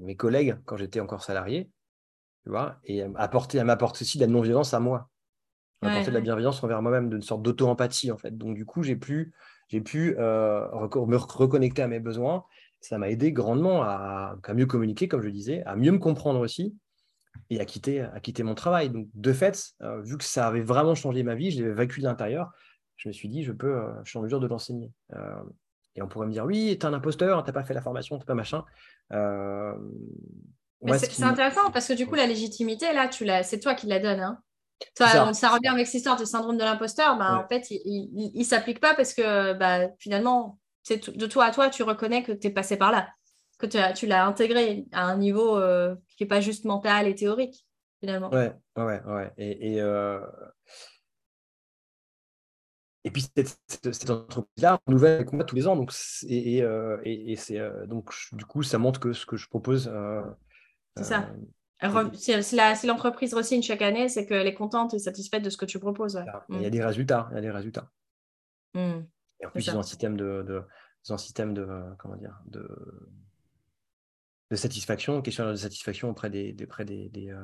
mes 0.01 0.15
collègues 0.15 0.59
quand 0.67 0.77
j'étais 0.77 1.01
encore 1.01 1.23
salarié, 1.23 1.71
tu 2.45 2.51
vois, 2.51 2.77
et 2.85 3.03
apporter, 3.15 3.59
à 3.59 3.65
m'apporter 3.65 4.03
aussi 4.03 4.19
de 4.19 4.25
la 4.25 4.31
non-violence 4.31 4.75
à 4.75 4.81
moi, 4.81 5.09
apporter 5.81 6.11
de 6.11 6.17
la 6.17 6.21
bienveillance 6.21 6.63
envers 6.63 6.83
moi-même, 6.83 7.11
une 7.11 7.23
sorte 7.23 7.41
d'auto-empathie 7.41 8.13
en 8.13 8.19
fait. 8.19 8.37
Donc 8.37 8.57
du 8.57 8.67
coup, 8.67 8.83
j'ai 8.83 8.97
pu, 8.97 9.33
j'ai 9.69 9.81
pu 9.81 10.17
euh, 10.19 10.69
me 11.07 11.17
reconnecter 11.17 11.81
à 11.81 11.89
mes 11.89 12.01
besoins. 12.01 12.45
Ça 12.83 12.99
m'a 12.99 13.09
aidé 13.09 13.33
grandement 13.33 13.81
à, 13.83 14.37
à, 14.43 14.55
mieux 14.55 14.67
communiquer, 14.67 15.09
comme 15.09 15.23
je 15.23 15.31
disais, 15.31 15.63
à 15.65 15.77
mieux 15.77 15.93
me 15.93 15.99
comprendre 15.99 16.41
aussi 16.41 16.77
et 17.49 17.59
à 17.59 17.65
quitter, 17.65 18.03
à 18.03 18.21
quitter 18.21 18.43
mon 18.43 18.55
travail. 18.55 18.91
Donc 18.91 19.09
de 19.15 19.33
fait, 19.33 19.73
euh, 19.81 20.03
vu 20.03 20.19
que 20.19 20.25
ça 20.25 20.47
avait 20.47 20.61
vraiment 20.61 20.95
changé 20.95 21.23
ma 21.23 21.35
vie, 21.35 21.51
je 21.51 21.63
l'avais 21.63 21.75
vécu 21.75 22.01
de 22.01 22.05
l'intérieur, 22.05 22.53
je 23.01 23.09
me 23.09 23.13
suis 23.15 23.31
dit, 23.31 23.43
je 23.43 23.53
peux, 23.53 23.77
euh, 23.77 23.93
je 24.05 24.11
suis 24.11 24.19
en 24.19 24.23
mesure 24.23 24.41
de 24.41 24.47
l'enseigner. 24.47 24.93
Euh, 25.15 25.43
et 25.97 26.03
on 26.03 26.09
pourrait 26.09 26.27
me 26.27 26.33
dire, 26.33 26.45
oui, 26.45 26.77
tu 26.79 26.85
es 26.85 26.89
un 26.89 26.93
imposteur, 26.93 27.43
tu 27.43 27.49
n'as 27.49 27.53
pas 27.55 27.65
fait 27.65 27.73
la 27.73 27.81
formation, 27.81 28.19
tu 28.19 28.27
pas 28.27 28.35
machin. 28.35 28.63
Euh, 29.13 29.75
c'est 30.99 31.23
intéressant 31.23 31.71
parce 31.73 31.89
que 31.89 31.95
du 31.95 32.07
coup, 32.07 32.15
la 32.15 32.27
légitimité, 32.27 32.93
là, 32.93 33.09
tu 33.09 33.27
c'est 33.43 33.59
toi 33.59 33.75
qui 33.75 33.87
la 33.87 34.01
donnes. 34.01 34.21
Hein. 34.21 34.39
Ça, 34.95 35.33
ça. 35.33 35.49
revient 35.49 35.69
avec 35.69 35.87
cette 35.87 35.97
histoire 35.97 36.19
de 36.19 36.27
syndrome 36.27 36.59
de 36.59 36.63
l'imposteur. 36.63 37.17
Bah, 37.17 37.43
En 37.43 37.49
fait, 37.49 37.71
il 37.71 38.33
ne 38.35 38.45
s'applique 38.45 38.81
pas 38.81 38.95
parce 38.95 39.15
que 39.15 39.55
bah, 39.55 39.89
finalement, 39.99 40.59
de 40.91 41.27
toi 41.27 41.47
à 41.47 41.51
toi, 41.53 41.71
tu 41.71 41.83
reconnais 41.83 42.23
que 42.23 42.33
tu 42.33 42.49
es 42.49 42.51
passé 42.51 42.77
par 42.77 42.93
là, 42.93 43.09
que 43.59 43.67
tu 43.67 44.07
l'as 44.07 44.27
intégré 44.27 44.87
à 44.93 45.05
un 45.05 45.17
niveau 45.17 45.59
qui 46.17 46.23
n'est 46.23 46.29
pas 46.29 46.41
juste 46.41 46.65
mental 46.65 47.09
et 47.09 47.15
théorique, 47.15 47.67
finalement. 47.99 48.31
Ouais, 48.31 48.53
ouais, 48.77 49.03
ouais. 49.05 49.33
Et, 49.37 49.75
et 49.75 49.83
et 53.05 53.11
puis 53.11 53.23
cette, 53.23 54.11
entreprise-là 54.11 54.79
nouvelle 54.87 55.15
avec 55.15 55.33
moi 55.33 55.45
tous 55.45 55.57
les 55.57 55.67
ans, 55.67 55.77
donc 55.77 55.93
et, 56.29 56.63
euh, 56.63 56.99
c'est 57.37 57.59
euh, 57.59 57.87
donc 57.87 58.13
du 58.33 58.45
coup 58.45 58.63
ça 58.63 58.79
montre 58.79 59.01
que 59.01 59.13
ce 59.13 59.25
que 59.25 59.37
je 59.37 59.49
propose. 59.49 59.89
Euh, 59.93 60.23
c'est 60.97 61.05
ça. 61.05 61.31
Si 62.13 62.87
l'entreprise 62.87 63.33
re-signe 63.33 63.63
chaque 63.63 63.81
année, 63.81 64.11
c'est 64.11 64.27
qu'elle 64.27 64.47
est 64.47 64.55
contente 64.55 64.93
et 64.93 64.99
satisfaite 64.99 65.43
de 65.43 65.49
ce 65.49 65.57
que 65.57 65.65
tu 65.65 65.79
proposes. 65.79 66.23
Il 66.51 66.61
y 66.61 66.67
a 66.67 66.69
mm. 66.69 66.71
des 66.71 66.85
résultats, 66.85 67.29
il 67.31 67.37
y 67.37 67.39
a 67.39 67.41
des 67.41 67.51
résultats. 67.51 67.91
Mm. 68.75 69.01
Et 69.41 69.47
en 69.47 69.51
plus, 69.51 69.67
ils 69.67 69.75
ont 69.75 69.81
un 69.81 69.83
système 69.83 70.17
de, 70.17 70.45
de 70.47 70.63
un 71.09 71.17
système 71.17 71.55
de 71.55 71.67
comment 71.99 72.17
dire 72.17 72.39
de, 72.45 72.69
de 74.51 74.57
satisfaction, 74.57 75.23
question 75.23 75.49
de 75.49 75.55
satisfaction 75.55 76.11
auprès 76.11 76.29
des, 76.29 76.53
des, 76.53 76.67
des, 76.85 77.09
des, 77.09 77.35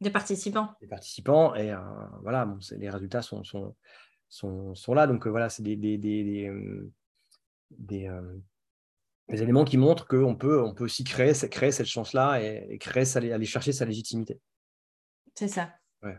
des 0.00 0.10
participants. 0.10 0.70
Des 0.80 0.86
participants 0.86 1.54
et 1.54 1.74
voilà, 2.22 2.46
bon, 2.46 2.58
les 2.78 2.88
résultats 2.88 3.20
sont, 3.20 3.44
sont 3.44 3.76
sont, 4.30 4.74
sont 4.74 4.94
là. 4.94 5.06
Donc 5.06 5.26
euh, 5.26 5.30
voilà, 5.30 5.50
c'est 5.50 5.62
des, 5.62 5.76
des, 5.76 5.98
des, 5.98 6.22
des, 6.22 6.46
euh, 6.46 6.90
euh, 7.92 8.38
éléments 9.28 9.64
qui 9.64 9.76
montrent 9.76 10.06
qu'on 10.06 10.36
peut, 10.36 10.62
on 10.62 10.72
peut 10.72 10.84
aussi 10.84 11.04
créer, 11.04 11.32
créer 11.50 11.72
cette 11.72 11.86
chance-là 11.86 12.40
et, 12.40 12.78
créer, 12.78 13.04
aller 13.16 13.44
chercher 13.44 13.72
sa 13.72 13.84
légitimité. 13.84 14.40
C'est 15.34 15.48
ça. 15.48 15.70
Ouais. 16.02 16.16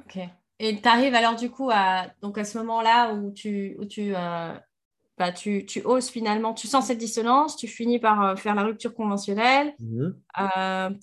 Ok. 0.00 0.18
Et 0.60 0.80
tu 0.80 0.88
arrives 0.88 1.14
alors 1.14 1.36
du 1.36 1.50
coup 1.50 1.70
à, 1.72 2.06
donc 2.20 2.38
à 2.38 2.44
ce 2.44 2.58
moment-là 2.58 3.14
où 3.14 3.30
tu, 3.30 3.76
où 3.78 3.84
tu, 3.84 4.12
bah, 4.12 5.32
tu, 5.32 5.64
tu, 5.66 5.82
oses 5.84 6.08
finalement, 6.08 6.52
tu 6.52 6.66
sens 6.66 6.86
cette 6.86 6.98
dissonance, 6.98 7.56
tu 7.56 7.68
finis 7.68 8.00
par 8.00 8.36
faire 8.36 8.56
la 8.56 8.64
rupture 8.64 8.94
conventionnelle, 8.94 9.74
mmh 9.78 10.08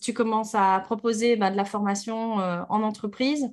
tu 0.01 0.13
commences 0.13 0.55
à 0.55 0.81
proposer 0.81 1.37
bah, 1.37 1.51
de 1.51 1.55
la 1.55 1.65
formation 1.65 2.35
en 2.35 2.83
entreprise. 2.83 3.49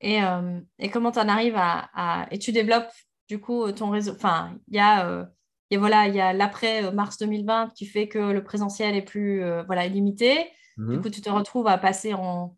Et, 0.00 0.22
euh, 0.22 0.60
et 0.78 0.90
comment 0.90 1.12
tu 1.12 1.18
en 1.18 1.28
arrives 1.28 1.56
à, 1.56 2.26
Et 2.30 2.38
tu 2.38 2.52
développes 2.52 2.90
du 3.28 3.40
coup 3.40 3.70
ton 3.72 3.90
réseau. 3.90 4.12
Enfin, 4.12 4.54
il 4.68 4.76
y 4.76 4.80
a. 4.80 5.06
Euh, 5.06 5.24
et 5.72 5.76
voilà, 5.76 6.08
il 6.08 6.14
y 6.16 6.20
a 6.20 6.32
l'après 6.32 6.84
euh, 6.84 6.90
mars 6.90 7.18
2020 7.18 7.72
qui 7.74 7.86
fait 7.86 8.08
que 8.08 8.18
le 8.18 8.42
présentiel 8.42 8.96
est 8.96 9.02
plus 9.02 9.42
voilà, 9.66 9.86
limité. 9.86 10.50
Du 10.76 10.96
mhm. 10.96 11.02
coup, 11.02 11.10
tu 11.10 11.20
te 11.20 11.30
retrouves 11.30 11.68
à 11.68 11.78
passer 11.78 12.14
en, 12.14 12.56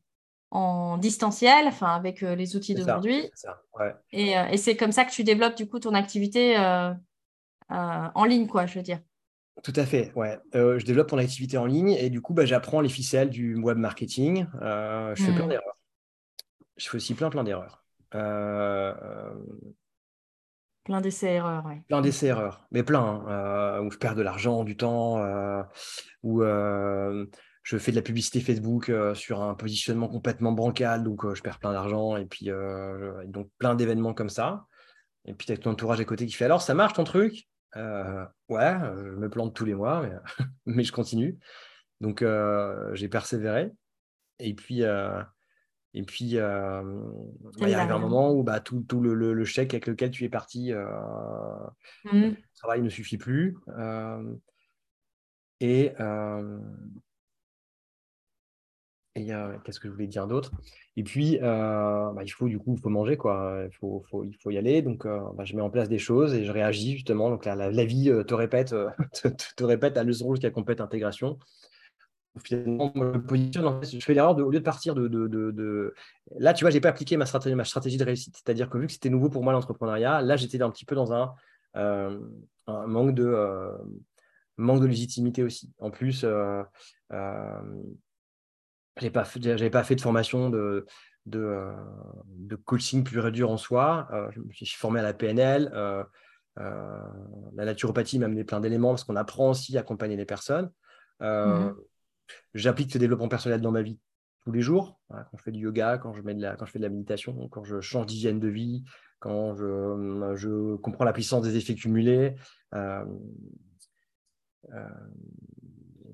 en 0.50 0.96
distanciel, 0.96 1.66
enfin 1.66 1.94
avec 1.94 2.20
les 2.20 2.56
outils 2.56 2.74
d'aujourd'hui. 2.74 3.30
Ouais. 3.78 3.94
Et, 4.12 4.32
et 4.50 4.56
c'est 4.56 4.76
comme 4.76 4.92
ça 4.92 5.04
que 5.04 5.10
tu 5.10 5.24
développes 5.24 5.56
du 5.56 5.68
coup 5.68 5.80
ton 5.80 5.94
activité 5.94 6.56
en 7.68 8.24
ligne, 8.24 8.46
quoi, 8.46 8.66
je 8.66 8.76
veux 8.76 8.82
dire. 8.82 9.00
Tout 9.62 9.72
à 9.76 9.84
fait, 9.84 10.12
ouais. 10.14 10.38
je 10.54 10.84
développe 10.84 11.12
mon 11.12 11.18
activité 11.18 11.58
en 11.58 11.66
ligne 11.66 11.90
et 11.90 12.08
du 12.08 12.22
coup, 12.22 12.32
bah, 12.32 12.46
j'apprends 12.46 12.80
les 12.80 12.88
ficelles 12.88 13.28
du 13.28 13.56
web 13.56 13.76
marketing. 13.76 14.46
je 14.54 15.14
fais 15.16 15.32
plein 15.32 15.46
hmm. 15.46 15.48
d'erreurs 15.48 15.76
je 16.76 16.88
fais 16.88 16.96
aussi 16.96 17.14
plein, 17.14 17.30
plein 17.30 17.44
d'erreurs. 17.44 17.82
Euh, 18.14 18.94
plein 20.84 21.00
d'essais-erreurs, 21.00 21.64
oui. 21.66 21.80
Plein 21.88 22.00
d'essais-erreurs, 22.00 22.66
mais 22.70 22.82
plein. 22.82 23.00
Hein. 23.00 23.24
Euh, 23.28 23.82
où 23.82 23.90
je 23.90 23.98
perds 23.98 24.14
de 24.14 24.22
l'argent, 24.22 24.64
du 24.64 24.76
temps, 24.76 25.18
euh, 25.18 25.62
où 26.22 26.42
je 26.42 27.78
fais 27.78 27.92
de 27.92 27.96
la 27.96 28.02
publicité 28.02 28.40
Facebook 28.40 28.90
sur 29.14 29.42
un 29.42 29.54
positionnement 29.54 30.08
complètement 30.08 30.52
bancal, 30.52 31.04
donc 31.04 31.32
je 31.34 31.42
perds 31.42 31.58
plein 31.58 31.72
d'argent, 31.72 32.16
et 32.16 32.26
puis 32.26 32.50
donc 33.26 33.50
plein 33.58 33.74
d'événements 33.74 34.14
comme 34.14 34.30
ça. 34.30 34.66
Et 35.24 35.34
puis 35.34 35.46
tu 35.46 35.52
as 35.52 35.56
ton 35.56 35.70
entourage 35.70 36.00
à 36.00 36.04
côté 36.04 36.26
qui 36.26 36.32
fait 36.32 36.46
alors, 36.46 36.62
ça 36.62 36.74
marche 36.74 36.94
ton 36.94 37.04
truc? 37.04 37.48
Ouais, 37.76 37.80
je 38.48 39.16
me 39.16 39.28
plante 39.30 39.54
tous 39.54 39.64
les 39.64 39.74
mois, 39.74 40.02
mais, 40.02 40.12
mais 40.66 40.84
je 40.84 40.92
continue. 40.92 41.38
Donc 42.00 42.24
j'ai 42.94 43.08
persévéré. 43.08 43.70
Et 44.40 44.54
puis, 44.54 44.82
et 45.94 46.02
puis, 46.02 46.38
euh, 46.38 46.82
bah, 47.60 47.68
il 47.68 47.74
arrive 47.74 47.92
un 47.92 47.98
moment 47.98 48.32
où 48.32 48.42
bah, 48.42 48.60
tout, 48.60 48.80
tout 48.88 49.00
le, 49.00 49.14
le, 49.14 49.44
chèque 49.44 49.74
avec 49.74 49.86
lequel 49.86 50.10
tu 50.10 50.24
es 50.24 50.30
parti, 50.30 50.72
euh, 50.72 50.86
mmh. 52.04 52.12
le 52.12 52.36
travail 52.56 52.80
ne 52.82 52.88
suffit 52.88 53.18
plus. 53.18 53.58
Euh, 53.68 54.34
et, 55.60 55.92
Et 59.14 59.26
qu'est-ce 59.64 59.80
que 59.80 59.88
je 59.88 59.92
voulais 59.92 60.06
dire 60.06 60.26
d'autre? 60.26 60.52
Et 60.96 61.02
puis, 61.02 61.38
bah, 61.38 62.14
il 62.22 62.30
faut 62.30 62.48
du 62.48 62.58
coup, 62.58 62.74
il 62.74 62.80
faut 62.80 62.88
manger, 62.88 63.18
quoi. 63.18 63.62
Il 63.70 63.76
faut, 63.76 64.02
faut, 64.10 64.24
il 64.24 64.34
faut 64.42 64.50
y 64.50 64.56
aller. 64.56 64.80
Donc, 64.80 65.06
bah, 65.06 65.44
je 65.44 65.54
mets 65.54 65.62
en 65.62 65.70
place 65.70 65.90
des 65.90 65.98
choses 65.98 66.32
et 66.32 66.46
je 66.46 66.52
réagis 66.52 66.92
justement. 66.92 67.28
Donc, 67.28 67.44
la, 67.44 67.54
la, 67.54 67.84
vie 67.84 68.10
te 68.26 68.32
répète, 68.32 68.74
te, 69.12 69.28
te, 69.28 69.64
répète 69.64 69.94
la 69.96 70.04
leçon 70.04 70.34
jusqu'à 70.34 70.50
complète 70.50 70.80
intégration 70.80 71.38
finalement, 72.40 72.92
je 72.94 74.00
fais 74.00 74.14
l'erreur 74.14 74.34
de, 74.34 74.42
au 74.42 74.50
lieu 74.50 74.58
de 74.58 74.64
partir 74.64 74.94
de, 74.94 75.08
de, 75.08 75.26
de, 75.28 75.94
Là, 76.38 76.54
tu 76.54 76.64
vois, 76.64 76.70
je 76.70 76.76
n'ai 76.76 76.80
pas 76.80 76.88
appliqué 76.88 77.16
ma 77.16 77.26
stratégie, 77.26 77.96
de 77.96 78.04
réussite. 78.04 78.36
C'est-à-dire 78.36 78.70
que 78.70 78.78
vu 78.78 78.86
que 78.86 78.92
c'était 78.92 79.10
nouveau 79.10 79.28
pour 79.28 79.42
moi 79.42 79.52
l'entrepreneuriat, 79.52 80.22
là, 80.22 80.36
j'étais 80.36 80.60
un 80.62 80.70
petit 80.70 80.84
peu 80.86 80.94
dans 80.94 81.12
un, 81.12 81.34
euh, 81.76 82.18
manque, 82.66 83.14
de, 83.14 83.26
euh, 83.26 83.76
manque 84.56 84.80
de 84.80 84.86
légitimité 84.86 85.42
aussi. 85.42 85.72
En 85.78 85.90
plus, 85.90 86.24
euh, 86.24 86.62
euh 87.12 87.60
je 88.98 89.06
n'avais 89.06 89.70
pas, 89.70 89.84
fait 89.84 89.94
de 89.94 90.00
formation 90.02 90.50
de, 90.50 90.84
de, 91.24 92.56
coaching 92.64 93.04
pur 93.04 93.26
et 93.26 93.30
dur 93.30 93.50
en 93.50 93.56
soi. 93.56 94.06
je 94.50 94.64
suis 94.66 94.76
formé 94.76 95.00
à 95.00 95.02
la 95.02 95.14
PNL. 95.14 95.72
la 96.56 97.64
naturopathie 97.64 98.18
m'a 98.18 98.26
amené 98.26 98.44
plein 98.44 98.60
d'éléments 98.60 98.90
parce 98.90 99.04
qu'on 99.04 99.16
apprend 99.16 99.50
aussi 99.50 99.78
à 99.78 99.80
accompagner 99.80 100.16
les 100.16 100.26
personnes. 100.26 100.70
Mmh 101.20 101.72
J'applique 102.54 102.92
ce 102.92 102.98
développement 102.98 103.28
personnel 103.28 103.60
dans 103.60 103.72
ma 103.72 103.82
vie 103.82 103.98
tous 104.44 104.52
les 104.52 104.60
jours, 104.60 104.98
quand 105.08 105.36
je 105.36 105.42
fais 105.42 105.52
du 105.52 105.60
yoga, 105.60 105.98
quand 105.98 106.12
je, 106.14 106.22
fais 106.22 106.78
de 106.78 106.82
la 106.82 106.88
méditation, 106.88 107.48
quand 107.48 107.64
je 107.64 107.80
change 107.80 108.06
d'hygiène 108.06 108.40
de 108.40 108.48
vie, 108.48 108.84
quand 109.20 109.54
je, 109.54 110.34
je, 110.34 110.76
comprends 110.76 111.04
la 111.04 111.12
puissance 111.12 111.42
des 111.42 111.56
effets 111.56 111.76
cumulés, 111.76 112.34
euh, 112.74 113.04
euh, 114.74 114.88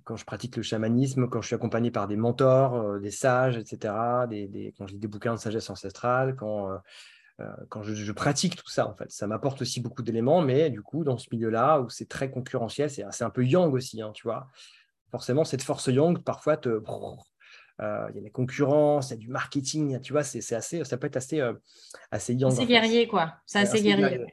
quand 0.05 0.17
je 0.17 0.27
pratique 0.27 0.57
le 0.57 0.63
chamanisme, 0.63 1.29
quand 1.29 1.41
je 1.41 1.47
suis 1.47 1.55
accompagné 1.55 1.91
par 1.91 2.07
des 2.07 2.17
mentors, 2.17 2.75
euh, 2.75 2.99
des 2.99 3.11
sages, 3.11 3.57
etc., 3.57 3.95
quand 4.77 4.87
je 4.87 4.93
lis 4.93 4.99
des 4.99 5.09
bouquins 5.09 5.35
de 5.35 5.41
sagesse 5.41 5.71
ancestrale, 5.71 6.37
quand, 6.37 6.81
je, 7.83 8.13
pratique 8.13 8.57
tout 8.57 8.69
ça, 8.69 8.87
en 8.87 8.95
fait. 8.95 9.11
Ça 9.11 9.27
m'apporte 9.27 9.63
aussi 9.63 9.81
beaucoup 9.81 10.03
d'éléments, 10.03 10.43
mais 10.43 10.69
du 10.69 10.83
coup, 10.83 11.03
dans 11.03 11.17
ce 11.17 11.29
milieu-là, 11.33 11.81
où 11.81 11.89
c'est 11.89 12.09
très 12.09 12.31
concurrentiel, 12.31 12.91
c'est 12.91 13.25
un 13.25 13.31
peu 13.31 13.45
yang 13.45 13.73
aussi, 13.73 14.03
hein, 14.03 14.11
tu 14.13 14.25
vois 14.25 14.49
forcément, 15.11 15.45
cette 15.45 15.63
force 15.63 15.87
yang, 15.87 16.19
parfois, 16.23 16.57
te, 16.57 16.81
euh, 17.81 18.07
il 18.11 18.17
y 18.17 18.19
a 18.19 18.23
des 18.23 18.31
concurrences, 18.31 19.11
il 19.11 19.15
y 19.15 19.15
a 19.15 19.19
du 19.19 19.29
marketing, 19.29 20.01
tu 20.01 20.13
vois, 20.13 20.25
c'est 20.25 20.55
assez, 20.55 20.83
ça 20.85 20.97
peut 20.97 21.07
être 21.07 21.17
assez, 21.17 21.41
euh, 21.41 21.53
assez 22.11 22.35
yang. 22.35 22.53
C'est 22.53 22.67
guerrier, 22.67 23.07
quoi. 23.07 23.35
C'est 23.47 23.61
assez, 23.61 23.81
guerrier. 23.81 24.25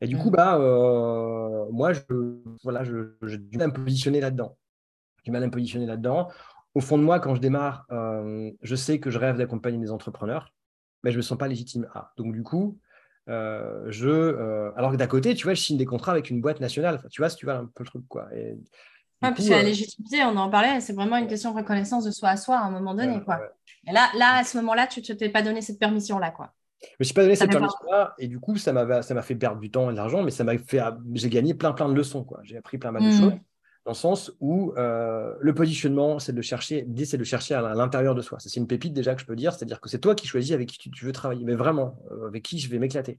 Et 0.00 0.06
du 0.06 0.16
coup, 0.16 0.30
mm. 0.30 0.32
bah, 0.32 0.56
euh, 0.56 1.66
moi, 1.70 1.92
je, 1.92 2.00
voilà, 2.62 2.84
je, 2.84 3.14
je, 3.22 3.36
du 3.36 3.58
mal 3.58 3.66
à 3.66 3.68
me 3.68 3.84
positionner 3.84 4.20
là-dedans. 4.20 4.56
J'ai 5.18 5.24
du 5.24 5.30
mal 5.30 5.42
à 5.42 5.46
me 5.46 5.50
positionner 5.50 5.86
là-dedans. 5.86 6.28
Au 6.74 6.80
fond 6.80 6.96
de 6.96 7.02
moi, 7.02 7.20
quand 7.20 7.34
je 7.34 7.40
démarre, 7.40 7.86
je 7.90 8.76
sais 8.76 8.98
que 9.00 9.10
je 9.10 9.18
rêve 9.18 9.38
d'accompagner 9.38 9.78
des 9.78 9.90
entrepreneurs, 9.90 10.52
mais 11.02 11.10
je 11.10 11.16
ne 11.16 11.18
me 11.18 11.22
sens 11.22 11.38
pas 11.38 11.48
légitime 11.48 11.88
à. 11.94 12.12
Donc, 12.18 12.34
du 12.34 12.42
coup, 12.42 12.78
je, 13.26 14.72
alors 14.76 14.92
que 14.92 14.96
d'à 14.96 15.06
côté, 15.06 15.34
tu 15.34 15.44
vois, 15.44 15.54
je 15.54 15.62
signe 15.62 15.78
des 15.78 15.86
contrats 15.86 16.12
avec 16.12 16.28
une 16.28 16.42
boîte 16.42 16.60
nationale. 16.60 17.00
tu 17.10 17.22
vois, 17.22 17.30
si 17.30 17.36
tu 17.36 17.46
vois 17.46 17.54
un 17.54 17.64
peu 17.64 17.82
le 17.82 17.86
truc, 17.86 18.04
quoi. 18.08 18.28
Et, 18.34 18.58
ah, 19.22 19.32
puis 19.32 19.44
la 19.44 19.58
euh, 19.58 19.62
légitimité, 19.62 20.22
on 20.24 20.36
en 20.36 20.50
parlait, 20.50 20.80
c'est 20.80 20.92
vraiment 20.92 21.16
une 21.16 21.26
question 21.26 21.52
de 21.52 21.56
reconnaissance 21.56 22.04
de 22.04 22.10
soi 22.10 22.30
à 22.30 22.36
soi 22.36 22.58
à 22.58 22.64
un 22.64 22.70
moment 22.70 22.94
donné. 22.94 23.22
quoi. 23.24 23.40
Et 23.86 23.92
là, 23.92 24.08
là, 24.16 24.38
à 24.38 24.44
ce 24.44 24.56
moment-là, 24.58 24.86
tu 24.86 25.00
ne 25.00 25.16
t'es 25.16 25.28
pas 25.28 25.42
donné 25.42 25.62
cette 25.62 25.78
permission-là. 25.78 26.30
quoi. 26.30 26.52
Je 26.82 26.86
ne 26.86 26.94
me 27.00 27.04
suis 27.04 27.14
pas 27.14 27.22
donné 27.22 27.36
cette 27.36 27.50
permission-là, 27.50 28.14
et 28.18 28.28
du 28.28 28.38
coup, 28.38 28.56
ça 28.56 28.72
m'a 28.72 29.22
fait 29.22 29.34
perdre 29.34 29.60
du 29.60 29.70
temps 29.70 29.88
et 29.88 29.92
de 29.92 29.96
l'argent, 29.96 30.22
mais 30.22 30.30
ça 30.30 30.44
m'a 30.44 30.58
fait. 30.58 30.80
J'ai 31.14 31.30
gagné 31.30 31.54
plein, 31.54 31.72
plein 31.72 31.88
de 31.88 31.94
leçons. 31.94 32.24
quoi. 32.24 32.40
J'ai 32.42 32.58
appris 32.58 32.78
plein 32.78 32.92
mal 32.92 33.02
de 33.02 33.08
hmm. 33.08 33.20
choses, 33.20 33.32
dans 33.84 33.92
le 33.92 33.94
sens 33.94 34.32
où 34.40 34.74
euh, 34.76 35.34
le 35.40 35.54
positionnement, 35.54 36.18
c'est 36.18 36.34
de 36.34 36.42
chercher, 36.42 36.86
c'est 37.04 37.16
de 37.16 37.24
chercher 37.24 37.54
à 37.54 37.74
l'intérieur 37.74 38.14
de 38.14 38.20
soi. 38.20 38.38
C'est 38.40 38.54
une 38.56 38.66
pépite 38.66 38.92
déjà 38.92 39.14
que 39.14 39.20
je 39.20 39.26
peux 39.26 39.36
dire, 39.36 39.52
c'est-à-dire 39.52 39.80
que 39.80 39.88
c'est 39.88 40.00
toi 40.00 40.14
qui 40.14 40.26
choisis 40.26 40.52
avec 40.52 40.68
qui 40.68 40.90
tu, 40.90 41.04
veux 41.04 41.12
travailler, 41.12 41.44
mais 41.44 41.54
vraiment, 41.54 41.98
euh, 42.10 42.26
avec 42.26 42.42
qui 42.42 42.58
je 42.58 42.68
vais 42.68 42.78
m'éclater 42.78 43.18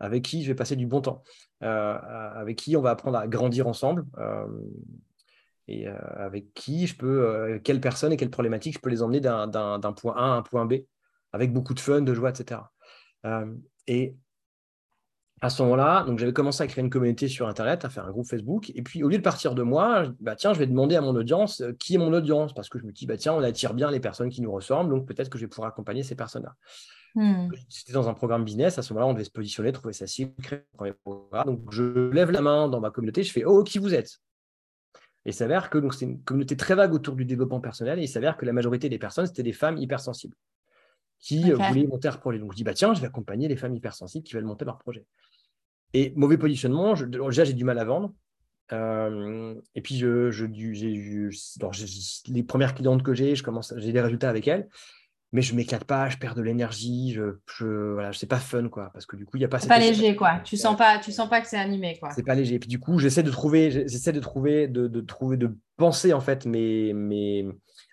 avec 0.00 0.24
qui 0.24 0.42
je 0.42 0.48
vais 0.48 0.56
passer 0.56 0.74
du 0.74 0.88
bon 0.88 1.00
temps, 1.00 1.22
avec 1.60 2.58
qui 2.58 2.76
on 2.76 2.82
va 2.82 2.90
apprendre 2.90 3.16
à 3.16 3.28
grandir 3.28 3.68
ensemble 3.68 4.04
et 5.68 5.88
euh, 5.88 5.94
avec 6.16 6.52
qui 6.54 6.86
je 6.86 6.96
peux, 6.96 7.26
euh, 7.26 7.58
quelles 7.62 7.80
personnes 7.80 8.12
et 8.12 8.16
quelles 8.16 8.30
problématiques 8.30 8.74
je 8.74 8.80
peux 8.80 8.90
les 8.90 9.02
emmener 9.02 9.20
d'un 9.20 9.94
point 9.96 10.14
A 10.16 10.24
à 10.24 10.36
un 10.36 10.42
point 10.42 10.66
B, 10.66 10.74
avec 11.32 11.52
beaucoup 11.52 11.74
de 11.74 11.80
fun, 11.80 12.02
de 12.02 12.14
joie, 12.14 12.30
etc. 12.30 12.60
Euh, 13.24 13.46
et 13.86 14.16
à 15.40 15.50
ce 15.50 15.62
moment-là, 15.62 16.04
donc 16.04 16.18
j'avais 16.18 16.32
commencé 16.32 16.62
à 16.62 16.66
créer 16.66 16.82
une 16.82 16.90
communauté 16.90 17.28
sur 17.28 17.48
Internet, 17.48 17.84
à 17.84 17.90
faire 17.90 18.06
un 18.06 18.10
groupe 18.10 18.26
Facebook. 18.26 18.70
Et 18.74 18.82
puis, 18.82 19.02
au 19.02 19.08
lieu 19.08 19.18
de 19.18 19.22
partir 19.22 19.54
de 19.54 19.62
moi, 19.62 20.06
bah, 20.20 20.36
tiens, 20.36 20.54
je 20.54 20.58
vais 20.58 20.66
demander 20.66 20.96
à 20.96 21.00
mon 21.00 21.14
audience 21.14 21.62
qui 21.78 21.96
est 21.96 21.98
mon 21.98 22.12
audience, 22.12 22.54
parce 22.54 22.68
que 22.68 22.78
je 22.78 22.84
me 22.84 22.92
dis, 22.92 23.04
bah, 23.06 23.16
tiens, 23.16 23.34
on 23.34 23.42
attire 23.42 23.74
bien 23.74 23.90
les 23.90 24.00
personnes 24.00 24.30
qui 24.30 24.40
nous 24.40 24.52
ressemblent, 24.52 24.90
donc 24.90 25.06
peut-être 25.06 25.28
que 25.28 25.36
je 25.36 25.44
vais 25.44 25.48
pouvoir 25.48 25.68
accompagner 25.68 26.02
ces 26.02 26.14
personnes-là. 26.14 26.54
Hmm. 27.14 27.48
C'était 27.68 27.92
dans 27.92 28.08
un 28.08 28.14
programme 28.14 28.44
business, 28.44 28.78
à 28.78 28.82
ce 28.82 28.92
moment-là, 28.92 29.10
on 29.10 29.12
devait 29.12 29.24
se 29.24 29.30
positionner, 29.30 29.70
trouver 29.72 29.92
sa 29.92 30.06
cible, 30.06 30.32
créer 30.42 30.60
un 30.60 30.76
premier 30.76 30.92
programme. 30.92 31.46
Donc, 31.46 31.70
je 31.70 32.10
lève 32.10 32.30
la 32.30 32.40
main 32.40 32.68
dans 32.68 32.80
ma 32.80 32.90
communauté, 32.90 33.22
je 33.22 33.32
fais, 33.32 33.44
oh, 33.44 33.62
qui 33.64 33.78
vous 33.78 33.94
êtes? 33.94 34.20
Et 35.26 35.30
il 35.30 35.34
s'avère 35.34 35.70
que 35.70 35.78
c'est 35.90 36.04
une 36.04 36.22
communauté 36.22 36.56
très 36.56 36.74
vague 36.74 36.92
autour 36.92 37.14
du 37.14 37.24
développement 37.24 37.60
personnel. 37.60 37.98
Et 37.98 38.02
il 38.02 38.08
s'avère 38.08 38.36
que 38.36 38.44
la 38.44 38.52
majorité 38.52 38.88
des 38.88 38.98
personnes, 38.98 39.26
c'était 39.26 39.42
des 39.42 39.54
femmes 39.54 39.78
hypersensibles 39.78 40.36
qui 41.18 41.50
euh, 41.50 41.56
voulaient 41.56 41.86
monter 41.86 42.08
leur 42.08 42.20
projet. 42.20 42.38
Donc 42.38 42.52
je 42.52 42.56
dis, 42.56 42.64
bah, 42.64 42.74
tiens, 42.74 42.92
je 42.92 43.00
vais 43.00 43.06
accompagner 43.06 43.48
les 43.48 43.56
femmes 43.56 43.74
hypersensibles 43.74 44.24
qui 44.24 44.34
veulent 44.34 44.44
monter 44.44 44.66
leur 44.66 44.78
projet. 44.78 45.06
Et 45.94 46.12
mauvais 46.16 46.36
positionnement, 46.36 46.94
je, 46.94 47.06
déjà, 47.06 47.44
j'ai 47.44 47.54
du 47.54 47.64
mal 47.64 47.78
à 47.78 47.84
vendre. 47.84 48.12
Euh, 48.72 49.54
et 49.74 49.80
puis, 49.80 49.96
je, 49.96 50.30
je, 50.30 50.44
les 52.30 52.42
premières 52.42 52.74
clientes 52.74 53.02
que 53.02 53.14
j'ai, 53.14 53.34
je 53.34 53.42
commence, 53.42 53.72
j'ai 53.78 53.92
des 53.92 54.00
résultats 54.00 54.28
avec 54.28 54.46
elles 54.48 54.68
mais 55.34 55.42
je 55.42 55.52
m'éclate 55.56 55.82
pas, 55.82 56.08
je 56.08 56.16
perds 56.16 56.36
de 56.36 56.42
l'énergie, 56.42 57.12
je, 57.12 57.38
je 57.58 57.66
voilà, 57.66 58.12
c'est 58.12 58.28
pas 58.28 58.38
fun 58.38 58.68
quoi, 58.68 58.90
parce 58.92 59.04
que 59.04 59.16
du 59.16 59.26
coup 59.26 59.36
il 59.36 59.40
y 59.40 59.44
a 59.44 59.48
pas. 59.48 59.58
C'est 59.58 59.66
pas 59.66 59.80
léger 59.80 60.14
quoi. 60.14 60.38
Tu 60.44 60.56
sens 60.56 60.76
pas, 60.76 61.00
tu 61.00 61.10
sens 61.10 61.28
pas 61.28 61.40
que 61.40 61.48
c'est 61.48 61.58
animé 61.58 61.98
quoi. 61.98 62.10
C'est 62.12 62.22
pas 62.22 62.36
léger. 62.36 62.54
Et 62.54 62.58
puis 62.60 62.68
du 62.68 62.78
coup 62.78 63.00
j'essaie 63.00 63.24
de 63.24 63.32
trouver, 63.32 63.68
j'essaie 63.72 64.12
de 64.12 64.20
trouver, 64.20 64.68
de, 64.68 64.86
de, 64.86 65.00
trouver, 65.00 65.36
de 65.36 65.58
penser 65.76 66.12
en 66.12 66.20
fait 66.20 66.46
mes, 66.46 66.92
mes, 66.92 67.48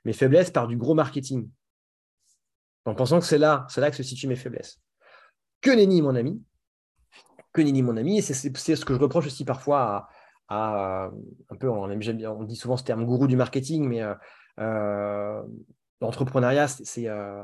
mes 0.05 0.13
faiblesses 0.13 0.51
par 0.51 0.67
du 0.67 0.77
gros 0.77 0.93
marketing, 0.93 1.49
en 2.85 2.93
pensant 2.93 3.19
que 3.19 3.25
c'est 3.25 3.39
là, 3.39 3.65
c'est 3.69 3.81
là 3.81 3.89
que 3.89 3.97
se 3.97 4.03
situent 4.03 4.27
mes 4.27 4.35
faiblesses. 4.35 4.79
Que 5.61 5.71
nenni 5.71 6.03
mon 6.03 6.15
ami, 6.15 6.43
que 7.53 7.61
nenni 7.63 7.81
mon 7.81 7.97
ami, 7.97 8.19
et 8.19 8.21
c'est 8.21 8.35
ce 8.35 8.85
que 8.85 8.93
je 8.93 8.99
reproche 8.99 9.25
aussi 9.25 9.45
parfois 9.45 10.07
à, 10.47 11.09
un 11.49 11.55
peu, 11.55 11.71
on, 11.71 11.89
on, 11.89 12.43
dit 12.43 12.55
souvent 12.55 12.77
ce 12.77 12.83
terme 12.83 13.03
gourou 13.03 13.25
du 13.25 13.35
marketing, 13.35 13.87
mais 13.87 14.03
euh, 14.59 15.41
l'entrepreneuriat, 16.01 16.67
euh, 16.97 17.43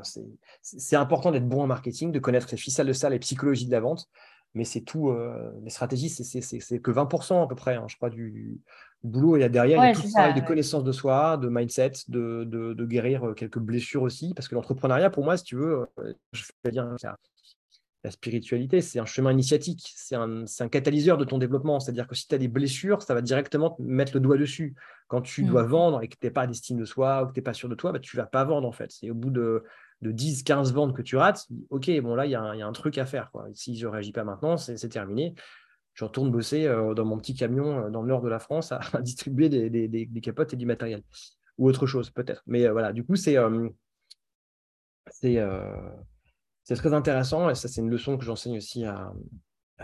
c'est 0.62 0.96
important 0.96 1.30
d'être 1.30 1.48
bon 1.48 1.62
en 1.62 1.66
marketing, 1.66 2.12
de 2.12 2.18
connaître 2.18 2.48
les 2.50 2.56
ficelles 2.56 2.88
de 2.88 2.92
ça, 2.92 3.08
les 3.08 3.18
psychologies 3.18 3.66
de 3.66 3.72
la 3.72 3.80
vente, 3.80 4.08
mais 4.54 4.64
c'est 4.64 4.80
tout, 4.80 5.10
euh, 5.10 5.52
les 5.62 5.70
stratégies, 5.70 6.08
c'est 6.08 6.78
que 6.80 6.90
20% 6.90 7.42
à 7.42 7.46
peu 7.46 7.54
près, 7.54 7.76
hein, 7.76 7.86
je 7.88 7.96
crois, 7.96 8.10
du, 8.10 8.60
boulot. 9.04 9.36
Et 9.36 9.48
derrière, 9.48 9.84
il 9.84 9.88
y 9.88 9.90
a 9.90 9.94
tout 9.94 10.02
le 10.06 10.10
travail 10.10 10.34
de 10.34 10.44
connaissance 10.44 10.82
de 10.82 10.90
soi, 10.90 11.36
de 11.36 11.48
mindset, 11.48 11.92
de, 12.08 12.42
de, 12.44 12.84
guérir 12.84 13.28
euh, 13.28 13.34
quelques 13.34 13.60
blessures 13.60 14.02
aussi, 14.02 14.34
parce 14.34 14.48
que 14.48 14.56
l'entrepreneuriat, 14.56 15.10
pour 15.10 15.24
moi, 15.24 15.36
si 15.36 15.44
tu 15.44 15.56
veux, 15.56 15.86
je 16.32 16.42
fais 16.64 16.72
bien 16.72 16.96
la 18.04 18.10
spiritualité, 18.10 18.80
c'est 18.80 19.00
un 19.00 19.06
chemin 19.06 19.32
initiatique, 19.32 19.92
c'est 19.96 20.14
un, 20.14 20.44
un, 20.44 20.68
catalyseur 20.68 21.18
de 21.18 21.24
ton 21.24 21.38
développement. 21.38 21.80
C'est-à-dire 21.80 22.06
que 22.06 22.14
si 22.14 22.28
tu 22.28 22.34
as 22.34 22.38
des 22.38 22.48
blessures, 22.48 23.02
ça 23.02 23.12
va 23.12 23.22
directement 23.22 23.70
te 23.70 23.82
mettre 23.82 24.12
le 24.14 24.20
doigt 24.20 24.36
dessus. 24.36 24.76
Quand 25.08 25.20
tu 25.20 25.42
dois 25.42 25.64
mm. 25.64 25.68
vendre 25.68 26.02
et 26.02 26.08
que 26.08 26.14
tu 26.18 26.26
n'es 26.26 26.30
pas 26.30 26.46
d'estime 26.46 26.78
de 26.78 26.84
soi 26.84 27.22
ou 27.22 27.26
que 27.26 27.32
tu 27.32 27.40
n'es 27.40 27.44
pas 27.44 27.54
sûr 27.54 27.68
de 27.68 27.74
toi, 27.74 27.92
bah, 27.92 27.98
tu 27.98 28.16
ne 28.16 28.22
vas 28.22 28.26
pas 28.26 28.44
vendre 28.44 28.68
en 28.68 28.72
fait. 28.72 28.92
C'est 28.92 29.10
au 29.10 29.14
bout 29.14 29.30
de, 29.30 29.64
de 30.02 30.12
10, 30.12 30.44
15 30.44 30.72
ventes 30.72 30.96
que 30.96 31.02
tu 31.02 31.16
rates, 31.16 31.46
ok, 31.70 31.90
bon 32.00 32.14
là, 32.14 32.26
il 32.26 32.30
y, 32.30 32.34
a 32.36 32.42
un 32.42 32.72
truc 32.72 32.98
à 32.98 33.06
faire. 33.06 33.30
Quoi. 33.32 33.48
Si 33.54 33.76
je 33.76 33.86
ne 33.86 33.92
réagis 33.92 34.12
pas 34.12 34.24
maintenant, 34.24 34.56
c'est 34.56 34.88
terminé. 34.88 35.34
Je 35.94 36.04
retourne 36.04 36.30
bosser 36.30 36.66
euh, 36.66 36.94
dans 36.94 37.04
mon 37.04 37.18
petit 37.18 37.34
camion 37.34 37.86
euh, 37.86 37.90
dans 37.90 38.02
le 38.02 38.08
nord 38.08 38.22
de 38.22 38.28
la 38.28 38.38
France 38.38 38.70
à, 38.70 38.80
distribuer 39.02 39.48
des, 39.48 39.68
des, 39.68 39.88
des, 39.88 40.20
capotes 40.20 40.52
et 40.52 40.56
du 40.56 40.66
matériel. 40.66 41.02
Ou 41.58 41.68
autre 41.68 41.86
chose, 41.88 42.10
peut-être. 42.10 42.44
Mais 42.46 42.66
euh, 42.66 42.72
voilà, 42.72 42.92
du 42.92 43.04
coup, 43.04 43.16
c'est. 43.16 43.36
c'est 45.10 45.44
c'est 46.68 46.74
très 46.74 46.92
intéressant, 46.92 47.48
et 47.48 47.54
ça 47.54 47.66
c'est 47.66 47.80
une 47.80 47.88
leçon 47.88 48.18
que 48.18 48.26
j'enseigne 48.26 48.58
aussi 48.58 48.84
à, 48.84 49.14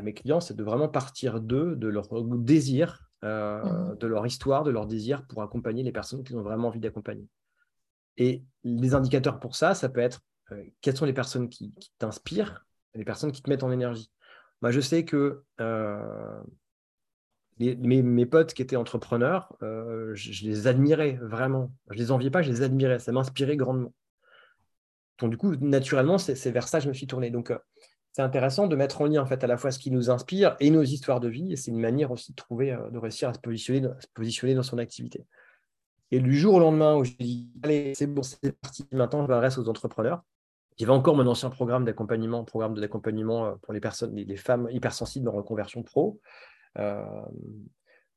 mes 0.03 0.13
clients, 0.13 0.41
c'est 0.41 0.55
de 0.55 0.63
vraiment 0.63 0.89
partir 0.89 1.41
d'eux, 1.41 1.77
de 1.77 1.89
leur 1.89 2.09
désir, 2.37 3.09
euh, 3.25 3.63
mmh. 3.63 3.97
de 3.97 4.07
leur 4.07 4.27
histoire, 4.27 4.65
de 4.65 4.71
leur 4.71 4.87
désir 4.87 5.27
pour 5.27 5.43
accompagner 5.43 5.83
les 5.83 5.93
personnes 5.93 6.23
qu'ils 6.23 6.37
ont 6.37 6.43
vraiment 6.43 6.69
envie 6.69 6.81
d'accompagner. 6.81 7.27
Et 8.19 8.45
les 8.65 8.95
indicateurs 8.95 9.41
pour 9.41 9.57
ça, 9.57 9.75
ça 9.75 9.89
peut 9.89 10.01
être 10.01 10.21
euh, 10.53 10.63
quelles 10.83 10.97
sont 10.97 11.07
les 11.07 11.15
personnes 11.15 11.49
qui, 11.49 11.73
t'inspirent, 11.99 12.67
les 12.95 13.05
personnes 13.05 13.33
qui 13.33 13.41
te 13.41 13.49
mettent 13.49 13.63
en 13.63 13.73
énergie. 13.73 14.11
Moi, 14.61 14.71
je 14.71 14.81
sais 14.81 15.07
que 15.07 15.43
euh, 15.61 16.43
mes, 17.59 18.27
potes 18.27 18.53
qui 18.53 18.61
étaient 18.61 18.77
entrepreneurs, 18.77 19.57
je, 19.63 20.13
je, 20.15 20.45
les 20.45 20.67
admirais 20.67 21.19
vraiment. 21.23 21.73
Je 21.89 21.97
les 21.97 22.13
enviais 22.13 22.31
pas, 22.31 22.43
je 22.43 22.51
les 22.51 22.61
admirais. 22.61 22.99
Ça 22.99 23.13
m'inspirait 23.13 23.57
grandement. 23.57 23.95
Donc, 25.21 25.31
du 25.31 25.37
coup, 25.37 25.55
naturellement, 25.57 26.19
c'est 26.19 26.51
vers 26.51 26.69
ça 26.69 26.79
que 26.79 26.85
je 26.85 26.89
me 26.89 26.95
suis 26.95 27.07
tourné. 27.07 27.31
Donc, 27.31 27.51
euh, 27.51 27.59
c'est 28.13 28.23
intéressant 28.23 28.67
de 28.67 28.77
mettre 28.77 29.01
en 29.01 29.07
lien 29.07 29.23
en 29.23 29.27
fait 29.27 29.43
à 29.43 29.47
la 29.47 29.57
fois 29.57 29.71
ce 29.71 29.79
qui 29.79 29.91
nous 29.91 30.11
inspire 30.11 30.57
et 30.61 30.71
nos 30.71 30.83
histoires 30.83 31.21
de 31.21 31.29
vie. 31.29 31.53
Et 31.53 31.57
c'est 31.57 31.71
une 31.71 31.81
manière 31.81 32.11
aussi 32.11 32.33
de 32.33 32.37
trouver, 32.37 32.73
euh, 32.73 32.91
de 32.91 32.99
réussir 32.99 33.29
à 33.29 33.35
se 33.35 33.39
positionner, 33.41 34.55
dans 34.55 34.63
son 34.63 34.79
activité. 34.79 35.25
Et 36.11 36.21
du 36.21 36.37
jour 36.37 36.55
au 36.55 36.61
lendemain 36.61 36.97
où 36.97 37.05
j'ai 37.05 37.17
dit, 37.19 37.49
allez, 37.63 37.93
c'est 37.95 38.07
bon, 38.07 38.23
c'est 38.23 38.53
parti, 38.53 38.87
maintenant 38.93 39.23
je 39.23 39.29
m'adresse 39.29 39.59
aux 39.59 39.69
entrepreneurs. 39.69 40.23
Avait 40.81 40.91
encore 40.91 41.17
mon 41.17 41.27
ancien 41.27 41.51
programme 41.51 41.85
d'accompagnement, 41.85 42.45
programme 42.45 42.75
d'accompagnement 42.75 43.47
euh, 43.47 43.55
pour 43.63 43.73
les 43.73 43.81
personnes, 43.81 44.15
les, 44.15 44.37
femmes 44.37 44.69
hypersensibles 44.71 45.29
en 45.29 45.33
reconversion 45.33 45.83
pro. 45.83 46.21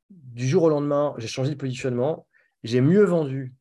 Du 0.09 0.47
jour 0.47 0.63
au 0.63 0.69
lendemain, 0.69 1.13
j'ai 1.17 1.27
changé 1.27 1.51
de 1.51 1.55
positionnement. 1.55 2.27
J'ai 2.63 2.81
mieux 2.81 3.03
vendu 3.03 3.53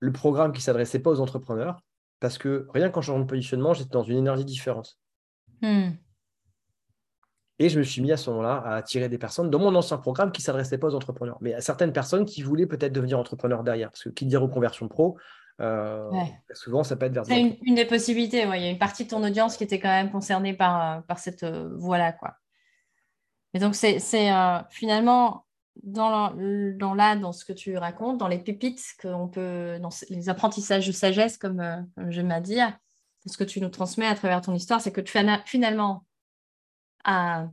le 0.00 0.12
programme 0.12 0.52
qui 0.52 0.58
ne 0.58 0.62
s'adressait 0.62 1.00
pas 1.00 1.10
aux 1.10 1.20
entrepreneurs 1.20 1.82
parce 2.20 2.38
que 2.38 2.66
rien 2.72 2.90
qu'en 2.90 3.02
changeant 3.02 3.20
de 3.20 3.24
positionnement, 3.24 3.74
j'étais 3.74 3.90
dans 3.90 4.02
une 4.02 4.18
énergie 4.18 4.44
différente. 4.44 4.98
Hmm. 5.62 5.90
Et 7.60 7.68
je 7.68 7.78
me 7.78 7.84
suis 7.84 8.00
mis 8.00 8.12
à 8.12 8.16
ce 8.16 8.30
moment-là 8.30 8.62
à 8.64 8.76
attirer 8.76 9.08
des 9.08 9.18
personnes 9.18 9.50
dans 9.50 9.58
mon 9.58 9.74
ancien 9.74 9.98
programme 9.98 10.30
qui 10.30 10.40
ne 10.40 10.44
s'adressaient 10.44 10.78
pas 10.78 10.88
aux 10.88 10.94
entrepreneurs, 10.94 11.38
mais 11.40 11.54
à 11.54 11.60
certaines 11.60 11.92
personnes 11.92 12.24
qui 12.24 12.42
voulaient 12.42 12.66
peut-être 12.66 12.92
devenir 12.92 13.18
entrepreneurs 13.18 13.64
derrière. 13.64 13.90
Parce 13.90 14.04
que 14.04 14.10
qui 14.10 14.26
dit 14.26 14.36
reconversion 14.36 14.86
pro, 14.86 15.18
euh, 15.60 16.08
souvent 16.52 16.84
ça 16.84 16.94
peut 16.94 17.06
être 17.06 17.14
vers 17.14 17.26
C'est 17.26 17.58
une, 17.66 17.74
des 17.74 17.84
possibilités. 17.84 18.42
Il 18.42 18.62
y 18.62 18.66
a 18.66 18.70
une 18.70 18.78
partie 18.78 19.04
de 19.04 19.10
ton 19.10 19.24
audience 19.24 19.56
qui 19.56 19.64
était 19.64 19.80
quand 19.80 19.88
même 19.88 20.12
concernée 20.12 20.54
par, 20.54 20.98
euh, 20.98 21.00
par 21.00 21.18
cette 21.18 21.42
euh, 21.42 21.68
voie-là. 21.74 22.12
Quoi. 22.12 22.34
Et 23.54 23.58
donc, 23.58 23.74
c'est 23.74 23.98
finalement 24.70 25.46
dans, 25.82 26.32
là, 26.94 27.16
dans 27.16 27.32
ce 27.32 27.44
que 27.44 27.52
tu 27.52 27.76
racontes, 27.76 28.18
dans 28.18 28.28
les 28.28 28.38
pépites 28.38 28.82
qu'on 29.00 29.28
peut, 29.28 29.78
dans 29.80 29.90
les 30.10 30.28
apprentissages 30.28 30.86
de 30.86 30.92
sagesse, 30.92 31.38
comme, 31.38 31.86
comme 31.94 32.10
je 32.10 32.20
m'ai 32.20 32.40
dit, 32.40 32.60
ce 33.26 33.36
que 33.36 33.44
tu 33.44 33.60
nous 33.60 33.68
transmets 33.68 34.06
à 34.06 34.14
travers 34.14 34.40
ton 34.40 34.54
histoire, 34.54 34.80
c'est 34.80 34.92
que 34.92 35.00
tu, 35.00 35.18
finalement, 35.44 36.04
à 37.04 37.48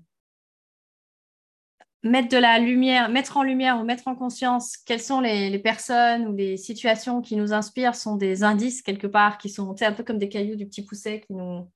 mettre 2.05 2.29
de 2.29 2.37
la 2.37 2.59
lumière, 2.59 3.09
mettre 3.09 3.37
en 3.37 3.43
lumière 3.43 3.79
ou 3.79 3.83
mettre 3.83 4.07
en 4.07 4.15
conscience 4.15 4.77
quelles 4.77 5.01
sont 5.01 5.21
les, 5.21 5.57
personnes 5.59 6.27
ou 6.27 6.35
les 6.35 6.55
situations 6.55 7.21
qui 7.21 7.35
nous 7.35 7.51
inspirent 7.51 7.95
sont 7.95 8.15
des 8.15 8.43
indices 8.43 8.81
quelque 8.81 9.07
part 9.07 9.37
qui 9.37 9.49
sont 9.49 9.75
un 9.81 9.91
peu 9.91 10.03
comme 10.03 10.19
des 10.19 10.29
cailloux 10.29 10.55
du 10.55 10.67
petit 10.67 10.83
pousset 10.83 11.21
qui 11.21 11.33
nous 11.33 11.67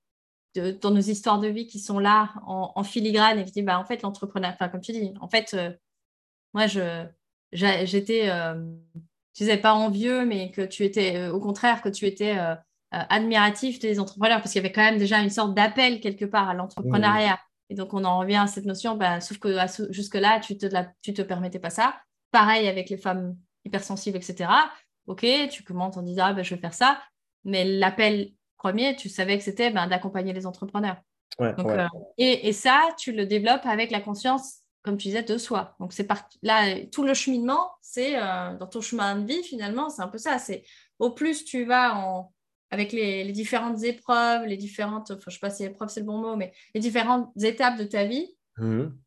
dans 0.82 0.91
nos 0.91 1.02
histoires 1.02 1.39
de 1.39 1.47
vie 1.47 1.68
qui 1.68 1.80
sont 1.80 2.00
là 2.00 2.34
en, 2.45 2.84
filigrane 2.84 3.39
et 3.39 3.45
qui 3.45 3.52
disent 3.52 3.66
bah 3.66 3.80
en 3.80 3.86
fait 3.86 4.02
l'entrepreneur 4.02 4.52
enfin 4.54 4.68
comme 4.68 4.82
tu 4.82 4.91
dis 4.91 5.14
en 5.22 5.30
fait 5.30 5.54
euh, 5.54 5.72
moi 6.54 6.68
je 6.68 7.06
j'étais 7.52 8.30
euh, 8.30 8.56
tu 9.34 9.43
disais 9.43 9.58
pas 9.58 9.74
envieux 9.74 10.26
mais 10.26 10.52
que 10.52 10.62
tu 10.62 10.84
étais 10.84 11.16
euh, 11.16 11.32
au 11.32 11.39
contraire 11.39 11.82
que 11.82 11.89
tu 11.89 12.06
étais 12.06 12.38
admiratif 12.91 13.80
des 13.80 14.00
entrepreneurs 14.00 14.39
parce 14.39 14.52
qu'il 14.52 14.62
y 14.62 14.66
avait 14.66 14.74
quand 14.74 14.84
même 14.84 14.97
déjà 14.97 15.20
une 15.20 15.30
sorte 15.30 15.54
d'appel 15.54 16.00
quelque 16.00 16.26
part 16.26 16.50
à 16.50 16.54
l'entrepreneuriat 16.54 17.39
et 17.70 17.76
donc, 17.76 17.93
on 17.93 18.04
en 18.04 18.20
revient 18.20 18.38
à 18.38 18.47
cette 18.47 18.66
notion, 18.66 18.95
bah, 18.95 19.22
sauf 19.22 19.38
que 19.38 19.56
jusque-là, 19.91 20.39
tu 20.39 20.54
ne 20.54 20.58
te, 20.58 20.76
tu 21.02 21.14
te 21.14 21.22
permettais 21.22 21.60
pas 21.60 21.70
ça. 21.70 21.95
Pareil 22.32 22.68
avec 22.68 22.89
les 22.89 22.97
femmes 22.97 23.38
hypersensibles, 23.64 24.18
etc. 24.18 24.50
OK, 25.08 25.26
tu 25.52 25.64
commences 25.64 25.97
en 25.97 26.02
disant, 26.02 26.26
ah, 26.26 26.34
bah, 26.34 26.43
je 26.43 26.56
vais 26.56 26.62
faire 26.62 26.74
ça. 26.74 27.00
Mais 27.45 27.64
l'appel 27.66 28.32
premier, 28.58 28.95
tu 28.95 29.08
savais 29.08 29.38
que 29.38 29.43
c'était 29.43 29.70
bah, 29.70 29.88
d'accompagner 29.88 30.34
les 30.34 30.45
entrepreneurs. 30.47 30.97
Euh, 31.39 31.88
et, 32.18 32.52
ça, 32.54 32.89
tu 32.97 33.12
le 33.14 33.26
développes 33.26 33.66
avec 33.66 33.91
la 33.91 34.02
conscience, 34.02 34.62
comme 34.90 34.98
tu 34.98 35.10
disais, 35.10 35.22
de 35.22 35.38
soi. 35.38 35.76
Donc, 35.80 35.94
c'est 35.94 36.08
là, 36.42 36.76
tout 36.92 37.04
le 37.04 37.14
cheminement, 37.14 37.70
c'est 37.80 38.20
euh, 38.20 38.56
dans 38.58 38.66
ton 38.66 38.82
chemin 38.82 39.16
de 39.18 39.28
vie, 39.28 39.44
finalement, 39.44 39.90
c'est 39.90 40.02
un 40.02 40.08
peu 40.08 40.18
ça. 40.18 40.40
C'est 40.40 40.64
au 40.98 41.12
plus 41.12 41.46
tu 41.46 41.64
vas 41.64 41.96
en, 41.96 42.34
avec 42.72 42.92
les, 42.92 43.32
différentes 43.32 43.84
épreuves, 43.84 44.46
les 44.46 44.58
différentes, 44.58 45.12
enfin, 45.12 45.26
je 45.28 45.30
ne 45.30 45.34
sais 45.34 45.40
pas 45.40 45.52
si 45.52 45.64
épreuve 45.64 45.90
c'est 45.90 46.00
le 46.00 46.08
bon 46.08 46.18
mot, 46.18 46.36
mais 46.36 46.54
les 46.74 46.82
différentes 46.82 47.32
étapes 47.40 47.78
de 47.78 47.84
ta 47.84 48.06
vie, 48.06 48.36
mhm. 48.58 48.98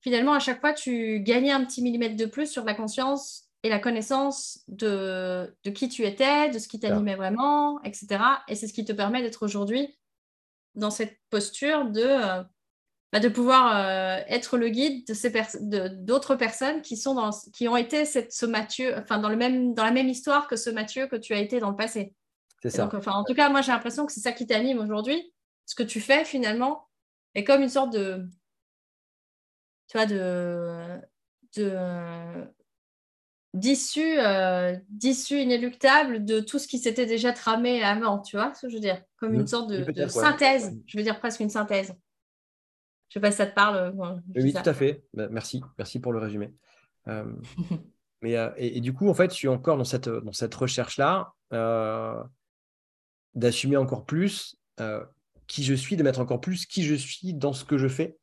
finalement, 0.00 0.32
à 0.32 0.38
chaque 0.38 0.60
fois, 0.60 0.72
tu 0.72 1.18
gagnais 1.18 1.50
un 1.50 1.64
petit 1.64 1.82
millimètre 1.82 2.16
de 2.16 2.26
plus 2.26 2.46
sur 2.46 2.64
la 2.64 2.74
conscience 2.74 3.48
et 3.64 3.68
la 3.68 3.80
connaissance 3.80 4.62
de, 4.68 5.52
de 5.64 5.70
qui 5.70 5.88
tu 5.88 6.04
étais, 6.04 6.50
de 6.50 6.60
ce 6.60 6.68
qui 6.68 6.78
t'animait 6.78 7.16
vraiment, 7.16 7.82
etc. 7.82 8.22
Et 8.46 8.54
c'est 8.54 8.68
ce 8.68 8.72
qui 8.72 8.84
te 8.84 8.92
permet 8.92 9.22
d'être 9.22 9.42
aujourd'hui 9.42 9.98
dans 10.76 10.90
cette 10.90 11.18
posture 11.30 11.86
de, 11.86 12.00
euh, 12.00 12.42
bah, 13.12 13.20
de 13.20 13.28
pouvoir 13.28 13.76
euh, 13.76 14.22
être 14.26 14.56
le 14.56 14.70
guide 14.70 15.06
de 15.06 15.12
ces 15.12 15.30
d'autres 15.92 16.34
personnes 16.34 16.80
qui, 16.80 16.96
sont 16.96 17.14
dans, 17.14 17.30
qui 17.52 17.68
ont 17.68 17.76
été 17.76 18.06
cette, 18.06 18.32
ce 18.32 18.46
Mathieu, 18.46 18.96
enfin, 18.96 19.18
dans, 19.18 19.28
le 19.28 19.36
même, 19.36 19.74
dans 19.74 19.84
la 19.84 19.90
même 19.90 20.08
histoire 20.08 20.48
que 20.48 20.56
ce 20.56 20.70
Mathieu 20.70 21.06
que 21.06 21.16
tu 21.16 21.34
as 21.34 21.38
été 21.38 21.60
dans 21.60 21.70
le 21.70 21.76
passé. 21.76 22.14
C'est 22.62 22.70
ça. 22.70 22.88
enfin, 22.90 23.12
en 23.12 23.24
tout 23.24 23.34
cas, 23.34 23.50
moi, 23.50 23.60
j'ai 23.60 23.72
l'impression 23.72 24.06
que 24.06 24.12
c'est 24.12 24.20
ça 24.20 24.32
qui 24.32 24.46
t'anime 24.46 24.78
aujourd'hui. 24.78 25.32
Ce 25.66 25.74
que 25.74 25.82
tu 25.82 26.00
fais, 26.00 26.24
finalement, 26.24 26.88
est 27.34 27.44
comme 27.44 27.60
une 27.60 27.68
sorte 27.68 27.92
de. 27.92 28.26
Tu 29.88 29.98
vois, 29.98 30.06
de. 30.06 30.98
de 31.56 32.46
d'issue 33.54 34.18
euh, 34.18 34.74
inéluctable 35.30 36.24
de 36.24 36.40
tout 36.40 36.58
ce 36.58 36.66
qui 36.66 36.78
s'était 36.78 37.04
déjà 37.04 37.32
tramé 37.32 37.82
avant, 37.82 38.18
tu 38.18 38.36
vois 38.36 38.54
ce 38.54 38.62
que 38.62 38.70
je 38.70 38.76
veux 38.76 38.80
dire? 38.80 39.02
Comme 39.18 39.34
une 39.34 39.46
sorte 39.46 39.68
de, 39.68 40.08
synthèse, 40.08 40.74
je 40.86 40.96
veux 40.96 41.04
dire 41.04 41.18
presque 41.18 41.40
une 41.40 41.50
synthèse. 41.50 41.94
Je 43.12 43.18
sais 43.18 43.20
pas 43.20 43.30
si 43.30 43.36
ça 43.36 43.46
te 43.46 43.54
parle. 43.54 43.92
oui, 44.34 44.54
tout 44.54 44.62
à 44.64 44.72
fait. 44.72 45.04
Bah, 45.12 45.28
merci, 45.30 45.62
merci 45.76 46.00
pour 46.00 46.14
le 46.14 46.18
résumé. 46.18 46.54
Euh, 47.08 47.30
mais, 48.22 48.38
euh, 48.38 48.48
et, 48.56 48.80
du 48.80 48.94
coup, 48.94 49.10
en 49.10 49.12
fait, 49.12 49.30
je 49.32 49.36
suis 49.36 49.48
encore 49.48 49.76
dans 49.76 49.84
cette, 49.84 50.08
dans 50.08 50.32
cette 50.32 50.54
recherche-là 50.54 51.34
d'assumer 53.34 53.76
encore 53.76 54.06
plus 54.06 54.56
euh, 54.80 55.04
qui 55.46 55.62
je 55.64 55.74
suis, 55.74 55.96
de 55.96 56.02
mettre 56.02 56.20
encore 56.20 56.40
plus 56.40 56.64
qui 56.64 56.84
je 56.84 56.94
suis 56.94 57.34
dans 57.34 57.52
ce 57.52 57.66
que 57.66 57.76
je 57.76 57.88
fais, 57.88 58.16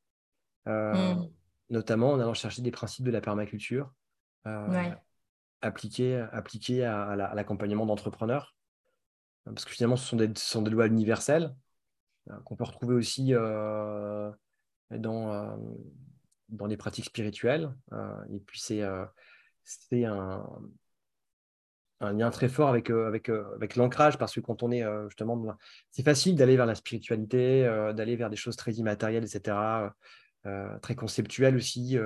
euh, 0.68 1.14
mm. 1.14 1.30
notamment 1.70 2.12
en 2.14 2.20
allant 2.20 2.34
chercher 2.34 2.64
des 2.64 2.72
principes 2.72 3.06
de 3.06 3.12
la 3.12 3.22
permaculture 3.22 3.94
euh, 4.48 4.92
appliqués, 5.62 6.16
à, 6.84 7.16
l'accompagnement 7.36 7.86
d'entrepreneurs. 7.86 8.56
Parce 9.46 9.66
que 9.66 9.72
finalement, 9.72 9.98
ce 9.98 10.08
sont 10.08 10.18
des, 10.18 10.32
sont 10.36 10.64
des 10.64 10.72
lois 10.72 10.88
universelles 10.88 11.54
qu'on 12.46 12.56
peut 12.56 12.64
retrouver 12.64 12.96
aussi 12.96 13.34
dans, 14.92 15.58
dans 16.50 16.66
les 16.66 16.78
pratiques 16.78 17.06
spirituelles. 17.06 17.74
et 18.32 18.40
puis, 18.40 18.60
c'est 18.60 18.84
un, 18.84 19.12
un 22.02 22.14
lien 22.14 22.30
très 22.30 22.50
fort 22.50 22.70
avec, 22.70 22.90
euh, 22.90 23.08
avec, 23.08 23.30
euh, 23.30 23.44
avec 23.56 23.76
l'ancrage, 23.76 24.18
parce 24.18 24.34
que 24.34 24.40
quand 24.40 24.64
on 24.64 24.72
est 24.72 24.84
euh, 24.84 25.08
justement, 25.10 25.58
c'est 25.92 26.04
facile 26.04 26.36
d'aller 26.36 26.56
vers 26.56 26.66
la 26.66 26.76
spiritualité, 26.76 27.64
d'aller 27.96 28.16
vers 28.16 28.30
des 28.30 28.38
choses 28.38 28.56
très 28.56 28.74
immatérielles, 28.74 29.24
etc., 29.24 29.58
très 30.82 30.96
conceptuelles 30.96 31.56
aussi. 31.56 31.98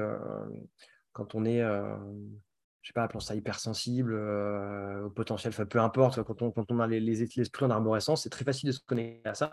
quand 1.11 1.35
on 1.35 1.45
est, 1.45 1.61
je 1.61 2.87
sais 2.87 2.93
pas, 2.93 3.03
appelons 3.03 3.19
ça 3.19 3.35
hypersensible, 3.35 4.15
au 4.15 5.09
potentiel, 5.11 5.53
peu 5.53 5.79
importe, 5.79 6.23
quand 6.23 6.41
on, 6.41 6.51
quand 6.51 6.71
on 6.71 6.79
a 6.79 6.87
les, 6.87 6.99
les, 6.99 7.39
esprits 7.39 7.65
en 7.65 7.69
arborescence, 7.69 8.23
c'est 8.23 8.29
très 8.29 8.45
facile 8.45 8.67
de 8.67 8.73
se 8.73 8.79
connecter 8.85 9.29
à 9.29 9.35
ça. 9.35 9.51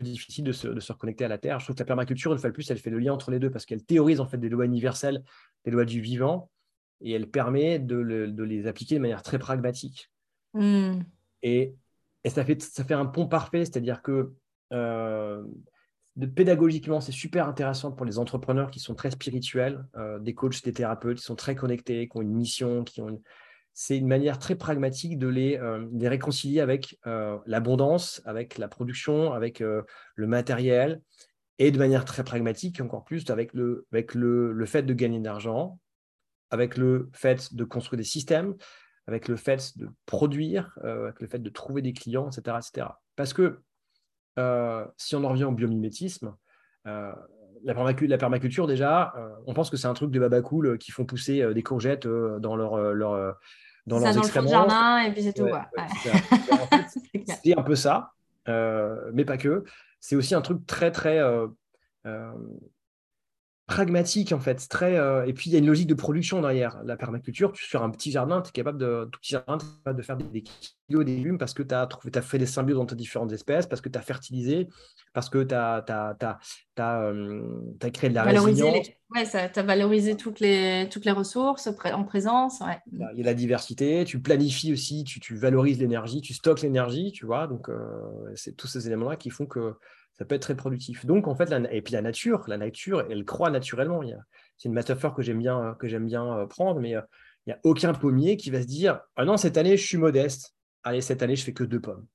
Difficile 0.00 0.44
de 0.44 0.52
se, 0.52 0.68
de 0.68 0.80
se, 0.80 0.92
reconnecter 0.92 1.24
à 1.24 1.28
la 1.28 1.38
Terre. 1.38 1.58
Je 1.58 1.66
trouve 1.66 1.76
que 1.76 1.80
la 1.80 1.86
permaculture, 1.86 2.32
une 2.32 2.38
fois 2.38 2.50
de 2.50 2.54
plus, 2.54 2.70
elle 2.70 2.78
fait 2.78 2.90
le 2.90 2.98
lien 2.98 3.12
entre 3.12 3.30
les 3.30 3.38
deux 3.38 3.50
parce 3.50 3.66
qu'elle 3.66 3.84
théorise 3.84 4.20
en 4.20 4.26
fait 4.26 4.38
des 4.38 4.48
lois 4.48 4.64
universelles, 4.64 5.22
des 5.64 5.70
lois 5.70 5.84
du 5.84 6.00
vivant, 6.00 6.50
et 7.00 7.12
elle 7.12 7.28
permet 7.30 7.78
de, 7.78 7.96
les 7.96 8.66
appliquer 8.66 8.96
de 8.96 9.00
manière 9.00 9.22
très 9.22 9.38
pragmatique. 9.38 10.10
Hmm. 10.54 11.00
Et, 11.42 11.74
ça, 12.26 12.44
fait, 12.44 12.60
ça 12.60 12.84
fait 12.84 12.94
un 12.94 13.06
pont 13.06 13.28
parfait, 13.28 13.64
c'est-à-dire 13.64 14.02
que 14.02 14.32
euh, 14.72 15.44
pédagogiquement, 16.34 17.00
c'est 17.00 17.12
super 17.12 17.46
intéressant 17.46 17.92
pour 17.92 18.06
les 18.06 18.18
entrepreneurs 18.18 18.70
qui 18.70 18.80
sont 18.80 18.94
très 18.94 19.10
spirituels, 19.10 19.86
euh, 19.96 20.18
des 20.18 20.34
coachs, 20.34 20.64
des 20.64 20.72
thérapeutes 20.72 21.18
qui 21.18 21.24
sont 21.24 21.36
très 21.36 21.54
connectés, 21.54 22.08
qui 22.08 22.16
ont 22.16 22.22
une 22.22 22.34
mission, 22.34 22.84
qui 22.84 23.00
ont 23.00 23.20
c'est 23.78 23.98
une 23.98 24.06
manière 24.08 24.38
très 24.38 24.54
pragmatique 24.54 25.18
de 25.18 25.28
les, 25.28 25.58
euh, 25.58 25.86
réconcilier 26.02 26.60
avec 26.60 26.98
l'abondance, 27.46 28.22
avec 28.24 28.58
la 28.58 28.68
production, 28.68 29.32
avec 29.32 29.60
le 29.60 30.26
matériel, 30.26 31.02
et 31.58 31.70
de 31.70 31.78
manière 31.78 32.04
très 32.04 32.24
pragmatique, 32.24 32.80
encore 32.80 33.04
plus, 33.04 33.28
avec 33.30 33.52
le, 33.54 33.86
avec 33.92 34.14
le, 34.14 34.52
le 34.52 34.66
fait 34.66 34.82
de 34.82 34.94
gagner 34.94 35.20
de 35.20 35.24
l'argent, 35.24 35.78
avec 36.50 36.76
le 36.76 37.10
fait 37.12 37.54
de 37.54 37.64
construire 37.64 37.98
des 37.98 38.04
systèmes, 38.04 38.54
avec 39.06 39.28
le 39.28 39.36
fait 39.36 39.78
de 39.78 39.88
produire, 40.04 40.76
euh, 40.84 41.04
avec 41.04 41.20
le 41.20 41.28
fait 41.28 41.38
de 41.38 41.50
trouver 41.50 41.82
des 41.82 41.92
clients, 41.92 42.28
etc. 42.28 42.58
etc. 42.58 42.88
Parce 43.14 43.32
que 43.32 43.60
euh, 44.38 44.84
si 44.96 45.16
on 45.16 45.24
en 45.24 45.28
revient 45.28 45.44
au 45.44 45.52
biomimétisme, 45.52 46.34
euh, 46.86 47.12
la, 47.64 47.74
permaculture, 48.18 48.66
déjà, 48.66 49.14
on 49.46 49.54
pense 49.54 49.70
que 49.70 49.76
c'est 49.76 49.88
un 49.88 49.94
truc 49.94 50.10
de 50.10 50.20
baba 50.20 50.40
cool 50.42 50.78
qui 50.78 50.92
font 50.92 51.04
pousser 51.04 51.52
des 51.52 51.62
courgettes 51.62 52.06
dans 52.06 52.54
leur 52.54 53.36
dans 53.86 53.98
leurs 53.98 54.14
dans 54.14 54.42
le 54.42 54.48
jardin 54.48 54.98
et 55.00 55.12
puis 55.12 55.22
c'est 55.22 55.32
tout. 55.32 55.46
c'est 57.42 57.56
un 57.56 57.62
peu 57.62 57.74
ça, 57.74 58.12
mais 58.46 59.24
pas 59.24 59.36
que. 59.36 59.64
C'est 60.00 60.16
aussi 60.16 60.34
un 60.34 60.40
truc 60.40 60.66
très 60.66 60.90
très 60.92 61.20
pragmatique 63.66 64.32
en 64.32 64.38
fait. 64.38 64.68
Très, 64.68 64.96
euh, 64.96 65.26
et 65.26 65.32
puis 65.32 65.50
il 65.50 65.52
y 65.52 65.56
a 65.56 65.58
une 65.58 65.66
logique 65.66 65.88
de 65.88 65.94
production 65.94 66.40
derrière. 66.40 66.80
La 66.84 66.96
permaculture, 66.96 67.52
tu, 67.52 67.64
sur 67.64 67.82
un 67.82 67.90
petit 67.90 68.12
jardin, 68.12 68.40
tu 68.40 68.50
es 68.50 68.52
capable 68.52 68.78
de, 68.78 69.08
tout 69.10 69.18
petit 69.20 69.32
jardin, 69.32 69.58
de 69.86 70.02
faire 70.02 70.16
des, 70.16 70.42
kilos 70.42 71.04
de 71.04 71.10
légumes 71.10 71.38
parce 71.38 71.52
que 71.52 71.64
tu 71.64 71.74
as, 71.74 71.88
as, 72.14 72.22
fait 72.22 72.38
des 72.38 72.46
symbioses 72.46 72.78
entre 72.78 72.94
différentes 72.94 73.32
espèces, 73.32 73.66
parce 73.66 73.80
que 73.80 73.88
tu 73.88 73.98
as 73.98 74.02
fertilisé, 74.02 74.68
parce 75.12 75.28
que 75.28 75.42
tu 75.42 75.54
as, 75.54 75.84
as, 75.88 76.38
as, 76.78 77.90
créé 77.90 78.10
de 78.10 78.14
la 78.14 78.22
résilience. 78.22 78.86
Ouais, 79.14 79.24
tu 79.24 79.58
as 79.58 79.62
valorisé 79.62 80.16
toutes 80.16 80.40
les, 80.40 80.88
toutes 80.90 81.04
les 81.04 81.12
ressources 81.12 81.68
en 81.92 82.04
présence. 82.04 82.62
Il 82.92 83.18
y 83.18 83.22
a 83.22 83.24
la 83.24 83.34
diversité, 83.34 84.04
tu 84.04 84.20
planifies 84.20 84.72
aussi, 84.72 85.02
tu, 85.02 85.18
tu 85.18 85.36
valorises 85.36 85.80
l'énergie, 85.80 86.20
tu 86.20 86.34
stockes 86.34 86.62
l'énergie, 86.62 87.10
tu 87.12 87.26
vois. 87.26 87.48
Donc, 87.48 87.68
c'est 88.36 88.56
tous 88.56 88.68
ces 88.68 88.86
éléments-là 88.86 89.16
qui 89.16 89.30
font 89.30 89.46
que 89.46 89.74
ça 90.18 90.24
peut 90.24 90.34
être 90.34 90.42
très 90.42 90.56
productif. 90.56 91.04
Donc, 91.04 91.28
en 91.28 91.34
fait, 91.34 91.52
et 91.70 91.82
puis 91.82 91.92
la 91.92 92.02
nature, 92.02 92.44
la 92.48 92.56
nature, 92.56 93.06
elle 93.10 93.24
croît 93.24 93.50
naturellement. 93.50 94.00
C'est 94.56 94.68
une 94.68 94.74
métaphore 94.74 95.14
que 95.14 95.22
j'aime 95.22 95.38
bien, 95.38 95.76
que 95.78 95.88
j'aime 95.88 96.06
bien 96.06 96.46
prendre, 96.48 96.80
mais 96.80 96.90
il 96.90 97.02
n'y 97.48 97.52
a 97.52 97.60
aucun 97.64 97.92
pommier 97.92 98.36
qui 98.36 98.50
va 98.50 98.62
se 98.62 98.66
dire 98.66 99.00
Ah 99.16 99.24
non, 99.24 99.36
cette 99.36 99.58
année, 99.58 99.76
je 99.76 99.86
suis 99.86 99.98
modeste. 99.98 100.54
Allez, 100.84 101.00
cette 101.00 101.22
année, 101.22 101.36
je 101.36 101.44
fais 101.44 101.52
que 101.52 101.64
deux 101.64 101.80
pommes. 101.80 102.06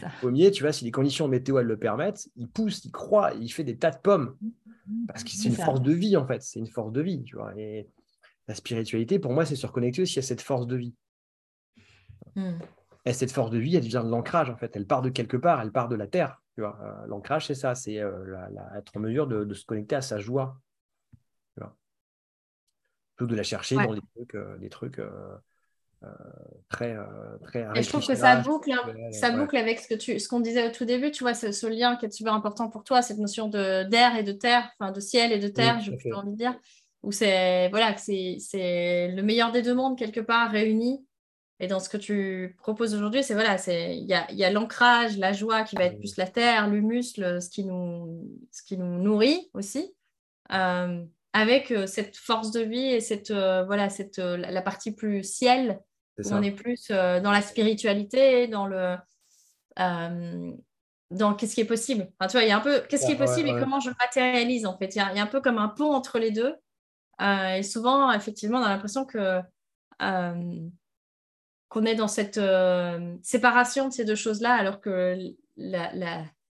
Ça. 0.00 0.06
Le 0.06 0.20
pommier, 0.20 0.50
tu 0.50 0.62
vois, 0.62 0.72
si 0.72 0.84
les 0.84 0.90
conditions 0.90 1.28
météo 1.28 1.58
elles 1.58 1.66
le 1.66 1.78
permettent, 1.78 2.28
il 2.36 2.48
pousse, 2.48 2.84
il 2.84 2.92
croît, 2.92 3.32
il 3.34 3.48
fait 3.48 3.64
des 3.64 3.76
tas 3.76 3.90
de 3.90 3.98
pommes. 3.98 4.36
Parce 5.06 5.24
que 5.24 5.30
c'est 5.30 5.48
une 5.48 5.56
force 5.56 5.80
de 5.82 5.92
vie, 5.92 6.16
en 6.16 6.26
fait. 6.26 6.42
C'est 6.42 6.58
une 6.58 6.66
force 6.66 6.92
de 6.92 7.00
vie, 7.00 7.22
tu 7.22 7.36
vois. 7.36 7.56
Et 7.56 7.88
la 8.48 8.54
spiritualité, 8.54 9.18
pour 9.18 9.32
moi, 9.32 9.44
c'est 9.44 9.56
se 9.56 9.66
reconnecter 9.66 10.02
aussi 10.02 10.18
à 10.18 10.22
cette 10.22 10.40
force 10.40 10.66
de 10.66 10.76
vie. 10.76 10.94
Hmm. 12.34 12.58
Et 13.04 13.12
cette 13.12 13.32
force 13.32 13.50
de 13.50 13.58
vie, 13.58 13.76
elle 13.76 13.82
vient 13.82 14.04
de 14.04 14.10
l'ancrage, 14.10 14.48
en 14.50 14.56
fait. 14.56 14.76
Elle 14.76 14.86
part 14.86 15.02
de 15.02 15.10
quelque 15.10 15.36
part, 15.36 15.60
elle 15.60 15.72
part 15.72 15.88
de 15.88 15.96
la 15.96 16.06
terre. 16.06 16.40
Tu 16.54 16.60
vois. 16.60 16.78
Euh, 16.82 17.06
l'ancrage, 17.06 17.46
c'est 17.46 17.54
ça, 17.54 17.74
c'est 17.74 17.98
euh, 17.98 18.36
être 18.76 18.96
en 18.96 19.00
mesure 19.00 19.26
de, 19.26 19.52
se 19.54 19.64
connecter 19.64 19.96
à 19.96 20.02
sa 20.02 20.18
joie. 20.18 20.58
Tu 21.54 21.60
vois. 21.60 21.74
Plutôt 23.16 23.32
de 23.32 23.36
la 23.36 23.42
chercher 23.42 23.76
dans 23.76 23.94
des 23.94 24.00
trucs, 24.14 24.34
euh, 24.34 24.56
des 24.58 24.68
trucs 24.68 25.00
très, 26.68 26.96
très 27.42 27.66
Et 27.74 27.82
je 27.82 27.88
trouve 27.88 28.06
que 28.06 28.14
ça 28.14 28.36
boucle, 28.36 28.72
hein. 28.72 29.12
ça 29.12 29.30
boucle 29.30 29.56
avec 29.56 29.78
ce 29.80 29.88
que 29.88 29.94
tu, 29.94 30.18
ce 30.18 30.28
qu'on 30.28 30.40
disait 30.40 30.68
au 30.68 30.72
tout 30.72 30.84
début, 30.84 31.10
tu 31.10 31.22
vois, 31.22 31.34
ce, 31.34 31.52
ce, 31.52 31.66
lien 31.66 31.96
qui 31.96 32.06
est 32.06 32.10
super 32.10 32.34
important 32.34 32.68
pour 32.68 32.82
toi, 32.82 33.02
cette 33.02 33.18
notion 33.18 33.48
de 33.48 33.84
d'air 33.84 34.16
et 34.16 34.24
de 34.24 34.32
terre, 34.32 34.68
enfin 34.78 34.90
de 34.90 34.98
ciel 34.98 35.30
et 35.30 35.38
de 35.38 35.46
terre, 35.46 35.78
j'ai 35.80 36.12
envie 36.12 36.32
de 36.32 36.36
dire, 36.36 36.58
où 37.04 37.12
c'est 37.12 37.68
voilà, 37.68 37.96
c'est 37.96 38.38
le 39.14 39.22
meilleur 39.22 39.52
des 39.52 39.62
deux 39.62 39.74
mondes 39.74 39.96
quelque 39.96 40.20
part 40.20 40.50
réunis 40.50 41.04
et 41.62 41.68
dans 41.68 41.78
ce 41.78 41.88
que 41.88 41.96
tu 41.96 42.56
proposes 42.58 42.92
aujourd'hui, 42.92 43.22
c'est 43.22 43.34
voilà, 43.34 43.56
c'est 43.56 43.96
il 43.96 44.04
y 44.04 44.14
a, 44.14 44.30
y 44.32 44.42
a 44.42 44.50
l'ancrage, 44.50 45.16
la 45.16 45.32
joie 45.32 45.62
qui 45.62 45.76
va 45.76 45.84
être 45.84 45.96
plus 45.96 46.16
la 46.16 46.26
terre, 46.26 46.68
l'humus, 46.68 47.14
ce 47.14 47.48
qui 47.48 47.64
nous 47.64 48.28
ce 48.50 48.64
qui 48.64 48.76
nous 48.76 48.98
nourrit 48.98 49.48
aussi, 49.54 49.94
euh, 50.52 51.04
avec 51.32 51.70
euh, 51.70 51.86
cette 51.86 52.16
force 52.16 52.50
de 52.50 52.62
vie 52.62 52.86
et 52.86 53.00
cette 53.00 53.30
euh, 53.30 53.62
voilà 53.64 53.90
cette 53.90 54.18
la 54.18 54.60
partie 54.60 54.90
plus 54.90 55.22
ciel 55.22 55.80
où 56.18 56.32
on 56.32 56.42
est 56.42 56.50
plus 56.50 56.88
dans 56.88 57.30
la 57.30 57.42
spiritualité, 57.42 58.48
dans 58.48 58.66
le 58.66 58.96
dans 61.12 61.34
qu'est-ce 61.34 61.54
qui 61.54 61.60
est 61.60 61.64
possible. 61.64 62.10
Enfin, 62.18 62.26
tu 62.26 62.38
vois, 62.38 62.42
il 62.42 62.48
y 62.48 62.52
a 62.52 62.56
un 62.56 62.60
peu 62.60 62.80
qu'est-ce 62.88 63.06
qui 63.06 63.12
est 63.12 63.16
possible 63.16 63.50
et 63.50 63.52
comment 63.52 63.78
je 63.78 63.90
matérialise 64.00 64.66
en 64.66 64.76
fait. 64.76 64.96
Il 64.96 64.98
y, 64.98 65.00
a, 65.00 65.14
y, 65.14 65.20
a 65.20 65.22
un 65.22 65.26
peu 65.26 65.40
comme 65.40 65.58
un 65.58 65.68
pont 65.68 65.92
entre 65.92 66.18
les 66.18 66.32
deux. 66.32 66.56
et 67.20 67.62
souvent, 67.62 68.10
effectivement, 68.10 68.58
on 68.58 68.64
a 68.64 68.68
l'impression 68.68 69.04
que 69.04 69.40
qu'on 71.72 71.86
est 71.86 71.94
dans 71.94 72.08
cette 72.08 72.36
euh, 72.36 73.16
séparation 73.22 73.88
de 73.88 73.94
ces 73.94 74.04
deux 74.04 74.14
choses-là, 74.14 74.52
alors 74.52 74.78
que 74.78 75.16
la, 75.56 75.90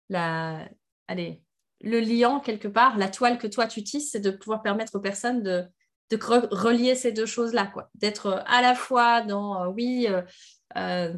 la, 0.09 0.67
allez, 1.07 1.43
le 1.81 1.99
liant, 1.99 2.39
quelque 2.39 2.67
part, 2.67 2.97
la 2.97 3.07
toile 3.07 3.37
que 3.37 3.45
toi 3.45 3.67
tu 3.67 3.83
tisses, 3.83 4.11
c'est 4.11 4.19
de 4.19 4.31
pouvoir 4.31 4.63
permettre 4.63 4.95
aux 4.95 4.99
personnes 4.99 5.43
de, 5.43 5.63
de 6.09 6.17
relier 6.55 6.95
ces 6.95 7.11
deux 7.11 7.27
choses-là, 7.27 7.67
quoi. 7.67 7.91
D'être 7.93 8.43
à 8.47 8.63
la 8.63 8.73
fois 8.73 9.21
dans, 9.21 9.63
euh, 9.63 9.67
oui, 9.67 10.07
euh, 10.75 11.13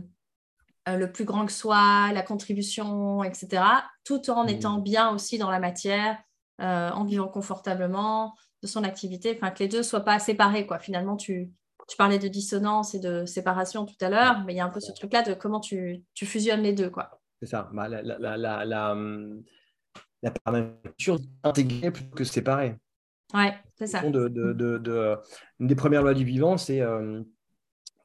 le 0.85 1.11
plus 1.11 1.23
grand 1.23 1.45
que 1.45 1.53
soit, 1.53 2.11
la 2.11 2.23
contribution, 2.23 3.23
etc., 3.23 3.63
tout 4.03 4.29
en 4.29 4.43
mmh. 4.43 4.49
étant 4.49 4.77
bien 4.79 5.11
aussi 5.11 5.37
dans 5.37 5.49
la 5.49 5.59
matière, 5.59 6.17
en 6.59 7.05
vivant 7.05 7.29
confortablement 7.29 8.35
de 8.61 8.67
son 8.67 8.83
activité, 8.83 9.33
enfin 9.35 9.51
que 9.51 9.59
les 9.59 9.69
deux 9.69 9.81
soient 9.81 10.03
pas 10.03 10.19
séparés, 10.19 10.65
quoi. 10.65 10.79
Finalement, 10.79 11.15
tu, 11.15 11.53
tu 11.87 11.97
parlais 11.97 12.19
de 12.19 12.27
dissonance 12.27 12.95
et 12.95 12.99
de 12.99 13.25
séparation 13.25 13.85
tout 13.85 13.95
à 14.01 14.09
l'heure, 14.09 14.43
mais 14.45 14.53
il 14.53 14.57
y 14.57 14.59
a 14.59 14.65
un 14.65 14.69
peu 14.69 14.79
ce 14.79 14.91
truc-là 14.91 15.21
de 15.23 15.33
comment 15.33 15.59
tu, 15.59 16.03
tu, 16.13 16.25
fusionnes 16.25 16.61
les 16.61 16.73
deux. 16.73 16.89
quoi. 16.89 17.21
C'est 17.41 17.47
ça. 17.47 17.69
Bah, 17.73 17.87
la, 17.89 18.01
la, 18.01 18.37
la, 18.37 18.65
la, 18.65 18.95
nature 20.51 21.19
intégrée 21.43 21.91
plutôt 21.91 22.15
que 22.15 22.23
séparée. 22.23 22.77
Ouais, 23.33 23.53
c'est 23.75 23.87
ça. 23.87 24.01
De, 24.01 24.27
de, 24.27 24.53
de, 24.53 25.17
une 25.59 25.67
des 25.67 25.75
premières 25.75 26.03
lois 26.03 26.13
du 26.13 26.23
vivant, 26.23 26.57
c'est 26.57 26.81
euh, 26.81 27.21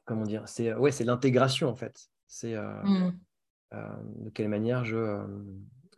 comment 0.05 0.23
dire, 0.23 0.43
c'est 0.47 0.73
ouais, 0.73 0.91
c'est 0.91 1.03
l'intégration 1.03 1.69
en 1.69 1.75
fait. 1.75 2.09
C'est 2.27 2.55
euh, 2.55 2.83
mm. 2.83 3.19
euh, 3.73 3.87
de 4.25 4.29
quelle 4.31 4.49
manière 4.49 4.83
je 4.83 5.19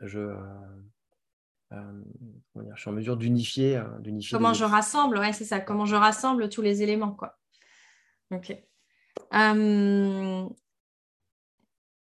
je 0.01 0.35
je 1.71 2.81
suis 2.81 2.89
en 2.89 2.93
mesure 2.93 3.15
d'unifier, 3.15 3.81
d'unifier. 4.01 4.37
Comment 4.37 4.53
je 4.53 4.65
rassemble, 4.65 5.17
ouais, 5.17 5.31
c'est 5.31 5.45
ça. 5.45 5.61
Comment 5.61 5.85
je 5.85 5.95
rassemble 5.95 6.49
tous 6.49 6.61
les 6.61 6.83
éléments, 6.83 7.13
quoi. 7.13 7.39
Ok. 8.31 8.55
Euh, 9.33 10.47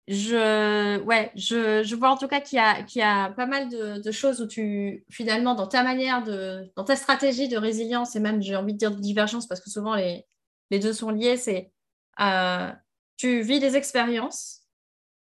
je, 0.09 0.99
ouais, 1.01 1.33
je, 1.37 1.83
je, 1.83 1.97
vois 1.97 2.11
en 2.11 2.17
tout 2.19 2.29
cas 2.29 2.41
qu'il 2.41 2.57
y 2.57 2.61
a, 2.61 2.83
qu'il 2.83 3.01
y 3.01 3.03
a 3.03 3.31
pas 3.31 3.47
mal 3.47 3.69
de, 3.69 4.11
choses 4.11 4.43
où 4.43 4.47
tu, 4.47 5.05
finalement, 5.11 5.55
dans 5.55 5.67
ta 5.67 5.83
manière 5.83 6.23
de, 6.23 6.71
dans 6.77 6.85
ta 6.85 6.97
stratégie 6.97 7.49
de 7.49 7.57
résilience 7.57 8.15
et 8.17 8.21
même, 8.21 8.43
j'ai 8.43 8.57
envie 8.57 8.75
de 8.75 8.79
dire 8.79 8.91
de 8.91 9.01
divergence 9.01 9.47
parce 9.47 9.61
que 9.61 9.71
souvent 9.71 9.95
les, 9.95 10.27
les 10.71 10.79
deux 10.79 10.93
sont 10.93 11.11
liés, 11.11 11.37
c'est 11.37 11.73
euh, 12.21 12.71
tu 13.17 13.41
vis 13.43 13.61
des 13.61 13.77
expériences, 13.77 14.67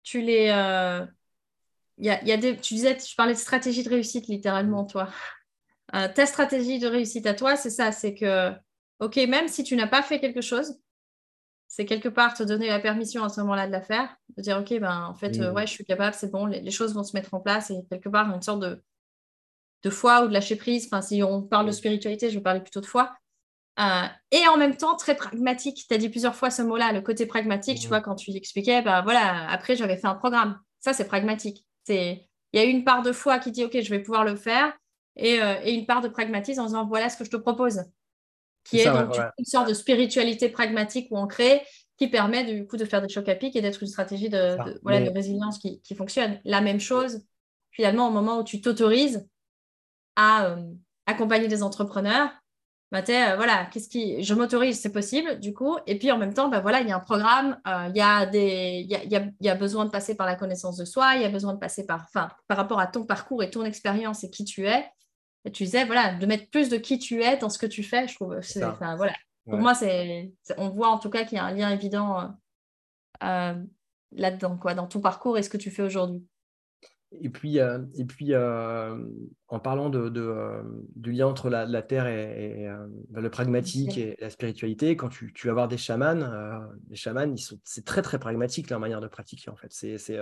tu 0.04 0.20
les, 0.20 0.50
euh, 0.50 1.04
y 1.98 2.10
a, 2.10 2.22
y 2.24 2.32
a 2.32 2.36
des, 2.36 2.56
tu 2.56 2.74
disais, 2.74 2.96
je 2.98 3.14
parlais 3.16 3.34
de 3.34 3.38
stratégie 3.38 3.82
de 3.82 3.90
réussite 3.90 4.28
littéralement, 4.28 4.84
toi. 4.84 5.08
ta 5.92 6.26
stratégie 6.26 6.78
de 6.78 6.86
réussite 6.86 7.26
à 7.26 7.34
toi, 7.34 7.56
c'est 7.56 7.70
ça, 7.70 7.90
c'est 7.90 8.14
que 8.14 8.52
OK, 9.00 9.16
même 9.16 9.48
si 9.48 9.62
tu 9.64 9.76
n'as 9.76 9.86
pas 9.86 10.02
fait 10.02 10.20
quelque 10.20 10.40
chose, 10.40 10.78
c'est 11.68 11.84
quelque 11.84 12.08
part 12.08 12.34
te 12.34 12.42
donner 12.42 12.68
la 12.68 12.80
permission 12.80 13.22
à 13.22 13.28
ce 13.28 13.40
moment-là 13.42 13.66
de 13.66 13.72
la 13.72 13.82
faire, 13.82 14.16
de 14.36 14.42
dire 14.42 14.58
OK, 14.58 14.78
ben 14.80 15.04
en 15.04 15.14
fait, 15.14 15.38
euh, 15.38 15.52
ouais, 15.52 15.66
je 15.66 15.72
suis 15.72 15.84
capable, 15.84 16.14
c'est 16.14 16.30
bon, 16.30 16.46
les, 16.46 16.70
choses 16.70 16.94
vont 16.94 17.04
se 17.04 17.14
mettre 17.14 17.34
en 17.34 17.40
place 17.40 17.70
et 17.70 17.76
quelque 17.90 18.08
part 18.08 18.34
une 18.34 18.42
sorte 18.42 18.60
de, 18.60 18.82
de 19.84 19.90
foi 19.90 20.24
ou 20.24 20.28
de 20.28 20.32
lâcher 20.32 20.56
prise. 20.56 20.86
Enfin, 20.86 21.02
si 21.02 21.22
on 21.22 21.42
parle 21.42 21.66
de 21.66 21.72
spiritualité, 21.72 22.30
je 22.30 22.36
vais 22.36 22.42
parler 22.42 22.60
plutôt 22.60 22.80
de 22.80 22.86
foi. 22.86 23.14
Euh, 23.78 24.06
et 24.32 24.48
en 24.48 24.56
même 24.56 24.76
temps, 24.76 24.96
très 24.96 25.14
pragmatique. 25.14 25.84
Tu 25.86 25.94
as 25.94 25.98
dit 25.98 26.08
plusieurs 26.08 26.34
fois 26.34 26.50
ce 26.50 26.62
mot-là, 26.62 26.92
le 26.92 27.02
côté 27.02 27.26
pragmatique. 27.26 27.78
Tu 27.78 27.86
vois, 27.86 28.00
quand 28.00 28.16
tu 28.16 28.32
expliquais, 28.32 28.82
ben 28.82 29.02
voilà, 29.02 29.48
après, 29.50 29.76
j'avais 29.76 29.96
fait 29.96 30.08
un 30.08 30.14
programme. 30.14 30.58
Ça, 30.80 30.92
c'est 30.94 31.06
pragmatique. 31.06 31.64
Il 31.88 32.20
y 32.54 32.58
a 32.58 32.64
une 32.64 32.82
part 32.84 33.02
de 33.02 33.12
foi 33.12 33.38
qui 33.38 33.52
dit 33.52 33.64
OK, 33.64 33.78
je 33.80 33.90
vais 33.90 34.00
pouvoir 34.00 34.24
le 34.24 34.36
faire. 34.36 34.72
Et, 35.16 35.40
euh, 35.42 35.56
et 35.64 35.74
une 35.74 35.86
part 35.86 36.00
de 36.00 36.08
pragmatisme 36.08 36.60
en 36.60 36.66
disant 36.66 36.86
voilà 36.86 37.08
ce 37.08 37.16
que 37.16 37.24
je 37.24 37.30
te 37.30 37.36
propose 37.36 37.82
qui 38.68 38.80
est, 38.80 38.84
donc 38.84 39.16
une 39.38 39.44
sorte 39.44 39.68
de 39.68 39.74
spiritualité 39.74 40.48
pragmatique 40.48 41.08
ou 41.10 41.16
ancrée 41.16 41.62
qui 41.96 42.08
permet 42.08 42.44
du 42.44 42.66
coup 42.66 42.76
de 42.76 42.84
faire 42.84 43.02
des 43.02 43.08
chocs 43.08 43.28
à 43.28 43.34
pic 43.34 43.56
et 43.56 43.60
d'être 43.60 43.82
une 43.82 43.88
stratégie 43.88 44.28
de, 44.28 44.56
voilà, 44.82 45.00
de 45.00 45.10
résilience 45.10 45.58
qui, 45.58 45.80
qui, 45.82 45.96
fonctionne. 45.96 46.40
La 46.44 46.60
même 46.60 46.78
chose, 46.78 47.24
finalement, 47.72 48.08
au 48.08 48.12
moment 48.12 48.38
où 48.38 48.44
tu 48.44 48.60
t'autorises 48.60 49.28
à 50.14 50.46
euh, 50.46 50.62
accompagner 51.06 51.48
des 51.48 51.62
entrepreneurs, 51.62 52.30
bah, 52.92 53.02
euh, 53.06 53.36
voilà, 53.36 53.66
qu'est-ce 53.66 53.88
qui, 53.88 54.22
je 54.22 54.32
m'autorise, 54.32 54.80
c'est 54.80 54.92
possible, 54.92 55.40
du 55.40 55.52
coup, 55.52 55.76
et 55.86 55.98
puis 55.98 56.10
en 56.10 56.18
même 56.18 56.32
temps, 56.32 56.48
bah, 56.48 56.60
voilà, 56.60 56.80
il 56.80 56.88
y 56.88 56.92
a 56.92 56.96
un 56.96 57.00
programme, 57.00 57.58
euh, 57.66 57.88
il 57.90 57.96
y, 57.96 58.00
a 58.00 58.24
des, 58.24 58.80
il, 58.84 58.90
y 58.90 58.94
a, 58.94 59.04
y, 59.04 59.16
a, 59.16 59.26
y 59.40 59.48
a 59.48 59.54
besoin 59.56 59.84
de 59.84 59.90
passer 59.90 60.14
par 60.14 60.26
la 60.26 60.36
connaissance 60.36 60.76
de 60.76 60.84
soi, 60.84 61.16
il 61.16 61.22
y 61.22 61.24
a 61.24 61.28
besoin 61.28 61.52
de 61.52 61.58
passer 61.58 61.84
par, 61.84 62.04
enfin, 62.04 62.30
par 62.46 62.56
rapport 62.56 62.80
à 62.80 62.86
ton 62.86 63.04
parcours 63.04 63.42
et 63.42 63.50
ton 63.50 63.64
expérience 63.64 64.24
et 64.24 64.30
qui 64.30 64.44
tu 64.44 64.66
es, 64.66 64.88
tu 65.48 65.64
disais, 65.64 65.84
voilà, 65.84 66.14
de 66.14 66.26
mettre 66.26 66.50
plus 66.50 66.68
de 66.68 66.76
qui 66.76 66.98
tu 66.98 67.22
es 67.22 67.36
dans 67.36 67.48
ce 67.48 67.58
que 67.58 67.66
tu 67.66 67.82
fais, 67.82 68.08
je 68.08 68.14
trouve. 68.14 68.38
voilà. 68.96 69.14
Pour 69.48 69.58
moi, 69.58 69.74
c'est, 69.74 70.32
on 70.58 70.68
voit 70.68 70.88
en 70.88 70.98
tout 70.98 71.10
cas 71.10 71.24
qu'il 71.24 71.36
y 71.36 71.40
a 71.40 71.44
un 71.44 71.54
lien 71.54 71.70
évident 71.70 72.20
euh, 72.20 72.26
euh, 73.24 73.54
là-dedans, 74.12 74.56
quoi, 74.56 74.74
dans 74.74 74.86
ton 74.86 75.00
parcours 75.00 75.38
et 75.38 75.42
ce 75.42 75.48
que 75.48 75.56
tu 75.56 75.70
fais 75.70 75.82
aujourd'hui. 75.82 76.22
Et 77.22 77.30
puis, 77.30 77.58
euh, 77.58 77.78
et 77.94 78.04
puis 78.04 78.36
en 78.36 79.58
parlant 79.60 79.88
de, 79.88 80.10
du 80.94 81.12
lien 81.12 81.26
entre 81.26 81.48
la, 81.48 81.82
terre 81.82 82.06
et, 82.06 82.68
bah, 83.08 83.22
le 83.22 83.30
pragmatique 83.30 83.96
et 83.96 84.16
la 84.20 84.28
spiritualité, 84.28 84.94
quand 84.96 85.08
tu, 85.08 85.32
tu 85.32 85.46
vas 85.46 85.54
voir 85.54 85.68
des 85.68 85.78
chamans, 85.78 86.60
les 86.90 86.96
chamans, 86.96 87.34
c'est 87.64 87.86
très 87.86 88.02
très 88.02 88.18
pragmatique 88.18 88.68
leur 88.68 88.80
manière 88.80 89.00
de 89.00 89.08
pratiquer 89.08 89.50
en 89.50 89.56
fait. 89.56 89.72
C'est, 89.72 90.18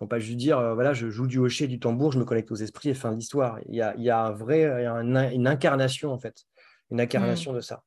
ne 0.00 0.06
pas 0.06 0.18
juste 0.18 0.38
dire, 0.38 0.58
euh, 0.58 0.74
voilà, 0.74 0.92
je 0.92 1.08
joue 1.08 1.26
du 1.26 1.38
hocher, 1.38 1.66
du 1.66 1.78
tambour, 1.78 2.12
je 2.12 2.18
me 2.18 2.24
connecte 2.24 2.50
aux 2.50 2.56
esprits 2.56 2.90
et 2.90 2.94
fin 2.94 3.10
de 3.10 3.16
l'histoire. 3.16 3.58
Il 3.68 3.74
y 3.74 3.82
a, 3.82 3.94
il 3.96 4.02
y 4.02 4.10
a 4.10 4.20
un 4.20 4.32
vrai, 4.32 4.64
une 4.64 5.46
incarnation 5.46 6.12
en 6.12 6.18
fait, 6.18 6.44
une 6.90 7.00
incarnation 7.00 7.52
mm. 7.52 7.56
de 7.56 7.60
ça. 7.60 7.82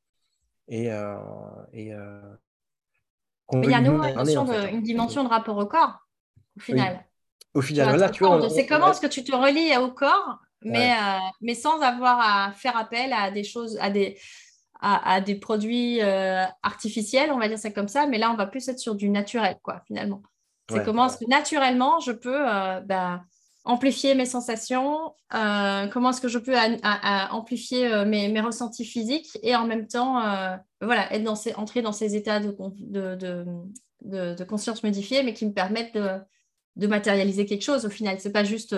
Et, 0.67 0.91
euh, 0.91 1.17
et 1.73 1.93
euh, 1.93 2.19
il 3.53 3.69
y 3.69 3.73
a 3.73 3.81
nous, 3.81 4.01
une, 4.01 4.81
dimension 4.81 5.23
de 5.23 5.29
rapport 5.29 5.57
au 5.57 5.65
corps, 5.65 6.07
au 6.57 6.59
final. 6.59 7.05
Au 7.53 7.61
final, 7.61 7.97
là, 7.97 8.09
tu 8.09 8.23
vois. 8.23 8.49
C'est 8.49 8.65
comment 8.65 8.91
est-ce 8.91 9.01
que 9.01 9.07
tu 9.07 9.23
te 9.23 9.33
relis 9.33 9.77
au 9.77 9.91
corps, 9.91 10.39
mais, 10.63 10.93
mais 11.41 11.53
sans 11.53 11.79
avoir 11.81 12.19
à 12.19 12.51
faire 12.53 12.75
appel 12.75 13.13
à 13.13 13.29
des 13.29 13.43
choses, 13.43 13.77
à 13.79 13.91
des, 13.91 14.17
à, 14.81 15.21
des 15.21 15.35
produits 15.35 16.01
artificiels, 16.01 17.31
on 17.31 17.37
va 17.37 17.47
dire 17.47 17.59
ça 17.59 17.69
comme 17.69 17.87
ça, 17.87 18.07
mais 18.07 18.17
là, 18.17 18.31
on 18.31 18.35
va 18.35 18.47
plus 18.47 18.67
être 18.67 18.79
sur 18.79 18.95
du 18.95 19.09
naturel, 19.09 19.57
quoi, 19.61 19.83
finalement. 19.85 20.23
C'est 20.69 20.83
comment 20.83 21.07
est-ce 21.07 21.17
que 21.17 21.29
naturellement, 21.29 21.99
je 21.99 22.11
peux 22.11 22.49
euh, 22.49 22.79
bah, 22.81 23.23
amplifier 23.65 24.15
mes 24.15 24.25
sensations, 24.25 25.13
euh, 25.33 25.87
comment 25.87 26.09
est-ce 26.09 26.21
que 26.21 26.27
je 26.27 26.39
peux 26.39 26.55
amplifier 27.31 27.87
euh, 27.87 28.05
mes, 28.05 28.39
ressentis 28.41 28.85
physiques 28.85 29.37
et 29.43 29.55
en 29.55 29.67
même 29.67 29.87
temps, 29.87 30.21
voilà, 30.81 31.13
être 31.13 31.23
dans 31.23 31.35
ces, 31.35 31.53
entrer 31.55 31.81
dans 31.81 31.91
ces 31.91 32.15
états 32.15 32.39
de, 32.39 32.55
de, 34.01 34.43
conscience 34.43 34.83
modifiée, 34.83 35.23
mais 35.23 35.33
qui 35.33 35.45
me 35.45 35.53
permettent 35.53 35.95
de, 35.95 36.87
matérialiser 36.87 37.45
quelque 37.45 37.63
chose 37.63 37.85
au 37.85 37.89
final. 37.89 38.19
C'est 38.19 38.31
pas 38.31 38.43
juste, 38.43 38.75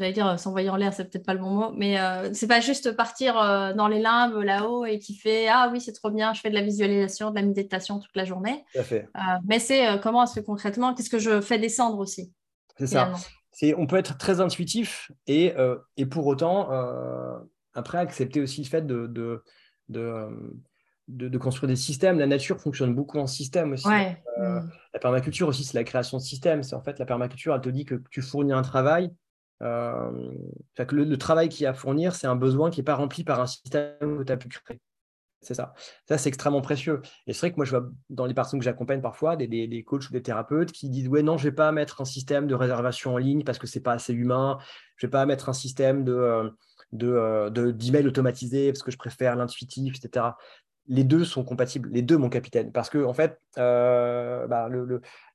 j'allais 0.00 0.12
dire, 0.12 0.38
s'envoyer 0.38 0.70
en 0.70 0.76
l'air, 0.76 0.92
c'est 0.92 1.04
peut-être 1.08 1.24
pas 1.24 1.34
le 1.34 1.40
bon 1.40 1.50
mot, 1.50 1.72
mais 1.76 1.96
c'est 2.32 2.48
pas 2.48 2.60
juste 2.60 2.96
partir 2.96 3.34
dans 3.76 3.86
les 3.86 4.00
limbes 4.00 4.38
là-haut 4.38 4.84
et 4.84 4.98
qui 4.98 5.14
fait 5.14 5.46
ah 5.48 5.70
oui, 5.72 5.80
c'est 5.80 5.92
trop 5.92 6.10
bien, 6.10 6.32
je 6.32 6.40
fais 6.40 6.50
de 6.50 6.54
la 6.54 6.62
visualisation, 6.62 7.30
de 7.30 7.36
la 7.36 7.42
méditation 7.42 8.00
toute 8.00 8.16
la 8.16 8.24
journée. 8.24 8.64
mais 9.46 9.58
c'est 9.58 10.00
comment 10.02 10.24
est-ce 10.24 10.40
que 10.40 10.44
concrètement, 10.44 10.94
qu'est-ce 10.94 11.10
que 11.10 11.18
je 11.18 11.40
fais 11.40 11.58
descendre 11.58 11.98
aussi. 11.98 12.32
C'est 12.78 12.86
ça 12.86 13.12
on 13.76 13.86
peut 13.86 13.96
être 13.96 14.16
très 14.18 14.40
intuitif 14.40 15.10
et, 15.26 15.54
euh, 15.56 15.76
et 15.96 16.06
pour 16.06 16.26
autant, 16.26 16.72
euh, 16.72 17.38
après, 17.74 17.98
accepter 17.98 18.40
aussi 18.40 18.62
le 18.62 18.68
fait 18.68 18.86
de, 18.86 19.06
de, 19.06 19.42
de, 21.08 21.38
construire 21.38 21.68
des 21.68 21.76
systèmes. 21.76 22.18
La 22.18 22.26
nature 22.26 22.60
fonctionne 22.60 22.94
beaucoup 22.94 23.18
en 23.18 23.26
système 23.26 23.72
aussi. 23.72 23.88
Euh, 23.88 24.60
mm. 24.60 24.70
La 24.94 25.00
permaculture 25.00 25.48
aussi, 25.48 25.64
c'est 25.64 25.76
la 25.76 25.84
création 25.84 26.18
de 26.18 26.22
systèmes. 26.22 26.62
C'est 26.62 26.74
en 26.74 26.82
fait 26.82 26.98
la 26.98 27.06
permaculture, 27.06 27.54
elle 27.54 27.60
te 27.60 27.68
dit 27.68 27.84
que 27.84 27.96
tu 28.10 28.22
fournis 28.22 28.52
un 28.52 28.62
travail. 28.62 29.10
Que 29.60 30.94
le, 30.94 31.18
travail 31.18 31.48
qu'il 31.48 31.64
y 31.64 31.66
a 31.66 31.70
à 31.70 31.74
fournir, 31.74 32.14
c'est 32.14 32.26
un 32.26 32.36
besoin 32.36 32.70
qui 32.70 32.80
n'est 32.80 32.84
pas 32.84 32.94
rempli 32.94 33.24
par 33.24 33.40
un 33.40 33.46
système 33.46 34.18
que 34.18 34.22
tu 34.22 34.32
as 34.32 34.36
pu 34.36 34.48
créer. 34.48 34.80
C'est 35.42 35.54
ça. 35.54 35.72
Ça, 36.06 36.18
c'est 36.18 36.28
extrêmement 36.28 36.60
précieux. 36.60 37.00
Et 37.26 37.32
c'est 37.32 37.40
vrai 37.40 37.52
que 37.52 37.56
moi, 37.56 37.64
je 37.64 37.70
vois 37.70 37.88
dans 38.10 38.26
les 38.26 38.34
personnes 38.34 38.60
que 38.60 38.64
j'accompagne 38.64 39.00
parfois, 39.00 39.36
des, 39.36 39.46
des, 39.46 39.84
coachs 39.84 40.08
ou 40.10 40.12
des 40.12 40.22
thérapeutes 40.22 40.70
qui 40.70 40.90
disent 40.90 41.08
Ouais, 41.08 41.22
non, 41.22 41.38
je 41.38 41.46
ne 41.46 41.50
vais 41.50 41.54
pas 41.54 41.72
mettre 41.72 42.02
un 42.02 42.04
système 42.04 42.46
de 42.46 42.54
réservation 42.54 43.14
en 43.14 43.16
ligne 43.16 43.42
parce 43.42 43.58
que 43.58 43.66
ce 43.66 43.78
n'est 43.78 43.82
pas 43.82 43.92
assez 43.92 44.12
humain. 44.12 44.58
Je 44.96 45.06
ne 45.06 45.08
vais 45.08 45.12
pas 45.12 45.24
mettre 45.24 45.48
un 45.48 45.54
système 45.54 46.04
de, 46.04 46.12
euh, 46.12 46.50
euh, 47.02 47.48
de, 47.50 47.70
d'email 47.70 48.06
automatisé 48.06 48.70
parce 48.70 48.82
que 48.82 48.90
je 48.90 48.98
préfère 48.98 49.34
l'intuitif, 49.36 49.96
etc. 49.96 50.26
Les 50.92 51.04
deux 51.04 51.24
sont 51.24 51.44
compatibles, 51.44 51.88
les 51.92 52.02
deux, 52.02 52.18
mon 52.18 52.28
capitaine. 52.28 52.72
Parce 52.72 52.90
que, 52.90 53.02
en 53.04 53.14
fait, 53.14 53.40
euh, 53.58 54.46
bah, 54.48 54.68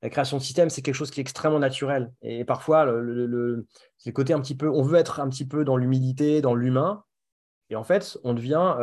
la 0.02 0.10
création 0.10 0.38
de 0.38 0.42
système, 0.44 0.70
c'est 0.70 0.82
quelque 0.82 0.96
chose 0.96 1.12
qui 1.12 1.20
est 1.20 1.24
extrêmement 1.24 1.60
naturel. 1.60 2.12
Et 2.22 2.44
parfois, 2.44 2.86
le, 2.86 3.66
c'est 3.98 4.12
côté 4.12 4.34
un 4.34 4.42
petit 4.42 4.56
peu 4.56 4.70
on 4.70 4.84
veut 4.84 5.00
être 5.00 5.20
un 5.20 5.30
petit 5.30 5.48
peu 5.48 5.64
dans 5.64 5.78
l'humilité, 5.78 6.42
dans 6.42 6.56
l'humain. 6.56 7.04
Et 7.70 7.76
en 7.76 7.84
fait, 7.84 8.18
on 8.24 8.34
devient 8.34 8.76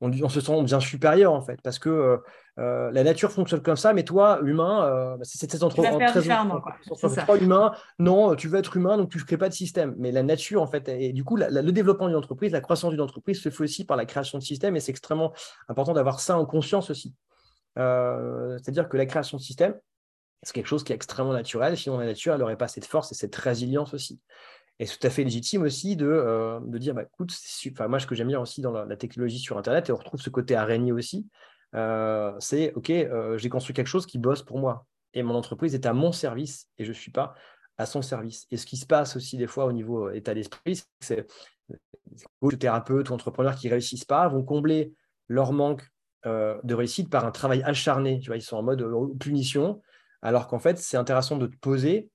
on, 0.00 0.28
se 0.28 0.40
sent 0.40 0.62
bien 0.62 0.80
supérieur 0.80 1.32
en 1.32 1.42
fait, 1.42 1.60
parce 1.62 1.78
que 1.78 1.88
euh, 1.88 2.16
euh, 2.58 2.90
la 2.90 3.04
nature 3.04 3.30
fonctionne 3.32 3.62
comme 3.62 3.76
ça, 3.76 3.92
mais 3.92 4.02
toi, 4.02 4.40
humain, 4.42 4.84
euh, 4.84 5.16
bah, 5.16 5.24
c'est 5.24 5.38
cette 5.38 5.62
entre, 5.62 5.80
entre 5.80 7.42
humain, 7.42 7.72
non, 7.98 8.34
tu 8.34 8.48
veux 8.48 8.58
être 8.58 8.76
humain, 8.76 8.96
donc 8.96 9.10
tu 9.10 9.18
ne 9.18 9.22
crées 9.24 9.36
pas 9.36 9.48
de 9.48 9.54
système. 9.54 9.94
Mais 9.98 10.10
la 10.10 10.22
nature, 10.22 10.62
en 10.62 10.66
fait, 10.66 10.88
et 10.88 11.12
du 11.12 11.22
coup, 11.24 11.36
le 11.36 11.70
développement 11.70 12.08
d'une 12.08 12.16
entreprise, 12.16 12.52
la 12.52 12.60
croissance 12.60 12.90
d'une 12.90 13.00
entreprise 13.00 13.42
se 13.42 13.50
fait 13.50 13.64
aussi 13.64 13.84
par 13.84 13.96
la 13.96 14.06
création 14.06 14.38
de 14.38 14.42
systèmes, 14.42 14.76
et 14.76 14.80
c'est 14.80 14.90
extrêmement 14.90 15.32
important 15.68 15.92
d'avoir 15.92 16.20
ça 16.20 16.38
en 16.38 16.46
conscience 16.46 16.90
aussi. 16.90 17.14
C'est-à-dire 17.76 18.88
que 18.88 18.96
la 18.96 19.06
création 19.06 19.36
de 19.36 19.42
système, 19.42 19.74
c'est 20.42 20.54
quelque 20.54 20.66
chose 20.66 20.84
qui 20.84 20.92
est 20.92 20.96
extrêmement 20.96 21.34
naturel, 21.34 21.76
sinon 21.76 21.98
la 21.98 22.06
nature, 22.06 22.32
elle 22.32 22.40
n'aurait 22.40 22.56
pas 22.56 22.68
cette 22.68 22.86
force 22.86 23.12
et 23.12 23.14
cette 23.14 23.36
résilience 23.36 23.92
aussi. 23.92 24.20
Et 24.80 24.86
c'est 24.86 24.96
tout 24.96 25.06
à 25.06 25.10
fait 25.10 25.24
légitime 25.24 25.62
aussi 25.62 25.94
de, 25.94 26.06
euh, 26.06 26.58
de 26.62 26.78
dire, 26.78 26.94
bah, 26.94 27.02
écoute, 27.02 27.32
enfin, 27.70 27.86
moi, 27.86 28.00
ce 28.00 28.06
que 28.06 28.14
j'aime 28.14 28.28
bien 28.28 28.40
aussi 28.40 28.62
dans 28.62 28.72
la, 28.72 28.96
technologie 28.96 29.38
sur 29.38 29.58
Internet, 29.58 29.90
et 29.90 29.92
on 29.92 29.96
retrouve 29.96 30.22
ce 30.22 30.30
côté 30.30 30.56
araignée 30.56 30.90
aussi, 30.90 31.28
euh, 31.74 32.32
c'est, 32.38 32.72
OK, 32.72 32.88
euh, 32.88 33.36
j'ai 33.36 33.50
construit 33.50 33.74
quelque 33.74 33.88
chose 33.88 34.06
qui 34.06 34.16
bosse 34.16 34.42
pour 34.42 34.58
moi. 34.58 34.86
Et 35.12 35.22
mon 35.22 35.34
entreprise 35.34 35.74
est 35.74 35.84
à 35.84 35.92
mon 35.92 36.12
service 36.12 36.70
et 36.78 36.84
je 36.84 36.88
ne 36.88 36.94
suis 36.94 37.10
pas 37.10 37.34
à 37.76 37.84
son 37.84 38.00
service. 38.00 38.46
Et 38.50 38.56
ce 38.56 38.64
qui 38.64 38.78
se 38.78 38.86
passe 38.86 39.16
aussi 39.16 39.36
des 39.36 39.46
fois 39.46 39.66
au 39.66 39.72
niveau 39.72 40.10
état 40.12 40.32
d'esprit, 40.32 40.82
c'est 41.00 41.26
que 42.40 42.56
thérapeutes 42.56 43.10
ou 43.10 43.12
entrepreneurs 43.12 43.56
qui 43.56 43.66
ne 43.66 43.72
réussissent 43.72 44.04
pas 44.06 44.28
vont 44.28 44.42
combler 44.42 44.94
leur 45.28 45.52
manque 45.52 45.82
de 46.24 46.74
réussite 46.74 47.10
par 47.10 47.26
un 47.26 47.32
travail 47.32 47.62
acharné. 47.64 48.20
Tu 48.20 48.28
vois, 48.28 48.36
ils 48.36 48.42
sont 48.42 48.56
en 48.56 48.62
mode 48.62 48.84
punition, 49.18 49.82
alors 50.22 50.46
qu'en 50.46 50.58
fait, 50.58 50.78
c'est 50.78 50.96
intéressant 50.96 51.36
de 51.36 51.46
te 51.46 51.56
poser 51.56 52.10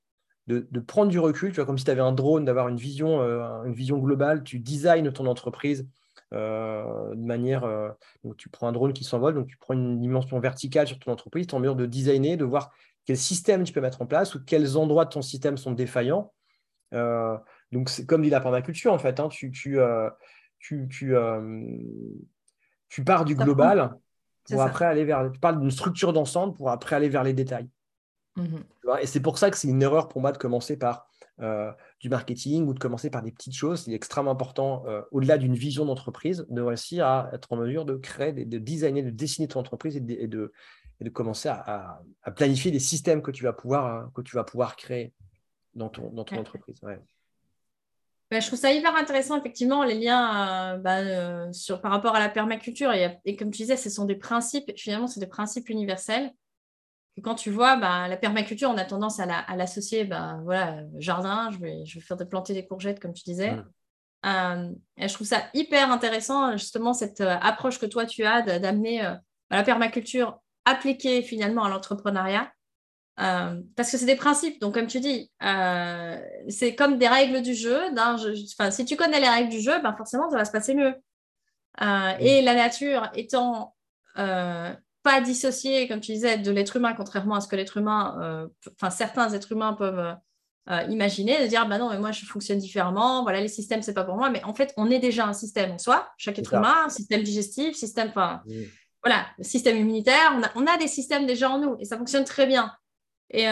de, 0.47 0.79
prendre 0.79 1.09
du 1.09 1.19
recul, 1.19 1.49
tu 1.49 1.55
vois, 1.55 1.65
comme 1.65 1.77
si 1.77 1.85
tu 1.85 1.91
avais 1.91 2.01
un 2.01 2.11
drone, 2.11 2.45
d'avoir 2.45 2.67
une 2.67 2.77
vision, 2.77 3.21
euh, 3.21 3.63
une 3.63 3.73
vision 3.73 3.97
globale, 3.97 4.43
tu 4.43 4.59
designes 4.59 5.11
ton 5.11 5.25
entreprise 5.25 5.87
euh, 6.33 7.15
de 7.15 7.21
manière. 7.21 7.63
Euh, 7.63 7.89
donc 8.23 8.37
tu 8.37 8.49
prends 8.49 8.67
un 8.67 8.71
drone 8.71 8.93
qui 8.93 9.03
s'envole, 9.03 9.33
donc 9.33 9.47
tu 9.47 9.57
prends 9.57 9.73
une 9.73 9.99
dimension 9.99 10.39
verticale 10.39 10.87
sur 10.87 10.99
ton 10.99 11.11
entreprise, 11.11 11.47
tu 11.47 11.51
es 11.51 11.55
en 11.55 11.59
mesure 11.59 11.75
de 11.75 11.85
designer, 11.85 12.37
de 12.37 12.45
voir 12.45 12.71
quel 13.05 13.17
système 13.17 13.63
tu 13.63 13.73
peux 13.73 13.81
mettre 13.81 14.01
en 14.01 14.05
place 14.05 14.35
ou 14.35 14.43
quels 14.43 14.77
endroits 14.77 15.05
de 15.05 15.11
ton 15.11 15.21
système 15.21 15.57
sont 15.57 15.71
défaillants. 15.71 16.31
donc 16.91 17.89
c'est 17.89 18.05
comme 18.05 18.21
dit 18.21 18.29
la 18.29 18.41
permaculture, 18.41 18.93
en 18.93 18.99
fait, 18.99 19.19
hein, 19.19 19.29
tu, 19.29 19.51
tu, 19.51 19.79
tu, 20.59 20.87
tu, 22.89 23.03
pars 23.03 23.25
du 23.25 23.35
global 23.35 23.97
pour 24.47 24.61
après 24.61 24.85
aller 24.85 25.05
vers. 25.05 25.31
Tu 25.31 25.39
parles 25.39 25.59
d'une 25.59 25.71
structure 25.71 26.13
d'ensemble 26.13 26.53
pour 26.53 26.69
après 26.69 26.95
aller 26.95 27.09
vers 27.09 27.23
les 27.23 27.33
détails. 27.33 27.67
Mmh 28.35 28.57
et 29.01 29.07
c'est 29.07 29.19
pour 29.19 29.37
ça 29.37 29.49
que 29.49 29.57
c'est 29.57 29.67
une 29.67 29.81
erreur 29.81 30.07
pour 30.07 30.21
moi 30.21 30.31
de 30.31 30.37
commencer 30.37 30.77
par 30.77 31.07
euh, 31.41 31.71
du 31.99 32.07
marketing 32.07 32.67
ou 32.67 32.73
de 32.73 32.79
commencer 32.79 33.09
par 33.09 33.21
des 33.21 33.31
petites 33.31 33.55
choses. 33.55 33.85
Il 33.87 33.93
est 33.93 33.95
extrêmement 33.95 34.31
important, 34.31 34.83
euh, 34.87 35.01
au-delà 35.11 35.37
d'une 35.37 35.55
vision 35.55 35.83
d'entreprise, 35.83 36.45
de 36.49 36.61
réussir 36.61 37.05
à 37.05 37.29
être 37.33 37.51
en 37.51 37.57
mesure 37.57 37.83
de 37.83 37.95
créer, 37.95 38.31
de, 38.31 38.57
designer, 38.57 39.03
de 39.03 39.09
dessiner 39.09 39.47
ton 39.47 39.59
entreprise 39.59 39.97
et 39.97 39.99
de, 39.99 40.53
de, 41.01 41.09
commencer 41.09 41.49
à, 41.49 42.01
planifier 42.35 42.71
des 42.71 42.79
systèmes 42.79 43.21
que 43.21 43.31
tu 43.31 43.43
vas 43.43 43.53
pouvoir, 43.53 43.85
euh, 43.85 44.05
que 44.13 44.21
tu 44.21 44.35
vas 44.35 44.43
pouvoir 44.43 44.75
créer 44.75 45.13
dans 45.73 45.89
ton, 45.89 46.09
dans 46.11 46.23
ton 46.23 46.37
entreprise. 46.37 46.79
Bah, 48.31 48.39
je 48.39 48.47
trouve 48.47 48.59
ça 48.59 48.71
hyper 48.71 48.95
intéressant, 48.95 49.37
effectivement, 49.37 49.83
les 49.83 49.99
liens 49.99 50.77
bah, 50.77 51.51
sur, 51.51 51.81
par 51.81 51.91
rapport 51.91 52.15
à 52.15 52.19
la 52.19 52.29
permaculture. 52.29 52.93
Et, 52.93 53.19
et, 53.25 53.35
comme 53.35 53.51
tu 53.51 53.63
disais, 53.63 53.77
ce 53.77 53.89
sont 53.89 54.05
des 54.05 54.15
principes, 54.15 54.71
finalement, 54.77 55.07
c'est 55.07 55.19
des 55.19 55.27
principes 55.27 55.69
universels 55.69 56.31
quand 57.21 57.35
tu 57.35 57.49
vois 57.49 57.77
bah, 57.77 58.07
la 58.07 58.17
permaculture, 58.17 58.69
on 58.69 58.77
a 58.77 58.85
tendance 58.85 59.19
à 59.19 59.55
l'associer, 59.55 60.03
bah, 60.03 60.39
voilà, 60.43 60.83
jardin, 60.97 61.49
je 61.51 61.59
vais, 61.59 61.85
je 61.85 61.99
vais 61.99 62.05
faire 62.05 62.17
de 62.17 62.25
planter 62.25 62.53
des 62.53 62.65
courgettes, 62.65 62.99
comme 62.99 63.13
tu 63.13 63.23
disais. 63.23 63.53
Mm. 63.53 63.65
Euh, 64.25 64.71
et 64.97 65.07
je 65.07 65.13
trouve 65.13 65.27
ça 65.27 65.43
hyper 65.53 65.91
intéressant, 65.91 66.53
justement, 66.57 66.93
cette 66.93 67.21
euh, 67.21 67.37
approche 67.41 67.79
que 67.79 67.85
toi, 67.85 68.05
tu 68.05 68.25
as 68.25 68.41
d'amener 68.59 69.05
euh, 69.05 69.13
la 69.51 69.63
permaculture 69.63 70.39
appliquée 70.65 71.21
finalement 71.21 71.63
à 71.63 71.69
l'entrepreneuriat. 71.69 72.51
parce 73.15 73.91
que 73.91 73.97
c'est 73.97 74.05
des 74.05 74.15
principes, 74.15 74.59
donc 74.59 74.73
comme 74.73 74.87
tu 74.87 74.99
dis, 74.99 75.31
c'est 76.49 76.75
comme 76.75 76.97
des 76.97 77.07
règles 77.07 77.43
du 77.43 77.53
jeu. 77.53 77.79
si 78.71 78.85
tu 78.85 78.95
connais 78.95 79.21
les 79.21 79.29
règles 79.29 79.49
du 79.49 79.59
jeu, 79.59 79.79
ben 79.81 79.95
forcément, 79.95 80.29
ça 80.29 80.37
va 80.37 80.43
se 80.43 80.51
passer 80.51 80.73
mieux. 80.73 80.95
Mm. 81.79 82.15
Et 82.19 82.41
la 82.41 82.55
nature 82.55 83.09
étant 83.13 83.75
pas 85.05 85.21
dissocier, 85.21 85.87
comme 85.87 86.01
tu 86.01 86.13
disais, 86.13 86.39
de 86.39 86.51
l'être 86.51 86.77
humain, 86.77 86.95
contrairement 86.97 87.35
à 87.35 87.41
ce 87.41 87.47
que 87.47 87.55
l'être 87.55 87.77
humain, 87.77 88.17
euh, 88.21 88.47
enfin 88.73 88.89
certains 88.89 89.31
êtres 89.33 89.51
humains 89.51 89.73
peuvent 89.73 89.99
euh, 89.99 90.13
euh, 90.71 90.81
imaginer, 90.89 91.39
de 91.43 91.45
dire, 91.47 91.67
bah 91.67 91.77
non, 91.77 91.91
mais 91.91 91.99
moi 91.99 92.11
je 92.11 92.25
fonctionne 92.25 92.57
différemment, 92.57 93.21
voilà, 93.21 93.39
les 93.39 93.47
systèmes, 93.47 93.83
c'est 93.83 93.93
pas 93.93 94.03
pour 94.03 94.15
moi, 94.15 94.31
mais 94.31 94.43
en 94.43 94.55
fait, 94.55 94.73
on 94.77 94.89
est 94.89 94.97
déjà 94.97 95.27
un 95.27 95.33
système 95.33 95.71
en 95.71 95.77
soi, 95.77 96.09
chaque 96.17 96.39
être 96.39 96.51
humain, 96.55 96.89
système 96.89 97.21
digestif, 97.21 97.75
système, 97.75 98.09
enfin, 98.09 98.41
voilà, 99.03 99.27
système 99.41 99.77
immunitaire, 99.77 100.33
on 100.35 100.41
a, 100.41 100.49
on 100.55 100.65
a, 100.65 100.75
des 100.77 100.87
systèmes 100.87 101.27
déjà 101.27 101.51
en 101.51 101.59
nous, 101.59 101.77
et 101.79 101.85
ça 101.85 101.99
fonctionne 101.99 102.25
très 102.25 102.47
bien. 102.47 102.73
Et, 103.29 103.47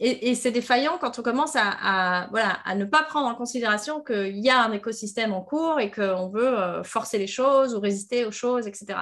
et, 0.00 0.34
c'est 0.34 0.50
défaillant 0.50 0.98
quand 1.00 1.18
on 1.18 1.22
commence 1.22 1.56
à, 1.56 1.70
à, 1.80 2.28
voilà, 2.30 2.58
à 2.64 2.74
ne 2.74 2.84
pas 2.84 3.02
prendre 3.02 3.26
en 3.26 3.34
considération 3.34 4.00
qu'il 4.02 4.38
y 4.38 4.50
a 4.50 4.62
un 4.62 4.72
écosystème 4.72 5.32
en 5.32 5.40
cours 5.40 5.80
et 5.80 5.90
qu'on 5.90 6.28
veut 6.28 6.82
forcer 6.82 7.18
les 7.18 7.28
choses 7.28 7.74
ou 7.74 7.80
résister 7.80 8.24
aux 8.24 8.32
choses, 8.32 8.66
etc. 8.66 8.98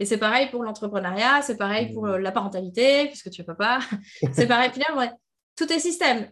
Et 0.00 0.06
c'est 0.06 0.18
pareil 0.18 0.48
pour 0.50 0.64
l'entrepreneuriat, 0.64 1.42
c'est 1.42 1.56
pareil 1.56 1.92
pour 1.92 2.06
mmh. 2.06 2.16
la 2.16 2.32
parentalité, 2.32 3.06
puisque 3.06 3.30
tu 3.30 3.42
es 3.42 3.44
papa. 3.44 3.78
c'est 4.32 4.46
pareil, 4.46 4.70
finalement, 4.72 5.08
tout 5.56 5.72
est 5.72 5.78
système. 5.78 6.28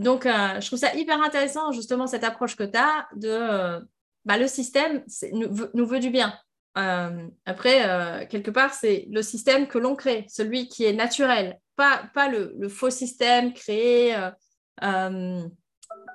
Donc, 0.00 0.24
euh, 0.24 0.60
je 0.60 0.66
trouve 0.66 0.78
ça 0.78 0.94
hyper 0.94 1.20
intéressant, 1.22 1.72
justement, 1.72 2.06
cette 2.06 2.24
approche 2.24 2.56
que 2.56 2.64
tu 2.64 2.78
as 2.78 3.06
de 3.16 3.28
euh, 3.28 3.80
bah, 4.24 4.38
le 4.38 4.46
système 4.46 5.04
nous, 5.32 5.86
veut 5.86 5.98
du 5.98 6.08
bien. 6.10 6.32
Euh, 6.78 7.26
après, 7.44 8.26
quelque 8.30 8.50
part, 8.50 8.72
c'est 8.72 9.06
le 9.10 9.22
système 9.22 9.66
que 9.66 9.76
l'on 9.76 9.96
crée, 9.96 10.24
celui 10.28 10.68
qui 10.68 10.84
est 10.84 10.92
naturel, 10.92 11.58
pas, 11.76 12.08
pas 12.14 12.28
le, 12.28 12.68
faux 12.68 12.90
système 12.90 13.52
créé 13.52 14.16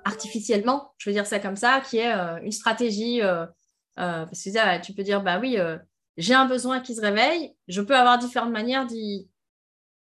artificiellement, 0.03 0.93
je 0.97 1.09
veux 1.09 1.13
dire 1.13 1.27
ça 1.27 1.39
comme 1.39 1.55
ça, 1.55 1.81
qui 1.81 1.97
est 1.97 2.11
une 2.41 2.51
stratégie. 2.51 3.22
parce 3.95 4.43
que 4.43 4.81
tu 4.81 4.93
peux 4.93 5.03
dire, 5.03 5.22
bah 5.22 5.39
oui, 5.39 5.57
j'ai 6.18 6.34
un 6.34 6.46
besoin 6.46 6.80
qui 6.80 6.96
se 6.96 7.02
réveille, 7.02 7.56
je 7.68 7.82
peux 7.82 7.96
avoir 7.96 8.18
différentes 8.18 8.52
manières 8.52 8.86
d'y. 8.86 9.30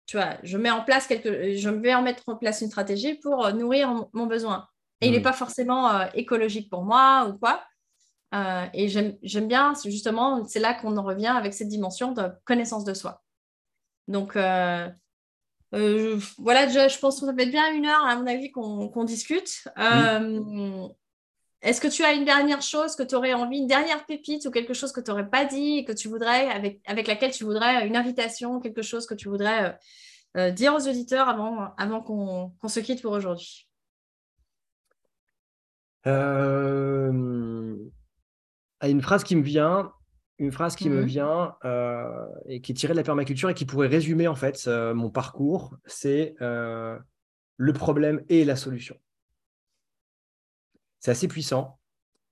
Tu 0.06 0.16
vois, 0.16 0.38
je 0.44 0.58
mets 0.58 0.72
en 0.72 0.84
place 0.84 1.06
quelque, 1.06 1.54
je 1.56 1.70
vais 1.70 1.94
en 1.94 2.02
mettre 2.02 2.24
en 2.28 2.38
place 2.38 2.62
une 2.62 2.70
stratégie 2.70 3.16
pour 3.16 3.46
euh, 3.46 3.52
nourrir 3.52 4.08
mon 4.14 4.26
besoin. 4.26 4.68
Et 5.02 5.08
il 5.08 5.12
n'est 5.12 5.20
hmm. 5.20 5.24
pas 5.24 5.34
forcément 5.34 5.92
euh, 5.92 6.06
écologique 6.14 6.70
pour 6.70 6.84
moi 6.84 7.28
ou 7.28 7.38
quoi. 7.38 7.62
Euh, 8.34 8.66
et 8.74 8.88
j'aime 8.88 9.48
bien, 9.48 9.74
justement, 9.86 10.46
c'est 10.46 10.60
là 10.60 10.74
qu'on 10.74 10.96
en 10.98 11.04
revient 11.04 11.28
avec 11.28 11.54
cette 11.54 11.68
dimension 11.68 12.14
de 12.14 12.30
connaissance 12.46 12.84
de 12.84 12.94
soi. 12.94 13.22
Donc, 14.08 14.34
voilà, 14.36 14.94
je 15.72 17.00
pense 17.00 17.20
que 17.20 17.26
ça 17.26 17.36
fait 17.36 17.46
bien 17.46 17.74
une 17.74 17.86
heure, 17.86 18.06
à 18.06 18.16
mon 18.16 18.28
avis, 18.28 18.52
qu'on 18.52 19.04
discute. 19.04 19.68
Est-ce 21.62 21.82
que 21.82 21.88
tu 21.88 22.04
as 22.04 22.14
une 22.14 22.26
dernière 22.26 22.62
chose 22.62 22.96
que 22.96 23.04
tu 23.04 23.16
aurais 23.16 23.34
envie, 23.34 23.58
une 23.58 23.68
dernière 23.68 24.06
pépite 24.06 24.46
ou 24.46 24.52
quelque 24.52 24.74
chose 24.74 24.92
que 24.92 25.02
tu 25.02 25.10
n'aurais 25.10 25.30
pas 25.30 25.46
dit 25.46 25.80
et 25.80 25.86
que 25.86 25.92
tu 25.92 26.08
voudrais, 26.08 26.50
avec, 26.50 26.82
avec 26.86 27.08
laquelle 27.08 27.32
tu 27.32 27.44
voudrais 27.44 27.88
une 27.88 27.96
invitation, 27.96 28.60
quelque 28.60 28.84
chose 28.84 29.08
que 29.08 29.16
tu 29.16 29.28
voudrais 29.28 29.78
dire 30.54 30.76
aux 30.76 30.88
auditeurs 30.88 31.28
avant, 31.28 31.74
avant 31.78 32.02
qu'on 32.02 32.68
se 32.68 32.80
quitte 32.80 33.02
pour 33.02 33.12
aujourd'hui? 33.12 33.68
Euh, 36.08 37.12
Une 38.84 39.02
phrase 39.02 39.24
qui 39.24 39.36
me 39.36 39.42
vient, 39.42 39.92
une 40.38 40.52
phrase 40.52 40.76
qui 40.76 40.90
me 40.90 41.02
mhm. 41.02 41.06
vient 41.06 41.56
euh, 41.66 42.28
et 42.46 42.62
qui 42.62 42.72
est 42.72 42.76
tirée 42.76 42.94
de 42.94 42.98
la 42.98 43.04
permaculture 43.04 43.50
et 43.50 43.54
qui 43.54 43.66
pourrait 43.66 43.88
résumer 43.88 44.28
en 44.28 44.36
fait 44.36 44.66
euh, 44.68 44.94
mon 44.94 45.10
parcours, 45.10 45.76
c'est 45.86 46.36
le 46.40 47.74
problème 47.74 48.24
et 48.30 48.46
la 48.46 48.56
solution. 48.56 48.96
C'est 50.99 51.11
assez 51.11 51.28
puissant, 51.28 51.80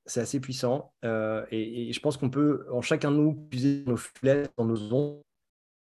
c'est 0.05 0.21
assez 0.21 0.39
puissant 0.39 0.93
et, 1.03 1.91
je 1.91 1.99
pense 1.99 2.17
qu'on 2.17 2.29
peut 2.29 2.67
en 2.71 2.81
chacun 2.81 3.11
de 3.11 3.17
nous 3.17 3.33
puiser 3.33 3.83
nos 3.85 3.97
flèches, 3.97 4.47
dans 4.57 4.65
nos 4.65 4.93
ondes 4.93 5.21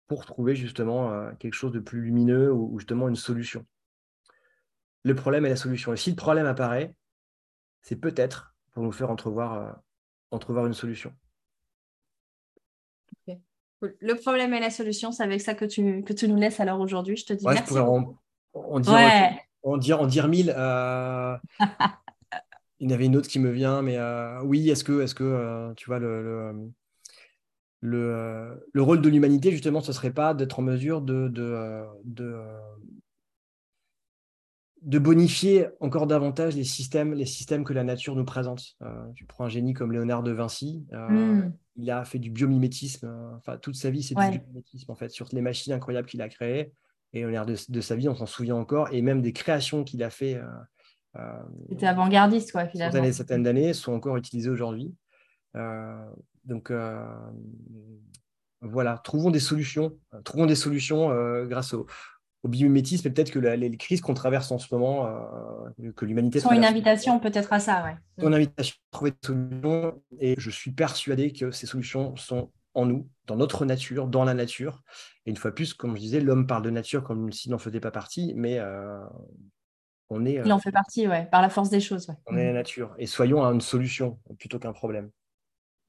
pour 0.09 0.25
trouver 0.25 0.55
justement 0.55 1.33
quelque 1.39 1.55
chose 1.55 1.73
de 1.73 1.81
plus 1.81 2.01
lumineux 2.01 2.53
ou 2.53 2.79
justement 2.79 3.09
une 3.09 3.17
solution. 3.17 3.65
Le 5.03 5.15
problème 5.15 5.47
et 5.47 5.49
la 5.49 5.57
solution. 5.57 5.93
Et 5.93 5.97
si 5.97 6.11
le 6.11 6.17
problème 6.17 6.47
apparaît, 6.47 6.93
c'est 7.83 7.95
peut-être 7.95 8.57
pour 8.73 8.83
nous 8.83 8.91
faire 8.91 9.11
entrevoir, 9.11 9.55
euh, 9.55 9.73
entrevoir 10.33 10.67
une 10.67 10.75
solution. 10.75 11.13
Le 13.81 14.15
problème 14.15 14.55
et 14.55 14.61
la 14.61 14.71
solution, 14.71 15.13
c'est 15.13 15.23
avec 15.23 15.41
ça 15.41 15.55
que 15.55 15.65
tu, 15.65 16.03
que 16.03 16.13
tu 16.13 16.27
nous 16.27 16.37
laisses 16.37 16.59
alors 16.59 16.81
aujourd'hui. 16.81 17.17
Je 17.17 17.27
te 17.27 17.33
dis 17.35 17.45
merci. 17.45 17.63
Je 17.63 17.69
pourrais 17.69 17.81
en, 18.55 18.81
dire, 18.81 19.39
en, 19.63 19.77
dire, 19.77 20.01
en 20.01 20.07
dire 20.07 20.29
mille. 20.29 20.51
Euh, 22.81 22.85
il 22.85 22.91
y 22.91 22.93
en 22.93 22.95
avait 22.95 23.07
une 23.07 23.17
autre 23.17 23.29
qui 23.29 23.39
me 23.39 23.51
vient, 23.51 23.83
mais 23.83 23.97
euh, 23.97 24.43
oui, 24.43 24.69
est-ce 24.71 24.85
que, 24.85 25.01
est 25.01 25.07
-ce 25.07 25.15
que 25.15 25.73
tu 25.75 25.87
vois, 25.87 25.99
le, 25.99 26.23
le, 26.23 26.71
le, 27.81 28.69
le 28.73 28.83
rôle 28.83 29.01
de 29.01 29.09
l'humanité, 29.09 29.51
justement, 29.51 29.81
ce 29.81 29.91
ne 29.91 29.95
serait 29.95 30.13
pas 30.13 30.35
d'être 30.35 30.59
en 30.59 30.63
mesure 30.63 31.03
de, 31.03 31.29
de, 31.29 31.85
de 32.05 32.35
de 34.83 34.99
bonifier 35.01 35.67
encore 35.81 36.07
davantage 36.07 36.55
les 36.55 36.63
systèmes, 36.65 37.13
les 37.13 37.27
systèmes 37.27 37.65
que 37.65 37.73
la 37.73 37.83
nature 37.83 38.15
nous 38.15 38.25
présente? 38.25 38.77
Euh, 38.83 39.13
tu 39.17 39.25
prends 39.25 39.45
un 39.45 39.49
génie 39.49 39.73
comme 39.73 39.91
Léonard 39.91 40.23
de 40.23 40.31
Vinci, 40.31 40.87
euh, 40.93 41.09
hmm. 41.09 41.53
il 41.77 41.91
a 41.91 42.05
fait 42.05 42.21
du 42.21 42.31
biomimétisme, 42.31 43.07
euh, 43.07 43.37
enfin 43.37 43.57
toute 43.59 43.75
sa 43.75 43.91
vie 43.91 44.03
c'est 44.03 44.15
du 44.15 44.39
biomimétisme 44.39 44.93
en 44.93 44.95
fait, 44.95 45.09
sur 45.09 45.27
les 45.33 45.41
machines 45.41 45.73
incroyables 45.73 46.07
qu'il 46.07 46.23
a 46.23 46.29
créées. 46.29 46.73
Et 47.13 47.21
Léonard 47.21 47.47
de, 47.47 47.57
de 47.69 47.81
sa 47.81 47.97
vie, 47.97 48.09
on 48.09 48.15
s'en 48.15 48.27
souvient 48.27 48.57
encore, 48.57 48.93
et 48.93 49.03
même 49.03 49.23
des 49.23 49.33
créations 49.33 49.83
qu'il 49.83 50.03
a 50.03 50.11
fait. 50.11 50.41
C'était 51.69 51.87
avant-gardiste, 51.87 52.53
quoi, 52.53 52.67
finalement. 52.67 52.93
Certaines, 52.93 53.13
certaines 53.13 53.43
d'années 53.43 53.73
sont 53.73 53.93
encore 53.93 54.17
utilisées 54.17 54.51
aujourd'hui. 54.51 54.95
donc 56.45 56.73
voilà, 58.63 58.99
trouvons 58.99 59.31
des 59.31 59.41
solutions, 59.41 59.93
trouvons 60.25 60.47
des 60.47 60.55
solutions 60.55 61.11
grâce 61.47 61.75
au, 61.75 61.87
au 62.47 62.49
biomimétisme 62.49 63.07
et 63.09 63.11
peut-être 63.11 63.33
que 63.33 63.39
les 63.41 63.77
crises 63.77 64.01
qu'on 64.01 64.15
traverse 64.15 64.51
en 64.53 64.59
ce 64.59 64.73
moment, 64.73 65.07
euh, 65.07 65.93
que 65.97 66.05
l'humanité. 66.05 66.41
Sont 66.41 66.53
une 66.53 66.65
invitation 66.65 67.19
peut-être 67.19 67.53
à 67.53 67.59
ça, 67.59 67.85
ouais. 67.85 68.25
Une 68.25 68.35
invitation 68.35 68.77
à 68.77 68.97
trouver 68.97 69.11
des 69.11 69.27
solutions 69.27 70.03
et 70.21 70.35
je 70.39 70.51
suis 70.51 70.71
persuadé 70.71 71.33
que 71.33 71.51
ces 71.51 71.67
solutions 71.67 72.15
sont 72.17 72.51
en 72.75 72.87
nous, 72.87 73.09
dans 73.27 73.37
notre 73.37 73.65
nature, 73.65 74.07
dans 74.07 74.25
la 74.25 74.35
nature. 74.35 74.83
Et 75.25 75.31
une 75.31 75.37
fois 75.37 75.53
plus, 75.53 75.75
comme 75.75 75.97
je 75.97 76.01
disais, 76.01 76.21
l'homme 76.21 76.47
parle 76.47 76.63
de 76.63 76.71
nature 76.71 77.03
comme 77.03 77.33
s'il 77.33 77.51
n'en 77.51 77.59
faisait 77.59 77.81
pas 77.81 77.91
partie, 77.91 78.33
mais 78.37 78.59
euh, 78.61 79.01
on 80.11 80.25
est. 80.25 80.41
Il 80.45 80.53
en 80.53 80.59
fait 80.59 80.73
partie, 80.73 81.07
ouais, 81.09 81.27
par 81.27 81.43
la 81.43 81.49
force 81.49 81.71
des 81.71 81.81
choses. 81.81 82.09
Ouais. 82.09 82.15
On 82.27 82.37
est 82.37 82.47
la 82.47 82.53
nature 82.53 82.95
et 82.99 83.07
soyons 83.07 83.45
à 83.45 83.51
une 83.53 83.61
solution 83.61 84.19
plutôt 84.39 84.59
qu'un 84.59 84.73
problème. 84.73 85.11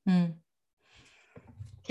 Hmm 0.05 0.27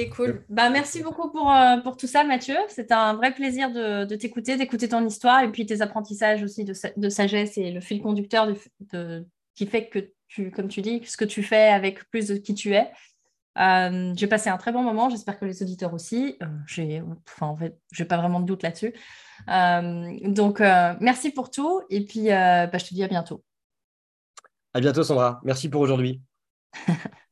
cool. 0.04 0.44
Bah, 0.48 0.68
merci 0.68 1.02
beaucoup 1.02 1.30
pour, 1.30 1.50
euh, 1.50 1.78
pour 1.78 1.96
tout 1.96 2.06
ça, 2.06 2.24
Mathieu. 2.24 2.56
C'est 2.68 2.92
un 2.92 3.14
vrai 3.14 3.32
plaisir 3.32 3.72
de, 3.72 4.04
de 4.04 4.16
t'écouter, 4.16 4.56
d'écouter 4.56 4.88
ton 4.88 5.04
histoire 5.06 5.42
et 5.42 5.50
puis 5.50 5.64
tes 5.64 5.80
apprentissages 5.80 6.42
aussi 6.42 6.64
de, 6.64 6.74
de 6.96 7.08
sagesse 7.08 7.56
et 7.56 7.70
le 7.70 7.80
fil 7.80 8.02
conducteur 8.02 8.46
de, 8.92 9.26
qui 9.54 9.66
fait 9.66 9.88
que 9.88 10.10
tu, 10.28 10.50
comme 10.50 10.68
tu 10.68 10.82
dis, 10.82 11.02
ce 11.06 11.16
que 11.16 11.24
tu 11.24 11.42
fais 11.42 11.68
avec 11.68 12.08
plus 12.10 12.28
de 12.28 12.36
qui 12.36 12.54
tu 12.54 12.74
es. 12.74 12.90
Euh, 13.58 14.12
j'ai 14.16 14.26
passé 14.26 14.50
un 14.50 14.56
très 14.56 14.72
bon 14.72 14.82
moment, 14.82 15.08
j'espère 15.08 15.38
que 15.38 15.44
les 15.44 15.62
auditeurs 15.62 15.94
aussi. 15.94 16.36
Euh, 16.42 16.46
j'ai, 16.66 17.02
enfin, 17.28 17.46
en 17.46 17.56
fait, 17.56 17.78
j'ai 17.92 18.04
pas 18.04 18.16
vraiment 18.16 18.40
de 18.40 18.46
doute 18.46 18.62
là-dessus. 18.62 18.94
donc, 19.46 20.60
merci 21.00 21.30
pour 21.30 21.50
tout 21.50 21.82
et 21.90 22.04
puis 22.04 22.28
bah, 22.28 22.78
je 22.78 22.84
te 22.84 22.94
dis 22.94 23.04
à 23.04 23.08
bientôt. 23.08 23.42
À 24.74 24.80
bientôt, 24.80 25.02
Sandra. 25.02 25.40
Merci 25.44 25.68
pour 25.68 25.80
aujourd'hui. 25.80 26.20